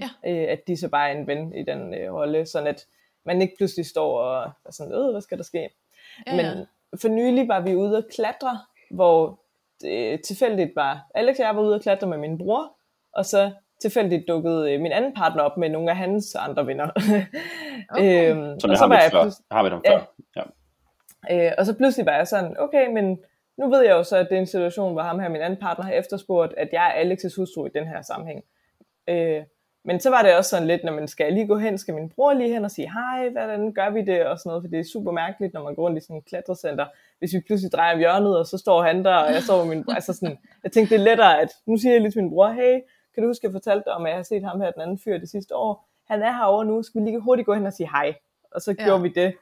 Ja. 0.00 0.30
Øh, 0.30 0.52
at 0.52 0.66
de 0.66 0.76
så 0.76 0.88
bare 0.88 1.10
er 1.10 1.18
en 1.18 1.26
ven 1.26 1.54
i 1.54 1.62
den 1.62 1.94
øh, 1.94 2.14
rolle, 2.14 2.46
sådan 2.46 2.68
at 2.68 2.86
man 3.24 3.42
ikke 3.42 3.54
pludselig 3.56 3.86
står 3.86 4.18
og 4.20 4.50
er 4.64 4.72
sådan, 4.72 4.92
øh, 4.92 5.10
hvad 5.10 5.20
skal 5.20 5.38
der 5.38 5.44
ske? 5.44 5.68
Ja, 6.26 6.36
Men 6.36 6.44
ja. 6.44 6.64
for 7.02 7.08
nylig 7.08 7.48
var 7.48 7.60
vi 7.60 7.74
ude 7.74 7.96
at 7.96 8.04
klatre, 8.14 8.58
hvor 8.90 9.40
det 9.80 10.20
tilfældigt 10.22 10.76
var, 10.76 11.06
Alex 11.14 11.38
og 11.38 11.44
jeg 11.44 11.56
var 11.56 11.62
ude 11.62 11.74
at 11.74 11.82
klatre 11.82 12.06
med 12.06 12.18
min 12.18 12.38
bror, 12.38 12.76
og 13.12 13.26
så 13.26 13.52
tilfældigt 13.80 14.28
dukkede 14.28 14.72
øh, 14.72 14.80
min 14.80 14.92
anden 14.92 15.14
partner 15.14 15.42
op 15.42 15.56
med 15.56 15.68
nogle 15.68 15.90
af 15.90 15.96
hans 15.96 16.34
andre 16.34 16.66
venner. 16.66 16.90
Okay. 17.90 18.30
øhm, 18.30 18.60
Som 18.60 18.70
jeg 18.70 18.78
så 18.78 18.84
har, 18.84 18.88
var 18.88 19.00
jeg 19.02 19.10
før. 19.10 19.30
Har 19.50 19.68
ham 19.68 19.82
ja. 19.84 19.96
før. 19.96 20.04
Ja. 20.36 21.46
Øh, 21.46 21.52
og 21.58 21.66
så 21.66 21.74
pludselig 21.76 22.06
var 22.06 22.16
jeg 22.16 22.28
sådan, 22.28 22.56
okay, 22.58 22.88
men 22.92 23.18
nu 23.56 23.70
ved 23.70 23.82
jeg 23.82 23.90
jo 23.90 24.02
så, 24.02 24.16
at 24.16 24.26
det 24.30 24.36
er 24.36 24.40
en 24.40 24.46
situation, 24.46 24.92
hvor 24.92 25.02
ham 25.02 25.20
her, 25.20 25.28
min 25.28 25.40
anden 25.40 25.60
partner, 25.60 25.84
har 25.84 25.92
efterspurgt, 25.92 26.54
at 26.56 26.68
jeg 26.72 26.92
er 26.96 27.04
Alex's 27.04 27.36
hustru 27.36 27.66
i 27.66 27.70
den 27.74 27.86
her 27.86 28.02
sammenhæng. 28.02 28.44
Øh, 29.08 29.42
men 29.84 30.00
så 30.00 30.10
var 30.10 30.22
det 30.22 30.36
også 30.36 30.50
sådan 30.50 30.66
lidt, 30.66 30.84
når 30.84 30.92
man 30.92 31.08
skal 31.08 31.32
lige 31.32 31.46
gå 31.46 31.58
hen, 31.58 31.78
skal 31.78 31.94
min 31.94 32.10
bror 32.10 32.32
lige 32.32 32.52
hen 32.54 32.64
og 32.64 32.70
sige, 32.70 32.92
hej, 32.92 33.28
hvordan 33.28 33.72
gør 33.72 33.90
vi 33.90 34.02
det, 34.02 34.26
og 34.26 34.38
sådan 34.38 34.50
noget, 34.50 34.62
for 34.62 34.68
det 34.68 34.80
er 34.80 34.84
super 34.84 35.12
mærkeligt, 35.12 35.54
når 35.54 35.64
man 35.64 35.74
går 35.74 35.82
rundt 35.82 35.98
i 35.98 36.00
sådan 36.00 36.16
et 36.16 36.24
klatrecenter, 36.24 36.86
hvis 37.18 37.34
vi 37.34 37.40
pludselig 37.46 37.72
drejer 37.72 37.98
hjørnet, 37.98 38.38
og 38.38 38.46
så 38.46 38.58
står 38.58 38.82
han 38.82 39.04
der, 39.04 39.14
og 39.14 39.32
jeg 39.32 39.42
står 39.42 39.64
med 39.64 39.74
min 39.74 39.84
bror, 39.84 39.94
altså 39.94 40.12
sådan, 40.12 40.38
jeg 40.64 40.72
tænkte, 40.72 40.94
det 40.94 41.00
er 41.00 41.04
lettere, 41.04 41.40
at 41.40 41.48
nu 41.66 41.76
siger 41.76 41.92
jeg 41.92 42.00
lige 42.00 42.12
til 42.12 42.22
min 42.22 42.30
bror, 42.30 42.48
hey, 42.48 42.80
kan 43.14 43.22
du 43.22 43.28
huske, 43.28 43.46
jeg 43.46 43.52
fortalte 43.52 43.84
dig 43.84 43.92
om, 43.92 44.06
at 44.06 44.10
jeg 44.10 44.18
har 44.18 44.22
set 44.22 44.44
ham 44.44 44.60
her, 44.60 44.70
den 44.70 44.82
anden 44.82 44.98
fyr, 44.98 45.18
det 45.18 45.30
sidste 45.30 45.56
år, 45.56 45.88
han 46.08 46.22
er 46.22 46.32
herovre 46.32 46.64
nu, 46.64 46.82
skal 46.82 47.00
vi 47.00 47.06
lige 47.06 47.20
hurtigt 47.20 47.46
gå 47.46 47.54
hen 47.54 47.66
og 47.66 47.72
sige 47.72 47.88
hej, 47.88 48.14
og 48.50 48.60
så 48.60 48.74
ja. 48.78 48.84
gjorde 48.84 49.02
vi 49.02 49.08
det, 49.08 49.34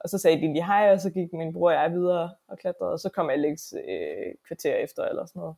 og 0.00 0.08
så 0.08 0.18
sagde 0.18 0.36
de 0.36 0.52
lige 0.52 0.66
hej, 0.66 0.92
og 0.92 1.00
så 1.00 1.10
gik 1.10 1.32
min 1.32 1.52
bror 1.52 1.70
og 1.70 1.74
jeg 1.74 1.92
videre 1.92 2.30
og 2.48 2.58
klatrede, 2.58 2.92
og 2.92 3.00
så 3.00 3.08
kom 3.08 3.30
Alex 3.30 3.72
øh, 3.72 4.34
kvarter 4.46 4.74
efter, 4.74 5.04
eller 5.04 5.26
sådan 5.26 5.40
noget. 5.40 5.56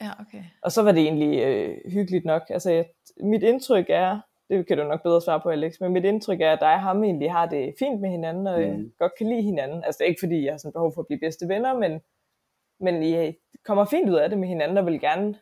Ja, 0.00 0.10
okay. 0.20 0.42
Og 0.62 0.72
så 0.72 0.82
var 0.82 0.92
det 0.92 1.02
egentlig 1.02 1.42
øh, 1.42 1.76
hyggeligt 1.92 2.24
nok. 2.24 2.42
Altså, 2.50 2.70
jeg, 2.70 2.86
mit 3.20 3.42
indtryk 3.42 3.86
er, 3.88 4.20
det 4.50 4.66
kan 4.66 4.78
du 4.78 4.84
nok 4.84 5.02
bedre 5.02 5.20
svare 5.20 5.40
på, 5.40 5.48
Alex, 5.48 5.80
men 5.80 5.92
mit 5.92 6.04
indtryk 6.04 6.40
er, 6.40 6.52
at 6.52 6.60
dig 6.60 6.74
og 6.74 6.80
ham 6.80 7.04
egentlig 7.04 7.32
har 7.32 7.46
det 7.46 7.74
fint 7.78 8.00
med 8.00 8.10
hinanden, 8.10 8.46
og 8.46 8.60
mm. 8.60 8.92
godt 8.98 9.12
kan 9.18 9.28
lide 9.28 9.42
hinanden. 9.42 9.84
Altså, 9.84 9.98
det 9.98 10.04
er 10.04 10.08
ikke 10.08 10.20
fordi, 10.22 10.44
jeg 10.44 10.52
har 10.52 10.58
sådan 10.58 10.72
behov 10.72 10.92
for 10.94 11.00
at 11.00 11.06
blive 11.06 11.20
bedste 11.20 11.48
venner, 11.48 11.74
men, 11.74 12.00
men 12.80 13.02
I 13.02 13.32
kommer 13.64 13.84
fint 13.84 14.10
ud 14.10 14.14
af 14.14 14.30
det 14.30 14.38
med 14.38 14.48
hinanden, 14.48 14.78
og 14.78 14.86
vil 14.86 15.00
gerne... 15.00 15.34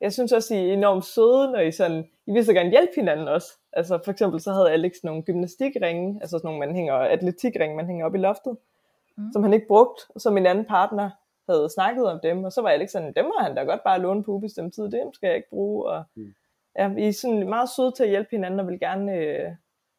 Jeg 0.00 0.12
synes 0.12 0.32
også, 0.32 0.54
I 0.54 0.68
er 0.68 0.72
enormt 0.72 1.04
søde, 1.04 1.52
når 1.52 1.60
I 1.60 1.72
sådan... 1.72 2.04
I 2.26 2.32
vil 2.32 2.44
så 2.44 2.52
gerne 2.52 2.70
hjælpe 2.70 2.92
hinanden 2.96 3.28
også. 3.28 3.48
Altså, 3.72 3.98
for 4.04 4.12
eksempel 4.12 4.40
så 4.40 4.52
havde 4.52 4.70
Alex 4.70 4.92
nogle 5.04 5.22
gymnastikringe, 5.22 6.18
altså 6.20 6.38
sådan 6.38 6.46
nogle, 6.46 6.66
man 6.66 6.74
hænger, 6.76 6.94
atletikringe, 6.94 7.76
man 7.76 7.86
hænger 7.86 8.06
op 8.06 8.14
i 8.14 8.18
loftet, 8.18 8.56
mm. 9.16 9.32
som 9.32 9.42
han 9.42 9.52
ikke 9.52 9.66
brugt, 9.68 10.00
og 10.14 10.20
så 10.20 10.30
min 10.30 10.46
anden 10.46 10.64
partner 10.64 11.10
havde 11.50 11.70
snakket 11.74 12.04
om 12.06 12.20
dem, 12.22 12.44
og 12.44 12.52
så 12.52 12.62
var 12.62 12.70
jeg 12.70 12.80
ikke 12.80 12.92
sådan, 12.92 13.12
dem 13.16 13.24
må 13.24 13.34
han 13.40 13.54
da 13.54 13.62
godt 13.62 13.84
bare 13.84 14.00
låne 14.00 14.24
på 14.24 14.30
ubestemt 14.32 14.74
tid, 14.74 14.84
det 14.84 15.00
skal 15.12 15.26
jeg 15.26 15.36
ikke 15.36 15.50
bruge, 15.50 15.90
og 15.90 16.04
mm. 16.14 16.34
ja, 16.78 16.88
vi 16.88 17.08
er 17.08 17.12
sådan 17.12 17.48
meget 17.48 17.68
søde 17.76 17.92
til 17.96 18.02
at 18.02 18.10
hjælpe 18.10 18.28
hinanden, 18.30 18.60
og 18.60 18.66
vil 18.66 18.80
gerne, 18.80 19.14
øh, 19.14 19.50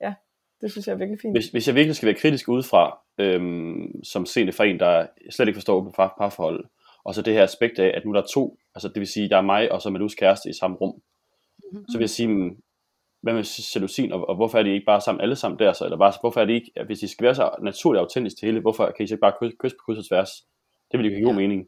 ja, 0.02 0.14
Det 0.62 0.72
synes 0.72 0.88
jeg 0.88 0.94
er 0.94 0.98
virkelig 0.98 1.20
fint. 1.22 1.34
Hvis, 1.34 1.50
hvis 1.50 1.68
jeg 1.68 1.76
virkelig 1.76 1.96
skal 1.96 2.08
være 2.08 2.16
kritisk 2.16 2.50
udefra, 2.50 3.00
øhm, 3.18 4.04
som 4.04 4.26
seende 4.26 4.54
for 4.54 4.64
en, 4.64 4.80
der 4.80 5.08
slet 5.30 5.48
ikke 5.48 5.58
forstår 5.58 5.94
par, 5.96 6.16
parforhold, 6.18 6.66
og 7.04 7.16
så 7.16 7.22
det 7.22 7.34
her 7.34 7.44
aspekt 7.44 7.80
af, 7.80 7.92
at 7.98 8.06
nu 8.06 8.14
der 8.14 8.22
er 8.22 8.28
to, 8.34 8.58
altså 8.76 8.88
det 8.88 9.00
vil 9.00 9.08
sige, 9.08 9.30
der 9.30 9.38
er 9.38 9.42
mig 9.42 9.72
og 9.72 9.82
så 9.82 9.90
Malus 9.90 10.16
kæreste 10.16 10.50
i 10.50 10.54
samme 10.54 10.78
rum, 10.78 10.94
mm-hmm. 10.94 11.86
så 11.90 11.98
vil 11.98 12.04
jeg 12.04 12.10
sige, 12.10 12.28
mm, 12.28 12.62
hvad 13.22 13.34
med 13.34 13.72
jalousin, 13.76 14.12
og, 14.12 14.30
og 14.30 14.36
hvorfor 14.36 14.60
er 14.60 14.64
de 14.64 14.74
ikke 14.74 14.86
bare 14.86 15.02
sammen 15.02 15.22
alle 15.22 15.36
sammen 15.36 15.60
der 15.60 15.74
så, 15.74 15.84
eller 15.84 15.98
bare, 15.98 16.14
hvorfor 16.22 16.42
er 16.42 16.46
det 16.46 16.54
ikke, 16.54 16.72
hvis 16.86 17.00
de 17.00 17.08
skal 17.08 17.24
være 17.24 17.36
så 17.36 17.56
naturligt 17.62 18.00
autentisk 18.00 18.38
til 18.38 18.46
hele, 18.46 18.60
hvorfor 18.60 18.92
kan 18.98 19.04
I 19.04 19.08
så 19.08 19.14
ikke 19.14 19.22
bare 19.22 19.34
kysse, 19.40 19.58
kysse 19.60 19.78
på 19.78 19.84
kryds 19.86 19.98
og 19.98 20.08
tværs? 20.08 20.30
Det 20.92 21.00
vil 21.00 21.08
jo 21.08 21.16
give 21.16 21.26
god 21.26 21.36
mening. 21.36 21.68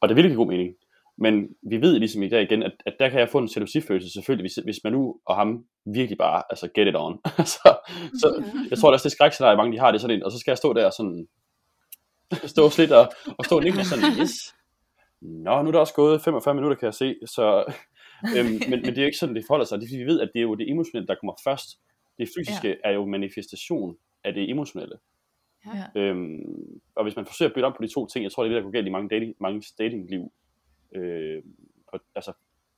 Og 0.00 0.08
det 0.08 0.16
vil 0.16 0.24
give 0.24 0.36
god 0.36 0.46
mening. 0.46 0.74
Men 1.18 1.48
vi 1.70 1.80
ved 1.80 1.98
ligesom 1.98 2.22
i 2.22 2.28
dag 2.28 2.42
igen, 2.42 2.62
at, 2.62 2.72
at 2.86 2.96
der 2.98 3.08
kan 3.08 3.20
jeg 3.20 3.28
få 3.28 3.38
en 3.38 3.48
jalousifølelse 3.56 4.12
selvfølgelig, 4.12 4.42
hvis, 4.42 4.64
hvis 4.64 4.84
man 4.84 4.92
nu 4.92 5.20
og 5.26 5.36
ham 5.36 5.64
virkelig 5.94 6.18
bare, 6.18 6.42
altså 6.50 6.68
get 6.74 6.88
it 6.88 6.96
on. 6.96 7.20
så, 7.54 7.76
så 8.20 8.44
jeg 8.70 8.78
tror 8.78 8.92
også, 8.92 9.04
det 9.04 9.12
skrækscenarie, 9.12 9.56
mange 9.56 9.72
de 9.72 9.78
har, 9.78 9.92
det 9.92 10.00
sådan 10.00 10.16
en, 10.16 10.22
og 10.24 10.32
så 10.32 10.38
skal 10.38 10.50
jeg 10.50 10.58
stå 10.58 10.72
der 10.72 10.90
sådan, 10.90 11.26
stå 12.46 12.70
slidt 12.70 12.92
og, 12.92 13.12
og 13.38 13.44
stå 13.44 13.56
og 13.56 13.86
sådan, 13.86 14.04
yes, 14.20 14.54
nå, 15.20 15.62
nu 15.62 15.68
er 15.68 15.72
der 15.72 15.78
også 15.78 15.94
gået 15.94 16.22
45 16.22 16.54
minutter, 16.54 16.76
kan 16.76 16.86
jeg 16.86 16.94
se, 16.94 17.14
så, 17.26 17.64
øhm, 18.36 18.60
men, 18.70 18.80
men 18.84 18.84
det 18.84 18.98
er 18.98 19.02
jo 19.02 19.06
ikke 19.06 19.18
sådan, 19.18 19.34
det 19.34 19.44
forholder 19.46 19.66
sig, 19.66 19.80
det 19.80 19.92
er, 19.92 19.98
vi 19.98 20.04
ved, 20.04 20.20
at 20.20 20.30
det 20.32 20.38
er 20.38 20.42
jo 20.42 20.54
det 20.54 20.70
emotionelle, 20.70 21.06
der 21.06 21.14
kommer 21.20 21.34
først. 21.44 21.68
Det 22.18 22.28
fysiske 22.38 22.68
ja. 22.68 22.74
er 22.84 22.92
jo 22.92 23.06
manifestation 23.06 23.96
af 24.24 24.34
det 24.34 24.50
emotionelle. 24.50 24.96
Ja. 25.66 26.00
Øhm, 26.00 26.80
og 26.94 27.02
hvis 27.02 27.16
man 27.16 27.26
forsøger 27.26 27.48
at 27.48 27.54
bytte 27.54 27.66
op 27.66 27.74
på 27.76 27.82
de 27.82 27.94
to 27.94 28.06
ting, 28.06 28.22
jeg 28.22 28.32
tror, 28.32 28.42
det 28.42 28.50
er 28.50 28.54
det, 28.54 28.62
der 28.62 28.70
går 28.70 28.72
galt 28.72 28.86
i 28.86 28.90
mange, 28.90 29.08
dating, 29.08 29.34
mange 29.40 29.62
datingliv, 29.78 30.32
øh, 30.94 31.42
på, 31.90 31.98
altså, 32.14 32.32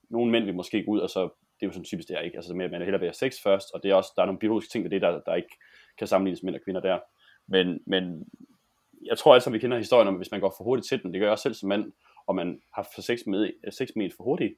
nogle 0.08 0.32
mænd 0.32 0.44
vil 0.44 0.54
måske 0.54 0.84
gå 0.84 0.90
ud, 0.90 0.98
og 0.98 1.10
så, 1.10 1.22
det 1.22 1.62
er 1.62 1.66
jo 1.66 1.72
sådan 1.72 1.84
typisk 1.84 2.08
det 2.08 2.16
er 2.16 2.20
ikke, 2.20 2.36
altså 2.36 2.54
med, 2.54 2.64
at 2.64 2.70
man 2.70 2.80
hellere 2.80 3.00
vil 3.00 3.06
have 3.06 3.14
sex 3.14 3.42
først, 3.42 3.74
og 3.74 3.82
det 3.82 3.90
er 3.90 3.94
også, 3.94 4.12
der 4.16 4.22
er 4.22 4.26
nogle 4.26 4.38
biologiske 4.38 4.70
ting 4.70 4.84
ved 4.84 4.90
det, 4.90 5.02
der, 5.02 5.20
der 5.20 5.34
ikke 5.34 5.56
kan 5.98 6.06
sammenlignes 6.06 6.42
mænd 6.42 6.54
og 6.54 6.60
kvinder 6.64 6.80
der. 6.80 6.98
Men, 7.46 7.80
men 7.86 8.28
jeg 9.06 9.18
tror 9.18 9.34
altså, 9.34 9.50
vi 9.50 9.58
kender 9.58 9.78
historien 9.78 10.08
om, 10.08 10.14
at 10.14 10.18
hvis 10.18 10.30
man 10.30 10.40
går 10.40 10.54
for 10.56 10.64
hurtigt 10.64 10.88
til 10.88 11.02
den, 11.02 11.12
det 11.12 11.20
gør 11.20 11.26
jeg 11.26 11.32
også 11.32 11.42
selv 11.42 11.54
som 11.54 11.68
mand, 11.68 11.92
og 12.26 12.34
man 12.34 12.60
har 12.74 12.88
for 12.94 13.02
sex 13.02 13.20
med, 13.26 13.50
sex 13.70 13.88
med 13.96 14.10
for 14.16 14.24
hurtigt, 14.24 14.54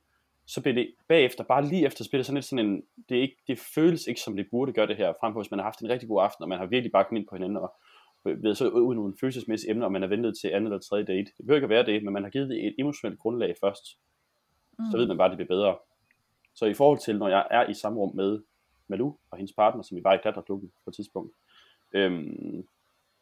så 0.46 0.60
bliver 0.62 0.74
det 0.74 0.94
bagefter, 1.08 1.44
bare 1.44 1.66
lige 1.66 1.86
efter, 1.86 2.04
så 2.04 2.10
bliver 2.10 2.18
det 2.18 2.26
sådan 2.26 2.34
lidt 2.34 2.44
sådan 2.44 2.66
en, 2.66 2.82
det, 3.08 3.18
er 3.18 3.22
ikke, 3.22 3.36
det 3.46 3.58
føles 3.74 4.06
ikke 4.06 4.20
som 4.20 4.36
det 4.36 4.46
burde 4.50 4.72
gøre 4.72 4.86
det 4.86 4.96
her, 4.96 5.12
frem 5.20 5.32
for 5.32 5.40
hvis 5.40 5.50
man 5.50 5.58
har 5.58 5.64
haft 5.64 5.80
en 5.80 5.88
rigtig 5.88 6.08
god 6.08 6.22
aften, 6.22 6.42
og 6.42 6.48
man 6.48 6.58
har 6.58 6.66
virkelig 6.66 6.92
bare 6.92 7.04
ind 7.12 7.26
på 7.28 7.34
hinanden, 7.34 7.56
og 7.56 7.74
ved 8.42 8.54
så 8.54 8.68
ud 8.68 8.94
nogle 8.94 9.14
følelsesmæssige 9.20 9.70
emner, 9.70 9.86
og 9.86 9.92
man 9.92 10.02
er 10.02 10.06
ventet 10.06 10.38
til 10.40 10.48
anden 10.48 10.66
eller 10.66 10.78
tredje 10.78 11.04
date. 11.04 11.32
Det 11.36 11.46
behøver 11.46 11.56
ikke 11.56 11.64
at 11.64 11.70
være 11.70 11.86
det, 11.86 12.04
men 12.04 12.12
man 12.12 12.22
har 12.22 12.30
givet 12.30 12.48
det 12.48 12.66
et 12.66 12.74
emotionelt 12.78 13.18
grundlag 13.18 13.54
først. 13.60 13.98
Mm. 14.78 14.84
Så 14.90 14.96
ved 14.96 15.06
man 15.06 15.16
bare, 15.16 15.32
at 15.32 15.38
det 15.38 15.46
bliver 15.46 15.58
bedre. 15.58 15.78
Så 16.54 16.66
i 16.66 16.74
forhold 16.74 16.98
til, 16.98 17.18
når 17.18 17.28
jeg 17.28 17.46
er 17.50 17.68
i 17.68 17.74
samme 17.74 17.98
rum 17.98 18.16
med 18.16 18.42
Malu 18.88 19.12
og 19.30 19.38
hendes 19.38 19.52
partner, 19.52 19.82
som 19.82 19.96
vi 19.96 20.04
var 20.04 20.14
i 20.14 20.18
klatreklubben 20.22 20.72
på 20.84 20.90
et 20.90 20.94
tidspunkt, 20.94 21.32
øhm, 21.92 22.66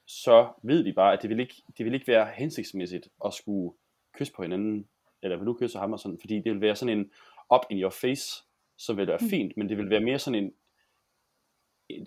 så 0.06 0.48
ved 0.62 0.82
vi 0.82 0.92
bare, 0.92 1.12
at 1.12 1.22
det 1.22 1.30
vil, 1.30 1.40
ikke, 1.40 1.54
det 1.78 1.86
vil 1.86 1.94
ikke 1.94 2.08
være 2.08 2.28
hensigtsmæssigt 2.34 3.08
at 3.24 3.34
skulle 3.34 3.76
kysse 4.14 4.32
på 4.32 4.42
hinanden, 4.42 4.88
eller 5.22 5.36
vil 5.36 5.46
du 5.46 5.54
kysse 5.54 5.78
ham 5.78 5.92
og 5.92 5.98
sådan, 5.98 6.18
fordi 6.20 6.34
det 6.34 6.52
vil 6.52 6.60
være 6.60 6.76
sådan 6.76 6.98
en 6.98 7.10
up 7.54 7.60
in 7.70 7.78
your 7.78 7.90
face, 7.90 8.44
så 8.76 8.94
vil 8.94 9.06
være 9.06 9.18
mm. 9.20 9.28
fint, 9.28 9.56
men 9.56 9.68
det 9.68 9.76
vil 9.78 9.90
være 9.90 10.00
mere 10.00 10.18
sådan 10.18 10.44
en, 10.44 10.52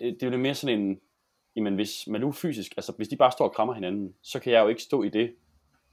det 0.00 0.22
vil 0.22 0.30
være 0.30 0.40
mere 0.40 0.54
sådan 0.54 0.80
en, 0.80 1.00
jamen 1.56 1.74
hvis 1.74 2.06
man 2.06 2.20
nu 2.20 2.32
fysisk, 2.32 2.72
altså 2.76 2.92
hvis 2.96 3.08
de 3.08 3.16
bare 3.16 3.32
står 3.32 3.44
og 3.44 3.54
krammer 3.54 3.74
hinanden, 3.74 4.14
så 4.22 4.40
kan 4.40 4.52
jeg 4.52 4.62
jo 4.62 4.68
ikke 4.68 4.82
stå 4.82 5.02
i 5.02 5.08
det. 5.08 5.34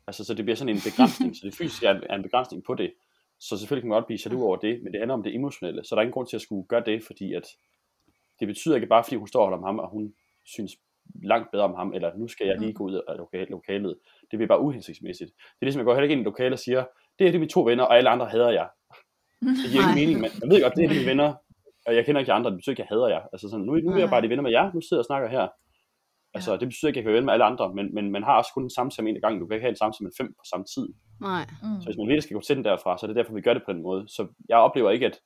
Altså 0.07 0.23
så 0.23 0.33
det 0.33 0.45
bliver 0.45 0.55
sådan 0.55 0.75
en 0.75 0.81
begrænsning, 0.85 1.35
så 1.35 1.41
det 1.43 1.55
fysiske 1.55 1.87
er, 1.87 2.15
en 2.15 2.23
begrænsning 2.23 2.63
på 2.63 2.73
det. 2.73 2.93
Så 3.39 3.57
selvfølgelig 3.57 3.83
kan 3.83 3.89
man 3.89 3.95
godt 3.95 4.05
blive 4.05 4.19
jaloux 4.25 4.43
over 4.43 4.57
det, 4.57 4.83
men 4.83 4.93
det 4.93 4.99
handler 5.01 5.13
om 5.13 5.23
det 5.23 5.35
emotionelle, 5.35 5.83
så 5.83 5.95
der 5.95 5.99
er 5.99 6.03
ingen 6.03 6.13
grund 6.13 6.27
til 6.27 6.35
at 6.35 6.41
skulle 6.41 6.67
gøre 6.67 6.83
det, 6.85 7.03
fordi 7.03 7.33
at 7.33 7.47
det 8.39 8.47
betyder 8.47 8.75
ikke 8.75 8.87
bare, 8.87 9.03
fordi 9.03 9.15
hun 9.15 9.27
står 9.27 9.39
og 9.39 9.45
holder 9.45 9.57
om 9.57 9.63
ham, 9.63 9.79
og 9.79 9.89
hun 9.89 10.13
synes 10.45 10.71
langt 11.23 11.51
bedre 11.51 11.63
om 11.63 11.75
ham, 11.75 11.93
eller 11.93 12.17
nu 12.17 12.27
skal 12.27 12.47
jeg 12.47 12.59
lige 12.59 12.73
gå 12.73 12.83
ud 12.83 13.01
af 13.07 13.49
lokalet. 13.49 13.97
Det 14.31 14.37
bliver 14.39 14.47
bare 14.47 14.61
uhensigtsmæssigt. 14.61 15.31
Det 15.35 15.61
er 15.61 15.65
ligesom, 15.65 15.79
jeg 15.79 15.85
går 15.85 15.93
heller 15.93 16.03
ikke 16.03 16.13
ind 16.13 16.21
i 16.21 16.23
lokalet 16.31 16.53
og 16.53 16.59
siger, 16.59 16.85
det 17.19 17.27
er 17.27 17.31
det 17.31 17.39
mine 17.39 17.49
to 17.49 17.63
venner, 17.63 17.83
og 17.83 17.97
alle 17.97 18.09
andre 18.09 18.25
hader 18.25 18.51
jeg. 18.51 18.69
Det 19.41 19.71
giver 19.71 19.83
ikke 19.83 19.99
mening, 19.99 20.21
men 20.21 20.31
jeg 20.41 20.49
ved 20.49 20.61
godt, 20.61 20.75
det 20.75 20.85
er 20.85 20.89
mine 20.89 21.05
venner, 21.05 21.33
og 21.87 21.95
jeg 21.95 22.05
kender 22.05 22.19
ikke 22.19 22.33
andre, 22.33 22.49
det 22.49 22.57
betyder 22.57 22.71
ikke, 22.71 22.83
at 22.83 22.89
jeg 22.89 22.95
hader 22.95 23.07
jer. 23.07 23.23
Altså 23.33 23.49
sådan, 23.49 23.65
nu, 23.65 23.73
nu 23.75 23.91
er 23.91 23.97
jeg 23.97 24.09
bare 24.09 24.21
de 24.21 24.29
venner 24.29 24.43
med 24.43 24.51
jer, 24.51 24.73
nu 24.73 24.81
sidder 24.81 24.97
jeg 24.97 25.05
og 25.05 25.11
snakker 25.11 25.29
her. 25.29 25.47
Altså, 26.33 26.51
ja. 26.51 26.57
det 26.57 26.67
betyder 26.67 26.87
ikke, 26.87 26.99
at 26.99 27.01
jeg 27.01 27.07
kan 27.07 27.13
være 27.13 27.21
med 27.21 27.33
alle 27.33 27.45
andre, 27.45 27.73
men, 27.73 27.93
men 27.93 28.11
man 28.11 28.23
har 28.23 28.37
også 28.37 28.51
kun 28.53 28.63
en 28.63 28.69
samtale 28.69 29.09
en 29.09 29.21
gang. 29.21 29.39
Du 29.39 29.45
kan 29.47 29.55
ikke 29.55 29.65
have 29.67 29.75
en 29.75 29.83
samtale 29.83 30.05
med 30.07 30.11
fem 30.19 30.27
på 30.27 30.43
samme 30.51 30.65
tid. 30.65 30.87
Nej. 31.21 31.45
Mm. 31.63 31.81
Så 31.81 31.85
hvis 31.87 31.97
man 31.97 32.07
virkelig 32.07 32.23
skal 32.23 32.35
gå 32.35 32.41
til 32.41 32.55
den 32.55 32.65
derfra, 32.65 32.97
så 32.97 33.05
er 33.05 33.07
det 33.07 33.15
derfor, 33.15 33.33
vi 33.33 33.41
gør 33.41 33.53
det 33.53 33.63
på 33.65 33.73
den 33.73 33.81
måde. 33.81 34.01
Så 34.07 34.27
jeg 34.49 34.57
oplever 34.57 34.91
ikke, 34.91 35.05
at, 35.05 35.19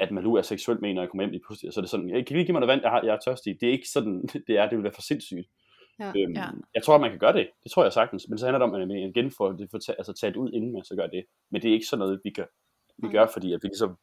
at 0.00 0.10
man 0.10 0.24
nu 0.24 0.34
er 0.34 0.42
seksuelt 0.42 0.80
med, 0.80 0.94
når 0.94 1.02
jeg 1.02 1.10
kommer 1.10 1.24
hjem 1.24 1.34
i 1.34 1.40
pludselig. 1.46 1.72
Så 1.72 1.80
det 1.80 1.86
er 1.86 1.94
sådan, 1.94 2.10
jeg 2.10 2.26
kan 2.26 2.36
lige 2.36 2.46
give 2.46 2.52
mig 2.52 2.60
noget 2.60 2.72
vand, 2.72 2.82
jeg, 2.82 2.90
har, 2.90 3.02
jeg 3.02 3.14
er 3.14 3.22
tørstig. 3.24 3.60
Det 3.60 3.68
er 3.68 3.72
ikke 3.72 3.88
sådan, 3.88 4.16
det 4.46 4.54
er. 4.58 4.68
Det 4.68 4.76
vil 4.76 4.86
være 4.88 4.98
for 4.98 5.08
sindssygt. 5.10 5.48
Ja. 6.00 6.08
Øhm, 6.16 6.32
ja. 6.40 6.46
Jeg 6.74 6.82
tror, 6.82 6.98
man 6.98 7.10
kan 7.10 7.18
gøre 7.18 7.32
det. 7.32 7.46
Det 7.62 7.70
tror 7.72 7.82
jeg 7.82 7.92
sagtens. 7.92 8.26
Men 8.28 8.38
så 8.38 8.46
handler 8.46 8.58
det 8.58 8.68
om, 8.68 8.74
at 8.74 8.88
man 8.88 8.96
igen 8.96 9.30
får 9.38 9.52
det 9.52 9.66
for 9.70 9.78
altså, 9.98 10.12
taget 10.20 10.36
ud, 10.36 10.50
inden 10.52 10.72
man 10.72 10.84
så 10.84 10.94
gør 10.96 11.06
det. 11.06 11.24
Men 11.50 11.62
det 11.62 11.68
er 11.68 11.72
ikke 11.72 11.86
sådan 11.86 11.98
noget, 11.98 12.20
vi 12.24 12.30
gør, 12.30 12.48
vi 13.02 13.08
gør 13.08 13.26
fordi 13.34 13.52
at 13.52 13.60
vi 13.62 13.68
ligesom, 13.68 13.96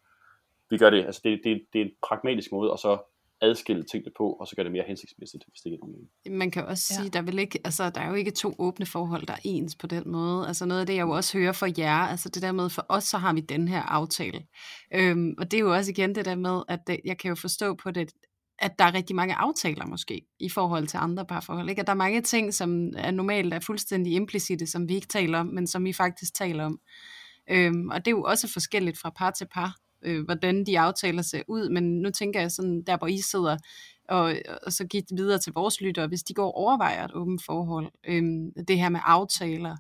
vi 0.74 0.78
gør 0.78 0.90
det, 0.90 1.06
altså 1.06 1.22
det, 1.24 1.42
det, 1.44 1.62
det 1.74 1.82
er 1.82 1.86
en 1.86 1.92
pragmatisk 2.08 2.52
måde, 2.52 2.72
og 2.72 2.80
så 2.80 2.98
adskille 3.44 3.84
tingene 3.84 4.12
på, 4.18 4.34
og 4.34 4.48
så 4.48 4.56
gør 4.56 4.64
det 4.64 4.72
mere 4.72 4.84
hensigtsmæssigt, 4.88 5.44
hvis 5.48 5.62
det 5.62 5.72
ikke 5.72 5.84
er 5.84 5.88
nogen 5.88 6.40
Man 6.40 6.52
kan 6.52 6.66
også 6.66 6.94
ja. 6.94 7.02
sige, 7.02 7.10
der, 7.10 7.22
vil 7.22 7.40
ikke, 7.40 7.60
altså, 7.66 7.90
der 7.90 8.02
er 8.02 8.10
jo 8.10 8.14
ikke 8.14 8.32
to 8.32 8.56
åbne 8.60 8.86
forhold, 8.86 9.26
der 9.26 9.34
er 9.34 9.40
ens 9.44 9.76
på 9.76 9.88
den 9.88 10.04
måde. 10.06 10.48
Altså 10.48 10.66
noget 10.66 10.82
af 10.82 10.88
det, 10.88 10.96
jeg 10.96 11.02
jo 11.02 11.10
også 11.10 11.38
hører 11.38 11.52
fra 11.52 11.70
jer, 11.78 12.08
altså 12.08 12.30
det 12.30 12.42
der 12.42 12.52
med, 12.52 12.70
for 12.70 12.86
os, 12.90 13.04
så 13.04 13.18
har 13.18 13.34
vi 13.34 13.42
den 13.42 13.68
her 13.68 13.82
aftale. 13.82 14.46
Øhm, 14.94 15.36
og 15.38 15.52
det 15.52 15.58
er 15.58 15.62
jo 15.62 15.74
også 15.74 15.92
igen 15.92 16.16
det 16.16 16.26
der 16.26 16.36
med, 16.36 16.62
at 16.68 16.80
det, 16.88 17.00
jeg 17.06 17.18
kan 17.18 17.30
jo 17.30 17.36
forstå 17.36 17.76
på 17.76 17.92
det, 17.92 18.12
at 18.60 18.80
der 18.80 18.86
er 18.86 18.94
rigtig 18.94 19.16
mange 19.16 19.36
aftaler 19.36 19.86
måske, 19.86 20.22
i 20.40 20.50
forhold 20.50 20.88
til 20.88 20.98
andre 20.98 21.26
parforhold. 21.26 21.70
Ikke? 21.70 21.80
At 21.80 21.88
der 21.88 21.94
er 21.94 21.98
mange 21.98 22.22
ting, 22.22 22.54
som 22.54 22.94
er 22.98 23.12
normalt 23.12 23.54
er 23.54 23.60
fuldstændig 23.60 24.14
implicite, 24.14 24.68
som 24.68 24.90
vi 24.90 24.96
ikke 24.96 25.08
taler 25.08 25.40
om, 25.40 25.46
men 25.46 25.68
som 25.68 25.86
vi 25.86 25.94
faktisk 25.94 26.36
taler 26.36 26.66
om. 26.66 26.80
Øhm, 27.50 27.90
og 27.90 28.06
det 28.06 28.08
er 28.08 28.16
jo 28.16 28.24
også 28.24 28.48
forskelligt 28.54 29.00
fra 29.00 29.10
par 29.18 29.32
til 29.32 29.48
par 29.54 29.76
øh, 30.06 30.26
hvordan 30.26 30.66
de 30.66 30.80
aftaler 30.80 31.22
ser 31.22 31.42
ud, 31.48 31.70
men 31.70 32.02
nu 32.02 32.10
tænker 32.12 32.42
jeg 32.42 32.52
sådan, 32.52 32.82
der 32.82 32.98
hvor 32.98 33.08
I 33.08 33.18
sidder, 33.18 33.58
og, 34.10 34.36
og 34.66 34.74
så 34.74 34.88
give 34.88 35.04
det 35.10 35.18
videre 35.18 35.40
til 35.40 35.54
vores 35.54 35.82
lyttere, 35.82 36.08
hvis 36.08 36.24
de 36.24 36.34
går 36.34 36.46
og 36.46 36.56
overvejer 36.56 37.06
et 37.06 37.14
åbent 37.14 37.46
forhold, 37.46 37.92
øh, 38.08 38.24
det 38.68 38.80
her 38.80 38.90
med 38.90 39.00
aftaler, 39.04 39.76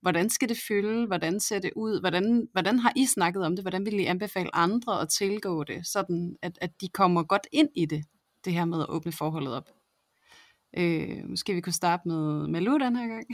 hvordan 0.00 0.30
skal 0.30 0.48
det 0.48 0.58
fylde, 0.68 1.06
hvordan 1.06 1.40
ser 1.40 1.58
det 1.58 1.70
ud, 1.76 2.00
hvordan, 2.00 2.48
hvordan 2.52 2.78
har 2.78 2.92
I 2.96 3.06
snakket 3.06 3.44
om 3.44 3.56
det, 3.56 3.64
hvordan 3.64 3.86
vil 3.86 4.00
I 4.00 4.04
anbefale 4.04 4.56
andre 4.56 5.00
at 5.00 5.08
tilgå 5.08 5.64
det, 5.64 5.86
sådan 5.86 6.36
at, 6.42 6.58
at 6.60 6.70
de 6.80 6.88
kommer 6.88 7.22
godt 7.22 7.46
ind 7.52 7.68
i 7.74 7.86
det, 7.86 8.04
det 8.44 8.52
her 8.52 8.64
med 8.64 8.80
at 8.80 8.88
åbne 8.88 9.12
forholdet 9.12 9.54
op. 9.54 9.68
Øh, 10.76 11.28
måske 11.28 11.54
vi 11.54 11.60
kunne 11.60 11.72
starte 11.72 12.08
med 12.08 12.48
Malu 12.48 12.78
den 12.78 12.96
her 12.96 13.06
gang. 13.06 13.26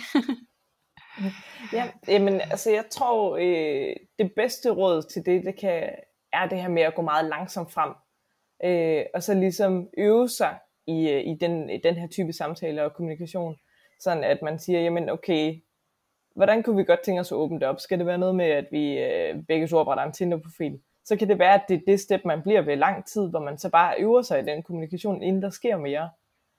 ja, 1.73 1.91
jamen, 2.09 2.41
altså 2.41 2.71
jeg 2.71 2.85
tror, 2.91 3.37
øh, 3.37 3.97
det 4.19 4.33
bedste 4.37 4.71
råd 4.71 5.03
til 5.13 5.23
det, 5.27 5.45
det 5.45 5.61
kan 5.61 5.91
er 6.33 6.49
det 6.49 6.61
her 6.61 6.69
med 6.69 6.83
at 6.83 6.95
gå 6.95 7.03
meget 7.03 7.25
langsomt 7.29 7.73
frem. 7.73 7.93
Øh, 8.65 9.05
og 9.15 9.23
så 9.23 9.35
ligesom 9.35 9.89
øve 9.99 10.29
sig 10.29 10.59
i, 10.87 11.11
øh, 11.11 11.21
i, 11.27 11.35
den, 11.41 11.71
i 11.71 11.79
den 11.79 11.95
her 11.95 12.07
type 12.07 12.33
samtale 12.33 12.85
og 12.85 12.95
kommunikation. 12.95 13.57
Sådan 14.01 14.25
at 14.25 14.43
man 14.43 14.59
siger, 14.59 14.81
jamen 14.81 15.11
okay, 15.11 15.63
hvordan 16.35 16.63
kunne 16.63 16.77
vi 16.77 16.85
godt 16.85 17.01
tænke 17.01 17.21
os 17.21 17.33
at 17.33 17.37
åbne 17.37 17.61
det 17.61 17.69
op? 17.69 17.81
Skal 17.81 17.99
det 17.99 18.07
være 18.07 18.19
noget 18.19 18.35
med, 18.35 18.47
at 18.47 18.67
vi 18.71 18.99
øh, 18.99 19.43
begge 19.49 19.69
to 19.69 19.77
opretter 19.77 20.05
en 20.05 20.13
Tinder-profil? 20.13 20.81
Så 21.05 21.17
kan 21.17 21.29
det 21.29 21.39
være, 21.39 21.55
at 21.55 21.65
det 21.69 21.75
er 21.75 21.81
det 21.87 22.01
step, 22.01 22.25
man 22.25 22.43
bliver 22.43 22.63
ved 22.63 22.77
lang 22.77 23.07
tid, 23.07 23.31
hvor 23.31 23.41
man 23.41 23.59
så 23.59 23.71
bare 23.71 23.95
øver 23.99 24.23
sig 24.23 24.41
i 24.41 24.45
den 24.45 24.63
kommunikation, 24.63 25.23
inden 25.23 25.43
der 25.43 25.51
sker 25.51 25.77
mere. 25.77 26.11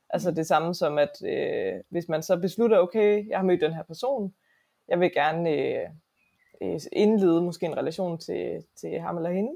Altså 0.09 0.31
det 0.31 0.47
samme 0.47 0.75
som, 0.75 0.97
at 0.97 1.23
øh, 1.25 1.73
hvis 1.89 2.09
man 2.09 2.23
så 2.23 2.37
beslutter, 2.37 2.77
okay, 2.77 3.29
jeg 3.29 3.37
har 3.37 3.45
mødt 3.45 3.61
den 3.61 3.73
her 3.73 3.83
person, 3.83 4.33
jeg 4.87 4.99
vil 4.99 5.13
gerne 5.13 5.49
øh, 5.49 5.89
øh 6.61 6.79
indlede 6.91 7.41
måske 7.41 7.65
en 7.65 7.77
relation 7.77 8.17
til, 8.17 8.65
til 8.75 8.99
ham 8.99 9.17
eller 9.17 9.31
hende, 9.31 9.51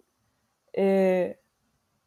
øh, 0.78 1.30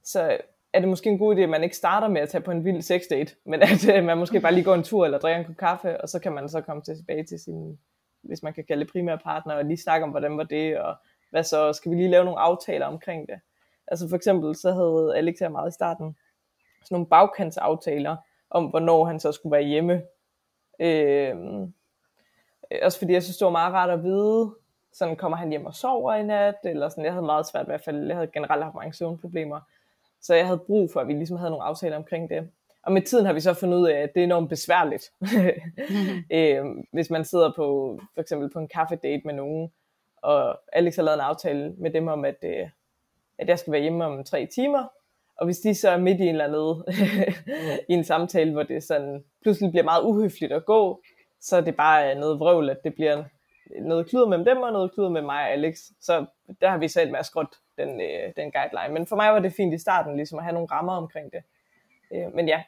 så 0.05 0.39
er 0.73 0.81
det 0.81 0.89
måske 0.89 1.11
en 1.11 1.19
god 1.19 1.37
idé, 1.37 1.41
at 1.41 1.49
man 1.49 1.65
ikke 1.65 1.77
starter 1.77 2.09
med 2.09 2.21
at 2.21 2.29
tage 2.29 2.43
på 2.43 2.51
en 2.51 2.65
vild 2.65 2.83
sexdate, 2.83 3.37
men 3.45 3.63
at 3.73 3.89
øh, 3.97 4.05
man 4.05 4.19
måske 4.19 4.41
bare 4.41 4.55
lige 4.55 4.65
går 4.65 4.75
en 4.75 4.83
tur 4.83 5.05
eller 5.05 5.19
drikker 5.19 5.39
en 5.39 5.45
kop 5.45 5.57
kaffe, 5.57 6.01
og 6.01 6.09
så 6.09 6.19
kan 6.19 6.33
man 6.33 6.49
så 6.49 6.61
komme 6.61 6.83
tilbage 6.83 7.25
til 7.25 7.39
sin, 7.39 7.79
hvis 8.23 8.43
man 8.43 8.55
kan 8.55 8.65
kalde 8.65 8.85
det 8.85 8.93
primære 8.93 9.19
partner, 9.19 9.55
og 9.55 9.65
lige 9.65 9.77
snakke 9.77 10.05
om, 10.05 10.11
hvordan 10.11 10.37
var 10.37 10.45
det, 10.45 10.79
og 10.79 10.95
hvad 11.31 11.45
så, 11.45 11.73
skal 11.73 11.91
vi 11.91 11.97
lige 11.97 12.11
lave 12.11 12.25
nogle 12.25 12.41
aftaler 12.41 12.87
omkring 12.87 13.29
det. 13.29 13.41
Altså 13.87 14.09
for 14.09 14.17
eksempel, 14.17 14.57
så 14.57 14.73
havde 14.73 15.17
Alex 15.17 15.39
her 15.41 15.49
meget 15.49 15.71
i 15.71 15.75
starten, 15.75 16.17
sådan 16.83 16.95
nogle 16.95 17.07
bagkantsaftaler, 17.07 18.17
om 18.51 18.67
hvornår 18.67 19.05
han 19.05 19.21
så 19.21 19.33
skulle 19.33 19.53
være 19.53 19.63
hjemme. 19.63 20.03
Øh, 20.81 21.37
også 22.83 22.99
fordi 22.99 23.13
jeg 23.13 23.23
synes, 23.23 23.37
det 23.37 23.45
var 23.45 23.51
meget 23.51 23.73
rart 23.73 23.91
at 23.91 24.03
vide, 24.03 24.55
sådan 24.93 25.17
kommer 25.17 25.39
han 25.39 25.51
hjem 25.51 25.67
og 25.67 25.75
sover 25.75 26.15
i 26.15 26.23
nat, 26.23 26.55
eller 26.65 26.89
sådan, 26.89 27.05
jeg 27.05 27.13
havde 27.13 27.27
meget 27.27 27.47
svært 27.47 27.67
i 27.67 27.71
hvert 27.71 27.85
fald, 27.85 28.07
jeg 28.07 28.17
havde 28.17 28.31
generelt 28.33 28.65
haft 28.65 28.75
mange 28.75 28.93
søvnproblemer, 28.93 29.61
så 30.21 30.35
jeg 30.35 30.47
havde 30.47 30.59
brug 30.59 30.91
for, 30.93 31.01
at 31.01 31.09
vi 31.09 31.13
ligesom 31.13 31.37
havde 31.37 31.51
nogle 31.51 31.65
aftaler 31.65 31.97
omkring 31.97 32.31
det. 32.31 32.51
Og 32.83 32.93
med 32.93 33.03
tiden 33.03 33.27
har 33.27 33.33
vi 33.33 33.41
så 33.41 33.55
fundet 33.55 33.79
ud 33.79 33.89
af, 33.89 33.99
at 33.99 34.15
det 34.15 34.21
er 34.21 34.25
enormt 34.25 34.49
besværligt. 34.49 35.13
øh, 36.39 36.65
hvis 36.93 37.11
man 37.11 37.25
sidder 37.25 37.53
på, 37.57 37.99
for 38.15 38.21
eksempel 38.21 38.51
på 38.51 38.59
en 38.59 38.69
kaffedate 38.69 39.23
med 39.25 39.35
nogen, 39.35 39.73
og 40.23 40.61
Alex 40.73 40.97
har 40.97 41.03
lavet 41.03 41.17
en 41.17 41.21
aftale 41.21 41.75
med 41.79 41.91
dem 41.91 42.09
om, 42.09 42.25
at, 42.25 42.37
øh, 42.43 42.69
at 43.39 43.49
jeg 43.49 43.59
skal 43.59 43.73
være 43.73 43.83
hjemme 43.83 44.05
om 44.05 44.25
tre 44.25 44.47
timer, 44.47 44.85
Og 45.37 45.47
hvis 45.47 45.59
de 45.59 45.75
så 45.75 45.91
er 45.91 45.99
midt 45.99 46.21
i 46.21 46.23
en 46.23 46.29
eller 46.29 46.45
anden 46.45 46.85
i 47.91 47.93
en 47.93 48.05
samtale, 48.05 48.53
hvor 48.53 48.63
det 48.63 48.83
sådan 48.83 49.25
pludselig 49.43 49.71
bliver 49.71 49.85
meget 49.85 50.03
uhøfligt 50.03 50.53
at 50.53 50.65
gå, 50.65 51.03
så 51.41 51.57
er 51.57 51.61
det 51.61 51.77
bare 51.77 52.15
noget 52.15 52.41
vrøvl, 52.41 52.71
at 52.71 52.85
det 52.85 52.95
bliver 52.95 53.25
noget 53.81 54.09
kluder 54.09 54.27
mellem 54.27 54.45
dem 54.45 54.59
og 54.59 54.73
noget 54.73 54.93
kluder 54.93 55.09
med 55.09 55.23
mig 55.23 55.45
og 55.45 55.51
Alex. 55.51 55.77
Så 56.01 56.27
der 56.61 56.71
har 56.71 56.79
vi 56.79 56.89
selv 56.89 57.11
med 57.11 57.19
at 57.19 57.27
skråt 57.27 57.55
den, 57.79 58.01
øh, 58.01 58.33
den 58.37 58.53
guideline. 58.53 58.95
Men 58.95 59.07
for 59.07 59.17
mig 59.17 59.33
var 59.33 59.39
det 59.39 59.53
fint 59.53 59.75
i 59.75 59.79
starten 59.79 60.17
ligesom 60.17 60.39
at 60.39 60.45
have 60.45 60.55
nogle 60.55 60.69
rammer 60.71 60.93
omkring 60.93 61.33
det. 61.33 61.43
Øh, 62.15 62.35
men 62.35 62.49
ja, 62.49 62.63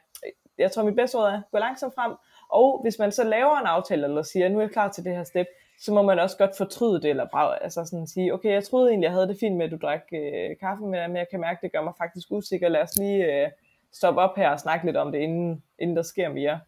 jeg 0.58 0.72
tror 0.72 0.82
mit 0.82 0.96
bedste 0.96 1.18
råd 1.18 1.28
er, 1.28 1.42
gå 1.52 1.58
langsomt 1.58 1.94
frem, 1.94 2.12
og 2.48 2.82
hvis 2.82 2.98
man 2.98 3.12
så 3.12 3.24
laver 3.24 3.58
en 3.58 3.66
aftale, 3.66 4.04
eller 4.04 4.22
siger, 4.22 4.48
nu 4.48 4.58
er 4.58 4.62
jeg 4.62 4.70
klar 4.70 4.88
til 4.88 5.04
det 5.04 5.16
her 5.16 5.24
step, 5.24 5.46
så 5.78 5.92
må 5.92 6.02
man 6.02 6.18
også 6.18 6.38
godt 6.38 6.56
fortryde 6.56 7.02
det, 7.02 7.10
eller 7.10 7.26
bare 7.32 7.62
altså 7.62 7.84
sådan 7.84 8.06
sige, 8.06 8.34
okay, 8.34 8.52
jeg 8.52 8.64
troede 8.64 8.88
egentlig, 8.88 9.06
jeg 9.06 9.12
havde 9.12 9.28
det 9.28 9.36
fint 9.40 9.56
med, 9.56 9.64
at 9.64 9.70
du 9.70 9.78
drak 9.82 10.02
øh, 10.12 10.56
kaffe 10.60 10.84
med 10.84 11.08
men 11.08 11.16
jeg 11.16 11.26
kan 11.30 11.40
mærke, 11.40 11.58
det 11.62 11.72
gør 11.72 11.82
mig 11.82 11.92
faktisk 11.98 12.26
usikker. 12.30 12.68
Lad 12.68 12.82
os 12.82 12.98
lige 12.98 13.44
øh, 13.44 13.50
stoppe 13.92 14.20
op 14.20 14.36
her 14.36 14.50
og 14.50 14.60
snakke 14.60 14.86
lidt 14.86 14.96
om 14.96 15.12
det, 15.12 15.18
inden, 15.18 15.62
inden 15.78 15.96
der 15.96 16.02
sker 16.02 16.28
mere. 16.28 16.60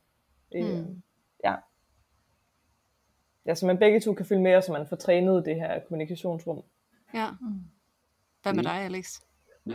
Øh, 0.55 0.65
mm. 0.65 1.03
Ja. 1.45 1.55
Ja, 3.47 3.55
så 3.55 3.67
man 3.67 3.79
begge 3.79 4.01
to 4.01 4.15
kan 4.15 4.27
følge 4.27 4.43
med, 4.43 4.63
så 4.63 4.73
man 4.73 4.87
får 4.87 4.97
trænet 4.97 5.45
det 5.45 5.57
her 5.57 5.81
kommunikationsrum. 5.81 6.63
Ja. 7.15 7.27
Hvad 8.43 8.53
med 8.53 8.63
mm. 8.63 8.67
dig, 8.67 8.75
Alex? 8.75 9.21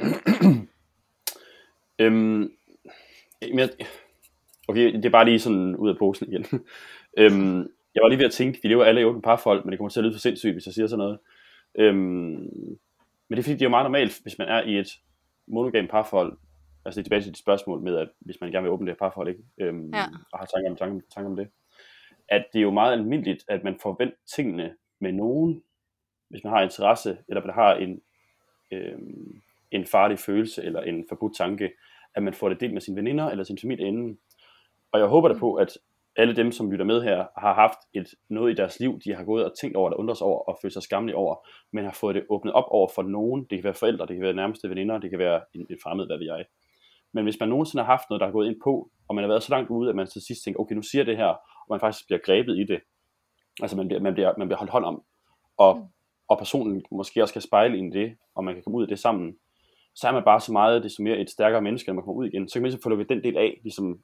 øhm, 2.00 2.52
men, 3.54 3.70
okay, 4.68 4.94
det 4.94 5.06
er 5.06 5.10
bare 5.10 5.26
lige 5.26 5.40
sådan 5.40 5.76
ud 5.76 5.90
af 5.90 5.98
posen 5.98 6.28
igen. 6.28 6.46
øhm, 7.20 7.58
jeg 7.96 8.02
var 8.02 8.08
lige 8.08 8.20
ved 8.20 8.26
at 8.26 8.32
tænke, 8.32 8.60
vi 8.64 8.70
lever 8.70 8.86
alle 8.86 9.02
i 9.02 9.04
åbent 9.04 9.24
parforhold, 9.24 9.64
men 9.64 9.72
det 9.72 9.80
kommer 9.80 9.90
til 9.90 10.00
at 10.00 10.04
lyde 10.04 10.14
for 10.14 10.20
sindssygt, 10.20 10.54
hvis 10.54 10.66
jeg 10.66 10.74
siger 10.74 10.88
sådan 10.88 10.98
noget. 10.98 11.20
Øhm, 11.76 11.98
men 13.30 13.36
det 13.36 13.40
er 13.40 13.44
fordi, 13.44 13.54
det 13.54 13.62
er 13.62 13.66
jo 13.66 13.70
meget 13.70 13.86
normalt, 13.86 14.20
hvis 14.22 14.38
man 14.38 14.48
er 14.48 14.64
i 14.64 14.80
et 14.80 14.90
monogam 15.48 15.88
parforhold, 15.88 16.38
altså 16.86 16.98
det 16.98 17.02
er 17.02 17.06
tilbage 17.06 17.22
til 17.22 17.32
dit 17.32 17.40
spørgsmål 17.40 17.82
med, 17.82 17.98
at 17.98 18.10
hvis 18.20 18.38
man 18.42 18.52
gerne 18.52 18.64
vil 18.64 18.72
åbne 18.72 18.88
det 18.88 18.96
her 18.96 19.00
parforhold, 19.00 19.30
ikke? 19.30 19.44
Øhm, 19.58 19.90
ja. 19.94 20.06
og 20.32 20.40
har 20.40 20.46
tanker 20.46 20.70
om, 20.70 20.76
tanker, 20.76 21.02
tanker 21.14 21.30
om 21.30 21.36
det, 21.36 21.48
at 22.30 22.46
det 22.54 22.60
er 22.60 22.64
jo 22.64 22.72
meget 22.72 22.94
almindeligt, 22.94 23.46
at 23.48 23.64
man 23.64 23.80
forventer 23.82 24.18
tingene 24.36 24.76
med 25.00 25.12
nogen, 25.12 25.64
hvis 26.30 26.44
man 26.44 26.54
har 26.54 26.62
interesse, 26.62 27.18
eller 27.28 27.46
man 27.46 27.54
har 27.54 27.76
en, 27.76 28.02
øh, 28.72 29.00
en 29.72 29.86
farlig 29.86 30.20
følelse, 30.20 30.64
eller 30.64 30.82
en 30.82 31.06
forbudt 31.10 31.38
tanke, 31.38 31.72
at 32.16 32.24
man 32.24 32.34
får 32.34 32.50
det 32.50 32.60
delt 32.60 32.74
med 32.74 32.82
sine 32.82 32.96
veninder, 32.96 33.30
eller 33.30 33.44
sin 33.44 33.58
familie 33.62 33.88
inden. 33.88 34.20
Og 34.92 35.00
jeg 35.00 35.08
håber 35.08 35.28
da 35.28 35.40
på, 35.40 35.54
at 35.54 35.78
alle 36.16 36.36
dem, 36.36 36.52
som 36.52 36.72
lytter 36.72 36.86
med 36.86 37.04
her, 37.04 37.26
har 37.38 37.54
haft 37.54 37.80
et, 37.94 38.08
noget 38.30 38.52
i 38.52 38.56
deres 38.56 38.80
liv, 38.80 39.00
de 39.06 39.16
har 39.16 39.24
gået 39.24 39.46
og 39.46 39.52
tænkt 39.62 39.78
over, 39.78 39.90
eller 39.90 39.98
undret 39.98 40.18
sig 40.18 40.28
over, 40.28 40.40
og 40.40 40.58
følt 40.62 40.74
sig 40.74 40.84
skamlige 40.84 41.16
over, 41.16 41.36
men 41.72 41.84
har 41.86 41.92
fået 41.92 42.16
det 42.16 42.26
åbnet 42.30 42.54
op 42.54 42.66
over 42.68 42.90
for 42.96 43.04
nogen. 43.04 43.42
Det 43.42 43.58
kan 43.58 43.64
være 43.64 43.74
forældre, 43.74 44.06
det 44.06 44.16
kan 44.16 44.24
være 44.24 44.34
nærmeste 44.34 44.70
veninder, 44.70 44.98
det 44.98 45.10
kan 45.10 45.20
være 45.20 45.42
en, 45.54 45.68
en 45.70 45.78
fremmed, 45.84 46.06
hvad 46.06 46.18
ved 46.18 46.26
jeg. 46.26 46.46
Men 47.14 47.24
hvis 47.24 47.40
man 47.40 47.50
nogensinde 47.50 47.84
har 47.84 47.92
haft 47.92 48.10
noget, 48.10 48.20
der 48.20 48.28
har 48.28 48.34
gået 48.34 48.48
ind 48.48 48.62
på, 48.64 48.92
og 49.08 49.16
man 49.16 49.24
har 49.24 49.28
været 49.30 49.44
så 49.44 49.50
langt 49.50 49.70
ude, 49.70 49.90
at 49.90 49.96
man 49.96 50.08
til 50.08 50.22
sidst 50.22 50.44
tænker, 50.44 50.60
okay, 50.60 50.76
nu 50.76 50.82
siger 50.82 51.04
det 51.04 51.18
her, 51.18 51.34
og 51.70 51.74
man 51.74 51.80
faktisk 51.80 52.06
bliver 52.08 52.20
grebet 52.20 52.58
i 52.58 52.64
det, 52.64 52.80
altså 53.62 53.78
man 53.78 53.88
bliver, 53.88 54.02
man 54.02 54.14
bliver, 54.14 54.34
man 54.38 54.48
bliver 54.48 54.58
holdt 54.58 54.72
hånd 54.72 54.86
om, 54.86 55.04
og, 55.58 55.78
mm. 55.78 55.84
og 56.28 56.38
personen 56.38 56.84
måske 56.92 57.22
også 57.22 57.34
kan 57.34 57.42
spejle 57.42 57.78
ind 57.78 57.96
i 57.96 58.00
det, 58.00 58.16
og 58.36 58.44
man 58.44 58.54
kan 58.54 58.64
komme 58.64 58.78
ud 58.78 58.84
af 58.84 58.88
det 58.88 59.00
sammen, 59.00 59.36
så 59.96 60.08
er 60.08 60.12
man 60.12 60.24
bare 60.24 60.42
så 60.42 60.52
meget, 60.52 60.92
så 60.92 61.02
mere 61.02 61.18
et 61.18 61.30
stærkere 61.30 61.62
menneske, 61.62 61.90
når 61.90 61.94
man 61.94 62.04
kommer 62.04 62.20
ud 62.20 62.28
igen. 62.28 62.50
Så 62.50 62.54
kan 62.54 62.62
man 62.62 62.68
ligesom 62.68 62.84
få 62.84 62.90
lukket 62.90 63.10
den 63.10 63.24
del 63.24 63.38
af, 63.38 63.60
ligesom 63.64 64.00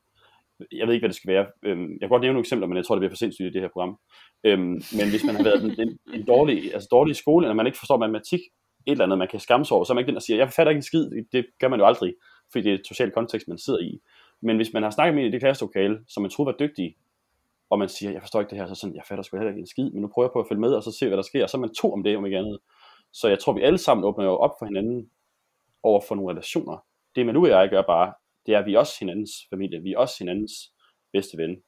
jeg 0.71 0.87
ved 0.87 0.93
ikke, 0.93 1.01
hvad 1.01 1.09
det 1.09 1.15
skal 1.15 1.33
være. 1.33 1.45
Øhm, 1.63 1.91
jeg 1.91 1.99
kan 1.99 2.09
godt 2.09 2.21
nævne 2.21 2.33
nogle 2.33 2.43
eksempler, 2.43 2.67
men 2.67 2.77
jeg 2.77 2.85
tror, 2.85 2.95
det 2.95 2.99
bliver 2.99 3.11
for 3.11 3.17
sindssygt 3.17 3.47
i 3.47 3.51
det 3.51 3.61
her 3.61 3.67
program. 3.67 3.99
Øhm, 4.43 4.81
men 4.97 5.09
hvis 5.09 5.23
man 5.25 5.35
har 5.35 5.43
været 5.43 5.63
en, 5.63 5.75
en, 5.79 5.99
en 6.13 6.25
dårlig, 6.25 6.73
altså 6.73 6.87
dårlig 6.91 7.15
skole, 7.15 7.45
eller 7.45 7.55
man 7.55 7.65
ikke 7.65 7.77
forstår 7.77 7.97
matematik, 7.97 8.39
et 8.85 8.91
eller 8.91 9.05
andet, 9.05 9.17
man 9.17 9.27
kan 9.27 9.39
skamme 9.39 9.65
sig 9.65 9.75
over, 9.75 9.83
så 9.83 9.93
er 9.93 9.95
man 9.95 10.01
ikke 10.01 10.07
den, 10.07 10.15
der 10.15 10.21
siger, 10.21 10.37
jeg 10.37 10.49
fatter 10.49 10.71
ikke 10.71 10.77
en 10.77 10.89
skid, 10.91 11.09
det 11.31 11.45
gør 11.59 11.67
man 11.67 11.79
jo 11.79 11.85
aldrig, 11.85 12.13
fordi 12.51 12.63
det 12.63 12.71
er 12.71 12.79
et 12.79 12.87
socialt 12.87 13.13
kontekst, 13.13 13.47
man 13.47 13.57
sidder 13.57 13.79
i. 13.79 13.99
Men 14.41 14.55
hvis 14.55 14.73
man 14.73 14.83
har 14.83 14.89
snakket 14.89 15.15
med 15.15 15.23
en 15.23 15.29
i 15.29 15.31
det 15.31 15.41
klasselokale, 15.41 15.99
som 16.07 16.21
man 16.21 16.29
troede 16.29 16.47
var 16.47 16.67
dygtig, 16.67 16.95
og 17.69 17.79
man 17.79 17.89
siger, 17.89 18.11
jeg 18.11 18.21
forstår 18.21 18.39
ikke 18.39 18.49
det 18.49 18.57
her, 18.57 18.67
så 18.67 18.75
sådan, 18.75 18.95
jeg 18.95 19.03
fatter 19.07 19.23
sgu 19.23 19.37
heller 19.37 19.51
ikke 19.51 19.59
en 19.59 19.67
skid, 19.67 19.91
men 19.91 20.01
nu 20.01 20.07
prøver 20.13 20.27
jeg 20.27 20.33
på 20.33 20.39
at 20.39 20.47
følge 20.49 20.61
med, 20.61 20.73
og 20.73 20.83
så 20.83 20.91
se, 20.91 21.07
hvad 21.07 21.17
der 21.17 21.23
sker, 21.23 21.43
og 21.43 21.49
så 21.49 21.57
er 21.57 21.61
man 21.61 21.73
to 21.73 21.93
om 21.93 22.03
det, 22.03 22.17
om 22.17 22.25
ikke 22.25 22.37
andet. 22.37 22.59
Så 23.13 23.27
jeg 23.27 23.39
tror, 23.39 23.53
vi 23.53 23.61
alle 23.61 23.77
sammen 23.77 24.03
åbner 24.03 24.25
jo 24.25 24.31
op 24.31 24.51
for 24.59 24.65
hinanden 24.65 25.09
over 25.83 26.01
for 26.07 26.15
nogle 26.15 26.31
relationer. 26.31 26.77
Det 27.15 27.25
man 27.25 27.35
nu 27.35 27.41
og 27.41 27.49
jeg 27.49 27.69
gør 27.69 27.81
bare, 27.81 28.13
det 28.45 28.53
er, 28.53 28.59
at 28.59 28.65
vi 28.65 28.73
er 28.73 28.79
også 28.79 28.95
hinandens 28.99 29.31
familie, 29.49 29.81
vi 29.81 29.93
er 29.93 29.97
også 29.97 30.15
hinandens 30.19 30.53
bedste 31.13 31.37
ven. 31.37 31.61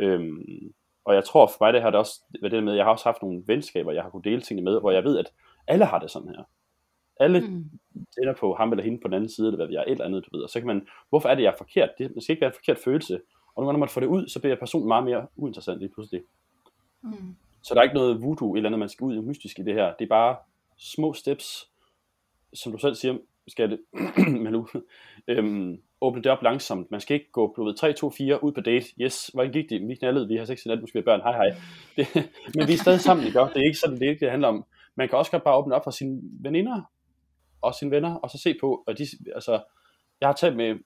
Øhm, 0.00 0.72
og 1.04 1.14
jeg 1.14 1.24
tror 1.24 1.46
for 1.46 1.64
mig, 1.64 1.72
det 1.72 1.82
har 1.82 1.90
det 1.90 1.98
også 1.98 2.24
været 2.40 2.52
det 2.52 2.64
med, 2.64 2.74
jeg 2.74 2.84
har 2.84 2.92
også 2.92 3.04
haft 3.04 3.22
nogle 3.22 3.42
venskaber, 3.46 3.92
jeg 3.92 4.02
har 4.02 4.10
kunnet 4.10 4.24
dele 4.24 4.40
tingene 4.40 4.70
med, 4.70 4.80
hvor 4.80 4.90
jeg 4.90 5.04
ved, 5.04 5.18
at 5.18 5.32
alle 5.66 5.84
har 5.84 5.98
det 5.98 6.10
sådan 6.10 6.28
her. 6.28 6.44
Alle 7.20 7.40
mm. 7.40 7.64
tænder 8.14 8.34
på 8.40 8.54
ham 8.54 8.72
eller 8.72 8.84
hende 8.84 9.00
på 9.00 9.08
den 9.08 9.14
anden 9.14 9.30
side, 9.30 9.46
eller 9.46 9.56
hvad 9.56 9.66
vi 9.66 9.74
er, 9.74 9.80
et 9.80 9.90
eller 9.90 10.04
andet, 10.04 10.24
du 10.24 10.36
ved. 10.36 10.44
Og 10.44 10.50
så 10.50 10.60
kan 10.60 10.66
man, 10.66 10.86
hvorfor 11.08 11.28
er 11.28 11.34
det, 11.34 11.42
jeg 11.42 11.52
er 11.52 11.56
forkert? 11.58 11.90
Det, 11.98 12.14
det 12.14 12.22
skal 12.22 12.32
ikke 12.32 12.40
være 12.40 12.50
en 12.50 12.60
forkert 12.60 12.78
følelse. 12.84 13.20
Og 13.58 13.64
når 13.64 13.78
man 13.78 13.88
får 13.88 14.00
det 14.00 14.06
ud, 14.06 14.28
så 14.28 14.40
bliver 14.40 14.56
personen 14.56 14.88
meget 14.88 15.04
mere 15.04 15.26
uinteressant 15.36 15.78
lige 15.78 15.88
pludselig. 15.88 16.22
Mm. 17.02 17.36
Så 17.62 17.74
der 17.74 17.80
er 17.80 17.84
ikke 17.84 17.94
noget 17.94 18.22
voodoo 18.22 18.54
eller 18.54 18.68
andet, 18.68 18.78
man 18.78 18.88
skal 18.88 19.04
ud 19.04 19.14
i 19.14 19.20
mystisk 19.20 19.58
i 19.58 19.62
det 19.62 19.74
her. 19.74 19.94
Det 19.98 20.04
er 20.04 20.08
bare 20.08 20.36
små 20.76 21.12
steps, 21.12 21.70
som 22.54 22.72
du 22.72 22.78
selv 22.78 22.94
siger, 22.94 23.18
skal 23.48 23.70
det, 23.70 23.80
Malou, 24.42 24.66
øhm, 25.28 25.82
åbne 26.00 26.22
det 26.22 26.32
op 26.32 26.42
langsomt. 26.42 26.90
Man 26.90 27.00
skal 27.00 27.14
ikke 27.14 27.30
gå 27.32 27.52
på 27.56 27.72
3, 27.72 27.92
2, 27.92 28.10
4 28.10 28.44
ud 28.44 28.52
på 28.52 28.60
date. 28.60 28.86
Yes, 29.00 29.30
hvordan 29.34 29.52
gik 29.52 29.70
det? 29.70 29.88
Vi 29.88 29.94
knaldede, 29.94 30.28
vi 30.28 30.36
har 30.36 30.44
sex 30.44 30.64
i 30.64 30.68
nat, 30.68 30.80
nu 30.80 30.86
skal 30.86 31.00
vi 31.00 31.04
børn. 31.04 31.20
Hej, 31.20 31.32
hej. 31.32 31.56
Det, 31.96 32.30
men 32.54 32.68
vi 32.68 32.72
er 32.72 32.76
stadig 32.76 33.00
sammen, 33.00 33.26
ikke? 33.26 33.38
Det 33.38 33.56
er 33.56 33.66
ikke 33.66 33.78
sådan, 33.78 34.00
det, 34.00 34.06
ikke, 34.06 34.20
det 34.20 34.30
handler 34.30 34.48
om. 34.48 34.64
Man 34.94 35.08
kan 35.08 35.18
også 35.18 35.30
godt 35.30 35.44
bare 35.44 35.56
åbne 35.56 35.74
op 35.74 35.84
for 35.84 35.90
sine 35.90 36.20
veninder 36.22 36.82
og 37.62 37.74
sine 37.74 37.90
venner, 37.90 38.14
og 38.14 38.30
så 38.30 38.38
se 38.38 38.54
på, 38.60 38.84
og 38.86 38.98
de, 38.98 39.06
altså, 39.34 39.60
jeg 40.20 40.28
har 40.28 40.34
talt 40.34 40.56
med 40.56 40.78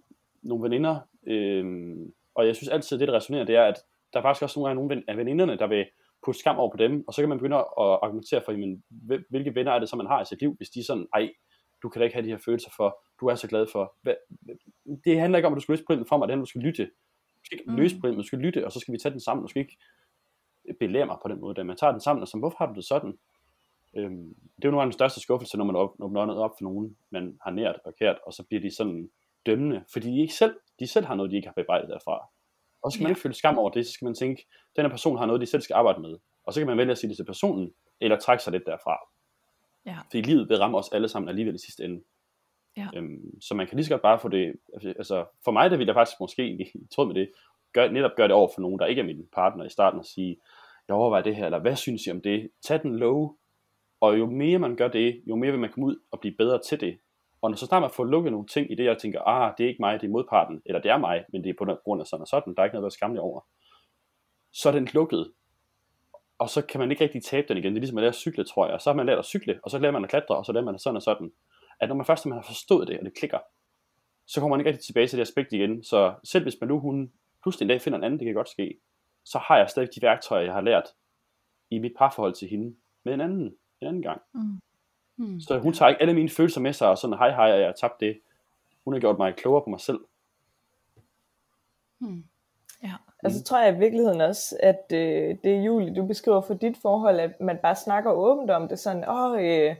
nogle 0.43 0.65
veninder, 0.65 0.99
øhm, 1.27 2.13
og 2.35 2.47
jeg 2.47 2.57
synes 2.57 2.69
altid, 2.69 2.99
det 2.99 3.09
der 3.09 3.15
resonerer, 3.15 3.45
det 3.45 3.57
er, 3.57 3.65
at 3.65 3.79
der 4.13 4.19
er 4.19 4.23
faktisk 4.23 4.43
også 4.43 4.59
nogle, 4.59 4.69
gange 4.69 4.89
nogle 4.89 5.05
af 5.09 5.17
veninderne, 5.17 5.59
der 5.59 5.67
vil 5.67 5.87
putte 6.25 6.41
skam 6.41 6.59
over 6.59 6.71
på 6.71 6.77
dem, 6.77 7.05
og 7.09 7.15
så 7.15 7.23
kan 7.23 7.29
man 7.29 7.39
begynde 7.39 7.57
at 7.57 7.65
argumentere 7.79 8.43
for, 8.45 8.53
jamen, 8.53 8.83
hvilke 9.31 9.55
venner 9.55 9.73
er 9.73 9.79
det, 9.79 9.89
som 9.89 9.97
man 9.97 10.07
har 10.07 10.23
i 10.23 10.25
sit 10.25 10.41
liv, 10.41 10.55
hvis 10.57 10.71
de 10.71 10.81
er 10.81 10.85
sådan, 10.85 11.07
ej, 11.15 11.33
du 11.83 11.89
kan 11.89 12.01
da 12.01 12.05
ikke 12.05 12.15
have 12.15 12.27
de 12.27 12.31
her 12.31 12.39
følelser 12.45 12.71
for, 12.77 12.99
du 13.21 13.27
er 13.27 13.35
så 13.35 13.49
glad 13.49 13.67
for. 13.73 13.97
Det 15.05 15.21
handler 15.21 15.39
ikke 15.39 15.47
om, 15.47 15.53
at 15.53 15.57
du 15.57 15.61
skal 15.61 15.73
løse 15.73 15.85
problemet 15.85 16.09
for 16.09 16.17
mig, 16.17 16.29
det 16.29 16.33
handler 16.33 16.41
om, 16.41 16.45
at 16.45 16.47
du 16.47 16.51
skal 16.51 16.61
lytte. 16.61 16.85
Du 17.35 17.45
skal 17.45 17.59
ikke 17.59 17.71
mm. 17.71 17.77
løse 17.77 17.95
problemet, 17.95 18.19
du 18.19 18.27
skal 18.27 18.39
lytte, 18.39 18.65
og 18.67 18.73
så 18.73 18.81
skal 18.81 18.93
vi 18.93 18.99
tage 18.99 19.13
den 19.13 19.21
sammen. 19.21 19.43
Du 19.43 19.49
skal 19.49 19.61
ikke 19.61 19.77
belære 20.81 21.07
mig 21.07 21.17
på 21.23 21.29
den 21.29 21.41
måde, 21.41 21.55
da 21.55 21.63
man 21.63 21.77
tager 21.77 21.91
den 21.91 22.01
sammen, 22.01 22.23
og 22.23 22.29
så, 22.29 22.39
hvorfor 22.39 22.57
har 22.59 22.67
du 22.67 22.75
det 22.75 22.85
sådan? 22.85 23.19
Øhm, 23.97 24.35
det 24.57 24.65
er 24.65 24.69
jo 24.69 24.71
nogle 24.71 24.83
af 24.83 24.91
de 24.91 24.93
største 24.93 25.21
skuffelser, 25.21 25.59
når 25.59 25.65
man 25.65 25.77
åbner 25.77 26.27
noget 26.27 26.43
op 26.43 26.51
for 26.59 26.65
nogen, 26.65 26.97
man 27.11 27.39
har 27.45 27.51
nært 27.51 27.79
og 27.85 27.95
kært, 27.99 28.19
og 28.27 28.33
så 28.33 28.45
bliver 28.49 28.61
de 28.61 28.77
sådan 28.77 29.11
dømmende, 29.47 29.85
fordi 29.93 30.11
de 30.11 30.21
ikke 30.21 30.35
selv, 30.35 30.55
de 30.83 30.87
selv 30.87 31.07
har 31.07 31.15
noget, 31.15 31.31
de 31.31 31.37
ikke 31.37 31.49
har 31.49 31.55
bebrejdet 31.57 31.89
derfra. 31.89 32.29
Og 32.83 32.91
så 32.91 32.95
skal 32.95 33.03
man 33.03 33.09
ja. 33.09 33.13
ikke 33.13 33.21
føle 33.21 33.35
skam 33.35 33.59
over 33.59 33.71
det, 33.71 33.87
så 33.87 33.93
skal 33.93 34.05
man 34.05 34.15
tænke, 34.15 34.47
den 34.77 34.85
her 34.85 34.91
person 34.91 35.19
har 35.19 35.27
noget, 35.27 35.41
de 35.41 35.47
selv 35.47 35.63
skal 35.63 35.75
arbejde 35.75 36.01
med. 36.01 36.19
Og 36.45 36.53
så 36.53 36.61
kan 36.61 36.67
man 36.67 36.79
vælge 36.79 36.93
at 36.93 36.99
sige 36.99 37.09
det 37.09 37.17
til 37.17 37.25
personen, 37.25 37.73
eller 38.01 38.17
trække 38.19 38.45
sig 38.45 38.53
lidt 38.53 38.67
derfra. 38.67 38.97
Ja. 39.87 39.99
Fordi 40.11 40.21
livet 40.21 40.49
vil 40.49 40.59
ramme 40.59 40.79
os 40.79 40.89
alle 40.93 41.09
sammen 41.09 41.29
alligevel 41.29 41.55
i 41.55 41.59
sidste 41.59 41.85
ende. 41.85 42.03
Ja. 42.77 42.89
Øhm, 42.97 43.41
så 43.41 43.55
man 43.55 43.67
kan 43.67 43.77
lige 43.77 43.85
så 43.85 43.91
godt 43.91 44.03
bare 44.03 44.19
få 44.19 44.29
det, 44.29 44.55
altså 44.85 45.25
for 45.45 45.51
mig 45.51 45.71
der 45.71 45.77
vil 45.77 45.87
jeg 45.87 45.95
faktisk 45.95 46.21
måske 46.21 46.49
i 46.49 46.65
tråd 46.95 47.07
med 47.07 47.15
det, 47.15 47.33
gør, 47.73 47.91
netop 47.91 48.11
gøre 48.17 48.29
det 48.29 48.35
over 48.35 48.49
for 48.55 48.61
nogen, 48.61 48.79
der 48.79 48.87
ikke 48.87 49.01
er 49.01 49.07
min 49.07 49.29
partner 49.33 49.65
i 49.65 49.69
starten, 49.69 49.99
og 49.99 50.07
sige, 50.07 50.37
jeg 50.89 50.97
overvejer 50.97 51.23
det 51.23 51.37
her, 51.37 51.45
eller 51.45 51.59
hvad 51.59 51.77
synes 51.77 52.07
I 52.07 52.11
om 52.11 52.21
det? 52.21 52.51
Tag 52.63 52.83
den 52.83 52.97
low, 52.99 53.37
og 54.01 54.19
jo 54.19 54.27
mere 54.27 54.59
man 54.59 54.77
gør 54.77 54.89
det, 54.89 55.23
jo 55.27 55.37
mere 55.37 55.51
vil 55.51 55.61
man 55.61 55.73
komme 55.73 55.87
ud 55.87 55.97
og 56.11 56.21
blive 56.21 56.35
bedre 56.39 56.61
til 56.69 56.81
det. 56.81 56.99
Og 57.43 57.51
når 57.51 57.57
så 57.57 57.67
snart 57.67 57.83
man 57.83 57.91
får 57.91 58.05
lukket 58.05 58.33
nogle 58.33 58.47
ting 58.47 58.73
i 58.73 58.75
det, 58.75 58.85
jeg 58.85 58.99
tænker, 58.99 59.21
ah, 59.21 59.55
det 59.59 59.65
er 59.65 59.69
ikke 59.69 59.83
mig, 59.83 60.01
det 60.01 60.07
er 60.07 60.11
modparten, 60.11 60.63
eller 60.67 60.81
det 60.81 60.91
er 60.91 60.99
mig, 60.99 61.25
men 61.33 61.45
det 61.45 61.51
er 61.51 61.55
på 61.59 61.65
grund 61.85 62.01
af 62.01 62.07
sådan 62.07 62.21
og 62.21 62.29
sådan, 62.29 62.55
der 62.55 62.61
er 62.61 62.65
ikke 62.65 62.75
noget, 62.75 62.83
der 62.83 62.95
er 62.95 62.99
skamlig 62.99 63.21
over. 63.21 63.41
Så 64.53 64.69
er 64.69 64.73
den 64.73 64.89
lukket, 64.95 65.33
og 66.39 66.49
så 66.49 66.63
kan 66.63 66.81
man 66.81 66.91
ikke 66.91 67.05
rigtig 67.05 67.23
tabe 67.23 67.49
den 67.49 67.57
igen. 67.57 67.73
Det 67.73 67.79
er 67.79 67.81
ligesom 67.81 67.99
at 67.99 68.03
lære 68.03 68.09
at 68.09 68.15
cykle, 68.15 68.45
tror 68.45 68.69
jeg. 68.69 68.81
Så 68.81 68.91
har 68.91 68.97
man 68.97 69.07
lært 69.07 69.19
at 69.19 69.25
cykle, 69.25 69.61
og 69.63 69.71
så 69.71 69.79
lærer 69.79 69.93
man 69.93 70.05
at 70.05 70.11
klatre, 70.11 70.37
og 70.37 70.47
så 70.47 70.53
lærer 70.53 70.65
man 70.65 70.79
sådan 70.79 70.97
og 70.97 71.03
sådan. 71.03 71.33
At 71.81 71.89
når 71.89 71.97
man 71.97 72.07
først 72.07 72.27
man 72.27 72.39
har 72.39 72.43
forstået 72.43 72.89
det, 72.89 72.99
og 72.99 73.05
det 73.05 73.15
klikker, 73.19 73.39
så 74.27 74.41
kommer 74.41 74.57
man 74.57 74.61
ikke 74.61 74.71
rigtig 74.71 74.87
tilbage 74.87 75.07
til 75.07 75.19
det 75.19 75.23
aspekt 75.23 75.53
igen. 75.53 75.85
Så 75.85 76.15
selv 76.25 76.45
hvis 76.45 76.57
man 76.61 76.69
nu 76.69 76.81
hun 76.81 77.13
pludselig 77.43 77.65
en 77.65 77.69
dag 77.69 77.81
finder 77.81 77.99
en 77.99 78.05
anden, 78.05 78.19
det 78.19 78.27
kan 78.27 78.35
godt 78.35 78.49
ske, 78.49 78.81
så 79.25 79.39
har 79.39 79.59
jeg 79.59 79.71
stadig 79.71 79.89
de 79.95 80.03
værktøjer, 80.03 80.45
jeg 80.45 80.55
har 80.55 80.61
lært 80.61 80.89
i 81.71 81.79
mit 81.79 81.93
parforhold 81.99 82.35
til 82.35 82.49
hende 82.49 82.77
med 83.05 83.15
en 83.15 83.21
anden, 83.21 83.57
en 83.81 83.89
anden 83.89 84.03
gang. 84.03 84.21
Mm. 84.35 84.61
Mm. 85.23 85.41
Så 85.41 85.59
hun 85.59 85.73
tager 85.73 85.89
ikke 85.89 86.01
alle 86.03 86.15
mine 86.15 86.29
følelser 86.29 86.61
med 86.61 86.73
sig, 86.73 86.89
og 86.89 86.99
sådan, 86.99 87.19
hej 87.19 87.31
hej, 87.31 87.45
jeg 87.45 87.67
har 87.67 87.73
tabt 87.73 88.01
det. 88.01 88.21
Hun 88.85 88.95
har 88.95 89.01
gjort 89.01 89.19
mig 89.19 89.35
klogere 89.35 89.63
på 89.65 89.71
mig 89.71 89.81
selv. 89.81 89.99
Mm. 92.01 92.25
Ja. 92.83 92.93
Altså 93.23 93.39
mm. 93.41 93.45
tror 93.45 93.63
jeg 93.63 93.77
i 93.77 93.79
virkeligheden 93.79 94.21
også, 94.21 94.57
at 94.61 94.85
øh, 94.93 95.37
det 95.45 95.57
er 95.57 95.63
Julie, 95.63 95.95
du 95.95 96.07
beskriver 96.07 96.41
for 96.41 96.55
dit 96.55 96.77
forhold, 96.83 97.21
at 97.21 97.41
man 97.41 97.59
bare 97.63 97.77
snakker 97.77 98.11
åbent 98.11 98.51
om 98.51 98.69
det, 98.69 98.79
sådan, 98.79 99.05
åh, 99.09 99.45
øh, 99.45 99.77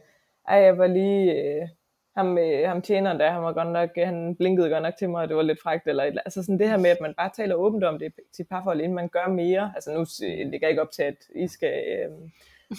ej, 0.49 0.57
jeg 0.57 0.79
var 0.79 0.87
lige, 0.87 1.33
øh, 1.33 1.69
ham, 2.17 2.39
øh, 2.39 2.69
ham 2.69 2.83
tjeneren 2.83 3.21
der, 3.21 3.31
han 3.31 3.43
var 3.43 3.53
godt 3.53 3.73
nok, 3.73 3.91
han 3.97 4.37
blinkede 4.37 4.71
godt 4.71 4.83
nok 4.83 4.97
til 4.99 5.11
mig, 5.11 5.23
og 5.23 5.29
det 5.29 5.37
var 5.37 5.43
lidt 5.43 5.63
frækt, 5.63 5.87
eller 5.87 6.05
et, 6.05 6.19
altså 6.25 6.43
sådan 6.43 6.59
det 6.59 6.69
her 6.69 6.77
med, 6.77 6.91
at 6.91 7.01
man 7.01 7.15
bare 7.15 7.31
taler 7.37 7.55
åbent 7.55 7.85
om 7.85 7.99
det 7.99 8.13
til 8.33 8.45
parforhold, 8.45 8.81
inden 8.81 8.95
man 8.95 9.09
gør 9.09 9.29
mere, 9.29 9.73
altså 9.75 9.93
nu 9.93 10.01
øh, 10.01 10.51
ligger 10.51 10.67
jeg 10.67 10.71
ikke 10.71 10.83
op 10.83 10.91
til, 10.91 11.03
at 11.03 11.17
I 11.35 11.49
skal 11.49 11.73
øh, 11.73 12.11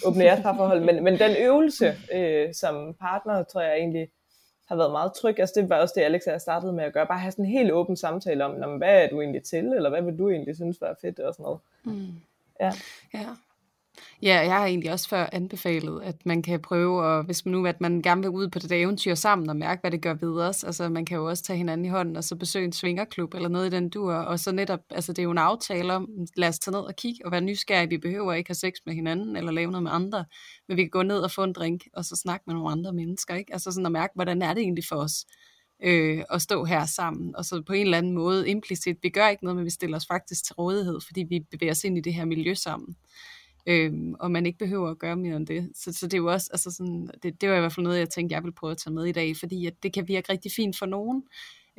åbne 0.06 0.24
jeres 0.24 0.42
parforhold, 0.42 0.80
men, 0.80 1.04
men 1.04 1.18
den 1.18 1.36
øvelse 1.38 1.96
øh, 2.12 2.54
som 2.54 2.94
partner, 3.00 3.42
tror 3.42 3.60
jeg 3.60 3.76
egentlig, 3.76 4.08
har 4.68 4.76
været 4.76 4.90
meget 4.92 5.12
tryg. 5.12 5.38
Altså 5.38 5.60
det 5.60 5.68
var 5.68 5.80
også 5.80 5.94
det, 5.96 6.02
Alex 6.02 6.22
og 6.26 6.32
jeg 6.32 6.40
startede 6.40 6.72
med 6.72 6.84
at 6.84 6.92
gøre. 6.92 7.06
Bare 7.06 7.18
have 7.18 7.32
sådan 7.32 7.44
en 7.44 7.50
helt 7.50 7.72
åben 7.72 7.96
samtale 7.96 8.44
om, 8.44 8.76
hvad 8.76 9.02
er 9.02 9.08
du 9.08 9.20
egentlig 9.20 9.42
til, 9.42 9.64
eller 9.64 9.90
hvad 9.90 10.02
vil 10.02 10.18
du 10.18 10.30
egentlig 10.30 10.56
synes 10.56 10.80
var 10.80 10.96
fedt 11.00 11.18
og 11.20 11.34
sådan 11.34 11.42
noget. 11.42 11.58
Mm. 11.84 12.14
Ja. 12.60 12.72
ja. 13.14 13.26
Ja, 14.22 14.40
jeg 14.40 14.52
har 14.52 14.66
egentlig 14.66 14.92
også 14.92 15.08
før 15.08 15.26
anbefalet, 15.32 16.02
at 16.02 16.26
man 16.26 16.42
kan 16.42 16.62
prøve, 16.62 17.02
og 17.02 17.24
hvis 17.24 17.44
man 17.44 17.52
nu 17.52 17.66
at 17.66 17.80
man 17.80 18.02
gerne 18.02 18.20
vil 18.20 18.30
ud 18.30 18.48
på 18.48 18.58
det 18.58 18.70
der 18.70 18.76
eventyr 18.76 19.14
sammen 19.14 19.50
og 19.50 19.56
mærke, 19.56 19.80
hvad 19.80 19.90
det 19.90 20.02
gør 20.02 20.14
ved 20.14 20.40
os, 20.40 20.64
altså 20.64 20.88
man 20.88 21.04
kan 21.04 21.16
jo 21.16 21.28
også 21.28 21.42
tage 21.42 21.56
hinanden 21.56 21.84
i 21.84 21.88
hånden 21.88 22.16
og 22.16 22.24
så 22.24 22.36
besøge 22.36 22.64
en 22.64 22.72
svingerklub 22.72 23.34
eller 23.34 23.48
noget 23.48 23.66
i 23.66 23.76
den 23.76 23.88
dur, 23.88 24.14
og 24.14 24.40
så 24.40 24.52
netop, 24.52 24.80
altså 24.90 25.12
det 25.12 25.18
er 25.18 25.22
jo 25.22 25.30
en 25.30 25.38
aftale 25.38 25.92
om, 25.92 26.08
lad 26.36 26.48
os 26.48 26.58
tage 26.58 26.72
ned 26.72 26.80
og 26.80 26.96
kigge 26.96 27.26
og 27.26 27.32
være 27.32 27.40
nysgerrige, 27.40 27.88
vi 27.88 27.98
behøver 27.98 28.32
ikke 28.32 28.48
have 28.48 28.54
sex 28.54 28.72
med 28.86 28.94
hinanden 28.94 29.36
eller 29.36 29.52
lave 29.52 29.70
noget 29.70 29.82
med 29.82 29.90
andre, 29.92 30.24
men 30.68 30.76
vi 30.76 30.82
kan 30.82 30.90
gå 30.90 31.02
ned 31.02 31.18
og 31.18 31.30
få 31.30 31.44
en 31.44 31.52
drink 31.52 31.82
og 31.92 32.04
så 32.04 32.16
snakke 32.16 32.44
med 32.46 32.54
nogle 32.54 32.70
andre 32.70 32.92
mennesker, 32.92 33.34
ikke? 33.34 33.52
Altså 33.52 33.72
sådan 33.72 33.86
at 33.86 33.92
mærke, 33.92 34.12
hvordan 34.14 34.42
er 34.42 34.54
det 34.54 34.60
egentlig 34.60 34.84
for 34.88 34.96
os 34.96 35.24
øh, 35.82 36.24
at 36.30 36.42
stå 36.42 36.64
her 36.64 36.86
sammen, 36.86 37.36
og 37.36 37.44
så 37.44 37.62
på 37.66 37.72
en 37.72 37.84
eller 37.84 37.98
anden 37.98 38.12
måde 38.12 38.48
implicit, 38.48 38.96
vi 39.02 39.08
gør 39.08 39.28
ikke 39.28 39.44
noget, 39.44 39.56
men 39.56 39.64
vi 39.64 39.70
stiller 39.70 39.96
os 39.96 40.06
faktisk 40.06 40.44
til 40.44 40.54
rådighed, 40.54 41.00
fordi 41.06 41.24
vi 41.28 41.40
bevæger 41.50 41.70
os 41.72 41.84
ind 41.84 41.98
i 41.98 42.00
det 42.00 42.14
her 42.14 42.24
miljø 42.24 42.54
sammen 42.54 42.96
øhm, 43.66 44.14
og 44.20 44.30
man 44.30 44.46
ikke 44.46 44.58
behøver 44.58 44.90
at 44.90 44.98
gøre 44.98 45.16
mere 45.16 45.36
end 45.36 45.46
det. 45.46 45.70
Så, 45.74 45.92
så 45.92 46.06
det 46.06 46.14
er 46.14 46.18
jo 46.18 46.32
også, 46.32 46.48
altså 46.52 46.70
sådan, 46.70 47.10
det, 47.22 47.40
det 47.40 47.48
var 47.48 47.56
i 47.56 47.60
hvert 47.60 47.72
fald 47.72 47.84
noget, 47.84 47.98
jeg 47.98 48.10
tænkte, 48.10 48.34
jeg 48.34 48.42
ville 48.42 48.54
prøve 48.54 48.70
at 48.70 48.78
tage 48.78 48.94
med 48.94 49.04
i 49.04 49.12
dag, 49.12 49.36
fordi 49.36 49.66
at 49.66 49.82
det 49.82 49.92
kan 49.92 50.08
virke 50.08 50.32
rigtig 50.32 50.52
fint 50.56 50.78
for 50.78 50.86
nogen, 50.86 51.22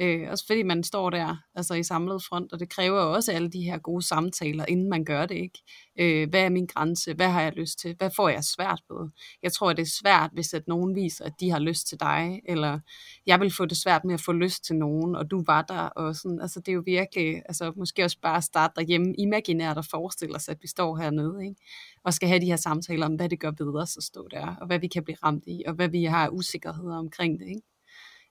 Øh, 0.02 0.30
også 0.32 0.46
fordi 0.48 0.64
man 0.64 0.84
står 0.84 1.10
der 1.10 1.38
altså 1.56 1.74
i 1.74 1.84
samlet 1.84 2.24
front, 2.24 2.54
og 2.54 2.60
det 2.60 2.70
kræver 2.70 3.02
jo 3.04 3.14
også 3.14 3.32
alle 3.32 3.50
de 3.50 3.62
her 3.62 3.78
gode 3.78 4.08
samtaler, 4.08 4.66
inden 4.66 4.89
man 4.89 5.06
gør 5.06 5.26
det. 5.26 5.36
ikke. 5.36 5.60
Øh, 6.00 6.30
hvad 6.30 6.41
er 6.41 6.50
min 6.50 6.66
grænse? 6.66 7.14
Hvad 7.14 7.30
har 7.30 7.41
jeg 7.41 7.54
lyst 7.54 7.80
til? 7.80 7.96
Hvad 7.98 8.10
får 8.16 8.30
jeg 8.30 8.43
svært 8.43 8.82
ved? 8.89 9.10
Jeg 9.43 9.54
tror, 9.54 9.70
at 9.70 9.78
det 9.78 9.84
er 9.84 9.98
svært, 10.02 10.30
hvis 10.34 10.54
at 10.54 10.68
nogen 10.68 10.96
viser, 10.96 11.26
at 11.26 11.34
de 11.39 11.52
har 11.52 11.60
lyst 11.60 11.88
til 11.88 12.00
dig, 12.00 12.41
eller 12.46 12.80
jeg 13.26 13.39
vil 13.39 13.52
få 13.52 13.66
det 13.66 13.78
svært 13.78 14.06
med 14.06 14.14
at 14.14 14.22
få 14.22 14.32
lyst 14.32 14.66
til 14.66 14.76
nogen, 14.76 15.16
og 15.16 15.32
du 15.32 15.43
var 15.48 15.62
der. 15.62 15.82
Og 15.82 16.16
sådan. 16.16 16.39
Altså, 16.41 16.60
det 16.60 16.68
er 16.68 16.74
jo 16.74 16.84
virkelig, 16.86 17.41
altså, 17.46 17.74
måske 17.76 18.04
også 18.04 18.20
bare 18.22 18.41
starte 18.41 18.74
derhjemme 18.76 19.16
imaginært 19.18 19.78
og 19.78 19.86
forestille 19.86 20.36
os, 20.36 20.50
at 20.50 20.58
vi 20.62 20.68
står 20.68 20.98
hernede, 20.98 21.46
ikke? 21.46 21.62
og 22.04 22.14
skal 22.14 22.28
have 22.28 22.41
de 22.41 22.46
her 22.46 22.56
samtaler 22.56 23.06
om, 23.06 23.16
hvad 23.16 23.30
det 23.30 23.39
gør 23.39 23.52
ved 23.60 23.82
os 23.82 23.98
at 23.98 24.04
stå 24.04 24.28
der, 24.32 24.56
og 24.62 24.68
hvad 24.68 24.80
vi 24.80 24.88
kan 24.88 25.04
blive 25.04 25.18
ramt 25.24 25.43
i, 25.48 25.64
og 25.68 25.74
hvad 25.74 25.89
vi 25.89 26.04
har 26.04 26.30
usikkerheder 26.30 26.98
omkring 26.98 27.39
det. 27.39 27.48
Ikke? 27.48 27.74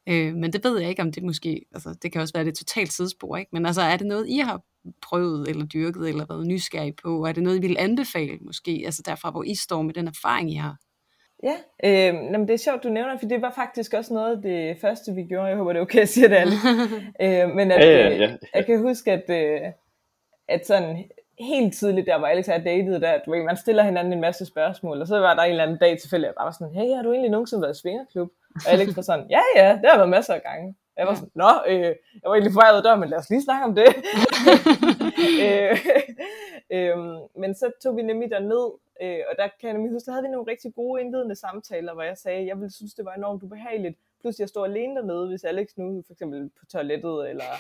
Øh, 0.07 0.35
men 0.35 0.53
det 0.53 0.65
ved 0.65 0.81
jeg 0.81 0.89
ikke, 0.89 1.03
om 1.03 1.13
det 1.13 1.23
måske, 1.23 1.67
altså 1.75 1.95
det 2.03 2.13
kan 2.13 2.21
også 2.21 2.35
være 2.35 2.45
det 2.45 2.55
totalt 2.55 2.93
sidespor, 2.93 3.37
ikke? 3.37 3.51
Men 3.53 3.67
altså 3.67 3.83
er 3.83 3.97
det 3.97 4.07
noget, 4.07 4.29
I 4.29 4.39
har 4.39 4.61
prøvet 5.03 5.49
eller 5.49 5.67
dyrket 5.67 6.09
eller 6.09 6.27
været 6.29 6.47
nysgerrig 6.47 6.97
på? 6.97 7.25
Er 7.25 7.33
det 7.33 7.43
noget, 7.43 7.57
I 7.57 7.61
vil 7.61 7.77
anbefale 7.79 8.39
måske, 8.41 8.83
altså 8.85 9.03
derfra, 9.07 9.31
hvor 9.31 9.43
I 9.43 9.55
står 9.55 9.83
med 9.83 9.95
den 9.95 10.09
erfaring, 10.09 10.53
I 10.53 10.55
har? 10.55 10.77
Ja, 11.43 11.57
øh, 11.85 12.15
jamen 12.33 12.49
det 12.49 12.55
er 12.55 12.59
sjovt, 12.59 12.85
du 12.85 12.89
nævner, 12.89 13.19
for 13.19 13.29
det 13.29 13.43
var 13.43 13.53
faktisk 13.55 13.95
også 13.95 14.15
noget 14.15 14.37
af 14.37 14.43
det 14.43 14.77
første, 14.81 15.15
vi 15.15 15.23
gjorde. 15.23 15.47
Jeg 15.47 15.57
håber, 15.57 15.73
det 15.73 15.79
er 15.79 15.83
okay, 15.83 16.01
at 16.01 16.09
sige 16.09 16.29
det, 16.29 16.35
Alex. 16.35 16.55
øh, 17.23 17.49
men 17.55 17.71
at, 17.71 17.81
ja, 17.81 18.09
ja, 18.09 18.17
ja. 18.17 18.37
jeg 18.55 18.67
kan 18.67 18.79
huske, 18.79 19.13
at, 19.13 19.25
øh, 19.31 19.61
at 20.49 20.67
sådan 20.67 21.05
helt 21.39 21.75
tidligt, 21.75 22.07
der 22.07 22.19
hvor 22.19 22.27
Alex 22.27 22.49
og 22.49 22.55
jeg 22.55 22.65
datede, 22.65 23.01
der, 23.01 23.13
at 23.13 23.23
man 23.27 23.57
stiller 23.57 23.83
hinanden 23.83 24.13
en 24.13 24.21
masse 24.21 24.47
spørgsmål, 24.47 25.01
og 25.01 25.07
så 25.07 25.19
var 25.19 25.35
der 25.35 25.43
en 25.43 25.51
eller 25.51 25.65
anden 25.65 25.79
dag 25.79 25.99
tilfældig, 26.01 26.27
jeg 26.27 26.35
bare 26.39 26.45
var 26.45 26.57
sådan, 26.59 26.75
hey, 26.75 26.95
har 26.97 27.03
du 27.03 27.13
egentlig 27.13 27.31
nogensinde 27.31 27.63
været 27.63 27.77
i 27.77 27.81
svingerklub? 27.81 28.31
Og 28.55 28.73
Alex 28.73 28.97
var 28.97 29.03
sådan, 29.03 29.27
ja, 29.31 29.43
ja, 29.57 29.69
det 29.83 29.91
har 29.91 29.97
været 29.97 30.09
masser 30.09 30.35
af 30.35 30.43
gange. 30.43 30.75
Jeg 30.97 31.07
var 31.07 31.15
sådan, 31.15 31.31
nå, 31.35 31.51
øh, 31.69 31.95
jeg 32.21 32.27
var 32.27 32.35
egentlig 32.35 32.53
på 32.53 32.61
vej 32.63 32.71
ud 32.73 32.77
af 32.77 32.83
døren, 32.83 33.01
men 33.01 33.09
lad 33.09 33.19
os 33.19 33.31
lige 33.31 33.43
snakke 33.43 33.65
om 33.65 33.75
det. 33.75 33.89
øh, 35.47 35.77
øh, 36.77 36.97
men 37.41 37.55
så 37.55 37.67
tog 37.83 37.97
vi 37.97 38.03
nemlig 38.03 38.31
derned, 38.31 38.67
øh, 39.03 39.21
og 39.31 39.35
der 39.39 39.49
kan 39.59 39.67
jeg 39.69 39.73
nemlig 39.73 39.93
huske, 39.93 40.07
der 40.07 40.13
havde 40.13 40.27
vi 40.27 40.31
nogle 40.31 40.51
rigtig 40.53 40.75
gode 40.75 41.01
indledende 41.03 41.37
samtaler, 41.37 41.95
hvor 41.95 42.03
jeg 42.03 42.19
sagde, 42.19 42.47
jeg 42.47 42.57
ville 42.61 42.73
synes, 42.73 42.95
det 42.95 43.05
var 43.05 43.15
enormt 43.15 43.43
ubehageligt. 43.43 43.97
Plus 44.21 44.39
jeg 44.39 44.49
stod 44.49 44.65
alene 44.65 44.97
dernede, 44.97 45.29
hvis 45.29 45.45
Alex 45.45 45.69
nu 45.77 46.03
for 46.07 46.13
eksempel 46.13 46.51
på 46.59 46.67
toilettet, 46.73 47.31
eller 47.31 47.51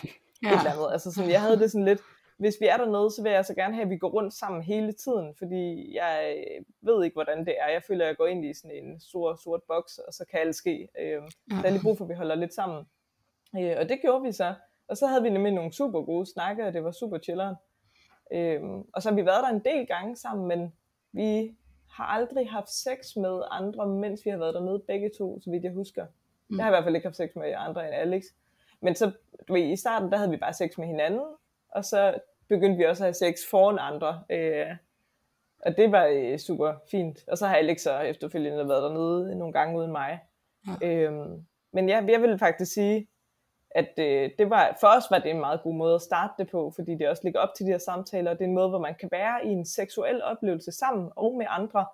ja. 0.42 0.49
et 0.49 0.59
eller 0.59 0.72
andet. 0.72 0.88
Altså 0.92 1.12
sådan, 1.12 1.30
jeg 1.30 1.40
havde 1.40 1.59
det 1.59 1.70
sådan 1.70 1.84
lidt, 1.84 2.01
hvis 2.37 2.57
vi 2.61 2.66
er 2.66 2.76
dernede, 2.76 3.11
så 3.11 3.22
vil 3.22 3.32
jeg 3.32 3.45
så 3.45 3.55
gerne 3.55 3.74
have, 3.74 3.85
at 3.85 3.91
vi 3.91 3.97
går 3.97 4.09
rundt 4.09 4.35
sammen 4.35 4.62
hele 4.62 4.93
tiden, 4.93 5.35
fordi 5.39 5.95
jeg 5.97 6.35
øh, 6.37 6.64
ved 6.80 7.05
ikke, 7.05 7.14
hvordan 7.14 7.47
det 7.47 7.55
er. 7.61 7.68
Jeg 7.68 7.82
føler, 7.82 8.05
at 8.05 8.09
jeg 8.09 8.16
går 8.16 8.26
ind 8.26 8.45
i 8.45 8.55
sådan 8.55 8.76
en 8.76 9.01
stor, 9.01 9.35
sort 9.35 9.62
boks, 9.62 9.99
og 9.99 10.12
så 10.12 10.24
kan 10.30 10.41
alt 10.41 10.55
ske. 10.55 10.89
Øh. 10.99 11.22
Der 11.51 11.64
er 11.64 11.70
lige 11.70 11.82
brug 11.82 11.99
for, 11.99 12.05
at 12.05 12.09
vi 12.09 12.14
holder 12.14 12.35
lidt 12.35 12.55
sammen. 12.55 12.85
Øh, 13.59 13.76
og 13.78 13.89
det 13.89 14.01
gjorde 14.01 14.22
vi 14.22 14.32
så. 14.32 14.55
Og 14.89 14.97
så 14.97 15.07
havde 15.07 15.22
vi 15.22 15.30
nemlig 15.30 15.53
nogle 15.53 15.72
super 15.72 16.03
gode 16.03 16.26
snakke, 16.26 16.66
og 16.66 16.72
det 16.72 16.85
var 16.85 16.91
super 16.91 17.18
chilleren. 17.18 17.57
Øh, 18.32 18.61
og 18.93 19.03
så 19.03 19.09
har 19.09 19.16
vi 19.16 19.26
været 19.26 19.43
der 19.43 19.49
en 19.49 19.64
del 19.64 19.87
gange 19.87 20.16
sammen, 20.16 20.49
men 20.49 20.72
vi 21.12 21.57
har 21.91 22.05
aldrig 22.05 22.51
haft 22.51 22.70
sex 22.70 23.16
med 23.16 23.43
andre, 23.51 23.87
mens 23.87 24.24
vi 24.24 24.30
har 24.30 24.39
været 24.39 24.55
dernede 24.55 24.82
begge 24.87 25.11
to, 25.18 25.41
så 25.41 25.51
vidt 25.51 25.64
jeg 25.64 25.72
husker. 25.72 26.07
Mm. 26.49 26.57
Jeg 26.57 26.64
har 26.64 26.70
i 26.70 26.74
hvert 26.74 26.85
fald 26.85 26.95
ikke 26.95 27.07
haft 27.07 27.16
sex 27.16 27.30
med 27.37 27.55
andre 27.57 27.87
end 27.87 27.95
Alex. 27.95 28.24
Men 28.80 28.95
så, 28.95 29.12
du 29.49 29.53
ved, 29.53 29.62
i 29.62 29.76
starten, 29.76 30.11
der 30.11 30.16
havde 30.16 30.30
vi 30.30 30.37
bare 30.37 30.53
sex 30.53 30.78
med 30.78 30.87
hinanden, 30.87 31.26
og 31.75 31.85
så 31.85 32.14
begyndte 32.49 32.77
vi 32.77 32.85
også 32.85 33.05
at 33.05 33.07
have 33.07 33.14
sex 33.14 33.39
foran 33.51 33.79
andre. 33.81 34.25
Øh, 34.31 34.77
og 35.66 35.77
det 35.77 35.93
var 35.93 36.05
øh, 36.05 36.39
super 36.39 36.75
fint. 36.91 37.18
Og 37.29 37.39
så 37.39 37.47
har 37.47 37.57
Alex 37.57 37.81
så 37.81 37.99
efterfølgende 37.99 38.68
været 38.68 38.83
dernede 38.83 39.39
nogle 39.39 39.53
gange 39.53 39.79
uden 39.79 39.93
mig. 39.93 40.20
Ja. 40.83 40.89
Øhm, 40.89 41.47
men 41.72 41.89
ja, 41.89 42.05
jeg 42.09 42.22
vil 42.22 42.39
faktisk 42.39 42.72
sige, 42.72 43.09
at 43.70 43.93
øh, 43.99 44.31
det 44.39 44.51
var, 44.51 44.77
for 44.81 44.87
os 44.87 45.05
var 45.11 45.18
det 45.18 45.31
en 45.31 45.41
meget 45.41 45.62
god 45.62 45.75
måde 45.75 45.95
at 45.95 46.03
starte 46.03 46.33
det 46.39 46.51
på, 46.51 46.72
fordi 46.75 46.95
det 46.95 47.09
også 47.09 47.22
ligger 47.25 47.41
op 47.41 47.55
til 47.57 47.66
de 47.66 47.70
her 47.70 47.79
samtaler, 47.79 48.31
og 48.31 48.39
det 48.39 48.45
er 48.45 48.49
en 48.49 48.55
måde, 48.55 48.68
hvor 48.68 48.79
man 48.79 48.95
kan 49.01 49.09
være 49.12 49.47
i 49.47 49.49
en 49.49 49.66
seksuel 49.66 50.22
oplevelse 50.22 50.72
sammen 50.72 51.11
og 51.16 51.37
med 51.37 51.47
andre, 51.49 51.87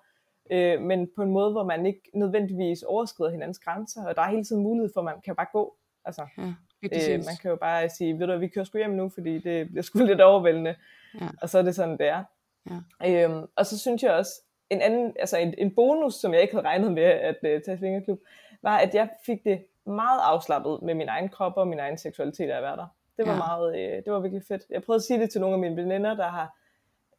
øh, 0.51 0.81
men 0.81 1.09
på 1.15 1.21
en 1.21 1.31
måde, 1.31 1.51
hvor 1.51 1.63
man 1.63 1.85
ikke 1.85 2.01
nødvendigvis 2.13 2.83
overskrider 2.83 3.31
hinandens 3.31 3.59
grænser, 3.59 4.05
og 4.07 4.15
der 4.15 4.21
er 4.21 4.29
hele 4.29 4.43
tiden 4.43 4.63
mulighed 4.63 4.89
for, 4.93 5.01
at 5.01 5.05
man 5.05 5.21
kan 5.21 5.35
bare 5.35 5.47
gå. 5.53 5.75
Altså, 6.05 6.27
ja. 6.37 6.53
Øh, 6.83 7.17
man 7.17 7.35
kan 7.41 7.49
jo 7.49 7.55
bare 7.55 7.89
sige, 7.89 8.19
ved 8.19 8.27
du 8.27 8.37
vi 8.37 8.47
kører 8.47 8.65
sgu 8.65 8.77
hjem 8.77 8.89
nu, 8.89 9.09
fordi 9.09 9.39
det 9.39 9.67
bliver 9.67 9.81
sgu 9.81 9.99
lidt 10.05 10.21
overvældende. 10.21 10.75
Ja. 11.21 11.27
Og 11.41 11.49
så 11.49 11.57
er 11.57 11.61
det 11.61 11.75
sådan, 11.75 11.97
det 11.97 12.07
er. 12.07 12.23
Ja. 12.69 13.25
Øhm, 13.25 13.45
og 13.55 13.65
så 13.65 13.79
synes 13.79 14.03
jeg 14.03 14.11
også, 14.11 14.31
en 14.69 14.81
anden, 14.81 15.13
altså 15.19 15.37
en, 15.37 15.53
en 15.57 15.75
bonus, 15.75 16.13
som 16.13 16.33
jeg 16.33 16.41
ikke 16.41 16.53
havde 16.53 16.65
regnet 16.65 16.91
med 16.91 17.03
at 17.03 17.35
uh, 17.43 17.61
tage 17.65 17.77
svingerklub, 17.77 18.19
var, 18.61 18.77
at 18.77 18.95
jeg 18.95 19.09
fik 19.25 19.43
det 19.43 19.65
meget 19.85 20.19
afslappet 20.23 20.79
med 20.81 20.93
min 20.93 21.09
egen 21.09 21.29
krop 21.29 21.57
og 21.57 21.67
min 21.67 21.79
egen 21.79 21.97
seksualitet 21.97 22.49
af 22.49 22.57
at 22.57 22.63
være 22.63 22.75
der. 22.75 22.87
Det 23.17 23.25
var 23.25 23.31
ja. 23.31 23.37
meget, 23.37 23.79
øh, 23.79 24.03
det 24.05 24.13
var 24.13 24.19
virkelig 24.19 24.43
fedt. 24.47 24.61
Jeg 24.69 24.83
prøvede 24.83 24.99
at 24.99 25.03
sige 25.03 25.19
det 25.19 25.29
til 25.29 25.41
nogle 25.41 25.53
af 25.53 25.59
mine 25.59 25.75
veninder, 25.75 26.15
der 26.15 26.27
har 26.27 26.57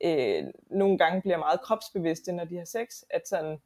øh, 0.04 0.44
nogle 0.70 0.98
gange 0.98 1.20
bliver 1.20 1.38
meget 1.38 1.60
kropsbevidste, 1.60 2.32
når 2.32 2.44
de 2.44 2.56
har 2.56 2.64
sex, 2.64 2.86
at 3.10 3.28
sådan, 3.28 3.58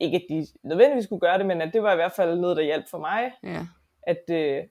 ikke 0.00 0.16
at 0.16 0.24
de 0.28 0.46
nødvendigvis 0.62 1.04
skulle 1.04 1.20
gøre 1.20 1.38
det, 1.38 1.46
men 1.46 1.60
at 1.60 1.72
det 1.72 1.82
var 1.82 1.92
i 1.92 1.96
hvert 1.96 2.12
fald 2.12 2.38
noget, 2.38 2.56
der 2.56 2.62
hjalp 2.62 2.88
for 2.90 2.98
mig. 2.98 3.32
Ja. 3.42 3.66
At, 4.02 4.30
øh, 4.30 4.64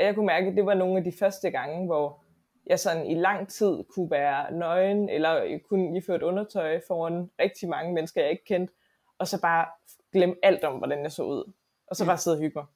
jeg 0.00 0.14
kunne 0.14 0.26
mærke, 0.26 0.46
at 0.46 0.56
det 0.56 0.66
var 0.66 0.74
nogle 0.74 0.98
af 0.98 1.04
de 1.04 1.12
første 1.18 1.50
gange, 1.50 1.86
hvor 1.86 2.22
jeg 2.66 2.80
sådan 2.80 3.06
i 3.06 3.14
lang 3.14 3.48
tid 3.48 3.84
kunne 3.94 4.10
være 4.10 4.52
nøgen, 4.52 5.08
eller 5.08 5.58
kunne 5.68 5.96
iført 5.96 6.22
undertøj 6.22 6.80
foran 6.86 7.30
rigtig 7.40 7.68
mange 7.68 7.92
mennesker, 7.92 8.20
jeg 8.22 8.30
ikke 8.30 8.44
kendte, 8.44 8.74
og 9.18 9.28
så 9.28 9.40
bare 9.40 9.66
glemme 10.12 10.36
alt 10.42 10.64
om, 10.64 10.78
hvordan 10.78 11.02
jeg 11.02 11.12
så 11.12 11.22
ud. 11.22 11.52
Og 11.86 11.96
så 11.96 12.06
bare 12.06 12.18
sidde 12.18 12.34
og 12.34 12.40
hygge 12.40 12.58
mig. 12.58 12.66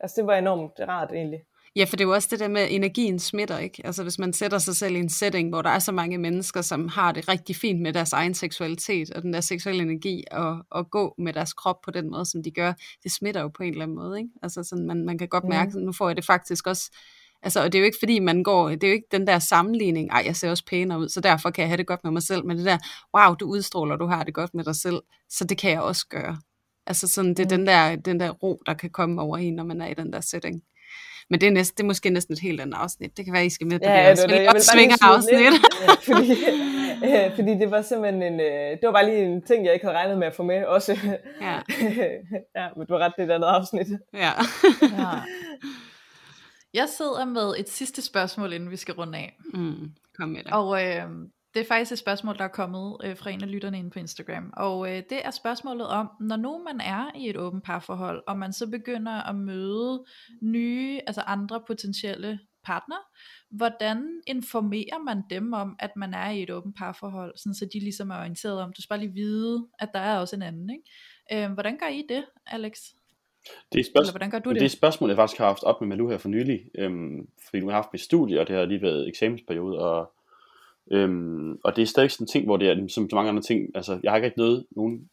Altså 0.00 0.20
det 0.20 0.26
var 0.26 0.36
enormt 0.36 0.80
rart 0.80 1.12
egentlig. 1.12 1.44
Ja, 1.76 1.84
for 1.84 1.96
det 1.96 2.04
er 2.04 2.08
jo 2.08 2.14
også 2.14 2.28
det 2.30 2.40
der 2.40 2.48
med, 2.48 2.60
at 2.60 2.74
energien 2.74 3.18
smitter, 3.18 3.58
ikke? 3.58 3.82
Altså 3.84 4.02
hvis 4.02 4.18
man 4.18 4.32
sætter 4.32 4.58
sig 4.58 4.76
selv 4.76 4.96
i 4.96 4.98
en 4.98 5.08
setting, 5.08 5.48
hvor 5.48 5.62
der 5.62 5.70
er 5.70 5.78
så 5.78 5.92
mange 5.92 6.18
mennesker, 6.18 6.62
som 6.62 6.88
har 6.88 7.12
det 7.12 7.28
rigtig 7.28 7.56
fint 7.56 7.80
med 7.80 7.92
deres 7.92 8.12
egen 8.12 8.34
seksualitet, 8.34 9.10
og 9.10 9.22
den 9.22 9.32
der 9.32 9.40
seksuelle 9.40 9.82
energi, 9.82 10.24
og, 10.30 10.58
og 10.70 10.90
gå 10.90 11.14
med 11.18 11.32
deres 11.32 11.52
krop 11.52 11.80
på 11.84 11.90
den 11.90 12.10
måde, 12.10 12.26
som 12.26 12.42
de 12.42 12.50
gør, 12.50 12.72
det 13.02 13.12
smitter 13.12 13.40
jo 13.40 13.48
på 13.48 13.62
en 13.62 13.72
eller 13.72 13.82
anden 13.82 13.96
måde, 13.96 14.18
ikke? 14.18 14.30
Altså 14.42 14.62
sådan, 14.62 14.86
man, 14.86 15.04
man 15.04 15.18
kan 15.18 15.28
godt 15.28 15.44
mærke, 15.44 15.72
mm. 15.74 15.84
nu 15.84 15.92
får 15.92 16.08
jeg 16.08 16.16
det 16.16 16.24
faktisk 16.24 16.66
også 16.66 16.90
Altså, 17.42 17.62
og 17.62 17.72
det 17.72 17.78
er 17.78 17.80
jo 17.80 17.84
ikke 17.84 17.98
fordi, 18.00 18.18
man 18.18 18.42
går, 18.42 18.68
det 18.68 18.84
er 18.84 18.88
jo 18.88 18.94
ikke 18.94 19.08
den 19.12 19.26
der 19.26 19.38
sammenligning, 19.38 20.10
ej, 20.10 20.22
jeg 20.26 20.36
ser 20.36 20.50
også 20.50 20.64
pænere 20.64 20.98
ud, 20.98 21.08
så 21.08 21.20
derfor 21.20 21.50
kan 21.50 21.62
jeg 21.62 21.68
have 21.68 21.76
det 21.76 21.86
godt 21.86 22.04
med 22.04 22.12
mig 22.12 22.22
selv, 22.22 22.46
men 22.46 22.56
det 22.56 22.66
der, 22.66 22.78
wow, 23.16 23.34
du 23.34 23.46
udstråler, 23.46 23.96
du 23.96 24.06
har 24.06 24.24
det 24.24 24.34
godt 24.34 24.54
med 24.54 24.64
dig 24.64 24.76
selv, 24.76 25.02
så 25.28 25.44
det 25.44 25.58
kan 25.58 25.70
jeg 25.70 25.80
også 25.80 26.06
gøre. 26.08 26.38
Altså 26.86 27.08
sådan, 27.08 27.34
det 27.34 27.38
er 27.38 27.44
mm. 27.44 27.48
den, 27.48 27.66
der, 27.66 27.96
den 27.96 28.20
der 28.20 28.30
ro, 28.30 28.62
der 28.66 28.74
kan 28.74 28.90
komme 28.90 29.22
over 29.22 29.36
en, 29.36 29.54
når 29.54 29.64
man 29.64 29.80
er 29.80 29.86
i 29.86 29.94
den 29.94 30.12
der 30.12 30.20
setting. 30.20 30.62
Men 31.30 31.40
det 31.40 31.46
er, 31.46 31.50
næsten, 31.50 31.76
det 31.76 31.82
er 31.82 31.86
måske 31.86 32.10
næsten 32.10 32.32
et 32.32 32.40
helt 32.40 32.60
andet 32.60 32.74
afsnit. 32.74 33.16
Det 33.16 33.24
kan 33.24 33.34
være, 33.34 33.46
I 33.46 33.50
skal 33.50 33.66
med 33.66 33.78
på 33.78 33.84
ja, 33.84 34.10
det. 34.10 34.32
Ja, 34.32 34.46
det, 34.46 34.54
det. 34.54 34.62
svinger 34.62 34.96
afsnit. 35.00 35.40
Ja, 35.40 35.50
fordi, 36.06 36.32
øh, 37.06 37.34
fordi 37.34 37.50
det 37.50 37.70
var 37.70 37.82
simpelthen 37.82 38.22
en, 38.22 38.40
øh, 38.40 38.70
det 38.70 38.80
var 38.82 38.92
bare 38.92 39.06
lige 39.06 39.24
en 39.24 39.42
ting, 39.42 39.64
jeg 39.64 39.74
ikke 39.74 39.86
havde 39.86 39.98
regnet 39.98 40.18
med 40.18 40.26
at 40.26 40.34
få 40.34 40.42
med 40.42 40.64
også. 40.64 40.98
Ja. 41.40 41.58
ja, 42.60 42.68
men 42.76 42.86
du 42.86 42.92
var 42.94 42.98
ret 42.98 43.12
det 43.16 43.24
et 43.24 43.30
andet 43.30 43.48
afsnit. 43.48 43.86
Ja. 44.14 44.32
ja. 44.82 45.10
Jeg 46.74 46.88
sidder 46.88 47.24
med 47.24 47.54
et 47.58 47.68
sidste 47.68 48.02
spørgsmål, 48.02 48.52
inden 48.52 48.70
vi 48.70 48.76
skal 48.76 48.94
runde 48.94 49.18
af. 49.18 49.36
Mm, 49.54 49.92
kom 50.18 50.28
med 50.28 50.44
det. 50.44 50.52
Og 50.52 50.84
øh, 50.84 51.04
det 51.54 51.60
er 51.60 51.64
faktisk 51.68 51.92
et 51.92 51.98
spørgsmål, 51.98 52.38
der 52.38 52.44
er 52.44 52.48
kommet 52.48 52.96
øh, 53.04 53.16
fra 53.16 53.30
en 53.30 53.42
af 53.42 53.50
lytterne 53.50 53.78
inde 53.78 53.90
på 53.90 53.98
Instagram. 53.98 54.52
Og 54.56 54.88
øh, 54.90 55.02
det 55.10 55.20
er 55.24 55.30
spørgsmålet 55.30 55.86
om, 55.86 56.08
når 56.20 56.36
nu 56.36 56.62
man 56.64 56.80
er 56.80 57.10
i 57.16 57.28
et 57.28 57.36
åbent 57.36 57.64
parforhold, 57.64 58.22
og 58.26 58.38
man 58.38 58.52
så 58.52 58.70
begynder 58.70 59.12
at 59.12 59.34
møde 59.34 60.04
nye, 60.42 61.00
altså 61.06 61.20
andre 61.20 61.62
potentielle 61.66 62.38
partner, 62.64 62.96
hvordan 63.50 64.20
informerer 64.26 65.04
man 65.04 65.22
dem 65.30 65.52
om, 65.52 65.76
at 65.78 65.90
man 65.96 66.14
er 66.14 66.30
i 66.30 66.42
et 66.42 66.50
åbent 66.50 66.76
parforhold, 66.76 67.36
sådan 67.36 67.54
så 67.54 67.68
de 67.72 67.80
ligesom 67.80 68.10
er 68.10 68.18
orienteret 68.18 68.60
om, 68.60 68.72
du 68.72 68.82
skal 68.82 68.88
bare 68.88 69.00
lige 69.00 69.14
vide, 69.14 69.66
at 69.78 69.88
der 69.94 70.00
er 70.00 70.18
også 70.18 70.36
en 70.36 70.42
anden. 70.42 70.70
Ikke? 70.70 71.44
Øh, 71.44 71.52
hvordan 71.52 71.78
gør 71.78 71.86
I 71.86 72.02
det, 72.08 72.24
Alex? 72.46 72.78
Det 73.72 73.80
er, 73.80 73.84
spørgsmål, 73.84 74.02
Eller 74.02 74.12
hvordan 74.12 74.30
gør 74.30 74.38
du 74.38 74.50
det? 74.50 74.60
det 74.60 74.64
er 74.64 74.70
spørgsmål, 74.70 75.10
jeg 75.10 75.16
faktisk 75.16 75.38
har 75.38 75.46
haft 75.46 75.62
op 75.62 75.80
med 75.80 75.88
Malu 75.88 76.08
her 76.10 76.18
for 76.18 76.28
nylig, 76.28 76.60
øhm, 76.78 77.26
fordi 77.44 77.60
nu 77.60 77.66
har 77.66 77.74
haft 77.74 77.92
mit 77.92 78.00
studie, 78.00 78.40
og 78.40 78.48
det 78.48 78.56
har 78.56 78.64
lige 78.64 78.82
været 78.82 79.08
eksamensperiode, 79.08 79.78
og, 79.78 80.12
øhm, 80.92 81.58
og 81.64 81.76
det 81.76 81.82
er 81.82 81.86
stadig 81.86 82.10
sådan 82.10 82.24
en 82.24 82.28
ting, 82.28 82.44
hvor 82.44 82.56
det 82.56 82.68
er 82.68 82.88
som 82.88 83.10
så 83.10 83.16
mange 83.16 83.28
andre 83.28 83.42
ting, 83.42 83.60
altså 83.74 84.00
jeg 84.02 84.12
har 84.12 84.16
ikke 84.16 84.38
noget, 84.38 84.66
nogen 84.76 85.08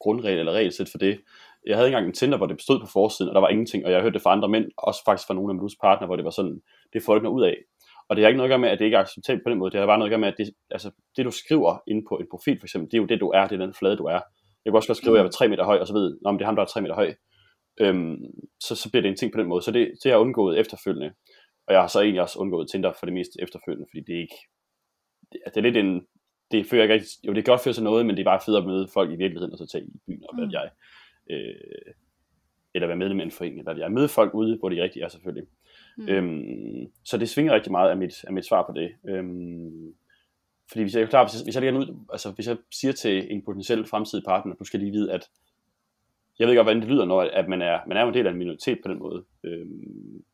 grundregel 0.00 0.38
eller 0.38 0.52
regelsæt 0.52 0.88
for 0.90 0.98
det. 0.98 1.20
Jeg 1.66 1.76
havde 1.76 1.88
engang 1.88 2.06
en 2.06 2.12
Tinder, 2.12 2.36
hvor 2.36 2.46
det 2.46 2.56
bestod 2.56 2.80
på 2.80 2.86
forsiden, 2.86 3.28
og 3.28 3.34
der 3.34 3.40
var 3.40 3.48
ingenting, 3.48 3.84
og 3.86 3.92
jeg 3.92 4.00
hørte 4.00 4.14
det 4.14 4.22
fra 4.22 4.32
andre 4.32 4.48
mænd, 4.48 4.70
også 4.78 5.00
faktisk 5.04 5.26
fra 5.26 5.34
nogle 5.34 5.50
af 5.50 5.54
Malus 5.54 5.76
partner, 5.80 6.06
hvor 6.06 6.16
det 6.16 6.24
var 6.24 6.30
sådan, 6.30 6.60
det 6.92 7.02
får 7.02 7.14
ikke 7.14 7.24
noget 7.24 7.38
ud 7.38 7.44
af. 7.44 7.56
Og 8.08 8.16
det 8.16 8.24
har 8.24 8.28
ikke 8.28 8.36
noget 8.36 8.50
at 8.50 8.52
gøre 8.52 8.64
med, 8.64 8.68
at 8.68 8.78
det 8.78 8.84
ikke 8.84 8.96
er 8.96 9.00
acceptabelt 9.00 9.44
på 9.44 9.50
den 9.50 9.58
måde, 9.58 9.70
det 9.70 9.80
har 9.80 9.86
bare 9.86 9.98
noget 9.98 10.10
at 10.10 10.12
gøre 10.12 10.20
med, 10.20 10.28
at 10.28 10.38
det, 10.38 10.50
altså, 10.70 10.90
det 11.16 11.24
du 11.24 11.30
skriver 11.30 11.82
ind 11.86 12.06
på 12.08 12.14
en 12.16 12.26
profil 12.30 12.58
for 12.60 12.66
eksempel, 12.66 12.90
det 12.90 12.96
er 12.96 13.02
jo 13.02 13.06
det 13.06 13.20
du 13.20 13.28
er, 13.28 13.46
det 13.46 13.60
er 13.60 13.64
den 13.66 13.74
flade 13.74 13.96
du 13.96 14.04
er. 14.04 14.20
Jeg 14.64 14.70
kan 14.70 14.76
også 14.76 14.88
godt 14.88 14.98
skrive, 14.98 15.16
at 15.16 15.20
jeg 15.20 15.26
er 15.26 15.30
3 15.30 15.48
meter 15.48 15.64
høj, 15.64 15.78
og 15.78 15.86
så 15.86 15.92
ved, 15.92 16.18
om 16.24 16.38
det 16.38 16.44
er 16.44 16.46
ham, 16.46 16.56
der 16.56 16.62
er 16.62 16.66
3 16.66 16.80
meter 16.80 16.94
høj. 16.94 17.14
Øhm, 17.80 18.16
så, 18.60 18.74
så 18.74 18.90
bliver 18.90 19.02
det 19.02 19.08
en 19.08 19.16
ting 19.16 19.32
på 19.32 19.40
den 19.40 19.48
måde. 19.48 19.62
Så 19.62 19.70
det, 19.70 19.86
det 19.88 20.04
har 20.04 20.10
jeg 20.10 20.18
undgået 20.18 20.58
efterfølgende. 20.58 21.12
Og 21.66 21.74
jeg 21.74 21.80
har 21.80 21.88
så 21.88 22.00
egentlig 22.00 22.22
også 22.22 22.38
undgået 22.38 22.70
Tinder 22.70 22.92
for 22.98 23.06
det 23.06 23.12
meste 23.12 23.42
efterfølgende, 23.42 23.86
fordi 23.90 24.02
det 24.06 24.14
er 24.16 24.20
ikke... 24.20 24.40
Det, 25.32 25.40
det 25.46 25.56
er 25.56 25.60
lidt 25.60 25.76
en... 25.76 26.06
Det 26.50 26.66
føler 26.66 26.82
ikke 26.82 26.94
rigtig... 26.94 27.26
Jo, 27.26 27.32
det 27.32 27.44
kan 27.44 27.52
godt 27.52 27.64
føre 27.64 27.74
til 27.74 27.82
noget, 27.82 28.06
men 28.06 28.16
det 28.16 28.20
er 28.20 28.30
bare 28.30 28.40
fedt 28.46 28.56
at 28.56 28.66
møde 28.66 28.88
folk 28.88 29.10
i 29.10 29.16
virkeligheden, 29.16 29.52
og 29.52 29.58
så 29.58 29.66
tage 29.66 29.84
i 29.84 29.90
byen, 30.06 30.24
og 30.28 30.34
hvad 30.34 30.46
mm. 30.46 30.52
jeg... 30.52 30.70
Øh, 31.30 31.92
eller 32.74 32.86
være 32.86 32.96
medlem 32.96 33.20
af 33.20 33.24
en 33.24 33.30
forening, 33.30 33.58
eller 33.58 33.82
jeg 33.82 33.92
møde 33.92 34.08
folk 34.08 34.34
ude, 34.34 34.56
hvor 34.58 34.68
de 34.68 34.82
rigtig 34.82 35.02
er 35.02 35.08
selvfølgelig. 35.08 35.46
Mm. 35.96 36.08
Øhm, 36.08 36.92
så 37.04 37.18
det 37.18 37.28
svinger 37.28 37.54
rigtig 37.54 37.72
meget 37.72 37.90
af 37.90 37.96
mit, 37.96 38.24
af 38.24 38.32
mit 38.32 38.46
svar 38.46 38.66
på 38.66 38.72
det. 38.72 38.92
Øhm, 39.08 39.94
fordi 40.68 40.82
hvis 40.82 40.94
jeg, 40.96 41.08
klar, 41.08 41.24
hvis, 41.24 41.34
jeg, 41.34 41.44
hvis 41.44 41.54
jeg 41.54 41.62
lægger 41.62 41.80
ud, 41.80 41.96
altså 42.12 42.30
hvis 42.30 42.48
jeg 42.48 42.56
siger 42.70 42.92
til 42.92 43.32
en 43.32 43.42
potentiel 43.44 43.86
fremtidig 43.86 44.24
partner, 44.24 44.54
du 44.54 44.64
skal 44.64 44.80
lige 44.80 44.92
vide, 44.92 45.12
at 45.12 45.28
jeg 46.38 46.46
ved 46.46 46.52
ikke 46.52 46.62
hvordan 46.62 46.80
det 46.80 46.90
lyder, 46.90 47.04
når 47.04 47.20
at 47.20 47.48
man 47.48 47.62
er, 47.62 47.80
man 47.86 47.96
er 47.96 48.06
en 48.06 48.14
del 48.14 48.26
af 48.26 48.30
en 48.30 48.38
minoritet 48.38 48.78
på 48.84 48.90
den 48.90 48.98
måde. 48.98 49.24
Øhm, 49.44 50.24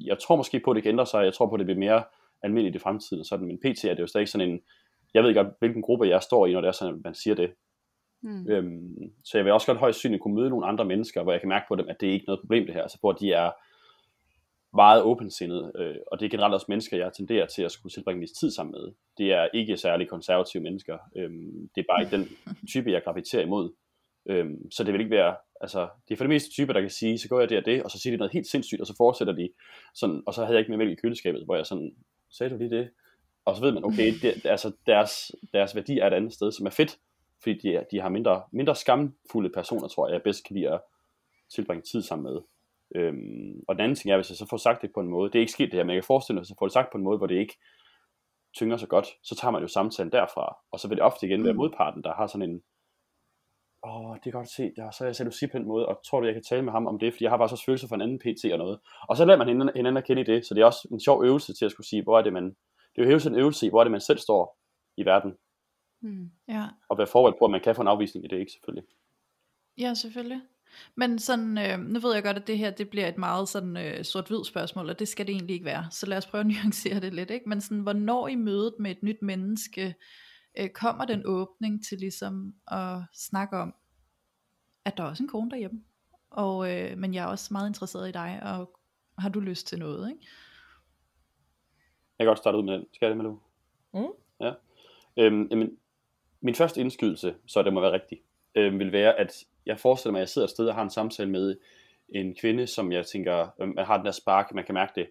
jeg 0.00 0.18
tror 0.18 0.36
måske 0.36 0.60
på, 0.60 0.70
at 0.70 0.74
det 0.74 0.82
kan 0.82 0.92
ændre 0.92 1.06
sig. 1.06 1.24
Jeg 1.24 1.34
tror 1.34 1.46
på, 1.46 1.54
at 1.54 1.58
det 1.58 1.66
bliver 1.66 1.78
mere 1.78 2.04
almindeligt 2.42 2.76
i 2.76 2.78
fremtiden. 2.78 3.24
Sådan, 3.24 3.46
men 3.46 3.58
pt. 3.58 3.84
er 3.84 3.94
det 3.94 4.00
jo 4.00 4.06
stadig 4.06 4.28
sådan 4.28 4.48
en, 4.50 4.60
jeg 5.14 5.22
ved 5.22 5.30
ikke 5.30 5.44
hvilken 5.58 5.82
gruppe 5.82 6.08
jeg 6.08 6.22
står 6.22 6.46
i, 6.46 6.52
når 6.52 6.60
det 6.60 6.68
er 6.68 6.72
sådan, 6.72 6.94
at 6.94 7.00
man 7.04 7.14
siger 7.14 7.34
det. 7.34 7.50
Mm. 8.22 8.50
Øhm, 8.50 9.12
så 9.24 9.38
jeg 9.38 9.44
vil 9.44 9.52
også 9.52 9.66
godt 9.66 9.78
højst 9.78 9.98
synligt 9.98 10.22
kunne 10.22 10.34
møde 10.34 10.50
nogle 10.50 10.66
andre 10.66 10.84
mennesker, 10.84 11.22
hvor 11.22 11.32
jeg 11.32 11.40
kan 11.40 11.48
mærke 11.48 11.64
på 11.68 11.76
dem, 11.76 11.88
at 11.88 11.96
det 12.00 12.08
er 12.08 12.12
ikke 12.12 12.26
noget 12.26 12.40
problem 12.40 12.66
det 12.66 12.74
her. 12.74 12.82
Altså 12.82 12.98
hvor 13.00 13.12
de 13.12 13.32
er 13.32 13.50
meget 14.74 15.02
åbensindet, 15.02 15.72
øh, 15.78 15.96
og 16.12 16.20
det 16.20 16.26
er 16.26 16.30
generelt 16.30 16.54
også 16.54 16.66
mennesker, 16.68 16.96
jeg 16.96 17.12
tenderer 17.12 17.46
til 17.46 17.62
at 17.62 17.72
skulle 17.72 17.92
tilbringe 17.92 18.18
min 18.18 18.28
tid 18.40 18.50
sammen 18.50 18.72
med. 18.72 18.92
Det 19.18 19.32
er 19.32 19.48
ikke 19.54 19.76
særlig 19.76 20.08
konservative 20.08 20.62
mennesker. 20.62 20.98
Øhm, 21.16 21.68
det 21.74 21.80
er 21.80 21.86
bare 21.90 22.02
ikke 22.02 22.16
den 22.16 22.28
type, 22.72 22.90
jeg 22.90 23.04
graviterer 23.04 23.42
imod. 23.42 23.72
Øhm, 24.28 24.70
så 24.70 24.84
det 24.84 24.92
vil 24.92 25.00
ikke 25.00 25.16
være, 25.16 25.36
altså, 25.60 25.88
det 26.08 26.14
er 26.14 26.16
for 26.16 26.24
det 26.24 26.34
meste 26.34 26.50
typer, 26.50 26.72
der 26.72 26.80
kan 26.80 26.90
sige, 26.90 27.18
så 27.18 27.28
går 27.28 27.40
jeg 27.40 27.48
det 27.48 27.58
og 27.58 27.66
det, 27.66 27.82
og 27.82 27.90
så 27.90 27.98
siger 27.98 28.12
de 28.12 28.18
noget 28.18 28.32
helt 28.32 28.46
sindssygt, 28.46 28.80
og 28.80 28.86
så 28.86 28.94
fortsætter 28.96 29.34
de 29.34 29.48
sådan, 29.94 30.22
og 30.26 30.34
så 30.34 30.40
havde 30.44 30.54
jeg 30.54 30.60
ikke 30.60 30.70
mere 30.70 30.78
mælk 30.78 30.98
i 30.98 31.00
køleskabet, 31.02 31.44
hvor 31.44 31.56
jeg 31.56 31.66
sådan, 31.66 31.96
sagde 32.30 32.52
du 32.52 32.58
lige 32.58 32.70
det? 32.70 32.90
Og 33.44 33.56
så 33.56 33.62
ved 33.62 33.72
man, 33.72 33.84
okay, 33.84 34.12
det, 34.22 34.46
altså, 34.46 34.72
deres, 34.86 35.32
deres 35.52 35.74
værdi 35.74 35.98
er 35.98 36.06
et 36.06 36.12
andet 36.12 36.32
sted, 36.32 36.52
som 36.52 36.66
er 36.66 36.70
fedt, 36.70 36.98
fordi 37.42 37.58
de, 37.58 37.84
de 37.90 38.00
har 38.00 38.08
mindre, 38.08 38.42
mindre 38.52 38.76
skamfulde 38.76 39.50
personer, 39.50 39.88
tror 39.88 40.08
jeg, 40.08 40.14
jeg 40.14 40.22
bedst 40.22 40.44
kan 40.46 40.56
lide 40.56 40.72
at 40.72 40.80
tilbringe 41.54 41.82
tid 41.82 42.02
sammen 42.02 42.32
med. 42.32 42.40
Øhm, 42.94 43.60
og 43.68 43.74
den 43.74 43.84
anden 43.84 43.96
ting 43.96 44.12
er, 44.12 44.16
hvis 44.16 44.30
jeg 44.30 44.36
så 44.36 44.46
får 44.50 44.56
sagt 44.56 44.82
det 44.82 44.90
på 44.94 45.00
en 45.00 45.08
måde, 45.08 45.30
det 45.30 45.38
er 45.38 45.40
ikke 45.40 45.52
sket 45.52 45.70
det 45.70 45.78
her, 45.78 45.84
men 45.84 45.94
jeg 45.94 46.02
kan 46.02 46.06
forestille 46.06 46.34
mig, 46.34 46.40
hvis 46.40 46.50
jeg 46.50 46.56
får 46.58 46.66
det 46.66 46.72
sagt 46.72 46.92
på 46.92 46.98
en 46.98 47.04
måde, 47.04 47.18
hvor 47.18 47.26
det 47.26 47.34
ikke 47.34 47.56
tynger 48.56 48.76
så 48.76 48.86
godt, 48.86 49.06
så 49.22 49.34
tager 49.34 49.52
man 49.52 49.62
jo 49.62 49.68
samtalen 49.68 50.12
derfra, 50.12 50.56
og 50.70 50.80
så 50.80 50.88
vil 50.88 50.96
det 50.96 51.04
ofte 51.04 51.26
igen 51.26 51.44
være 51.44 51.52
mm. 51.52 51.56
modparten, 51.56 52.02
der 52.02 52.14
har 52.14 52.26
sådan 52.26 52.50
en, 52.50 52.62
åh, 53.86 54.16
det 54.24 54.26
er 54.26 54.38
godt 54.38 54.50
set, 54.50 54.72
ja, 54.76 54.90
så 54.90 55.04
er 55.04 55.08
jeg 55.08 55.16
selv 55.16 55.50
på 55.52 55.58
den 55.58 55.66
måde, 55.66 55.86
og 55.86 56.00
tror 56.06 56.20
du, 56.20 56.26
jeg 56.26 56.34
kan 56.34 56.42
tale 56.42 56.62
med 56.62 56.72
ham 56.72 56.86
om 56.86 56.98
det, 56.98 57.12
fordi 57.12 57.24
jeg 57.24 57.32
har 57.32 57.38
bare 57.38 57.48
så 57.48 57.62
følelser 57.66 57.88
for 57.88 57.94
en 57.94 58.02
anden 58.02 58.18
PT 58.18 58.52
og 58.52 58.58
noget. 58.58 58.78
Og 59.08 59.16
så 59.16 59.24
lader 59.24 59.38
man 59.38 59.48
hinanden, 59.48 59.76
hinanden 59.76 59.96
at 59.96 60.04
kende 60.04 60.22
i 60.22 60.24
det, 60.24 60.46
så 60.46 60.54
det 60.54 60.60
er 60.60 60.64
også 60.64 60.88
en 60.92 61.00
sjov 61.00 61.24
øvelse 61.24 61.54
til 61.54 61.64
at 61.64 61.70
skulle 61.70 61.86
sige, 61.86 62.02
hvor 62.02 62.18
er 62.18 62.22
det 62.22 62.32
man, 62.32 62.44
det 62.44 62.98
er 62.98 63.02
jo 63.02 63.08
hele 63.08 63.30
en 63.30 63.38
øvelse 63.38 63.66
i, 63.66 63.68
hvor 63.68 63.80
er 63.80 63.84
det 63.84 63.90
man 63.90 64.00
selv 64.00 64.18
står 64.18 64.58
i 64.96 65.04
verden. 65.04 65.32
Mm, 66.02 66.30
ja. 66.48 66.64
Og 66.88 66.98
være 66.98 67.06
forberedt 67.06 67.38
på, 67.38 67.44
at 67.44 67.50
man 67.50 67.60
kan 67.60 67.74
få 67.74 67.82
en 67.82 67.88
afvisning 67.88 68.24
i 68.24 68.28
det, 68.28 68.38
ikke 68.38 68.52
selvfølgelig. 68.52 68.84
Ja, 69.78 69.94
selvfølgelig. 69.94 70.40
Men 70.94 71.18
sådan, 71.18 71.58
øh, 71.58 71.78
nu 71.78 72.00
ved 72.00 72.14
jeg 72.14 72.22
godt, 72.22 72.36
at 72.36 72.46
det 72.46 72.58
her 72.58 72.70
det 72.70 72.90
bliver 72.90 73.08
et 73.08 73.18
meget 73.18 73.48
sådan 73.48 73.76
øh, 73.76 74.04
sort-hvid 74.04 74.44
spørgsmål, 74.44 74.90
og 74.90 74.98
det 74.98 75.08
skal 75.08 75.26
det 75.26 75.32
egentlig 75.32 75.54
ikke 75.54 75.66
være. 75.66 75.86
Så 75.90 76.06
lad 76.06 76.16
os 76.18 76.26
prøve 76.26 76.40
at 76.40 76.46
nuancere 76.62 77.00
det 77.00 77.14
lidt. 77.14 77.30
Ikke? 77.30 77.48
Men 77.48 77.60
sådan, 77.60 77.82
hvornår 77.82 78.28
i 78.28 78.34
mødet 78.34 78.74
med 78.78 78.90
et 78.90 79.02
nyt 79.02 79.22
menneske 79.22 79.94
øh, 80.56 80.68
kommer 80.68 81.04
den 81.04 81.22
åbning 81.24 81.84
til 81.84 81.98
ligesom 81.98 82.54
at 82.68 82.98
snakke 83.14 83.56
om, 83.56 83.74
at 84.84 84.96
der 84.96 85.02
er 85.02 85.08
også 85.08 85.22
en 85.22 85.28
kone 85.28 85.50
derhjemme, 85.50 85.82
og, 86.30 86.74
øh, 86.74 86.98
men 86.98 87.14
jeg 87.14 87.24
er 87.24 87.28
også 87.28 87.48
meget 87.52 87.68
interesseret 87.68 88.08
i 88.08 88.12
dig, 88.12 88.40
og 88.42 88.78
har 89.18 89.28
du 89.28 89.40
lyst 89.40 89.66
til 89.66 89.78
noget? 89.78 90.10
Ikke? 90.10 90.26
Jeg 92.18 92.24
kan 92.24 92.30
godt 92.30 92.38
starte 92.38 92.58
ud 92.58 92.62
med 92.62 92.74
den. 92.74 92.86
Skal 92.92 93.06
jeg 93.06 93.10
det, 93.10 93.16
Malou? 93.16 93.38
Mm. 93.94 94.12
Ja. 94.40 94.52
Øhm, 95.16 95.48
jamen, 95.50 95.78
min 96.40 96.54
første 96.54 96.80
indskydelse, 96.80 97.34
så 97.46 97.62
det 97.62 97.72
må 97.72 97.80
være 97.80 97.92
rigtigt, 97.92 98.22
øh, 98.54 98.78
vil 98.78 98.92
være, 98.92 99.14
at 99.14 99.44
jeg 99.66 99.78
forestiller 99.80 100.12
mig, 100.12 100.18
at 100.18 100.20
jeg 100.20 100.28
sidder 100.28 100.46
et 100.46 100.50
sted 100.50 100.68
og 100.68 100.74
har 100.74 100.82
en 100.82 100.90
samtale 100.90 101.30
med 101.30 101.56
en 102.08 102.34
kvinde, 102.34 102.66
som 102.66 102.92
jeg 102.92 103.06
tænker, 103.06 103.48
øh, 103.60 103.76
har 103.76 103.96
den 103.96 104.06
der 104.06 104.12
spark, 104.12 104.54
man 104.54 104.64
kan 104.64 104.74
mærke 104.74 104.92
det. 104.94 105.08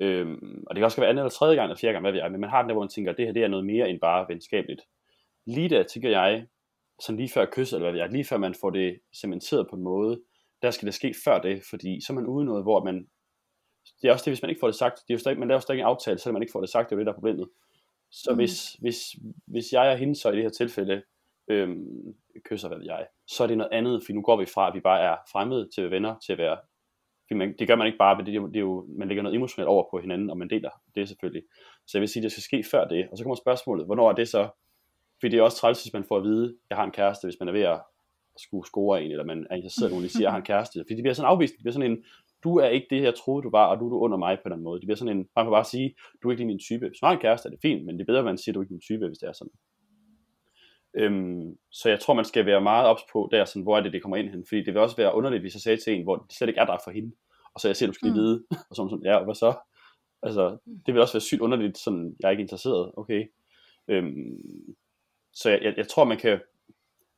Øhm, 0.00 0.64
og 0.66 0.74
det 0.74 0.80
kan 0.80 0.84
også 0.84 1.00
være 1.00 1.10
anden 1.10 1.22
eller 1.22 1.30
tredje 1.30 1.56
gang 1.56 1.64
eller 1.64 1.76
fjerde 1.80 1.92
gang, 1.92 2.02
hvad 2.02 2.12
ved 2.12 2.20
jeg, 2.20 2.30
men 2.32 2.40
man 2.40 2.50
har 2.50 2.62
den 2.62 2.68
der, 2.68 2.74
hvor 2.74 2.82
man 2.82 2.88
tænker, 2.88 3.10
at 3.10 3.16
det 3.16 3.26
her 3.26 3.32
det 3.32 3.44
er 3.44 3.48
noget 3.48 3.66
mere 3.66 3.90
end 3.90 4.00
bare 4.00 4.26
venskabeligt. 4.28 4.82
Lige 5.46 5.68
der 5.68 5.82
tænker 5.82 6.10
jeg, 6.10 6.46
sådan 7.00 7.16
lige 7.16 7.28
før 7.34 7.46
kys, 7.52 7.72
eller 7.72 7.84
hvad 7.84 7.92
ved 7.92 8.00
jeg, 8.00 8.10
lige 8.10 8.24
før 8.24 8.36
man 8.36 8.54
får 8.60 8.70
det 8.70 9.00
cementeret 9.20 9.66
på 9.70 9.76
en 9.76 9.82
måde, 9.82 10.22
der 10.62 10.70
skal 10.70 10.86
det 10.86 10.94
ske 10.94 11.14
før 11.24 11.40
det, 11.40 11.62
fordi 11.70 12.00
så 12.00 12.12
er 12.12 12.14
man 12.14 12.26
ude 12.26 12.44
noget, 12.44 12.64
hvor 12.64 12.84
man, 12.84 13.08
det 14.02 14.08
er 14.08 14.12
også 14.12 14.24
det, 14.24 14.30
hvis 14.30 14.42
man 14.42 14.50
ikke 14.50 14.60
får 14.60 14.66
det 14.66 14.76
sagt, 14.76 14.94
det 14.96 15.10
er 15.10 15.14
jo 15.14 15.18
stadig, 15.18 15.38
man 15.38 15.48
laver 15.48 15.60
stadig 15.60 15.78
en 15.78 15.86
aftale, 15.86 16.18
selvom 16.18 16.34
man 16.34 16.42
ikke 16.42 16.52
får 16.52 16.60
det 16.60 16.70
sagt, 16.70 16.90
det 16.90 16.92
er 16.92 16.96
jo 16.96 17.00
det, 17.00 17.06
der 17.06 17.12
er 17.12 17.16
problemet. 17.16 17.48
Så 18.10 18.30
mm. 18.30 18.36
hvis, 18.36 18.72
hvis, 18.72 18.98
hvis 19.46 19.72
jeg 19.72 19.92
er 19.92 19.96
hende 19.96 20.14
så 20.14 20.30
i 20.30 20.34
det 20.34 20.42
her 20.42 20.50
tilfælde, 20.50 21.02
øhm, 21.48 22.14
kysser, 22.44 22.68
hvad 22.68 22.78
ved 22.78 22.86
jeg, 22.86 23.06
så 23.26 23.42
er 23.42 23.46
det 23.46 23.58
noget 23.58 23.72
andet, 23.72 24.02
for 24.06 24.12
nu 24.12 24.22
går 24.22 24.36
vi 24.36 24.46
fra, 24.46 24.68
at 24.68 24.74
vi 24.74 24.80
bare 24.80 25.00
er 25.00 25.16
fremmede 25.32 25.68
til 25.74 25.90
venner, 25.90 26.18
til 26.26 26.32
at 26.32 26.38
være, 26.38 26.58
man, 27.36 27.54
det 27.58 27.68
gør 27.68 27.76
man 27.76 27.86
ikke 27.86 27.98
bare, 27.98 28.16
men 28.16 28.26
det 28.26 28.54
det 28.54 28.56
er 28.56 28.60
jo, 28.60 28.86
man 28.98 29.08
lægger 29.08 29.22
noget 29.22 29.36
emotionelt 29.36 29.68
over 29.68 29.84
på 29.90 29.98
hinanden, 30.00 30.30
og 30.30 30.38
man 30.38 30.50
deler 30.50 30.70
det 30.94 31.08
selvfølgelig. 31.08 31.42
Så 31.86 31.98
jeg 31.98 32.00
vil 32.00 32.08
sige, 32.08 32.20
at 32.20 32.24
det 32.24 32.32
skal 32.32 32.42
ske 32.42 32.64
før 32.70 32.88
det, 32.88 33.08
og 33.10 33.18
så 33.18 33.24
kommer 33.24 33.34
spørgsmålet, 33.34 33.86
hvornår 33.86 34.10
er 34.10 34.14
det 34.14 34.28
så, 34.28 34.48
fordi 35.20 35.30
det 35.30 35.38
er 35.38 35.42
også 35.42 35.56
træls, 35.56 35.82
hvis 35.82 35.92
man 35.92 36.04
får 36.04 36.16
at 36.16 36.22
vide, 36.22 36.44
at 36.48 36.54
jeg 36.70 36.78
har 36.78 36.84
en 36.84 36.90
kæreste, 36.90 37.26
hvis 37.26 37.36
man 37.40 37.48
er 37.48 37.52
ved 37.52 37.62
at 37.62 37.80
skulle 38.36 38.66
score 38.66 39.02
en, 39.02 39.10
eller 39.10 39.24
man 39.24 39.46
er 39.50 39.56
interesseret 39.56 39.88
i 39.88 39.92
nogen, 39.92 40.02
der 40.02 40.08
siger, 40.08 40.20
at 40.20 40.24
jeg 40.24 40.32
har 40.32 40.38
en 40.38 40.44
kæreste, 40.44 40.78
fordi 40.78 40.94
det 40.94 41.02
bliver 41.02 41.14
sådan 41.14 41.30
afvist, 41.30 41.54
det 41.54 41.62
bliver 41.62 41.72
sådan 41.72 41.90
en, 41.90 42.04
du 42.44 42.58
er 42.58 42.68
ikke 42.68 42.86
det, 42.90 43.02
jeg 43.02 43.14
troede, 43.14 43.42
du 43.42 43.50
var, 43.50 43.66
og 43.66 43.80
du 43.80 43.86
er 43.86 43.90
du 43.90 43.98
under 43.98 44.18
mig 44.18 44.38
på 44.42 44.48
den 44.48 44.62
måde. 44.62 44.80
Det 44.80 44.86
bliver 44.86 44.96
sådan 44.96 45.16
en, 45.16 45.28
man 45.36 45.44
kan 45.44 45.50
bare 45.50 45.64
sige, 45.64 45.94
du 46.22 46.28
er 46.28 46.32
ikke 46.32 46.44
min 46.44 46.58
type. 46.58 46.88
Hvis 46.88 47.02
man 47.02 47.08
har 47.08 47.14
en 47.14 47.20
kæreste, 47.20 47.46
er 47.46 47.50
det 47.50 47.60
fint, 47.62 47.86
men 47.86 47.94
det 47.94 48.00
er 48.00 48.06
bedre, 48.06 48.18
at 48.18 48.24
man 48.24 48.38
siger, 48.38 48.52
at 48.52 48.54
du 48.54 48.60
er 48.60 48.64
ikke 48.64 48.74
min 48.74 48.88
type, 48.88 49.06
hvis 49.06 49.18
det 49.18 49.28
er 49.28 49.32
sådan. 49.32 49.52
Øhm, 50.96 51.56
så 51.70 51.88
jeg 51.88 52.00
tror, 52.00 52.14
man 52.14 52.24
skal 52.24 52.46
være 52.46 52.60
meget 52.60 52.86
ops 52.86 53.02
på 53.12 53.28
der, 53.32 53.44
sådan, 53.44 53.62
hvor 53.62 53.76
er 53.76 53.82
det, 53.82 53.92
det 53.92 54.02
kommer 54.02 54.16
ind 54.16 54.28
hen. 54.30 54.44
Fordi 54.48 54.64
det 54.64 54.74
vil 54.74 54.82
også 54.82 54.96
være 54.96 55.14
underligt, 55.14 55.42
hvis 55.42 55.54
jeg 55.54 55.60
sagde 55.60 55.80
til 55.80 55.94
en, 55.94 56.02
hvor 56.02 56.16
det 56.16 56.32
slet 56.32 56.48
ikke 56.48 56.60
er 56.60 56.66
der 56.66 56.78
for 56.84 56.90
hende. 56.90 57.12
Og 57.54 57.60
så 57.60 57.68
jeg 57.68 57.76
siger, 57.76 57.86
du 57.86 57.92
skal 57.92 58.06
lige 58.06 58.20
mm. 58.20 58.20
vide. 58.20 58.44
Og 58.70 58.76
så 58.76 58.88
sådan, 58.90 59.04
ja, 59.04 59.24
hvad 59.24 59.34
så? 59.34 59.54
Altså, 60.22 60.58
det 60.86 60.94
vil 60.94 61.02
også 61.02 61.14
være 61.14 61.20
sygt 61.20 61.40
underligt, 61.40 61.78
sådan, 61.78 62.16
jeg 62.20 62.26
er 62.26 62.30
ikke 62.30 62.40
interesseret. 62.40 62.92
Okay. 62.96 63.24
Øhm, 63.88 64.42
så 65.32 65.50
jeg, 65.50 65.60
jeg, 65.62 65.74
jeg, 65.76 65.88
tror, 65.88 66.04
man 66.04 66.18
kan, 66.18 66.40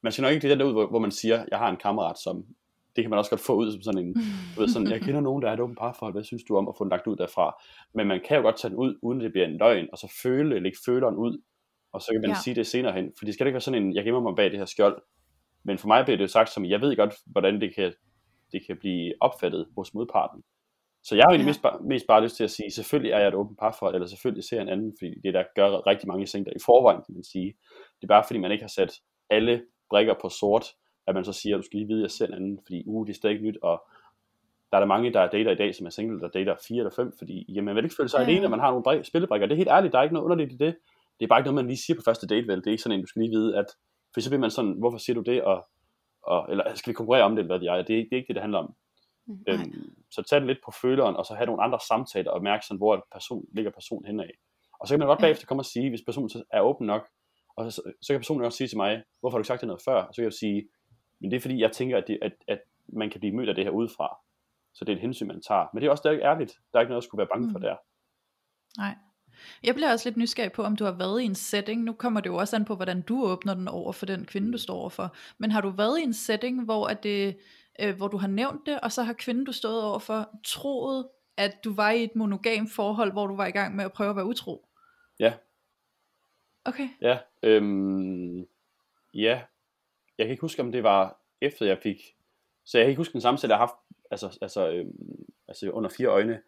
man 0.03 0.13
skal 0.13 0.23
nok 0.23 0.33
ikke 0.33 0.49
det 0.49 0.59
der 0.59 0.65
ud, 0.65 0.73
hvor, 0.73 0.87
hvor 0.87 0.99
man 0.99 1.11
siger, 1.11 1.45
jeg 1.51 1.59
har 1.59 1.71
en 1.71 1.77
kammerat, 1.77 2.19
som, 2.19 2.45
det 2.97 3.05
kan 3.05 3.11
man 3.11 3.19
også 3.19 3.31
godt 3.31 3.41
få 3.41 3.55
ud 3.55 3.73
som 3.73 3.83
sådan 3.83 4.07
en, 4.07 4.15
du 4.57 4.61
ved, 4.61 4.69
sådan, 4.69 4.91
jeg 4.91 5.01
kender 5.01 5.21
nogen, 5.21 5.43
der 5.43 5.49
er 5.49 5.53
et 5.53 5.61
åbent 5.61 5.79
parforhold, 5.79 6.15
hvad 6.15 6.25
synes 6.25 6.45
du 6.45 6.57
om 6.57 6.69
at 6.69 6.75
få 6.79 6.85
den 6.85 6.91
lagt 6.91 7.07
ud 7.07 7.17
derfra? 7.17 7.63
Men 7.95 8.07
man 8.07 8.21
kan 8.29 8.37
jo 8.37 8.43
godt 8.43 8.59
tage 8.59 8.71
den 8.71 8.79
ud, 8.79 8.99
uden 9.03 9.21
det 9.21 9.33
bliver 9.33 9.47
en 9.47 9.59
løgn, 9.59 9.89
og 9.93 9.99
så 9.99 10.15
føle, 10.23 10.61
lægge 10.61 10.79
føleren 10.87 11.15
ud, 11.15 11.43
og 11.93 12.01
så 12.03 12.09
kan 12.13 12.21
man 12.21 12.31
ja. 12.31 12.37
sige 12.45 12.55
det 12.55 12.67
senere 12.67 12.93
hen. 12.93 13.13
For 13.19 13.25
det 13.25 13.35
skal 13.35 13.47
ikke 13.47 13.55
være 13.55 13.61
sådan 13.61 13.83
en, 13.83 13.95
jeg 13.95 14.05
gemmer 14.05 14.21
mig 14.21 14.37
bag 14.37 14.51
det 14.51 14.59
her 14.59 14.67
skjold. 14.67 15.03
Men 15.65 15.79
for 15.79 15.89
mig 15.89 16.05
bliver 16.05 16.17
det 16.17 16.23
jo 16.23 16.29
sagt 16.29 16.51
som, 16.51 16.65
jeg 16.65 16.81
ved 16.81 16.97
godt, 16.97 17.15
hvordan 17.27 17.61
det 17.61 17.75
kan, 17.75 17.93
det 18.57 18.67
kan 18.67 18.77
blive 18.77 19.15
opfattet 19.21 19.67
hos 19.77 19.95
modparten. 19.95 20.43
Så 21.05 21.15
jeg 21.17 21.23
har 21.23 21.31
egentlig 21.31 21.47
mest, 21.47 21.63
bare, 21.63 21.79
mest 21.93 22.07
bare 22.07 22.23
lyst 22.23 22.37
til 22.37 22.45
at 22.45 22.51
sige, 22.51 22.71
selvfølgelig 22.71 23.13
er 23.13 23.19
jeg 23.19 23.29
et 23.29 23.35
åbent 23.35 23.59
parforhold, 23.59 23.95
eller 23.95 24.09
selvfølgelig 24.09 24.45
ser 24.45 24.61
en 24.61 24.69
anden, 24.69 24.95
fordi 24.99 25.15
det 25.25 25.35
der 25.35 25.45
gør 25.55 25.87
rigtig 25.87 26.09
mange 26.09 26.27
ting 26.27 26.47
der 26.47 26.53
i 26.53 26.65
forvejen, 26.67 27.03
kan 27.07 27.15
man 27.15 27.25
sige. 27.25 27.55
Det 27.97 28.03
er 28.03 28.15
bare 28.15 28.25
fordi, 28.27 28.39
man 28.39 28.53
ikke 28.53 28.63
har 28.63 28.75
sat 28.81 28.93
alle 29.31 29.63
brikker 29.91 30.15
på 30.23 30.29
sort, 30.29 30.67
at 31.07 31.15
man 31.15 31.25
så 31.25 31.33
siger, 31.33 31.57
at 31.57 31.59
du 31.59 31.67
skal 31.67 31.79
lige 31.79 31.89
vide, 31.89 32.01
at 32.01 32.03
jeg 32.03 32.11
ser 32.11 32.27
en 32.27 32.35
anden, 32.35 32.59
fordi 32.67 32.83
uh, 32.87 33.07
det 33.07 33.13
er 33.13 33.17
stadig 33.17 33.43
nyt, 33.43 33.59
og 33.63 33.83
der 34.71 34.77
er 34.77 34.81
der 34.81 34.87
mange, 34.87 35.13
der 35.13 35.21
er 35.21 35.31
dater 35.31 35.51
i 35.51 35.61
dag, 35.63 35.75
som 35.75 35.87
er 35.87 35.91
single, 35.91 36.21
der 36.21 36.29
dater 36.29 36.57
fire 36.69 36.79
eller 36.79 36.97
fem, 36.97 37.13
fordi 37.19 37.45
jamen, 37.49 37.65
man 37.65 37.77
vil 37.77 37.85
ikke 37.85 37.97
føle 37.97 38.09
sig 38.09 38.19
ja. 38.19 38.25
alene, 38.25 38.45
at 38.45 38.51
man 38.51 38.61
har 38.61 38.71
nogle 38.71 39.05
spillebrikker. 39.05 39.47
Det 39.47 39.55
er 39.55 39.57
helt 39.57 39.71
ærligt, 39.77 39.93
der 39.93 39.99
er 39.99 40.03
ikke 40.03 40.15
noget 40.15 40.25
underligt 40.25 40.53
i 40.53 40.57
det 40.57 40.75
det 41.21 41.27
er 41.27 41.29
bare 41.29 41.41
ikke 41.41 41.47
noget, 41.47 41.65
man 41.65 41.67
lige 41.67 41.85
siger 41.85 41.97
på 41.97 42.03
første 42.05 42.27
date, 42.27 42.49
vel? 42.49 42.59
Det 42.59 42.67
er 42.67 42.71
ikke 42.71 42.83
sådan 42.83 42.99
en, 42.99 43.05
du 43.05 43.07
skal 43.07 43.23
lige 43.23 43.37
vide, 43.39 43.57
at 43.57 43.67
for 44.15 44.21
så 44.21 44.31
bliver 44.31 44.41
man 44.41 44.51
sådan, 44.51 44.73
hvorfor 44.73 44.99
siger 44.99 45.15
du 45.15 45.23
det, 45.23 45.43
og, 45.43 45.67
og 46.27 46.47
eller 46.51 46.75
skal 46.75 46.91
vi 46.91 46.95
konkurrere 46.95 47.23
om 47.23 47.37
det, 47.37 47.39
eller 47.39 47.57
hvad 47.57 47.61
det 47.61 47.69
er, 47.69 47.75
det 47.75 47.99
er, 47.99 48.05
det 48.05 48.13
er 48.13 48.17
ikke 48.17 48.29
det, 48.29 48.35
det 48.35 48.43
handler 48.43 48.59
om. 48.59 48.75
Mm, 49.27 49.45
øhm, 49.49 49.95
så 50.11 50.23
tag 50.23 50.41
det 50.41 50.47
lidt 50.47 50.59
på 50.65 50.71
føleren, 50.71 51.17
og 51.17 51.27
så 51.27 51.35
have 51.35 51.47
nogle 51.47 51.63
andre 51.63 51.81
samtaler, 51.89 52.31
og 52.31 52.43
mærke 52.43 52.67
sådan, 52.67 52.79
hvor 52.79 53.07
person, 53.13 53.45
ligger 53.53 53.71
personen 53.71 54.07
henad. 54.07 54.31
Og 54.81 54.89
så 54.89 54.93
kan 54.93 54.99
man 54.99 55.09
godt 55.09 55.21
bagefter 55.21 55.47
komme 55.47 55.61
og 55.61 55.65
sige, 55.65 55.89
hvis 55.89 56.03
personen 56.07 56.31
er 56.51 56.61
åben 56.61 56.87
nok, 56.87 57.09
og 57.57 57.73
så, 57.73 57.83
så 58.03 58.13
kan 58.13 58.21
personen 58.21 58.45
også 58.45 58.59
sige 58.59 58.69
til 58.69 58.77
mig, 58.77 59.03
hvorfor 59.21 59.37
har 59.37 59.39
du 59.39 59.43
ikke 59.43 59.49
sagt 59.49 59.61
det 59.61 59.67
noget 59.67 59.83
før? 59.85 60.03
Og 60.03 60.15
så 60.15 60.23
kan 60.23 60.25
jeg 60.25 60.33
sige, 60.33 60.69
men 61.21 61.31
det 61.31 61.37
er 61.37 61.41
fordi, 61.41 61.61
jeg 61.61 61.73
tænker, 61.73 61.97
at, 61.99 62.05
det, 62.07 62.19
at, 62.23 62.33
at 62.49 62.61
man 62.89 63.11
kan 63.11 63.21
blive 63.21 63.37
mødt 63.37 63.49
af 63.49 63.55
det 63.55 63.65
her 63.65 63.71
udefra. 63.71 64.19
Så 64.75 64.85
det 64.85 64.93
er 64.93 64.97
et 64.97 65.03
hensyn, 65.03 65.27
man 65.27 65.43
tager. 65.43 65.67
Men 65.73 65.81
det 65.81 65.87
er 65.87 65.91
også 65.91 66.09
der 66.09 66.21
ærligt. 66.31 66.53
Der 66.73 66.79
er 66.79 66.81
ikke 66.81 66.91
noget, 66.91 67.03
at 67.03 67.05
skulle 67.05 67.19
være 67.19 67.33
bange 67.33 67.47
mm. 67.47 67.53
for 67.53 67.59
der. 67.59 67.77
Nej. 68.79 68.95
Jeg 69.63 69.75
bliver 69.75 69.93
også 69.93 70.09
lidt 70.09 70.17
nysgerrig 70.17 70.53
på, 70.53 70.63
om 70.63 70.77
du 70.77 70.85
har 70.85 70.93
været 70.93 71.23
i 71.23 71.25
en 71.25 71.35
setting, 71.35 71.83
nu 71.83 71.93
kommer 71.93 72.21
det 72.21 72.31
jo 72.31 72.37
også 72.37 72.57
an 72.57 72.65
på, 72.65 72.75
hvordan 72.75 73.03
du 73.03 73.25
åbner 73.25 73.55
den 73.55 73.69
over 73.69 73.93
for 73.93 74.07
den 74.07 74.25
kvinde, 74.25 74.53
du 74.53 74.59
står 74.59 74.75
overfor, 74.75 75.15
men 75.39 75.51
har 75.51 75.61
du 75.61 75.71
været 75.71 75.99
i 76.01 76.03
en 76.03 76.15
setting, 76.15 76.65
hvor, 76.65 76.87
at 76.87 77.03
det, 77.03 77.37
øh, 77.81 77.97
hvor 77.97 78.09
du 78.09 78.17
har 78.17 78.29
nævnt 78.29 78.67
det, 78.67 78.81
og 78.81 78.93
så 78.93 79.03
har 79.03 79.13
kvinden, 79.13 79.45
du 79.45 79.53
stod 79.53 79.81
overfor, 79.81 80.31
troet, 80.45 81.09
at 81.37 81.65
du 81.65 81.75
var 81.75 81.91
i 81.91 82.05
et 82.05 82.17
monogam 82.17 82.69
forhold, 82.69 83.13
hvor 83.13 83.27
du 83.27 83.37
var 83.37 83.47
i 83.47 83.51
gang 83.51 83.77
med 83.77 83.85
at 83.85 83.93
prøve 83.93 84.11
at 84.11 84.17
være 84.17 84.27
utro? 84.27 84.69
Ja. 85.19 85.33
Okay. 86.65 86.89
Ja, 87.01 87.19
øhm, 87.43 88.47
ja. 89.15 89.43
Jeg 90.19 90.27
kan 90.27 90.31
ikke 90.31 90.41
huske, 90.41 90.63
om 90.63 90.73
det 90.73 90.83
var 90.83 91.21
efter 91.41 91.67
jeg 91.67 91.79
fik, 91.83 92.17
så 92.65 92.79
jeg 92.79 92.85
kan 92.85 92.91
ikke 92.91 93.01
huske 93.01 93.13
den 93.13 93.21
samtale, 93.21 93.51
jeg 93.51 93.59
har 93.59 93.67
haft, 93.67 93.79
altså, 94.11 94.39
altså, 94.43 94.71
øhm, 94.71 95.25
altså 95.49 95.71
under 95.71 95.91
fire 95.91 96.09
øjne, 96.09 96.43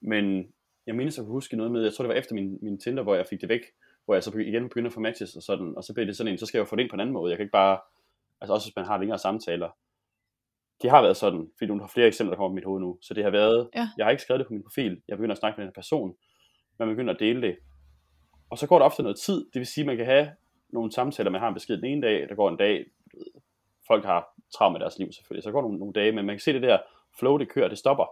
men 0.00 0.52
jeg 0.86 0.94
mindes 0.94 1.18
at 1.18 1.24
kunne 1.24 1.32
huske 1.32 1.56
noget 1.56 1.72
med, 1.72 1.82
jeg 1.82 1.92
tror 1.94 2.02
det 2.02 2.08
var 2.08 2.14
efter 2.14 2.34
min, 2.34 2.58
min 2.62 2.78
Tinder, 2.80 3.02
hvor 3.02 3.14
jeg 3.14 3.26
fik 3.26 3.40
det 3.40 3.48
væk, 3.48 3.60
hvor 4.04 4.14
jeg 4.14 4.22
så 4.22 4.38
igen 4.38 4.68
begyndte 4.68 4.86
at 4.88 4.92
få 4.92 5.00
matches 5.00 5.36
og 5.36 5.42
sådan, 5.42 5.74
og 5.76 5.84
så 5.84 5.94
blev 5.94 6.06
det 6.06 6.16
sådan 6.16 6.32
en, 6.32 6.38
så 6.38 6.46
skal 6.46 6.58
jeg 6.58 6.64
jo 6.64 6.68
få 6.68 6.76
det 6.76 6.82
ind 6.82 6.90
på 6.90 6.96
en 6.96 7.00
anden 7.00 7.12
måde. 7.12 7.30
Jeg 7.30 7.38
kan 7.38 7.44
ikke 7.44 7.52
bare, 7.52 7.78
altså 8.40 8.54
også 8.54 8.66
hvis 8.66 8.76
man 8.76 8.84
har 8.84 8.98
længere 8.98 9.18
samtaler. 9.18 9.70
Det 10.82 10.90
har 10.90 11.02
været 11.02 11.16
sådan, 11.16 11.50
fordi 11.58 11.68
du 11.68 11.78
har 11.78 11.86
flere 11.94 12.06
eksempler, 12.06 12.30
der 12.30 12.36
kommer 12.36 12.48
på 12.50 12.54
mit 12.54 12.64
hoved 12.64 12.80
nu. 12.80 12.98
Så 13.02 13.14
det 13.14 13.24
har 13.24 13.30
været, 13.30 13.70
Ja. 13.74 13.88
jeg 13.98 14.06
har 14.06 14.10
ikke 14.10 14.22
skrevet 14.22 14.38
det 14.38 14.46
på 14.46 14.52
min 14.52 14.62
profil, 14.62 15.02
jeg 15.08 15.16
begynder 15.16 15.32
at 15.34 15.38
snakke 15.38 15.56
med 15.56 15.66
den 15.66 15.68
her 15.68 15.80
person, 15.82 16.14
man 16.78 16.88
begynder 16.88 17.14
at 17.14 17.20
dele 17.20 17.42
det. 17.42 17.56
Og 18.50 18.58
så 18.58 18.66
går 18.66 18.78
der 18.78 18.86
ofte 18.86 19.02
noget 19.02 19.18
tid, 19.18 19.44
det 19.52 19.58
vil 19.58 19.66
sige, 19.66 19.82
at 19.82 19.86
man 19.86 19.96
kan 19.96 20.06
have 20.06 20.30
nogle 20.68 20.92
samtaler, 20.92 21.30
man 21.30 21.40
har 21.40 21.48
en 21.48 21.54
besked 21.54 21.76
den 21.76 21.84
ene 21.84 22.02
dag, 22.06 22.28
der 22.28 22.34
går 22.34 22.48
en 22.48 22.56
dag, 22.56 22.84
folk 23.86 24.04
har 24.04 24.28
travlt 24.56 24.72
med 24.72 24.80
deres 24.80 24.98
liv 24.98 25.12
selvfølgelig, 25.12 25.42
så 25.42 25.50
går 25.52 25.62
nogle, 25.62 25.78
nogle 25.78 25.92
dage, 25.92 26.12
men 26.12 26.26
man 26.26 26.34
kan 26.34 26.40
se 26.40 26.52
det 26.52 26.62
der 26.62 26.78
flow, 27.18 27.38
det 27.38 27.48
kører, 27.48 27.68
det 27.68 27.78
stopper. 27.78 28.04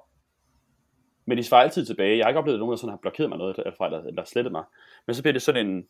Men 1.26 1.38
de 1.38 1.44
svarer 1.44 1.62
altid 1.62 1.86
tilbage. 1.86 2.16
Jeg 2.18 2.24
har 2.24 2.30
ikke 2.30 2.38
oplevet, 2.38 2.56
at 2.56 2.60
nogen 2.60 2.72
der 2.72 2.76
sådan 2.76 2.90
har 2.90 2.98
blokeret 3.02 3.28
mig 3.28 3.38
noget, 3.38 3.56
eller, 3.58 3.82
eller, 3.84 4.02
eller 4.02 4.24
slettet 4.24 4.52
mig. 4.52 4.64
Men 5.06 5.14
så 5.14 5.22
bliver 5.22 5.32
det 5.32 5.42
sådan 5.42 5.66
en, 5.66 5.86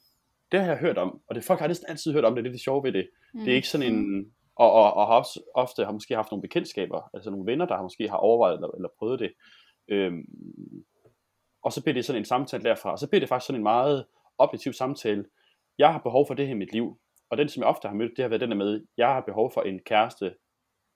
det 0.52 0.60
har 0.60 0.66
jeg 0.66 0.76
hørt 0.76 0.98
om, 0.98 1.20
og 1.28 1.34
det 1.34 1.44
folk 1.44 1.60
har 1.60 1.68
næsten 1.68 1.90
altid 1.90 2.12
hørt 2.12 2.24
om 2.24 2.34
det, 2.34 2.44
det 2.44 2.50
er 2.50 2.52
det 2.52 2.60
sjove 2.60 2.84
ved 2.84 2.92
det. 2.92 3.08
Mm. 3.34 3.40
Det 3.40 3.50
er 3.50 3.54
ikke 3.54 3.68
sådan 3.68 3.94
en, 3.94 4.26
og, 4.56 4.72
og, 4.72 4.94
og 4.94 5.06
har 5.06 5.14
også, 5.14 5.40
ofte 5.54 5.84
har 5.84 5.92
måske 5.92 6.14
haft 6.14 6.30
nogle 6.30 6.42
bekendtskaber, 6.42 7.10
altså 7.14 7.30
nogle 7.30 7.46
venner, 7.46 7.66
der 7.66 7.76
har 7.76 7.82
måske 7.82 8.08
har 8.08 8.16
overvejet 8.16 8.54
eller, 8.54 8.68
eller 8.68 8.88
prøvet 8.98 9.20
det. 9.20 9.32
Øhm, 9.88 10.24
og 11.62 11.72
så 11.72 11.82
bliver 11.82 11.94
det 11.94 12.04
sådan 12.04 12.22
en 12.22 12.24
samtale 12.24 12.64
derfra, 12.64 12.92
og 12.92 12.98
så 12.98 13.08
bliver 13.08 13.20
det 13.20 13.28
faktisk 13.28 13.46
sådan 13.46 13.60
en 13.60 13.62
meget 13.62 14.06
objektiv 14.38 14.72
samtale. 14.72 15.24
Jeg 15.78 15.92
har 15.92 15.98
behov 15.98 16.26
for 16.26 16.34
det 16.34 16.46
her 16.46 16.54
i 16.54 16.58
mit 16.58 16.72
liv, 16.72 16.98
og 17.30 17.38
den, 17.38 17.48
som 17.48 17.60
jeg 17.60 17.68
ofte 17.68 17.88
har 17.88 17.94
mødt, 17.94 18.12
det 18.16 18.22
har 18.22 18.28
været 18.28 18.40
den 18.40 18.50
der 18.50 18.56
med, 18.56 18.86
jeg 18.96 19.08
har 19.08 19.20
behov 19.20 19.52
for 19.52 19.62
en 19.62 19.78
kæreste, 19.78 20.34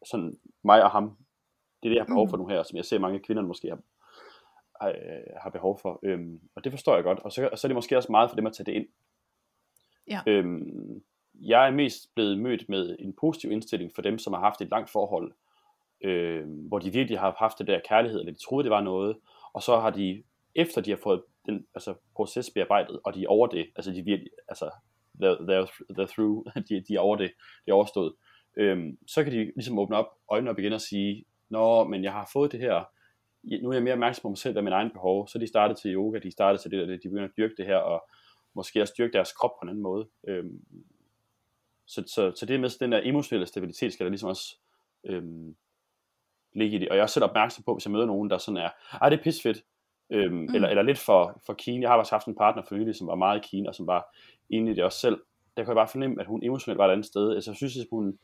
sådan 0.07 0.37
mig 0.65 0.85
og 0.85 0.91
ham. 0.91 1.17
Det 1.83 1.89
er 1.89 1.91
det, 1.91 1.97
jeg 1.97 2.03
har 2.03 2.15
behov 2.15 2.29
for 2.29 2.37
nu 2.37 2.47
her, 2.47 2.63
som 2.63 2.77
jeg 2.77 2.85
ser 2.85 2.99
mange 2.99 3.19
kvinder 3.19 3.43
måske 3.43 3.69
har, 3.69 3.79
har, 4.81 4.95
har 5.43 5.51
behov 5.51 5.79
for. 5.83 6.01
Øhm, 6.03 6.41
og 6.57 6.65
det 6.65 6.73
forstår 6.73 6.95
jeg 6.95 7.05
godt. 7.05 7.19
Og 7.19 7.33
så, 7.33 7.49
og 7.53 7.59
så 7.59 7.67
er 7.67 7.69
det 7.69 7.75
måske 7.75 7.97
også 7.97 8.13
meget 8.13 8.31
for 8.31 8.37
dem 8.37 8.47
at 8.47 8.53
tage 8.53 8.65
det 8.65 8.73
ind. 8.73 8.87
Ja. 10.11 10.21
Øhm, 10.27 11.03
jeg 11.41 11.67
er 11.67 11.71
mest 11.71 12.15
blevet 12.15 12.39
mødt 12.39 12.69
med 12.69 12.97
en 12.99 13.15
positiv 13.21 13.51
indstilling 13.51 13.93
for 13.95 14.03
dem, 14.03 14.19
som 14.19 14.33
har 14.33 14.41
haft 14.41 14.61
et 14.61 14.71
langt 14.71 14.91
forhold, 14.91 15.33
øh, 16.05 16.47
hvor 16.69 16.79
de 16.79 16.93
virkelig 16.93 17.19
har 17.19 17.37
haft 17.39 17.59
det 17.59 17.67
der 17.67 17.81
kærlighed, 17.89 18.21
eller 18.21 18.33
de 18.33 18.45
troede, 18.45 18.65
det 18.65 18.71
var 18.71 18.81
noget, 18.81 19.17
og 19.53 19.63
så 19.63 19.81
har 19.81 19.91
de, 19.91 20.23
efter 20.55 20.81
de 20.81 20.91
har 20.91 20.99
fået 21.03 21.23
den 21.47 21.67
altså, 21.75 21.95
proces 22.17 22.51
bearbejdet, 22.51 23.01
og 23.05 23.15
de 23.15 23.25
er 23.25 23.29
over 23.29 23.47
det, 23.47 23.67
altså 23.77 23.91
de 23.93 24.03
virkelig, 24.03 24.31
altså, 24.49 24.71
they're, 25.23 25.41
they're, 25.41 25.95
they're 25.99 26.13
through, 26.15 26.47
de, 26.69 26.85
de 26.89 26.95
er 26.95 27.01
over 27.01 27.17
det, 27.17 27.31
det 27.65 27.71
er 27.71 27.75
overstået, 27.75 28.15
øhm, 28.57 28.99
så 29.07 29.25
kan 29.25 29.33
de 29.33 29.39
ligesom 29.39 29.79
åbne 29.79 29.97
op, 29.97 30.09
øjnene 30.31 30.51
op 30.51 30.59
igen 30.59 30.73
og 30.73 30.81
sige, 30.81 31.25
nå, 31.51 31.85
men 31.85 32.05
jeg 32.05 32.13
har 32.13 32.31
fået 32.33 32.53
det 32.53 32.61
her, 32.61 32.85
nu 33.43 33.69
er 33.69 33.73
jeg 33.73 33.83
mere 33.83 33.93
opmærksom 33.93 34.23
på 34.23 34.29
mig 34.29 34.39
selv 34.39 34.57
og 34.59 34.65
min 34.65 34.73
egen 34.73 34.91
behov, 34.91 35.29
så 35.29 35.39
de 35.39 35.47
startede 35.47 35.81
til 35.81 35.95
yoga, 35.95 36.19
de 36.19 36.31
startede 36.31 36.63
til 36.63 36.71
det, 36.71 37.03
de 37.03 37.09
begynder 37.09 37.29
at 37.29 37.37
dyrke 37.37 37.55
det 37.57 37.67
her, 37.67 37.77
og 37.77 38.09
måske 38.55 38.83
også 38.83 38.93
styrke 38.93 39.13
deres 39.13 39.33
krop 39.33 39.51
på 39.51 39.63
en 39.63 39.69
anden 39.69 39.83
måde. 39.83 40.09
Øhm, 40.29 40.61
så, 41.87 42.05
så, 42.07 42.33
så 42.37 42.47
det 42.47 42.61
med 42.61 42.79
den 42.81 42.93
der 42.93 43.01
emotionelle 43.05 43.47
stabilitet, 43.47 43.93
skal 43.93 44.05
der 44.05 44.11
ligesom 44.11 44.29
også 44.29 44.57
øhm, 45.05 45.57
ligge 46.53 46.77
i 46.77 46.81
det. 46.81 46.89
Og 46.89 46.95
jeg 46.95 47.01
er 47.01 47.03
også 47.03 47.15
selv 47.15 47.25
opmærksom 47.25 47.65
på, 47.65 47.75
hvis 47.75 47.85
jeg 47.85 47.93
møder 47.93 48.07
nogen, 48.07 48.31
der 48.31 48.39
sådan 48.39 48.57
er, 48.57 48.69
ej 49.03 49.09
det 49.09 49.19
er 49.19 49.23
pisfedt, 49.23 49.65
øhm, 50.11 50.35
mm. 50.35 50.55
eller, 50.55 50.69
eller 50.69 50.83
lidt 50.83 50.99
for, 50.99 51.41
for 51.47 51.55
keen. 51.55 51.83
Jeg 51.83 51.91
har 51.91 51.97
også 51.97 52.15
haft 52.15 52.27
en 52.27 52.37
partner 52.37 52.63
for 52.63 52.75
nylig, 52.75 52.95
som 52.95 53.07
var 53.07 53.15
meget 53.15 53.47
keen, 53.51 53.67
og 53.67 53.75
som 53.75 53.87
var 53.87 54.17
inde 54.51 54.73
i 54.73 54.75
det 54.75 54.85
også 54.85 54.99
selv. 54.99 55.21
Der 55.57 55.65
kunne 55.65 55.71
jeg 55.71 55.81
bare 55.81 55.89
fornemme, 55.89 56.21
at 56.21 56.27
hun 56.27 56.45
emotionelt 56.45 56.79
var 56.79 56.87
et 56.87 56.93
andet 56.93 57.07
sted. 57.07 57.35
Altså 57.35 57.51
jeg 57.51 57.57
synes, 57.57 57.77
at 57.77 57.87
hun, 57.91 58.19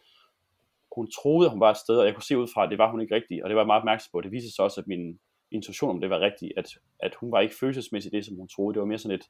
hun 0.94 1.10
troede, 1.10 1.46
at 1.46 1.52
hun 1.52 1.60
var 1.60 1.70
et 1.70 1.76
sted, 1.76 1.96
og 1.96 2.06
jeg 2.06 2.14
kunne 2.14 2.30
se 2.30 2.38
ud 2.38 2.48
fra, 2.54 2.64
at 2.64 2.70
det 2.70 2.78
var 2.78 2.90
hun 2.90 3.00
ikke 3.00 3.14
rigtigt, 3.14 3.42
og 3.42 3.50
det 3.50 3.54
var 3.56 3.62
jeg 3.62 3.66
meget 3.66 3.80
opmærksom 3.80 4.10
på. 4.12 4.20
Det 4.20 4.32
viste 4.32 4.54
sig 4.54 4.64
også, 4.64 4.80
at 4.80 4.86
min 4.86 5.18
intuition 5.50 5.90
om 5.90 6.00
det 6.00 6.10
var 6.10 6.20
rigtigt, 6.20 6.52
at, 6.56 6.68
at 7.00 7.14
hun 7.14 7.32
var 7.32 7.40
ikke 7.40 7.54
følelsesmæssigt 7.60 8.12
det, 8.12 8.24
som 8.24 8.36
hun 8.36 8.48
troede. 8.48 8.74
Det 8.74 8.80
var 8.80 8.86
mere 8.86 8.98
sådan 8.98 9.18
et, 9.18 9.26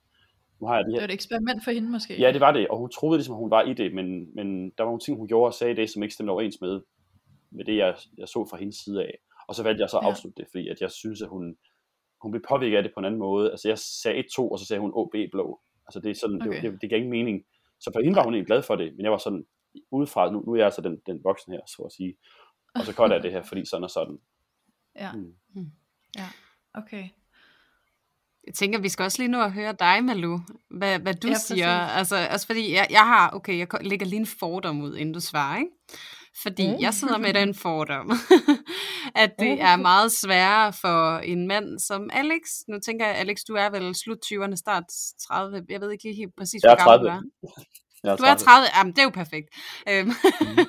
nu 0.61 0.66
har 0.66 0.77
jeg 0.77 0.85
det 0.85 0.93
her. 0.93 0.99
Det 0.99 1.03
var 1.03 1.12
et 1.12 1.15
eksperiment 1.20 1.65
for 1.65 1.70
hende 1.70 1.91
måske. 1.91 2.20
Ja, 2.20 2.32
det 2.32 2.41
var 2.41 2.53
det, 2.53 2.69
og 2.69 2.78
hun 2.78 2.91
troede 2.91 3.19
ligesom, 3.19 3.35
at 3.35 3.39
hun 3.39 3.51
var 3.51 3.62
i 3.62 3.74
det, 3.74 3.95
men, 3.95 4.07
men 4.35 4.70
der 4.70 4.82
var 4.85 4.91
nogle 4.91 5.01
ting, 5.01 5.16
hun 5.16 5.28
gjorde 5.28 5.49
og 5.49 5.55
sagde 5.55 5.77
det, 5.77 5.91
som 5.91 6.03
ikke 6.03 6.15
stemte 6.15 6.31
overens 6.31 6.61
med, 6.61 6.81
med 7.51 7.65
det, 7.65 7.77
jeg, 7.77 7.97
jeg 8.19 8.28
så 8.28 8.47
fra 8.51 8.57
hendes 8.57 8.77
side 8.77 9.03
af. 9.03 9.15
Og 9.49 9.55
så 9.55 9.62
valgte 9.62 9.82
jeg 9.82 9.91
så 9.91 9.99
at 9.99 10.05
afslutte 10.05 10.43
det, 10.43 10.49
fordi 10.51 10.69
at 10.69 10.81
jeg 10.81 10.91
synes, 10.91 11.23
at 11.23 11.28
hun, 11.28 11.57
hun 12.23 12.31
blev 12.31 12.43
påvirket 12.49 12.77
af 12.77 12.82
det 12.82 12.93
på 12.95 13.01
en 13.01 13.05
anden 13.05 13.20
måde. 13.20 13.51
Altså 13.51 13.69
jeg 13.69 13.78
sagde 13.78 14.20
1-2, 14.20 14.24
og 14.39 14.59
så 14.59 14.66
sagde 14.66 14.81
hun 14.81 14.93
OB 14.95 15.15
blå. 15.32 15.61
Altså 15.86 16.01
det, 16.01 16.11
er 16.11 16.15
sådan. 16.15 16.43
Okay. 16.43 16.62
det, 16.62 16.73
det, 16.73 16.81
det 16.81 16.91
gav 16.91 16.97
ingen 16.97 17.11
mening. 17.11 17.45
Så 17.81 17.91
for 17.95 18.03
hende 18.03 18.16
var 18.16 18.24
hun 18.24 18.35
egentlig 18.35 18.47
glad 18.47 18.62
for 18.62 18.77
det, 18.77 18.97
men 18.97 19.03
jeg 19.05 19.12
var 19.12 19.19
sådan, 19.19 19.45
udefra, 19.91 20.31
nu, 20.31 20.43
nu 20.47 20.53
er 20.53 20.57
jeg 20.57 20.65
altså 20.65 20.81
den, 20.81 21.01
den 21.07 21.21
voksen 21.25 21.53
her, 21.53 21.61
så 21.67 21.83
at 21.83 21.93
sige. 21.93 22.15
Og 22.75 22.85
så 22.85 22.93
cutter 22.93 23.17
jeg 23.17 23.23
det 23.23 23.33
her, 23.33 23.43
fordi 23.43 23.65
sådan 23.67 23.85
og 23.85 23.91
sådan. 23.91 24.19
Ja. 24.97 25.13
Mm. 25.13 25.33
ja. 26.19 26.29
Okay. 26.75 27.09
Jeg 28.47 28.55
tænker, 28.55 28.79
vi 28.79 28.89
skal 28.89 29.03
også 29.05 29.23
lige 29.23 29.31
nu 29.31 29.41
at 29.41 29.53
høre 29.53 29.73
dig, 29.79 30.05
Malu, 30.05 30.39
hvad, 30.71 30.99
hvad 30.99 31.15
du 31.15 31.29
Ja, 31.29 31.35
siger. 31.35 31.69
Altså, 31.71 32.17
altså 32.17 32.47
fordi 32.47 32.73
jeg, 32.73 32.87
jeg 32.91 33.07
har, 33.07 33.31
okay, 33.31 33.59
jeg 33.59 33.69
lægger 33.81 34.07
lige 34.07 34.21
en 34.21 34.27
fordom 34.27 34.81
ud, 34.83 34.97
inden 34.97 35.15
du 35.15 35.21
svarer, 35.21 35.59
ikke? 35.59 35.71
Fordi 36.43 36.67
Mm. 36.67 36.73
mm. 36.73 36.81
jeg 36.81 36.95
sidder 36.95 37.19
med 37.19 37.35
den 37.35 37.55
fordom, 37.55 38.11
at 39.25 39.33
det 39.39 39.61
er 39.61 39.77
meget 39.77 40.13
sværere 40.13 40.73
for 40.73 41.19
en 41.19 41.47
mand 41.49 41.79
som 41.79 42.11
Alex. 42.13 42.43
Nu 42.69 42.79
tænker 42.87 43.07
jeg, 43.07 43.15
Alex, 43.15 43.39
du 43.49 43.55
er 43.55 43.71
vel 43.71 43.95
slut 43.95 44.19
20'erne, 44.27 44.57
start 44.57 44.85
30. 45.29 45.63
Jeg 45.69 45.81
ved 45.81 45.91
ikke 45.91 46.05
lige 46.05 46.17
helt 46.17 46.37
præcis, 46.39 46.63
hvor 46.63 46.77
gammel 46.77 47.09
30. 47.09 47.11
du 47.11 47.47
er. 47.47 47.63
Jeg 48.05 48.13
er 48.13 48.17
Du 48.17 48.23
er 48.23 48.35
30, 48.35 48.67
jamen 48.77 48.93
det 48.93 48.99
er 48.99 49.03
jo 49.03 49.11
perfekt. 49.11 49.49
Øhm, 49.89 50.11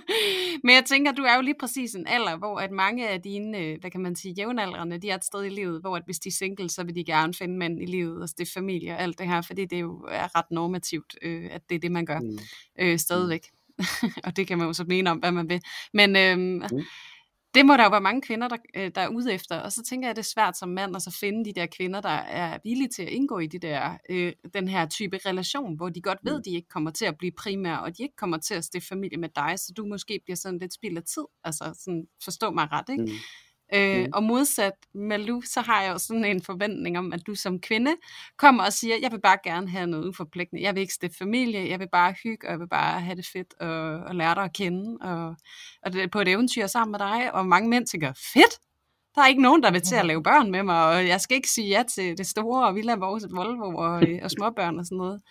Men 0.63 0.75
jeg 0.75 0.83
tænker, 0.85 1.11
du 1.11 1.23
er 1.23 1.35
jo 1.35 1.41
lige 1.41 1.55
præcis 1.59 1.95
en 1.95 2.07
alder, 2.07 2.37
hvor 2.37 2.59
at 2.59 2.71
mange 2.71 3.09
af 3.09 3.21
dine, 3.21 3.57
øh, 3.59 3.77
hvad 3.81 3.91
kan 3.91 4.01
man 4.01 4.15
sige, 4.15 4.33
jævnaldrende, 4.37 4.97
de 4.97 5.09
er 5.09 5.15
et 5.15 5.25
sted 5.25 5.43
i 5.43 5.49
livet, 5.49 5.81
hvor 5.81 5.95
at 5.95 6.01
hvis 6.05 6.19
de 6.19 6.29
er 6.29 6.33
single, 6.33 6.69
så 6.69 6.83
vil 6.83 6.95
de 6.95 7.03
gerne 7.05 7.33
finde 7.33 7.57
mænd 7.57 7.81
i 7.81 7.85
livet 7.85 8.21
og 8.21 8.29
stifte 8.29 8.53
familie 8.53 8.93
og 8.93 8.99
alt 9.01 9.19
det 9.19 9.27
her, 9.27 9.41
fordi 9.41 9.65
det 9.65 9.81
jo 9.81 10.05
er 10.11 10.37
ret 10.37 10.51
normativt, 10.51 11.15
øh, 11.21 11.47
at 11.51 11.61
det 11.69 11.75
er 11.75 11.79
det, 11.79 11.91
man 11.91 12.05
gør 12.05 12.19
Mm. 12.19 12.39
øh, 12.79 12.99
stadigvæk. 12.99 13.47
og 14.25 14.35
det 14.37 14.47
kan 14.47 14.57
man 14.57 14.67
jo 14.67 14.73
så 14.73 14.83
mene 14.83 15.11
om, 15.11 15.17
hvad 15.17 15.31
man 15.31 15.49
vil. 15.49 15.61
Men 15.93 16.15
øhm, 16.15 16.41
Mm. 16.71 16.83
Det 17.55 17.65
må 17.65 17.77
der 17.77 17.83
jo 17.83 17.89
være 17.89 18.01
mange 18.01 18.21
kvinder, 18.21 18.47
der, 18.47 18.57
øh, 18.75 18.91
der 18.95 19.01
er 19.01 19.07
ude 19.07 19.33
efter. 19.33 19.59
Og 19.59 19.71
så 19.71 19.83
tænker 19.83 20.07
jeg, 20.07 20.09
at 20.09 20.15
det 20.15 20.21
er 20.21 20.31
svært 20.35 20.57
som 20.57 20.69
mand 20.69 20.95
at 20.95 21.01
så 21.01 21.17
finde 21.19 21.45
de 21.45 21.53
der 21.53 21.65
kvinder, 21.65 22.01
der 22.01 22.09
er 22.09 22.57
villige 22.63 22.89
til 22.95 23.03
at 23.03 23.09
indgå 23.09 23.39
i 23.39 23.47
de 23.47 23.59
der, 23.59 23.97
øh, 24.09 24.33
den 24.53 24.67
her 24.67 24.85
type 24.85 25.17
relation, 25.25 25.75
hvor 25.77 25.89
de 25.89 26.01
godt 26.01 26.19
ved, 26.23 26.33
Mm. 26.33 26.39
at 26.39 26.45
de 26.45 26.51
ikke 26.55 26.67
kommer 26.69 26.91
til 26.91 27.05
at 27.05 27.17
blive 27.17 27.31
primære, 27.37 27.81
og 27.81 27.97
de 27.97 28.03
ikke 28.03 28.15
kommer 28.15 28.37
til 28.37 28.53
at 28.53 28.63
stifte 28.65 28.87
familie 28.87 29.17
med 29.17 29.29
dig, 29.35 29.53
så 29.57 29.73
du 29.77 29.85
måske 29.85 30.19
bliver 30.25 30.35
sådan 30.37 30.59
lidt 30.59 30.73
spild 30.73 30.97
af 30.97 31.03
tid. 31.03 31.25
Altså 31.43 31.63
sådan, 31.83 32.05
forstå 32.23 32.51
mig 32.51 32.67
ret, 32.71 32.89
ikke? 32.89 33.03
Mm. 33.03 33.09
Øh, 33.73 33.99
Mm. 34.05 34.11
og 34.13 34.23
modsat 34.23 34.73
Malu, 34.93 35.41
så 35.41 35.61
har 35.61 35.81
jeg 35.81 35.93
jo 35.93 35.97
sådan 35.97 36.25
en 36.25 36.41
forventning 36.41 36.97
om, 36.97 37.13
at 37.13 37.27
du 37.27 37.35
som 37.35 37.59
kvinde 37.59 37.91
kommer 38.37 38.63
og 38.63 38.73
siger, 38.73 38.95
jeg 39.01 39.11
vil 39.11 39.21
bare 39.21 39.37
gerne 39.43 39.69
have 39.69 39.87
noget 39.87 40.07
uforpligtende. 40.07 40.63
Jeg 40.63 40.75
vil 40.75 40.81
ikke 40.81 40.93
stifte 40.93 41.17
familie, 41.17 41.69
jeg 41.69 41.79
vil 41.79 41.89
bare 41.91 42.13
hygge, 42.23 42.47
og 42.47 42.51
jeg 42.51 42.59
vil 42.59 42.67
bare 42.67 43.01
have 43.01 43.15
det 43.15 43.25
fedt 43.33 43.53
og, 43.59 43.99
og 43.99 44.15
lære 44.15 44.35
dig 44.35 44.43
at 44.43 44.53
kende. 44.53 44.97
Og, 45.01 45.35
og 45.83 45.93
det 45.93 46.11
på 46.11 46.19
et 46.21 46.27
eventyr 46.27 46.67
sammen 46.67 46.91
med 46.91 46.99
dig. 46.99 47.33
Og 47.33 47.45
mange 47.45 47.69
mænd 47.69 47.85
tænker, 47.87 48.13
fedt! 48.33 48.59
Der 49.15 49.21
er 49.21 49.27
ikke 49.27 49.41
nogen, 49.41 49.63
der 49.63 49.71
vil 49.71 49.81
til 49.81 49.95
at 49.95 50.05
lave 50.05 50.23
børn 50.23 50.51
med 50.51 50.63
mig, 50.63 50.85
og 50.85 51.07
jeg 51.07 51.21
skal 51.21 51.35
ikke 51.35 51.49
sige 51.49 51.67
ja 51.67 51.83
til 51.95 52.17
det 52.17 52.27
store, 52.27 52.67
og 52.67 52.75
vi 52.75 52.81
laver 52.81 52.99
vores 52.99 53.25
Volvo 53.31 53.75
og, 53.77 54.03
og 54.23 54.31
småbørn 54.31 54.79
og 54.79 54.85
sådan 54.85 54.97
noget. 54.97 55.21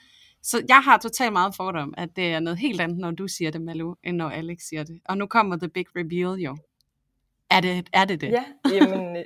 Så 0.42 0.62
jeg 0.68 0.76
har 0.84 0.98
totalt 0.98 1.32
meget 1.32 1.56
fordom, 1.56 1.94
at 1.96 2.08
det 2.16 2.24
er 2.32 2.40
noget 2.40 2.58
helt 2.58 2.80
andet, 2.80 2.98
når 2.98 3.10
du 3.10 3.28
siger 3.28 3.50
det, 3.50 3.62
Malu, 3.62 3.94
end 4.04 4.16
når 4.16 4.30
Alex 4.30 4.58
siger 4.68 4.84
det. 4.84 5.00
Og 5.04 5.18
nu 5.18 5.26
kommer 5.26 5.56
the 5.56 5.68
big 5.68 5.86
reveal 5.96 6.40
jo. 6.40 6.56
Er 7.50 7.60
det 7.60 7.88
er 7.92 8.04
det? 8.04 8.20
det? 8.20 8.32
Ja, 8.32 8.44
jamen, 8.72 9.16
øh, 9.16 9.24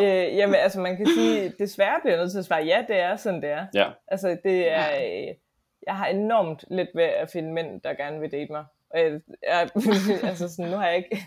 øh, 0.00 0.36
jamen, 0.36 0.54
altså 0.54 0.80
man 0.80 0.96
kan 0.96 1.06
sige, 1.06 1.52
desværre 1.58 2.00
bliver 2.02 2.14
jeg 2.14 2.22
nødt 2.22 2.32
til 2.32 2.38
at 2.38 2.44
svare, 2.44 2.64
ja, 2.64 2.84
det 2.88 2.96
er 2.96 3.16
sådan, 3.16 3.42
det 3.42 3.50
er. 3.50 3.66
Ja. 3.74 3.90
Altså, 4.08 4.38
det 4.44 4.72
er, 4.72 4.86
øh, 5.02 5.34
jeg 5.86 5.96
har 5.96 6.06
enormt 6.06 6.64
let 6.70 6.88
ved 6.94 7.04
at 7.04 7.30
finde 7.30 7.52
mænd, 7.52 7.80
der 7.80 7.94
gerne 7.94 8.20
vil 8.20 8.32
date 8.32 8.52
mig. 8.52 8.64
Og 8.90 9.00
jeg, 9.00 9.20
jeg, 9.42 9.70
altså 10.30 10.48
sådan, 10.48 10.70
nu 10.70 10.76
har 10.76 10.86
jeg 10.86 10.96
ikke, 10.96 11.18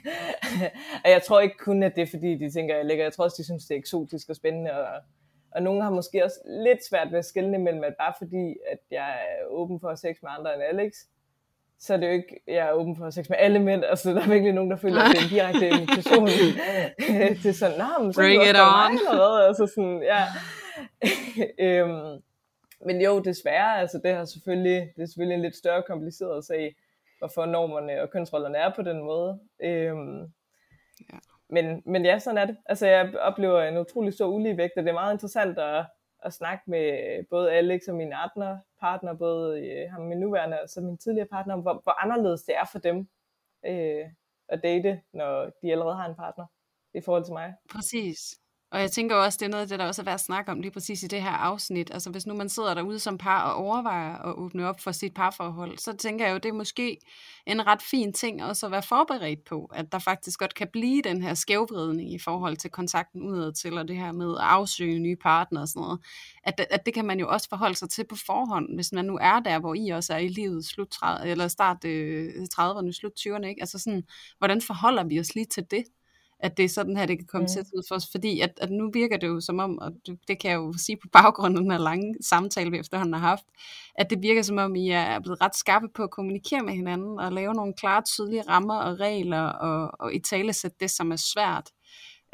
og 1.03 1.10
jeg 1.10 1.23
tror 1.23 1.39
ikke 1.39 1.57
kun, 1.57 1.84
at 1.84 1.95
det 1.95 2.01
er 2.01 2.07
fordi, 2.07 2.38
de 2.38 2.51
tænker, 2.51 2.73
at 2.73 2.77
jeg 2.77 2.84
er 2.84 2.88
lækker. 2.88 3.06
Jeg 3.06 3.14
tror 3.14 3.23
også, 3.23 3.35
de 3.38 3.43
synes, 3.43 3.65
det 3.65 3.76
er 3.76 3.80
eksotisk 3.80 4.30
og 4.30 4.35
spændende, 4.35 4.72
og, 4.72 5.01
og 5.51 5.61
nogen 5.61 5.81
har 5.81 5.89
måske 5.89 6.23
også 6.23 6.39
lidt 6.45 6.85
svært 6.89 7.11
ved 7.11 7.19
at 7.19 7.26
skelne 7.26 7.57
mellem, 7.57 7.84
at 7.84 7.95
bare 7.99 8.14
fordi, 8.18 8.56
at 8.72 8.80
jeg 8.91 9.10
er 9.10 9.45
åben 9.47 9.80
for 9.80 9.95
sex 9.95 10.18
med 10.22 10.31
andre 10.38 10.53
end 10.53 10.64
Alex, 10.64 10.93
så 11.80 11.93
er 11.93 11.97
det 11.97 12.07
jo 12.07 12.11
ikke, 12.11 12.39
jeg 12.47 12.68
er 12.68 12.72
åben 12.72 12.95
for 12.95 13.10
sex 13.10 13.30
med 13.30 13.38
alle 13.39 13.60
mænd, 13.60 13.84
altså 13.85 14.14
der 14.14 14.22
er 14.22 14.30
virkelig 14.34 14.53
nogen, 14.53 14.72
der 14.72 14.77
føler, 14.77 15.01
at 15.01 15.11
det 15.11 15.18
er 15.19 15.23
en 15.23 15.30
direkte 15.30 15.68
invitation 15.69 16.27
til 17.41 17.56
sådan, 17.56 17.77
nej, 17.77 17.97
men 18.01 18.14
så 18.14 18.22
Bring 18.22 18.41
er 18.43 18.49
it 18.49 18.56
on. 18.56 18.93
mig, 18.93 18.99
eller 19.11 19.38
hvad? 19.38 19.47
Altså 19.47 19.68
sådan, 19.76 20.03
ja. 20.03 20.23
øhm, 21.60 22.22
men 22.85 23.01
jo, 23.01 23.19
desværre, 23.19 23.80
altså 23.80 23.99
det, 24.03 24.15
har 24.15 24.26
selvfølgelig, 24.26 24.91
det 24.95 25.01
er 25.01 25.06
selvfølgelig 25.06 25.35
en 25.35 25.41
lidt 25.41 25.56
større 25.56 25.84
kompliceret 25.88 26.45
sag, 26.45 26.76
hvorfor 27.19 27.45
normerne 27.45 28.01
og 28.01 28.10
kønsrollerne 28.10 28.57
er 28.57 28.72
på 28.76 28.81
den 28.81 28.99
måde. 29.03 29.39
Øhm, 29.64 30.31
Ja. 31.14 31.18
men, 31.49 31.81
men 31.85 32.06
ja, 32.06 32.19
sådan 32.19 32.38
er 32.38 32.45
det. 32.45 32.57
Altså 32.65 32.88
jeg 32.88 33.15
oplever 33.19 33.61
en 33.64 33.77
utrolig 33.77 34.14
stor 34.14 34.27
uligevægt, 34.27 34.73
og 34.77 34.84
det 34.84 34.89
er 34.89 34.93
meget 34.93 35.14
interessant 35.14 35.60
at, 35.60 35.85
at 36.23 36.33
snakke 36.33 36.63
med 36.67 37.23
både 37.29 37.51
Alex 37.51 37.87
og 37.87 37.95
min 37.95 38.11
partner, 38.11 38.57
partner 38.79 39.13
både 39.13 39.67
øh, 39.67 39.91
ham 39.91 40.01
min 40.01 40.19
nuværende 40.19 40.61
og 40.61 40.69
så 40.69 40.81
min 40.81 40.97
tidligere 40.97 41.27
partner, 41.27 41.53
om 41.53 41.61
hvor, 41.61 41.81
hvor 41.83 42.03
anderledes 42.03 42.43
det 42.43 42.55
er 42.55 42.65
for 42.71 42.79
dem 42.79 43.09
øh, 43.65 44.05
at 44.49 44.63
date, 44.63 45.01
når 45.13 45.51
de 45.61 45.71
allerede 45.71 45.95
har 45.95 46.09
en 46.09 46.15
partner 46.15 46.45
i 46.93 47.01
forhold 47.01 47.25
til 47.25 47.33
mig. 47.33 47.53
Præcis. 47.71 48.39
Og 48.71 48.81
jeg 48.81 48.91
tænker 48.91 49.15
også, 49.15 49.37
det 49.39 49.45
er 49.45 49.49
noget 49.49 49.61
af 49.61 49.67
det, 49.67 49.79
der 49.79 49.87
også 49.87 50.01
er 50.01 50.03
værd 50.03 50.13
at 50.13 50.19
snakke 50.19 50.51
om 50.51 50.61
lige 50.61 50.71
præcis 50.71 51.03
i 51.03 51.07
det 51.07 51.21
her 51.21 51.29
afsnit. 51.29 51.91
Altså 51.93 52.09
hvis 52.09 52.27
nu 52.27 52.35
man 52.35 52.49
sidder 52.49 52.73
derude 52.73 52.99
som 52.99 53.17
par 53.17 53.41
og 53.41 53.53
overvejer 53.53 54.15
at 54.15 54.35
åbne 54.35 54.67
op 54.67 54.79
for 54.79 54.91
sit 54.91 55.13
parforhold, 55.13 55.77
så 55.77 55.93
tænker 55.93 56.25
jeg 56.25 56.33
jo, 56.33 56.37
det 56.37 56.49
er 56.49 56.53
måske 56.53 56.97
en 57.45 57.67
ret 57.67 57.81
fin 57.81 58.13
ting 58.13 58.43
også 58.43 58.65
at 58.65 58.71
være 58.71 58.83
forberedt 58.83 59.45
på, 59.45 59.71
at 59.73 59.91
der 59.91 59.99
faktisk 59.99 60.39
godt 60.39 60.55
kan 60.55 60.67
blive 60.73 61.01
den 61.01 61.21
her 61.21 61.33
skævvridning 61.33 62.13
i 62.13 62.19
forhold 62.19 62.57
til 62.57 62.69
kontakten 62.71 63.21
udad 63.21 63.53
til, 63.53 63.77
og 63.77 63.87
det 63.87 63.95
her 63.95 64.11
med 64.11 64.31
at 64.37 64.43
afsøge 64.43 64.99
nye 64.99 65.15
partnere 65.15 65.63
og 65.63 65.67
sådan 65.67 65.81
noget. 65.81 65.99
At, 66.43 66.67
at 66.71 66.85
det 66.85 66.93
kan 66.93 67.05
man 67.05 67.19
jo 67.19 67.29
også 67.29 67.49
forholde 67.49 67.75
sig 67.75 67.89
til 67.89 68.05
på 68.09 68.15
forhånd, 68.25 68.75
hvis 68.75 68.91
man 68.91 69.05
nu 69.05 69.17
er 69.21 69.39
der, 69.39 69.59
hvor 69.59 69.73
I 69.73 69.89
også 69.89 70.13
er 70.13 70.17
i 70.17 70.27
livet, 70.27 70.65
slut 70.65 70.89
30, 70.89 71.31
eller 71.31 71.47
start 71.47 71.85
øh, 71.85 72.33
30'erne, 72.59 72.91
slut 72.91 73.13
20'erne, 73.19 73.45
ikke? 73.45 73.61
Altså 73.61 73.79
sådan, 73.79 74.03
hvordan 74.37 74.61
forholder 74.61 75.03
vi 75.03 75.19
os 75.19 75.35
lige 75.35 75.45
til 75.45 75.65
det? 75.71 75.83
At 76.40 76.57
det 76.57 76.66
er 76.66 76.70
sådan 76.70 76.98
her, 76.98 77.06
det 77.06 77.18
kan 77.18 77.28
komme 77.28 77.44
Mm. 77.44 77.48
til 77.48 77.60
at 77.60 77.66
ud 77.76 77.84
for 77.88 77.95
os, 77.95 78.07
fordi 78.11 78.40
at, 78.41 78.52
at 78.61 78.72
nu 78.72 78.91
virker 78.94 79.18
det 79.18 79.28
jo 79.28 79.40
som 79.41 79.60
om, 79.60 79.80
og 79.80 79.91
det, 80.07 80.20
det 80.28 80.40
kan 80.40 80.52
jeg 80.52 80.57
jo 80.57 80.74
sige 80.78 80.98
på 80.98 81.07
baggrund 81.14 81.57
af 81.57 81.61
den 81.61 81.72
her 81.72 81.78
lange 81.80 82.16
samtale, 82.22 82.72
vi 82.72 82.78
efterhånden 82.80 83.14
har 83.14 83.20
haft, 83.30 83.44
at 83.95 84.10
det 84.10 84.22
virker 84.22 84.41
som 84.41 84.57
om, 84.57 84.76
I 84.76 84.90
er 84.90 85.20
blevet 85.20 85.41
ret 85.41 85.56
skarpe 85.56 85.88
på 85.95 86.03
at 86.03 86.11
kommunikere 86.11 86.61
med 86.64 86.74
hinanden, 86.74 87.20
og 87.20 87.32
lave 87.32 87.53
nogle 87.53 87.74
klare, 87.74 88.02
tydelige 88.02 88.41
rammer 88.41 88.76
og 88.76 88.99
regler, 88.99 89.41
og, 89.41 89.91
og 89.99 90.14
i 90.14 90.20
tale 90.20 90.53
sætte 90.53 90.78
det, 90.80 90.91
som 90.91 91.11
er 91.11 91.16
svært. 91.16 91.70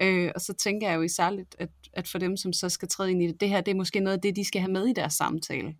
Øh, 0.02 0.32
og 0.36 0.42
så 0.42 0.54
tænker 0.54 0.90
jeg 0.90 0.98
jo 0.98 1.02
i 1.02 1.08
særligt, 1.08 1.56
at, 1.60 1.70
at 1.94 2.08
for 2.08 2.18
dem, 2.20 2.38
som 2.38 2.54
så 2.54 2.70
skal 2.70 2.88
træde 2.88 3.12
ind 3.12 3.24
i 3.24 3.28
det, 3.28 3.40
det 3.42 3.50
her, 3.50 3.62
det 3.62 3.72
er 3.72 3.76
måske 3.76 4.00
noget 4.00 4.18
af 4.18 4.22
det, 4.22 4.36
de 4.36 4.46
skal 4.46 4.62
have 4.62 4.72
med 4.72 4.88
i 4.88 4.94
deres 4.94 5.14
samtale. 5.14 5.76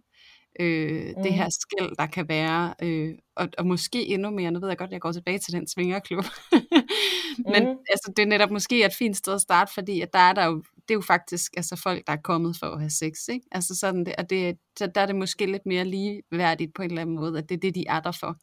Øh, 0.60 0.92
mm. 1.18 1.24
Det 1.24 1.32
Mm. 1.32 1.38
her 1.38 1.50
skæld, 1.50 1.96
der 2.00 2.06
kan 2.06 2.30
være, 2.30 2.74
øh, 2.82 3.16
og, 3.36 3.48
og 3.58 3.66
måske 3.68 4.08
endnu 4.08 4.30
mere, 4.30 4.52
nu 4.52 4.60
ved 4.60 4.68
jeg 4.68 4.78
godt, 4.78 4.88
at 4.88 4.92
jeg 4.94 5.02
går 5.02 5.12
tilbage 5.12 5.40
til 5.40 5.54
den 5.54 5.68
svingerklub, 5.68 6.26
men 7.54 7.64
Mm. 7.64 7.78
altså, 7.90 8.14
det 8.18 8.24
er 8.24 8.28
netop 8.28 8.52
måske 8.52 8.86
et 8.86 8.94
fint 8.94 9.18
sted 9.18 9.34
at 9.34 9.42
starte, 9.42 9.74
fordi 9.74 10.02
at 10.02 10.14
der 10.14 10.20
er 10.20 10.34
der 10.34 10.46
jo, 10.46 10.58
det 10.76 10.90
er 10.92 10.94
jo 10.94 11.02
faktisk 11.02 11.52
altså 11.58 11.76
folk, 11.76 12.08
der 12.08 12.14
er 12.14 12.18
kommet 12.24 12.58
for 12.60 12.68
at 12.68 12.80
have 12.80 12.90
sex, 12.90 13.28
ikke? 13.30 13.46
Altså 13.52 13.76
sådan 13.76 14.06
det, 14.06 14.16
og 14.18 14.30
det, 14.30 14.58
så 14.80 14.88
der 14.96 15.02
er 15.02 15.06
det 15.06 15.16
måske 15.16 15.46
lidt 15.46 15.66
mere 15.66 15.86
ligeværdigt 15.86 16.74
på 16.76 16.82
en 16.82 16.90
eller 16.90 17.02
anden 17.02 17.16
måde, 17.16 17.38
at 17.38 17.50
det 17.50 17.56
er 17.56 17.60
det, 17.60 17.76
de 17.76 17.86
er 17.88 18.00
der 18.00 18.12
for. 18.12 18.38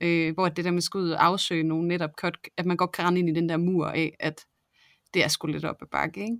Øh, 0.00 0.34
hvor 0.34 0.48
det 0.48 0.64
der 0.64 0.70
med 0.70 0.78
at 0.78 0.84
skulle 0.84 1.04
ud 1.06 1.10
og 1.10 1.24
afsøge 1.26 1.62
nogen 1.62 1.88
netop, 1.88 2.10
at 2.58 2.66
man 2.66 2.76
godt 2.76 2.92
kan 2.92 3.04
rende 3.04 3.18
ind 3.20 3.28
i 3.28 3.32
den 3.34 3.48
der 3.48 3.56
mur 3.56 3.86
af, 3.86 4.16
at 4.20 4.40
det 5.14 5.24
er 5.24 5.28
sgu 5.28 5.46
lidt 5.46 5.64
op 5.64 5.76
ad 5.82 5.86
bakke, 5.92 6.20
ikke? 6.20 6.36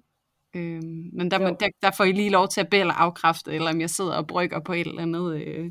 Øh, 0.55 0.83
men 1.13 1.31
der, 1.31 1.39
man, 1.39 1.57
der, 1.61 1.69
der 1.83 1.91
får 1.97 2.05
I 2.05 2.13
lige 2.13 2.31
lov 2.31 2.49
til 2.49 2.61
at 2.61 2.69
bede 2.71 2.81
eller 2.81 2.95
afkræfte, 2.95 3.53
eller 3.53 3.71
om 3.71 3.81
jeg 3.81 3.91
sidder 3.91 4.15
og 4.15 4.27
brygger 4.27 4.61
på 4.61 4.73
et 4.73 4.87
eller 4.87 5.03
andet 5.03 5.35
øh, 5.35 5.71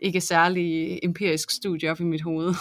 ikke 0.00 0.20
særlig 0.20 0.98
empirisk 1.02 1.50
studie 1.50 1.90
op 1.90 2.00
i 2.00 2.04
mit 2.04 2.22
hoved. 2.22 2.54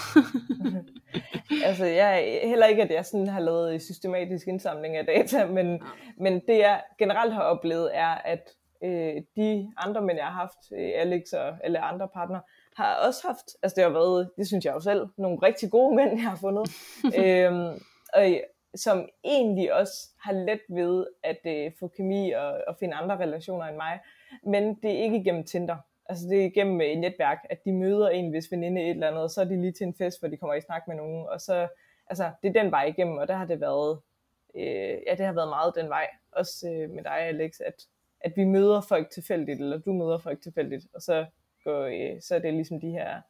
altså 1.68 1.86
jeg 1.86 2.40
er 2.44 2.48
heller 2.48 2.66
ikke, 2.66 2.84
at 2.84 2.92
jeg 2.92 3.06
sådan 3.06 3.28
har 3.28 3.40
lavet 3.40 3.82
systematisk 3.82 4.48
indsamling 4.48 4.96
af 4.96 5.06
data, 5.06 5.46
men, 5.46 5.80
men 6.20 6.34
det 6.34 6.58
jeg 6.58 6.82
generelt 7.00 7.34
har 7.34 7.42
oplevet 7.42 7.90
er, 7.94 8.16
at 8.26 8.50
øh, 8.84 9.22
de 9.36 9.72
andre 9.78 10.02
mænd, 10.02 10.18
jeg 10.18 10.26
har 10.26 10.34
haft, 10.34 10.72
øh, 10.72 10.92
Alex 10.96 11.34
og 11.34 11.58
alle 11.64 11.80
andre 11.80 12.08
partner, 12.14 12.40
har 12.76 12.96
også 13.08 13.28
haft, 13.28 13.46
altså 13.64 13.76
det 13.76 13.84
har 13.84 13.92
været, 13.92 14.30
det 14.38 14.48
synes 14.48 14.66
jeg 14.66 14.74
jo 14.74 14.80
selv, 14.80 15.08
nogle 15.18 15.38
rigtig 15.44 15.72
gode 15.72 15.96
mænd, 15.96 16.10
jeg 16.10 16.30
har 16.30 16.36
fundet, 16.36 16.72
øhm, 17.20 17.80
og, 18.14 18.42
som 18.78 19.10
egentlig 19.24 19.74
også 19.74 20.10
har 20.20 20.32
let 20.32 20.62
ved 20.70 21.08
at 21.24 21.40
øh, 21.46 21.72
få 21.80 21.88
kemi 21.88 22.32
og, 22.32 22.62
og 22.68 22.76
finde 22.80 22.96
andre 22.96 23.18
relationer 23.18 23.66
end 23.66 23.76
mig, 23.76 24.00
men 24.44 24.76
det 24.84 24.92
er 24.92 25.04
ikke 25.04 25.24
gennem 25.24 25.44
Tinder. 25.44 25.78
Altså 26.10 26.28
det 26.30 26.46
er 26.46 26.50
gennem 26.50 26.82
et 26.82 26.98
netværk, 26.98 27.38
at 27.50 27.66
de 27.66 27.74
møder 27.74 28.10
en 28.10 28.30
hvis 28.30 28.52
veninde 28.52 28.82
et 28.82 28.90
eller 28.90 29.08
andet, 29.08 29.24
og 29.24 29.30
så 29.30 29.42
er 29.42 29.46
de 29.46 29.62
lige 29.62 29.72
til 29.72 29.88
en 29.88 29.96
fest, 29.96 30.20
hvor 30.20 30.30
de 30.30 30.38
kommer 30.38 30.54
i 30.54 30.62
snak 30.62 30.88
med 30.88 30.96
nogen, 30.96 31.28
og 31.30 31.42
så, 31.42 31.68
altså 32.08 32.32
det 32.44 32.50
er 32.50 32.62
den 32.64 32.72
vej 32.72 32.86
igennem, 32.86 33.18
og 33.18 33.28
der 33.28 33.36
har 33.36 33.46
det 33.46 33.62
været, 33.62 34.00
øh, 34.56 34.98
ja 35.08 35.16
det 35.18 35.26
har 35.26 35.34
været 35.34 35.50
meget 35.50 35.74
den 35.76 35.90
vej, 35.90 36.08
også 36.32 36.70
øh, 36.70 36.90
med 36.90 37.04
dig 37.04 37.20
Alex, 37.20 37.60
at, 37.60 37.84
at 38.22 38.34
vi 38.36 38.44
møder 38.44 38.82
folk 38.82 39.10
tilfældigt, 39.10 39.60
eller 39.60 39.78
du 39.78 39.94
møder 39.94 40.18
folk 40.18 40.42
tilfældigt, 40.42 40.88
og 40.94 41.02
så, 41.02 41.26
går, 41.64 41.84
øh, 41.84 42.22
så 42.22 42.36
er 42.36 42.40
det 42.40 42.54
ligesom 42.54 42.82
de 42.82 42.92
her 42.92 43.22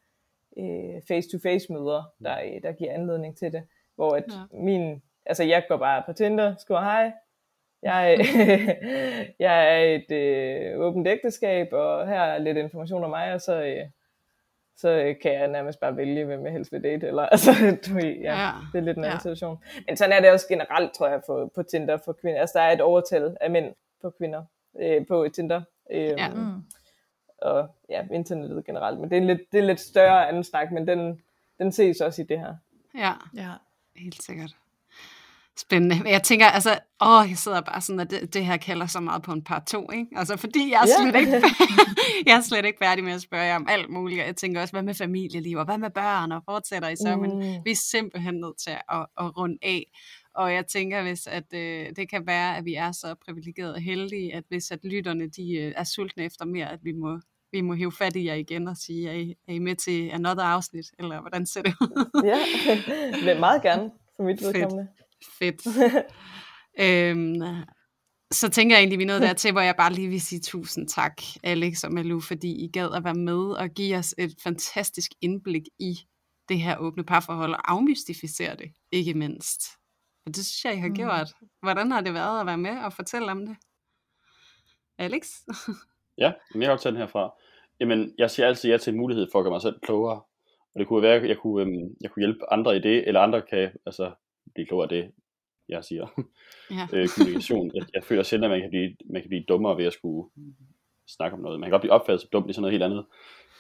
øh, 0.58 1.02
face-to-face 1.08 1.74
møder, 1.74 2.14
der, 2.24 2.40
øh, 2.46 2.62
der 2.64 2.72
giver 2.72 2.94
anledning 2.94 3.38
til 3.38 3.54
det, 3.54 3.64
hvor 3.96 4.16
at 4.16 4.24
Ja. 4.28 4.58
min, 4.58 5.02
altså 5.28 5.44
jeg 5.44 5.66
går 5.70 5.78
bare 5.78 6.04
på 6.06 6.14
Tinder, 6.14 6.56
skriver 6.58 6.82
hej, 6.82 7.12
jeg, 7.82 8.20
jeg 9.40 9.74
er 9.76 9.96
et 9.96 10.12
øh, 10.12 10.80
åbent 10.80 11.08
ægteskab, 11.08 11.74
og 11.74 12.08
her 12.08 12.22
er 12.22 12.38
lidt 12.38 12.58
information 12.58 13.04
om 13.04 13.10
mig, 13.10 13.34
og 13.34 13.42
så, 13.42 13.64
øh, 13.64 13.86
så 14.78 14.90
øh, 14.90 15.16
kan 15.22 15.34
jeg 15.34 15.48
nærmest 15.48 15.80
bare 15.80 15.98
vælge, 15.98 16.26
hvem 16.26 16.46
jeg 16.46 16.54
helst 16.54 16.72
vil 16.72 16.84
date. 16.84 17.08
Eller, 17.08 17.22
altså, 17.34 17.52
du, 17.88 17.98
ja, 17.98 18.12
Ja, 18.12 18.52
det 18.74 18.80
er 18.80 18.84
lidt 18.84 18.98
en 18.98 19.04
anden 19.04 19.04
ja. 19.04 19.12
ja. 19.12 19.18
situation. 19.18 19.64
Men 19.88 19.98
sådan 19.98 20.14
er 20.14 20.20
det 20.22 20.32
også 20.32 20.48
generelt, 20.48 20.94
tror 20.94 21.08
jeg, 21.08 21.22
på, 21.28 21.52
på 21.56 21.64
Tinder 21.64 21.98
for 22.06 22.14
kvinder. 22.14 22.42
Altså, 22.42 22.60
der 22.60 22.66
er 22.66 22.72
et 22.72 22.82
overtal 22.82 23.38
af 23.42 23.52
mænd 23.52 23.74
på 24.02 24.10
kvinder 24.10 24.44
øh, 24.80 25.08
på 25.08 25.28
Tinder. 25.34 25.62
Øh, 25.92 26.02
Ja. 26.02 26.30
Mm. 26.30 26.64
Og 27.42 27.70
ja, 27.90 28.08
internettet 28.12 28.66
generelt. 28.66 29.00
Men 29.00 29.10
det 29.10 29.18
er 29.18 29.22
en 29.22 29.28
lidt, 29.28 29.42
det 29.52 29.58
er 29.58 29.62
en 29.62 29.68
lidt 29.68 29.80
større 29.80 30.28
anden 30.28 30.44
snak, 30.44 30.72
men 30.72 30.88
den, 30.88 31.22
den 31.60 31.72
ses 31.72 32.02
også 32.02 32.22
i 32.22 32.26
det 32.26 32.40
her. 32.40 32.56
ja. 32.98 33.12
Ja. 33.36 33.52
Helt 33.96 34.24
sikkert. 34.24 34.56
Spændende. 35.60 36.00
Men 36.04 36.12
jeg 36.12 36.24
tænker, 36.24 36.46
altså, 36.46 36.80
åh, 37.02 37.30
jeg 37.30 37.38
sidder 37.38 37.62
bare 37.62 37.82
sådan, 37.82 38.00
at 38.00 38.12
det, 38.12 38.34
det 38.34 38.46
her 38.46 38.58
kalder 38.58 38.86
så 38.86 39.00
meget 39.00 39.24
på 39.24 39.32
en 39.32 39.44
par 39.44 39.64
to, 39.68 39.92
ikke? 39.92 40.08
Altså, 40.16 40.38
fordi 40.38 40.72
jeg 40.72 40.82
er, 40.82 40.86
slet 41.00 41.20
ikke, 41.20 41.32
jeg 42.28 42.38
er 42.38 42.42
slet 42.42 42.66
ikke 42.66 42.78
færdig 42.82 43.04
med 43.04 43.14
at 43.14 43.22
spørge 43.22 43.44
jer 43.44 43.56
om 43.56 43.68
alt 43.70 43.90
muligt. 43.90 44.22
Og 44.22 44.28
Jeg 44.28 44.36
tænker 44.36 44.62
også, 44.62 44.74
hvad 44.74 44.84
med 44.84 44.94
familieliv, 44.94 45.58
og 45.58 45.66
hvad 45.66 45.78
med 45.78 45.90
børn, 45.90 46.32
og 46.32 46.42
fortsætter 46.46 46.90
I 46.90 46.96
så? 46.96 47.16
Mm. 47.16 47.22
Men 47.22 47.62
vi 47.66 47.72
er 47.72 47.76
simpelthen 47.92 48.34
nødt 48.34 48.58
til 48.58 48.70
at, 48.70 49.06
at 49.20 49.38
runde 49.38 49.58
af. 49.62 49.92
Og 50.36 50.54
jeg 50.54 50.68
tænker, 50.68 51.02
hvis 51.02 51.28
at, 51.28 51.54
øh, 51.54 51.86
det 51.96 52.10
kan 52.10 52.28
være, 52.28 52.58
at 52.58 52.66
vi 52.66 52.74
er 52.74 52.92
så 52.92 53.16
privilegerede 53.26 53.74
og 53.74 53.82
heldige, 53.82 54.36
at 54.36 54.44
hvis 54.50 54.72
at 54.72 54.80
lytterne 54.84 55.28
de, 55.30 55.56
øh, 55.56 55.74
er 55.76 55.84
sultne 55.84 56.24
efter 56.24 56.46
mere, 56.46 56.72
at 56.72 56.80
vi 56.84 56.92
må, 56.92 57.20
vi 57.52 57.62
må 57.62 57.74
hive 57.74 57.92
fat 57.92 58.16
i 58.16 58.26
jer 58.26 58.34
igen 58.34 58.68
og 58.68 58.78
sige, 58.78 59.10
er 59.10 59.14
I, 59.14 59.36
er 59.48 59.54
I 59.54 59.60
med 59.60 59.76
til 59.76 60.10
another 60.10 60.44
afsnit? 60.44 60.86
Eller 61.00 61.22
hvordan 61.22 61.46
ser 61.46 61.62
det 61.62 61.74
ud? 61.82 62.24
Ja, 62.26 62.38
men 63.26 63.40
meget 63.40 63.62
gerne 63.62 63.92
for 64.16 64.24
mit 64.24 64.42
vedkommende. 64.42 64.88
Fedt. 64.98 65.07
øhm, 66.86 67.36
så 68.32 68.50
tænker 68.50 68.76
jeg 68.76 68.82
egentlig, 68.82 69.00
vi 69.00 69.04
er 69.04 69.08
nået 69.08 69.22
dertil, 69.30 69.52
hvor 69.52 69.62
jeg 69.62 69.76
bare 69.78 69.94
lige 69.94 70.08
vil 70.10 70.22
sige 70.22 70.42
tusind 70.42 70.88
tak, 70.88 71.22
Alex 71.44 71.84
og 71.84 71.92
Malou, 71.94 72.20
fordi 72.20 72.52
I 72.66 72.68
gad 72.74 72.90
at 72.96 73.04
være 73.04 73.14
med 73.16 73.40
og 73.52 73.70
give 73.70 73.98
os 73.98 74.16
et 74.18 74.36
fantastisk 74.44 75.12
indblik 75.22 75.64
i 75.80 75.96
det 76.50 76.60
her 76.60 76.78
åbne 76.78 77.04
parforhold 77.04 77.54
og 77.54 77.72
afmystificere 77.72 78.56
det, 78.56 78.72
ikke 78.92 79.14
mindst. 79.14 79.62
Og 80.26 80.36
det 80.36 80.46
synes 80.46 80.66
jeg, 80.66 80.74
I 80.74 80.78
har 80.80 80.88
Mm. 80.88 80.96
gjort. 80.96 81.28
Hvordan 81.62 81.92
har 81.92 82.02
det 82.02 82.14
været 82.14 82.40
at 82.40 82.46
være 82.46 82.58
med 82.58 82.78
og 82.78 82.94
fortælle 82.94 83.32
om 83.32 83.46
det? 83.46 83.56
Alex? 84.98 85.28
Ja, 86.18 86.32
men 86.54 86.62
jeg 86.62 86.70
har 86.70 86.74
optaget 86.74 86.94
den 86.94 87.02
herfra. 87.02 87.34
Jamen, 87.80 88.14
jeg 88.18 88.32
siger 88.32 88.48
altid 88.48 88.70
ja 88.70 88.78
til 88.78 88.92
en 88.92 88.98
mulighed 89.00 89.28
for 89.32 89.40
at 89.40 89.44
gøre 89.44 89.52
mig 89.52 89.62
selv 89.62 89.80
klogere. 89.84 90.22
Og 90.74 90.80
det 90.80 90.88
kunne 90.88 91.02
være, 91.02 91.16
at 91.16 91.30
jeg 91.30 91.38
kunne, 91.38 91.62
øhm, 91.62 91.96
jeg 92.02 92.12
kunne 92.12 92.24
hjælpe 92.26 92.54
andre 92.54 92.76
i 92.78 92.80
det, 92.82 93.08
eller 93.08 93.22
andre 93.22 93.42
kan 93.42 93.72
altså, 93.86 94.12
blive 94.58 94.68
klogere 94.68 94.86
af 94.86 94.90
det, 94.90 95.12
jeg 95.70 95.84
siger. 95.84 96.06
Ja. 96.72 96.88
øh, 96.94 97.08
kommunikation. 97.08 97.72
Jeg, 97.76 97.84
jeg 97.94 98.04
føler 98.04 98.24
selv, 98.24 98.44
at 98.44 98.50
man 98.50 98.62
kan, 98.62 98.70
blive, 98.70 98.96
man 99.14 99.22
kan 99.22 99.30
blive 99.30 99.44
dummere 99.50 99.78
ved 99.78 99.86
at 99.86 99.94
skulle 99.94 100.30
snakke 101.08 101.36
om 101.38 101.44
noget. 101.44 101.60
Man 101.60 101.68
kan 101.68 101.72
godt 101.72 101.82
blive 101.82 101.92
opfattet 101.92 102.22
som 102.22 102.30
dum, 102.34 102.44
det 102.44 102.50
er 102.50 102.54
sådan 102.54 102.62
noget 102.62 102.74
helt 102.74 102.84
andet. 102.84 103.06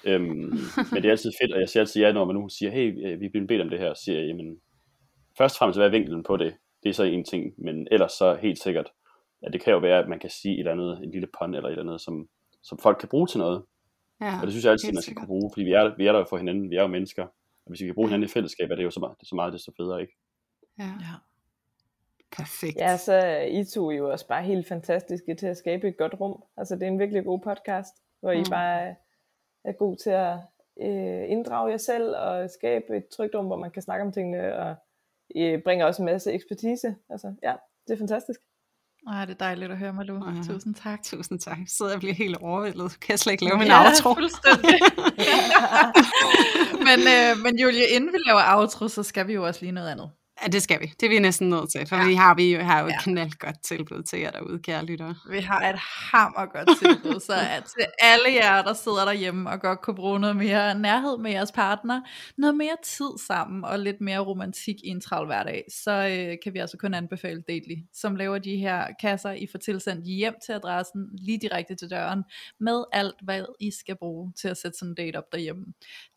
Øhm, 0.06 0.54
men 0.92 0.98
det 1.02 1.06
er 1.06 1.12
altid 1.12 1.32
fedt, 1.42 1.54
og 1.54 1.60
jeg 1.60 1.70
siger 1.70 1.82
altid 1.82 2.02
ja, 2.02 2.12
når 2.12 2.26
man 2.26 2.36
nu 2.36 2.50
siger, 2.50 2.72
hey, 2.72 2.88
øh, 3.06 3.20
vi 3.20 3.26
er 3.26 3.30
blevet 3.30 3.48
bedt 3.48 3.62
om 3.62 3.70
det 3.70 3.80
her, 3.80 3.94
så 3.94 4.04
siger 4.04 4.20
jamen, 4.22 4.60
først 5.38 5.56
og 5.56 5.58
fremmest, 5.58 5.80
hvad 5.80 5.88
er 5.88 5.92
vinklen 5.92 6.24
på 6.24 6.38
det? 6.38 6.56
Det 6.84 6.90
er 6.90 6.94
så 6.94 7.04
en 7.04 7.24
ting, 7.24 7.54
men 7.58 7.88
ellers 7.92 8.12
så 8.12 8.38
helt 8.42 8.60
sikkert, 8.60 8.90
at 9.44 9.54
det 9.54 9.62
kan 9.62 9.74
jo 9.74 9.80
være, 9.80 10.00
at 10.04 10.10
man 10.10 10.20
kan 10.20 10.30
sige 10.30 10.54
et 10.54 10.60
eller 10.60 10.72
andet, 10.72 11.04
en 11.04 11.12
lille 11.12 11.28
pun 11.40 11.54
eller 11.54 11.70
et 11.70 11.72
eller 11.72 11.84
andet, 11.84 12.02
som, 12.02 12.28
som 12.64 12.78
folk 12.78 12.98
kan 13.00 13.10
bruge 13.10 13.28
til 13.28 13.40
noget. 13.40 13.64
ja. 14.22 14.40
Og 14.40 14.44
det 14.44 14.52
synes 14.52 14.66
jeg 14.66 14.72
altid, 14.72 14.88
man 14.88 15.02
skal 15.02 15.04
sikkert. 15.04 15.22
kunne 15.22 15.28
bruge, 15.28 15.52
fordi 15.54 15.64
vi 15.64 15.72
er, 15.72 15.96
vi 15.98 16.08
er 16.08 16.12
der 16.12 16.26
for 16.30 16.38
hinanden, 16.38 16.70
vi 16.70 16.76
er 16.76 16.82
jo 16.82 16.88
mennesker. 16.88 17.24
Og 17.66 17.70
hvis 17.70 17.82
vi 17.82 17.86
kan 17.86 17.96
bruge 17.96 18.08
hinanden 18.08 18.30
i 18.30 18.32
fællesskab, 18.32 18.72
er 18.72 18.76
det 18.76 18.84
jo 18.84 18.92
så 18.92 19.00
meget, 19.00 19.16
det 19.20 19.26
er 19.26 19.32
så 19.34 19.36
meget 19.36 19.54
desto 19.54 19.72
federe, 19.78 20.02
ikke? 20.02 20.14
Ja. 20.80 20.84
Ja. 20.84 21.14
Perfekt. 22.38 22.78
Ja, 22.78 22.98
så 22.98 23.14
er 23.14 23.42
I 23.42 23.66
to 23.66 23.92
jo 23.92 24.12
også 24.12 24.28
bare 24.28 24.44
helt 24.44 24.68
fantastiske 24.68 25.36
til 25.36 25.48
at 25.48 25.58
skabe 25.58 25.88
et 25.88 25.98
godt 25.98 26.14
rum. 26.20 26.44
Altså 26.58 26.76
det 26.76 26.84
er 26.84 26.88
en 26.88 27.00
virkelig 27.00 27.26
god 27.26 27.40
podcast, 27.40 27.94
hvor 28.20 28.32
I 28.32 28.38
Mm. 28.40 28.46
bare 28.50 28.82
er- 28.82 28.96
er 29.64 29.72
god 29.72 29.98
til 29.98 30.10
at, 30.10 30.38
øh, 30.82 31.32
inddrage 31.32 31.72
jer 31.72 31.78
selv 31.78 32.16
og 32.18 32.50
skabe 32.50 32.98
et 32.98 33.08
trygt 33.08 33.36
rum, 33.36 33.46
hvor 33.46 33.58
man 33.58 33.72
kan 33.72 33.82
snakke 33.82 34.06
om 34.06 34.12
tingene, 34.12 34.56
og 34.56 34.76
øh, 35.36 35.62
bringer 35.64 35.86
også 35.86 36.02
en 36.02 36.06
masse 36.06 36.32
ekspertise. 36.32 36.96
Altså, 37.10 37.34
ja, 37.44 37.54
det 37.88 37.94
er 37.94 37.98
fantastisk. 37.98 38.40
Ej, 39.08 39.26
det 39.26 39.34
er 39.34 39.38
dejligt 39.38 39.72
at 39.72 39.78
høre, 39.78 39.94
Malu. 39.94 40.14
Ja. 40.36 40.54
Tusind 40.54 40.76
tak. 40.76 41.04
Tusind 41.04 41.40
tak. 41.40 41.58
Jeg 41.58 41.68
sidder 41.68 41.94
og 41.94 42.00
bliver 42.00 42.14
helt 42.16 42.38
overvældet. 42.38 43.00
Kan 43.00 43.10
jeg 43.12 43.20
slet 43.20 43.32
ikke 43.32 43.46
lave 43.46 43.58
min 43.58 43.68
ja, 43.68 43.86
outro? 43.86 44.14
fuldstændig. 44.14 44.80
men, 46.88 47.00
øh, 47.16 47.38
men 47.44 47.60
Julie, 47.60 47.86
inden 47.96 48.14
vi 48.14 48.18
laver 48.28 48.58
outro, 48.58 48.88
så 48.88 49.04
skal 49.04 49.28
vi 49.28 49.34
jo 49.34 49.46
også 49.46 49.62
lige 49.62 49.72
noget 49.72 49.90
andet. 49.90 50.12
Ja, 50.44 50.48
det 50.48 50.62
skal 50.62 50.82
vi. 50.82 50.86
Det 51.00 51.06
er 51.06 51.10
vi 51.10 51.20
næsten 51.20 51.50
nødt 51.50 51.72
til, 51.72 51.88
for 51.88 51.96
Ja. 51.96 52.08
vi 52.08 52.14
har, 52.14 52.36
vi 52.36 52.56
jo, 52.56 52.62
har 52.62 52.80
jo 52.82 52.88
et 52.88 52.92
Ja. 52.92 53.02
knaldgodt 53.02 53.64
tilbud 53.64 54.04
til 54.04 54.20
jer 54.20 54.32
derude, 54.32 54.60
kære 54.60 54.86
lyttere. 54.86 55.16
Vi 55.32 55.40
har 55.40 55.70
et 55.70 55.76
hammer 56.12 56.46
godt 56.46 56.80
tilbud, 56.80 57.20
så 57.20 57.34
at 57.34 57.64
til 57.64 57.86
alle 58.00 58.26
jer, 58.44 58.62
der 58.62 58.74
sidder 58.74 59.06
derhjemme 59.06 59.50
og 59.50 59.62
godt 59.62 59.82
kunne 59.82 59.96
bruge 59.96 60.20
noget 60.20 60.36
mere 60.36 60.80
nærhed 60.80 61.18
med 61.18 61.32
jeres 61.32 61.52
partner, 61.52 62.02
noget 62.38 62.56
mere 62.56 62.76
tid 62.84 63.10
sammen 63.28 63.66
og 63.66 63.80
lidt 63.80 64.02
mere 64.02 64.20
romantik 64.20 64.76
i 64.84 64.88
en 64.88 65.02
travl 65.02 65.26
hverdag, 65.26 65.64
så 65.84 65.92
øh, 65.92 66.38
kan 66.44 66.54
vi 66.54 66.60
altså 66.60 66.78
kun 66.78 66.94
anbefale 66.94 67.42
Dately, 67.48 67.76
som 67.94 68.16
laver 68.16 68.38
de 68.38 68.58
her 68.58 68.86
kasser, 69.02 69.32
I 69.32 69.48
får 69.52 69.60
tilsendt 69.60 70.06
hjem 70.06 70.34
til 70.46 70.52
adressen, 70.52 71.02
lige 71.20 71.40
direkte 71.42 71.76
til 71.76 71.90
døren, 71.90 72.24
med 72.60 72.84
alt, 72.94 73.16
hvad 73.24 73.46
I 73.60 73.72
skal 73.72 73.96
bruge 73.96 74.34
til 74.42 74.48
at 74.48 74.58
sætte 74.58 74.78
sådan 74.78 74.90
en 74.92 74.96
date 74.96 75.18
op 75.18 75.32
derhjemme. 75.32 75.66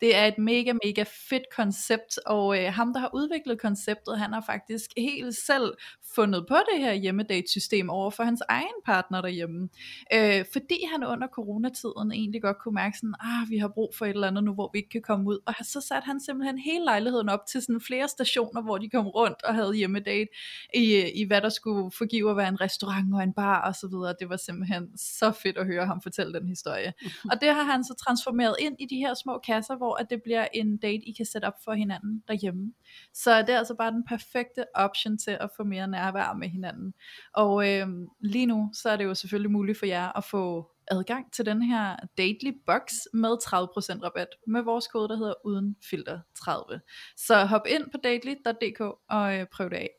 Det 0.01 0.15
er 0.15 0.25
et 0.25 0.37
mega, 0.37 0.73
mega 0.85 1.03
fedt 1.29 1.43
koncept, 1.55 2.19
og 2.25 2.63
øh, 2.63 2.73
ham, 2.73 2.93
der 2.93 2.99
har 2.99 3.09
udviklet 3.13 3.61
konceptet, 3.61 4.10
han 4.17 4.33
har 4.33 4.43
faktisk 4.45 4.91
helt 4.97 5.35
selv 5.35 5.73
fundet 6.15 6.45
på 6.47 6.55
det 6.73 6.81
her 6.81 6.93
hjemmedate-system 6.93 7.89
over 7.89 8.09
for 8.09 8.23
hans 8.23 8.43
egen 8.49 8.79
partner 8.85 9.21
derhjemme. 9.21 9.69
Øh, 10.13 10.45
fordi 10.53 10.79
han 10.91 11.03
under 11.03 11.27
coronatiden 11.27 12.11
egentlig 12.11 12.41
godt 12.41 12.57
kunne 12.57 12.75
mærke 12.75 12.97
sådan, 12.97 13.15
ah, 13.19 13.49
vi 13.49 13.57
har 13.57 13.67
brug 13.67 13.93
for 13.95 14.05
et 14.05 14.09
eller 14.09 14.27
andet 14.27 14.43
nu, 14.43 14.53
hvor 14.53 14.69
vi 14.73 14.79
ikke 14.79 14.89
kan 14.89 15.01
komme 15.01 15.29
ud. 15.29 15.39
Og 15.45 15.53
så 15.61 15.81
satte 15.81 16.05
han 16.05 16.19
simpelthen 16.19 16.57
hele 16.57 16.85
lejligheden 16.85 17.29
op 17.29 17.45
til 17.45 17.61
sådan 17.61 17.81
flere 17.81 18.07
stationer, 18.07 18.61
hvor 18.61 18.77
de 18.77 18.89
kom 18.89 19.07
rundt 19.07 19.43
og 19.43 19.55
havde 19.55 19.73
hjemmedate 19.75 20.27
i, 20.73 21.11
i 21.15 21.25
hvad 21.27 21.41
der 21.41 21.49
skulle 21.49 21.91
forgive 21.91 22.31
at 22.31 22.37
være 22.37 22.47
en 22.47 22.61
restaurant 22.61 23.13
og 23.13 23.23
en 23.23 23.33
bar 23.33 23.61
og 23.61 23.75
så 23.75 23.87
videre. 23.87 24.15
Det 24.19 24.29
var 24.29 24.37
simpelthen 24.37 24.97
så 24.97 25.31
fedt 25.31 25.57
at 25.57 25.65
høre 25.65 25.85
ham 25.85 26.01
fortælle 26.01 26.33
den 26.33 26.47
historie. 26.47 26.93
Og 27.31 27.41
det 27.41 27.49
har 27.49 27.63
han 27.63 27.83
så 27.83 27.93
transformeret 28.05 28.55
ind 28.59 28.75
i 28.79 28.85
de 28.85 28.95
her 28.95 29.13
små 29.13 29.39
kasser, 29.45 29.75
hvor 29.75 29.95
at 29.95 30.09
det 30.09 30.23
bliver 30.23 30.47
en 30.53 30.77
date, 30.77 31.03
I 31.09 31.11
kan 31.17 31.25
sætte 31.25 31.45
op 31.45 31.63
for 31.63 31.73
hinanden 31.73 32.23
derhjemme. 32.27 32.73
Så 33.13 33.41
det 33.41 33.49
er 33.49 33.57
altså 33.57 33.75
bare 33.75 33.91
den 33.91 34.00
perfekte 34.03 34.65
option 34.75 35.17
til 35.17 35.37
at 35.39 35.49
få 35.57 35.63
mere 35.63 35.87
nærvær 35.87 36.33
med 36.33 36.49
hinanden. 36.49 36.93
Og 37.33 37.69
øh, 37.69 37.87
lige 38.19 38.45
nu, 38.45 38.69
så 38.73 38.89
er 38.89 38.97
det 38.97 39.03
jo 39.03 39.15
selvfølgelig 39.15 39.51
muligt 39.51 39.79
for 39.79 39.85
jer 39.85 40.17
at 40.17 40.23
få 40.23 40.71
adgang 40.87 41.33
til 41.33 41.45
den 41.45 41.61
her 41.61 41.95
Dately 42.17 42.51
Box 42.65 42.81
med 43.13 43.29
30% 43.29 44.03
rabat 44.03 44.27
med 44.47 44.61
vores 44.61 44.87
kode, 44.87 45.09
der 45.09 45.17
hedder 45.17 45.33
uden 45.45 45.75
filter 45.89 46.19
30. 46.37 46.81
Så 47.17 47.45
hop 47.45 47.67
ind 47.67 47.91
på 47.91 47.97
dately.dk 48.03 48.81
og 49.09 49.35
øh, 49.35 49.45
prøv 49.51 49.69
det 49.69 49.75
af. 49.75 49.89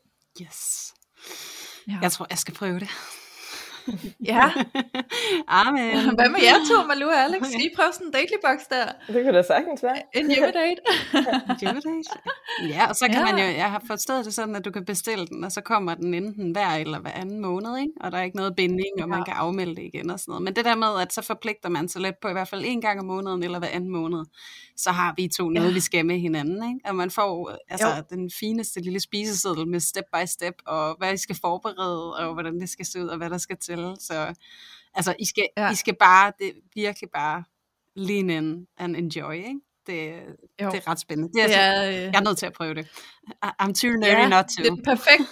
Yes. 0.41 0.93
Ja. 1.87 1.99
Jeg 2.01 2.11
tror, 2.11 2.27
jeg 2.29 2.37
skal 2.37 2.53
prøve 2.53 2.79
det. 2.79 2.89
ja. 4.31 4.51
Amen. 5.47 6.15
Hvad 6.15 6.29
med 6.29 6.39
jer 6.41 6.55
to, 6.71 6.87
Malu 6.87 7.07
og 7.07 7.15
Alex? 7.23 7.47
Skal 7.51 7.61
I 7.65 7.69
prøve 7.75 7.93
sådan 7.93 8.07
en 8.07 8.13
Dately 8.13 8.37
Box 8.45 8.59
der? 8.69 8.85
Det 9.13 9.23
kunne 9.25 9.37
da 9.37 9.41
sagtens 9.41 9.83
være. 9.83 9.95
En 10.19 10.27
hjemmedate? 10.31 10.81
Hjemmedate. 11.61 12.09
Ja, 12.69 12.87
og 12.89 12.95
så 12.95 13.05
kan 13.07 13.15
Ja. 13.15 13.25
man 13.25 13.37
jo, 13.39 13.45
jeg 13.57 13.71
har 13.71 13.83
forstået 13.87 14.25
det 14.25 14.33
sådan, 14.33 14.55
at 14.55 14.65
du 14.65 14.71
kan 14.71 14.85
bestille 14.85 15.27
den, 15.27 15.43
og 15.43 15.51
så 15.51 15.61
kommer 15.61 15.95
den 15.95 16.13
enten 16.13 16.51
hver 16.51 16.75
eller 16.75 16.99
hver 16.99 17.11
anden 17.11 17.39
måned, 17.41 17.77
ikke? 17.77 17.91
og 18.01 18.11
der 18.11 18.17
er 18.17 18.23
ikke 18.23 18.37
noget 18.37 18.55
binding, 18.55 19.01
og 19.01 19.09
man 19.09 19.19
Ja. 19.19 19.23
kan 19.25 19.33
afmelde 19.33 19.75
det 19.75 19.83
igen 19.83 20.09
og 20.09 20.19
sådan 20.19 20.31
noget. 20.31 20.43
Men 20.43 20.55
det 20.55 20.65
der 20.65 20.75
med, 20.75 21.01
at 21.01 21.13
så 21.13 21.21
forpligter 21.21 21.69
man 21.69 21.89
sig 21.89 22.01
lidt 22.01 22.15
på 22.21 22.27
i 22.27 22.31
hvert 22.31 22.47
fald 22.47 22.61
en 22.65 22.81
gang 22.81 22.99
om 22.99 23.05
måneden, 23.05 23.43
eller 23.43 23.59
hver 23.59 23.67
anden 23.67 23.89
måned, 23.91 24.25
så 24.77 24.91
har 24.91 25.13
vi 25.17 25.27
to 25.37 25.49
noget, 25.49 25.67
Ja. 25.69 25.73
vi 25.73 25.79
skal 25.79 26.05
med 26.05 26.19
hinanden. 26.19 26.55
Ikke? 26.75 26.79
Og 26.89 26.95
man 26.95 27.11
får 27.11 27.51
altså, 27.69 27.87
Jo. 27.87 27.93
den 28.09 28.31
fineste 28.39 28.79
lille 28.81 28.99
spiseseddel 28.99 29.67
med 29.67 29.79
step 29.79 30.03
by 30.13 30.25
step, 30.25 30.53
og 30.67 30.95
hvad 30.97 31.13
I 31.13 31.17
skal 31.17 31.35
forberede, 31.41 32.15
og 32.15 32.33
hvordan 32.33 32.59
det 32.59 32.69
skal 32.69 32.85
se 32.85 33.03
ud, 33.03 33.07
og 33.07 33.17
hvad 33.17 33.29
der 33.29 33.37
skal 33.37 33.57
til. 33.57 33.72
Så 33.99 34.33
altså, 34.93 35.15
I 35.19 35.25
skal, 35.25 35.47
Ja. 35.57 35.71
I 35.71 35.75
skal 35.75 35.95
bare, 35.99 36.31
det 36.39 36.51
virkelig 36.75 37.09
bare 37.13 37.43
lean 37.95 38.29
in 38.29 38.67
and 38.77 38.95
enjoy, 38.95 39.33
ikke? 39.33 39.59
Det, 39.87 40.13
Jo. 40.61 40.69
det 40.71 40.77
er 40.77 40.87
ret 40.87 40.99
spændende. 40.99 41.33
Det 41.33 41.41
er, 41.43 41.47
Det 41.47 41.53
altså, 41.53 41.81
er, 41.81 41.89
øh, 41.89 41.95
jeg 41.95 42.15
er 42.15 42.23
nødt 42.23 42.37
til 42.37 42.45
at 42.45 42.53
prøve 42.53 42.73
det. 42.73 42.87
I'm 43.61 43.73
too 43.73 43.89
nerdy 43.91 44.05
ja, 44.05 44.27
not 44.29 44.45
to. 44.45 44.63
det 44.63 44.69
er, 44.69 44.75
den 44.75 44.83
perfekt, 44.83 45.23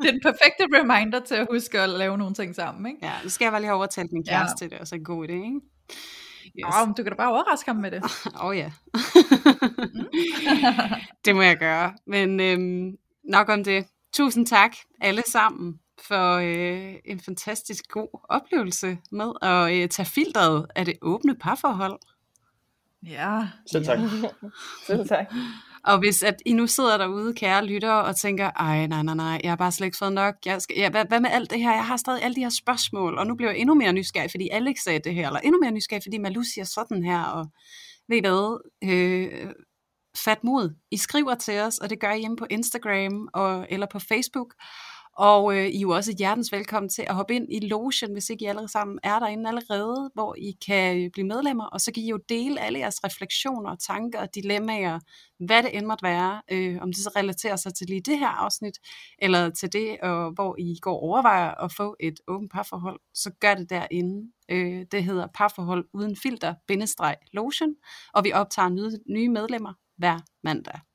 det 0.00 0.08
er 0.08 0.12
den 0.12 0.20
perfekte 0.22 0.64
reminder 0.78 1.20
til 1.20 1.34
at 1.34 1.46
huske 1.50 1.80
at 1.80 1.88
lave 1.88 2.18
nogle 2.18 2.34
ting 2.34 2.54
sammen. 2.54 2.86
Ikke? 2.86 3.06
Ja, 3.06 3.12
nu 3.22 3.28
skal 3.28 3.44
jeg 3.44 3.52
bare 3.52 3.60
lige 3.60 3.68
have 3.68 3.76
overtalt 3.76 4.12
min 4.12 4.24
Ja. 4.26 4.38
kæreste 4.38 4.56
til 4.64 4.70
det, 4.70 4.78
og 4.78 4.86
så 4.86 4.94
en 4.94 5.04
god 5.04 5.28
idé, 5.28 5.32
ikke? 5.32 5.60
Yes. 6.44 6.74
Oh, 6.82 6.88
du 6.88 7.02
kan 7.02 7.12
da 7.12 7.16
bare 7.16 7.30
overraske 7.30 7.70
ham 7.70 7.76
med 7.76 7.90
det. 7.90 8.02
Åh 8.04 8.44
oh, 8.46 8.56
ja. 8.56 8.70
det 11.24 11.34
må 11.36 11.42
jeg 11.42 11.56
gøre. 11.58 11.94
Men 12.06 12.40
øhm, 12.40 12.96
nok 13.24 13.48
om 13.48 13.64
det. 13.64 13.86
Tusind 14.12 14.46
tak 14.46 14.76
alle 15.00 15.22
sammen 15.26 15.74
for 16.02 16.34
øh, 16.34 16.94
en 17.04 17.20
fantastisk 17.20 17.88
god 17.88 18.20
oplevelse 18.28 18.98
med 19.10 19.32
at 19.42 19.72
øh, 19.74 19.88
tage 19.88 20.06
filteret 20.06 20.66
af 20.76 20.84
det 20.84 20.94
åbne 21.02 21.36
parforhold. 21.36 21.98
Ja. 23.06 23.48
Selv 23.72 23.84
tak. 23.84 23.98
Selv 24.86 25.08
tak. 25.08 25.26
Og 25.84 25.98
hvis 25.98 26.22
at 26.22 26.42
I 26.46 26.52
nu 26.52 26.66
sidder 26.66 26.98
derude, 26.98 27.34
kære 27.34 27.66
lyttere, 27.66 28.04
og 28.04 28.16
tænker, 28.16 28.50
ej, 28.50 28.86
nej, 28.86 29.02
nej, 29.02 29.14
nej, 29.14 29.40
jeg 29.42 29.50
har 29.50 29.56
bare 29.56 29.72
slet 29.72 29.86
ikke 29.86 29.98
fået 29.98 30.12
nok. 30.12 30.34
Jeg 30.46 30.62
skal, 30.62 30.76
ja, 30.78 30.90
hvad, 30.90 31.04
hvad 31.04 31.20
med 31.20 31.30
alt 31.30 31.50
det 31.50 31.60
her? 31.60 31.72
Jeg 31.72 31.86
har 31.86 31.96
stadig 31.96 32.22
alle 32.22 32.34
de 32.34 32.40
her 32.40 32.48
spørgsmål, 32.48 33.18
og 33.18 33.26
nu 33.26 33.34
bliver 33.34 33.50
jeg 33.50 33.60
endnu 33.60 33.74
mere 33.74 33.92
nysgerrig, 33.92 34.30
fordi 34.30 34.48
Alex 34.52 34.76
sagde 34.84 34.98
det 34.98 35.14
her, 35.14 35.26
eller 35.26 35.40
endnu 35.40 35.60
mere 35.60 35.70
nysgerrig, 35.70 36.02
fordi 36.02 36.18
Malu 36.18 36.42
siger 36.42 36.64
sådan 36.64 37.04
her, 37.04 37.22
og 37.22 37.46
ved 38.08 38.16
I 38.16 38.20
hvad, 38.20 38.60
øh, 38.84 39.50
fat 40.16 40.44
mod. 40.44 40.74
I 40.90 40.96
skriver 40.96 41.34
til 41.34 41.60
os, 41.60 41.78
og 41.78 41.90
det 41.90 42.00
gør 42.00 42.12
I 42.12 42.20
hjemme 42.20 42.36
på 42.36 42.46
Instagram 42.50 43.28
og, 43.34 43.66
eller 43.70 43.86
på 43.92 43.98
Facebook. 43.98 44.54
Og 45.20 45.56
øh, 45.56 45.66
I 45.66 45.76
er 45.76 45.80
jo 45.80 45.90
også 45.90 46.14
hjertens 46.18 46.52
velkommen 46.52 46.88
til 46.88 47.02
at 47.02 47.14
hoppe 47.14 47.34
ind 47.34 47.46
i 47.52 47.66
logen, 47.66 48.12
hvis 48.12 48.30
ikke 48.30 48.44
I 48.44 48.48
allerede 48.48 48.68
sammen 48.68 48.98
er 49.02 49.18
derinde 49.18 49.48
allerede, 49.48 50.10
hvor 50.14 50.34
I 50.38 50.56
kan 50.66 51.04
øh, 51.04 51.10
blive 51.10 51.26
medlemmer, 51.26 51.64
og 51.64 51.80
så 51.80 51.92
kan 51.92 52.02
I 52.02 52.10
jo 52.10 52.18
dele 52.28 52.60
alle 52.60 52.78
jeres 52.78 53.04
refleksioner, 53.04 53.76
tanker 53.76 54.20
og 54.20 54.34
dilemmaer, 54.34 55.00
hvad 55.38 55.62
det 55.62 55.76
end 55.76 55.86
måtte 55.86 56.02
være, 56.02 56.42
øh, 56.50 56.78
om 56.80 56.92
det 56.92 57.02
så 57.02 57.10
relaterer 57.16 57.56
sig 57.56 57.74
til 57.74 57.86
lige 57.86 58.00
det 58.00 58.18
her 58.18 58.28
afsnit, 58.28 58.78
eller 59.18 59.50
til 59.50 59.72
det, 59.72 60.00
og 60.02 60.30
hvor 60.30 60.56
I 60.58 60.78
går 60.82 60.92
og 60.94 61.02
overvejer 61.02 61.50
at 61.50 61.72
få 61.72 61.96
et 62.00 62.20
åbent 62.28 62.52
parforhold, 62.52 63.00
så 63.14 63.30
gør 63.40 63.54
det 63.54 63.70
derinde. 63.70 64.32
Øh, 64.50 64.86
det 64.92 65.04
hedder 65.04 65.26
parforhold 65.34 65.84
uden 65.92 66.16
filter, 66.16 66.54
bindestreg, 66.68 67.16
lotion, 67.32 67.74
og 68.14 68.24
vi 68.24 68.32
optager 68.32 68.68
nye, 68.68 68.98
nye 69.08 69.28
medlemmer 69.28 69.72
hver 69.96 70.18
mandag. 70.44 70.89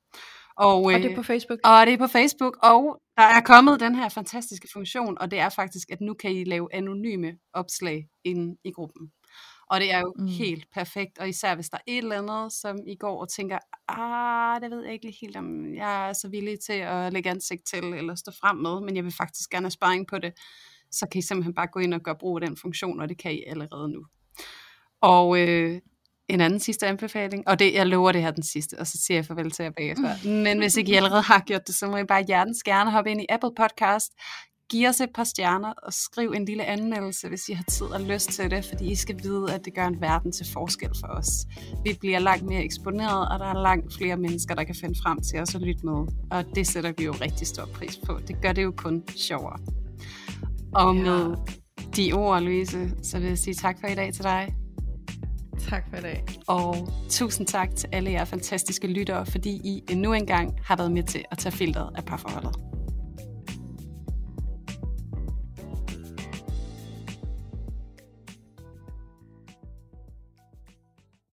Og, 0.56 0.84
Og 0.84 0.92
øh, 0.94 1.02
det 1.02 1.12
er 1.12 1.16
på 1.16 1.22
Facebook. 1.22 1.58
og 1.64 1.86
det 1.86 1.94
er 1.94 1.98
på 1.98 2.06
Facebook, 2.06 2.56
og 2.62 3.00
der 3.16 3.22
er 3.22 3.40
kommet 3.40 3.80
den 3.80 3.94
her 3.94 4.08
fantastiske 4.08 4.68
funktion, 4.72 5.18
og 5.20 5.30
det 5.30 5.38
er 5.38 5.48
faktisk, 5.48 5.90
at 5.90 6.00
nu 6.00 6.14
kan 6.14 6.30
I 6.32 6.44
lave 6.44 6.68
anonyme 6.74 7.32
opslag 7.52 8.08
inde 8.24 8.56
i 8.64 8.70
gruppen. 8.70 9.12
Og 9.70 9.80
det 9.80 9.92
er 9.92 10.00
jo 10.00 10.14
Mm. 10.16 10.22
mm. 10.22 10.28
helt 10.28 10.64
perfekt, 10.74 11.18
og 11.18 11.28
især 11.28 11.54
hvis 11.54 11.68
der 11.68 11.76
er 11.76 11.82
et 11.86 11.98
eller 11.98 12.18
andet, 12.22 12.52
som 12.52 12.76
I 12.86 12.96
går 12.96 13.20
og 13.20 13.28
tænker, 13.28 13.58
ah, 13.88 14.60
det 14.60 14.70
ved 14.70 14.84
jeg 14.84 14.92
ikke 14.92 15.04
lige 15.04 15.18
helt, 15.20 15.36
om 15.36 15.74
jeg 15.74 16.08
er 16.08 16.12
så 16.12 16.28
villig 16.28 16.60
til 16.66 16.72
at 16.72 17.12
lægge 17.12 17.30
ansigt 17.30 17.66
til, 17.66 17.84
eller 17.84 18.14
stå 18.14 18.32
frem 18.40 18.56
med, 18.56 18.80
men 18.80 18.96
jeg 18.96 19.04
vil 19.04 19.12
faktisk 19.16 19.50
gerne 19.50 19.64
have 19.64 19.70
sparring 19.70 20.06
på 20.06 20.18
det, 20.18 20.32
så 20.90 21.06
kan 21.12 21.18
I 21.18 21.22
simpelthen 21.22 21.54
bare 21.54 21.66
gå 21.66 21.80
ind 21.80 21.94
og 21.94 22.00
gøre 22.00 22.16
brug 22.20 22.36
af 22.42 22.46
den 22.48 22.56
funktion, 22.56 23.00
og 23.00 23.08
det 23.08 23.18
kan 23.18 23.32
I 23.34 23.42
allerede 23.46 23.88
nu. 23.92 24.06
Og 25.00 25.38
øh, 25.40 25.80
en 26.28 26.40
anden 26.40 26.60
sidste 26.60 26.86
anbefaling, 26.86 27.48
og 27.48 27.58
det, 27.58 27.74
jeg 27.74 27.86
lover 27.86 28.12
det 28.12 28.22
her 28.22 28.30
den 28.30 28.42
sidste, 28.42 28.78
og 28.78 28.86
så 28.86 28.98
siger 29.06 29.18
jeg 29.18 29.24
farvel 29.24 29.50
til 29.50 29.62
jer 29.62 29.70
bagefter. 29.70 30.28
Men 30.44 30.58
hvis 30.58 30.76
ikke 30.76 30.92
I 30.92 30.94
allerede 30.94 31.22
har 31.22 31.40
gjort 31.46 31.66
det, 31.66 31.74
så 31.74 31.86
må 31.86 31.96
I 31.96 32.04
bare 32.04 32.24
hjertens 32.26 32.62
gerne 32.62 32.90
hoppe 32.90 33.10
ind 33.10 33.20
i 33.20 33.26
Apple 33.28 33.50
Podcast, 33.56 34.12
giv 34.70 34.88
os 34.88 35.00
et 35.00 35.08
par 35.14 35.24
stjerner 35.24 35.72
og 35.82 35.92
skriv 35.92 36.32
en 36.36 36.44
lille 36.44 36.64
anmeldelse, 36.64 37.28
hvis 37.28 37.48
I 37.48 37.52
har 37.52 37.64
tid 37.64 37.86
og 37.86 38.00
lyst 38.00 38.30
til 38.30 38.50
det, 38.50 38.64
fordi 38.64 38.90
I 38.90 38.94
skal 38.94 39.22
vide, 39.22 39.54
at 39.54 39.64
det 39.64 39.74
gør 39.74 39.86
en 39.86 40.00
verden 40.00 40.32
til 40.32 40.46
forskel 40.52 40.90
for 41.00 41.06
os. 41.06 41.28
Vi 41.84 41.96
bliver 42.00 42.18
langt 42.18 42.44
mere 42.44 42.64
eksponeret, 42.64 43.28
og 43.28 43.38
der 43.38 43.46
er 43.46 43.62
langt 43.62 43.94
flere 43.94 44.16
mennesker, 44.16 44.54
der 44.54 44.64
kan 44.64 44.74
finde 44.80 44.94
frem 45.02 45.20
til 45.20 45.40
os 45.40 45.54
og 45.54 45.60
lytte 45.60 45.86
med, 45.86 46.06
og 46.30 46.44
det 46.54 46.66
sætter 46.66 46.92
vi 46.98 47.04
jo 47.04 47.12
rigtig 47.12 47.46
stor 47.46 47.66
pris 47.74 47.96
på. 48.06 48.18
Det 48.28 48.42
gør 48.42 48.52
det 48.52 48.62
jo 48.62 48.72
kun 48.76 49.02
sjovere. 49.16 49.58
Og 50.74 50.96
med 50.96 51.36
de 51.96 52.12
ord, 52.12 52.42
Louise, 52.42 52.90
så 53.02 53.18
vil 53.18 53.28
jeg 53.28 53.38
sige 53.38 53.54
tak 53.54 53.76
for 53.80 53.86
i 53.86 53.94
dag 53.94 54.12
til 54.14 54.22
dig. 54.22 54.54
Tak 55.58 55.84
for 55.90 55.96
i 55.96 56.00
dag. 56.00 56.24
Og 56.46 56.88
tusind 57.10 57.46
tak 57.46 57.68
til 57.76 57.88
alle 57.92 58.10
jer 58.10 58.24
fantastiske 58.24 58.86
lyttere, 58.86 59.26
fordi 59.26 59.50
I 59.50 59.82
endnu 59.90 60.12
engang 60.12 60.58
har 60.64 60.76
været 60.76 60.92
med 60.92 61.02
til 61.02 61.24
at 61.30 61.38
tage 61.38 61.52
filteret 61.52 61.90
af 61.96 62.04
parforholdet. 62.04 62.75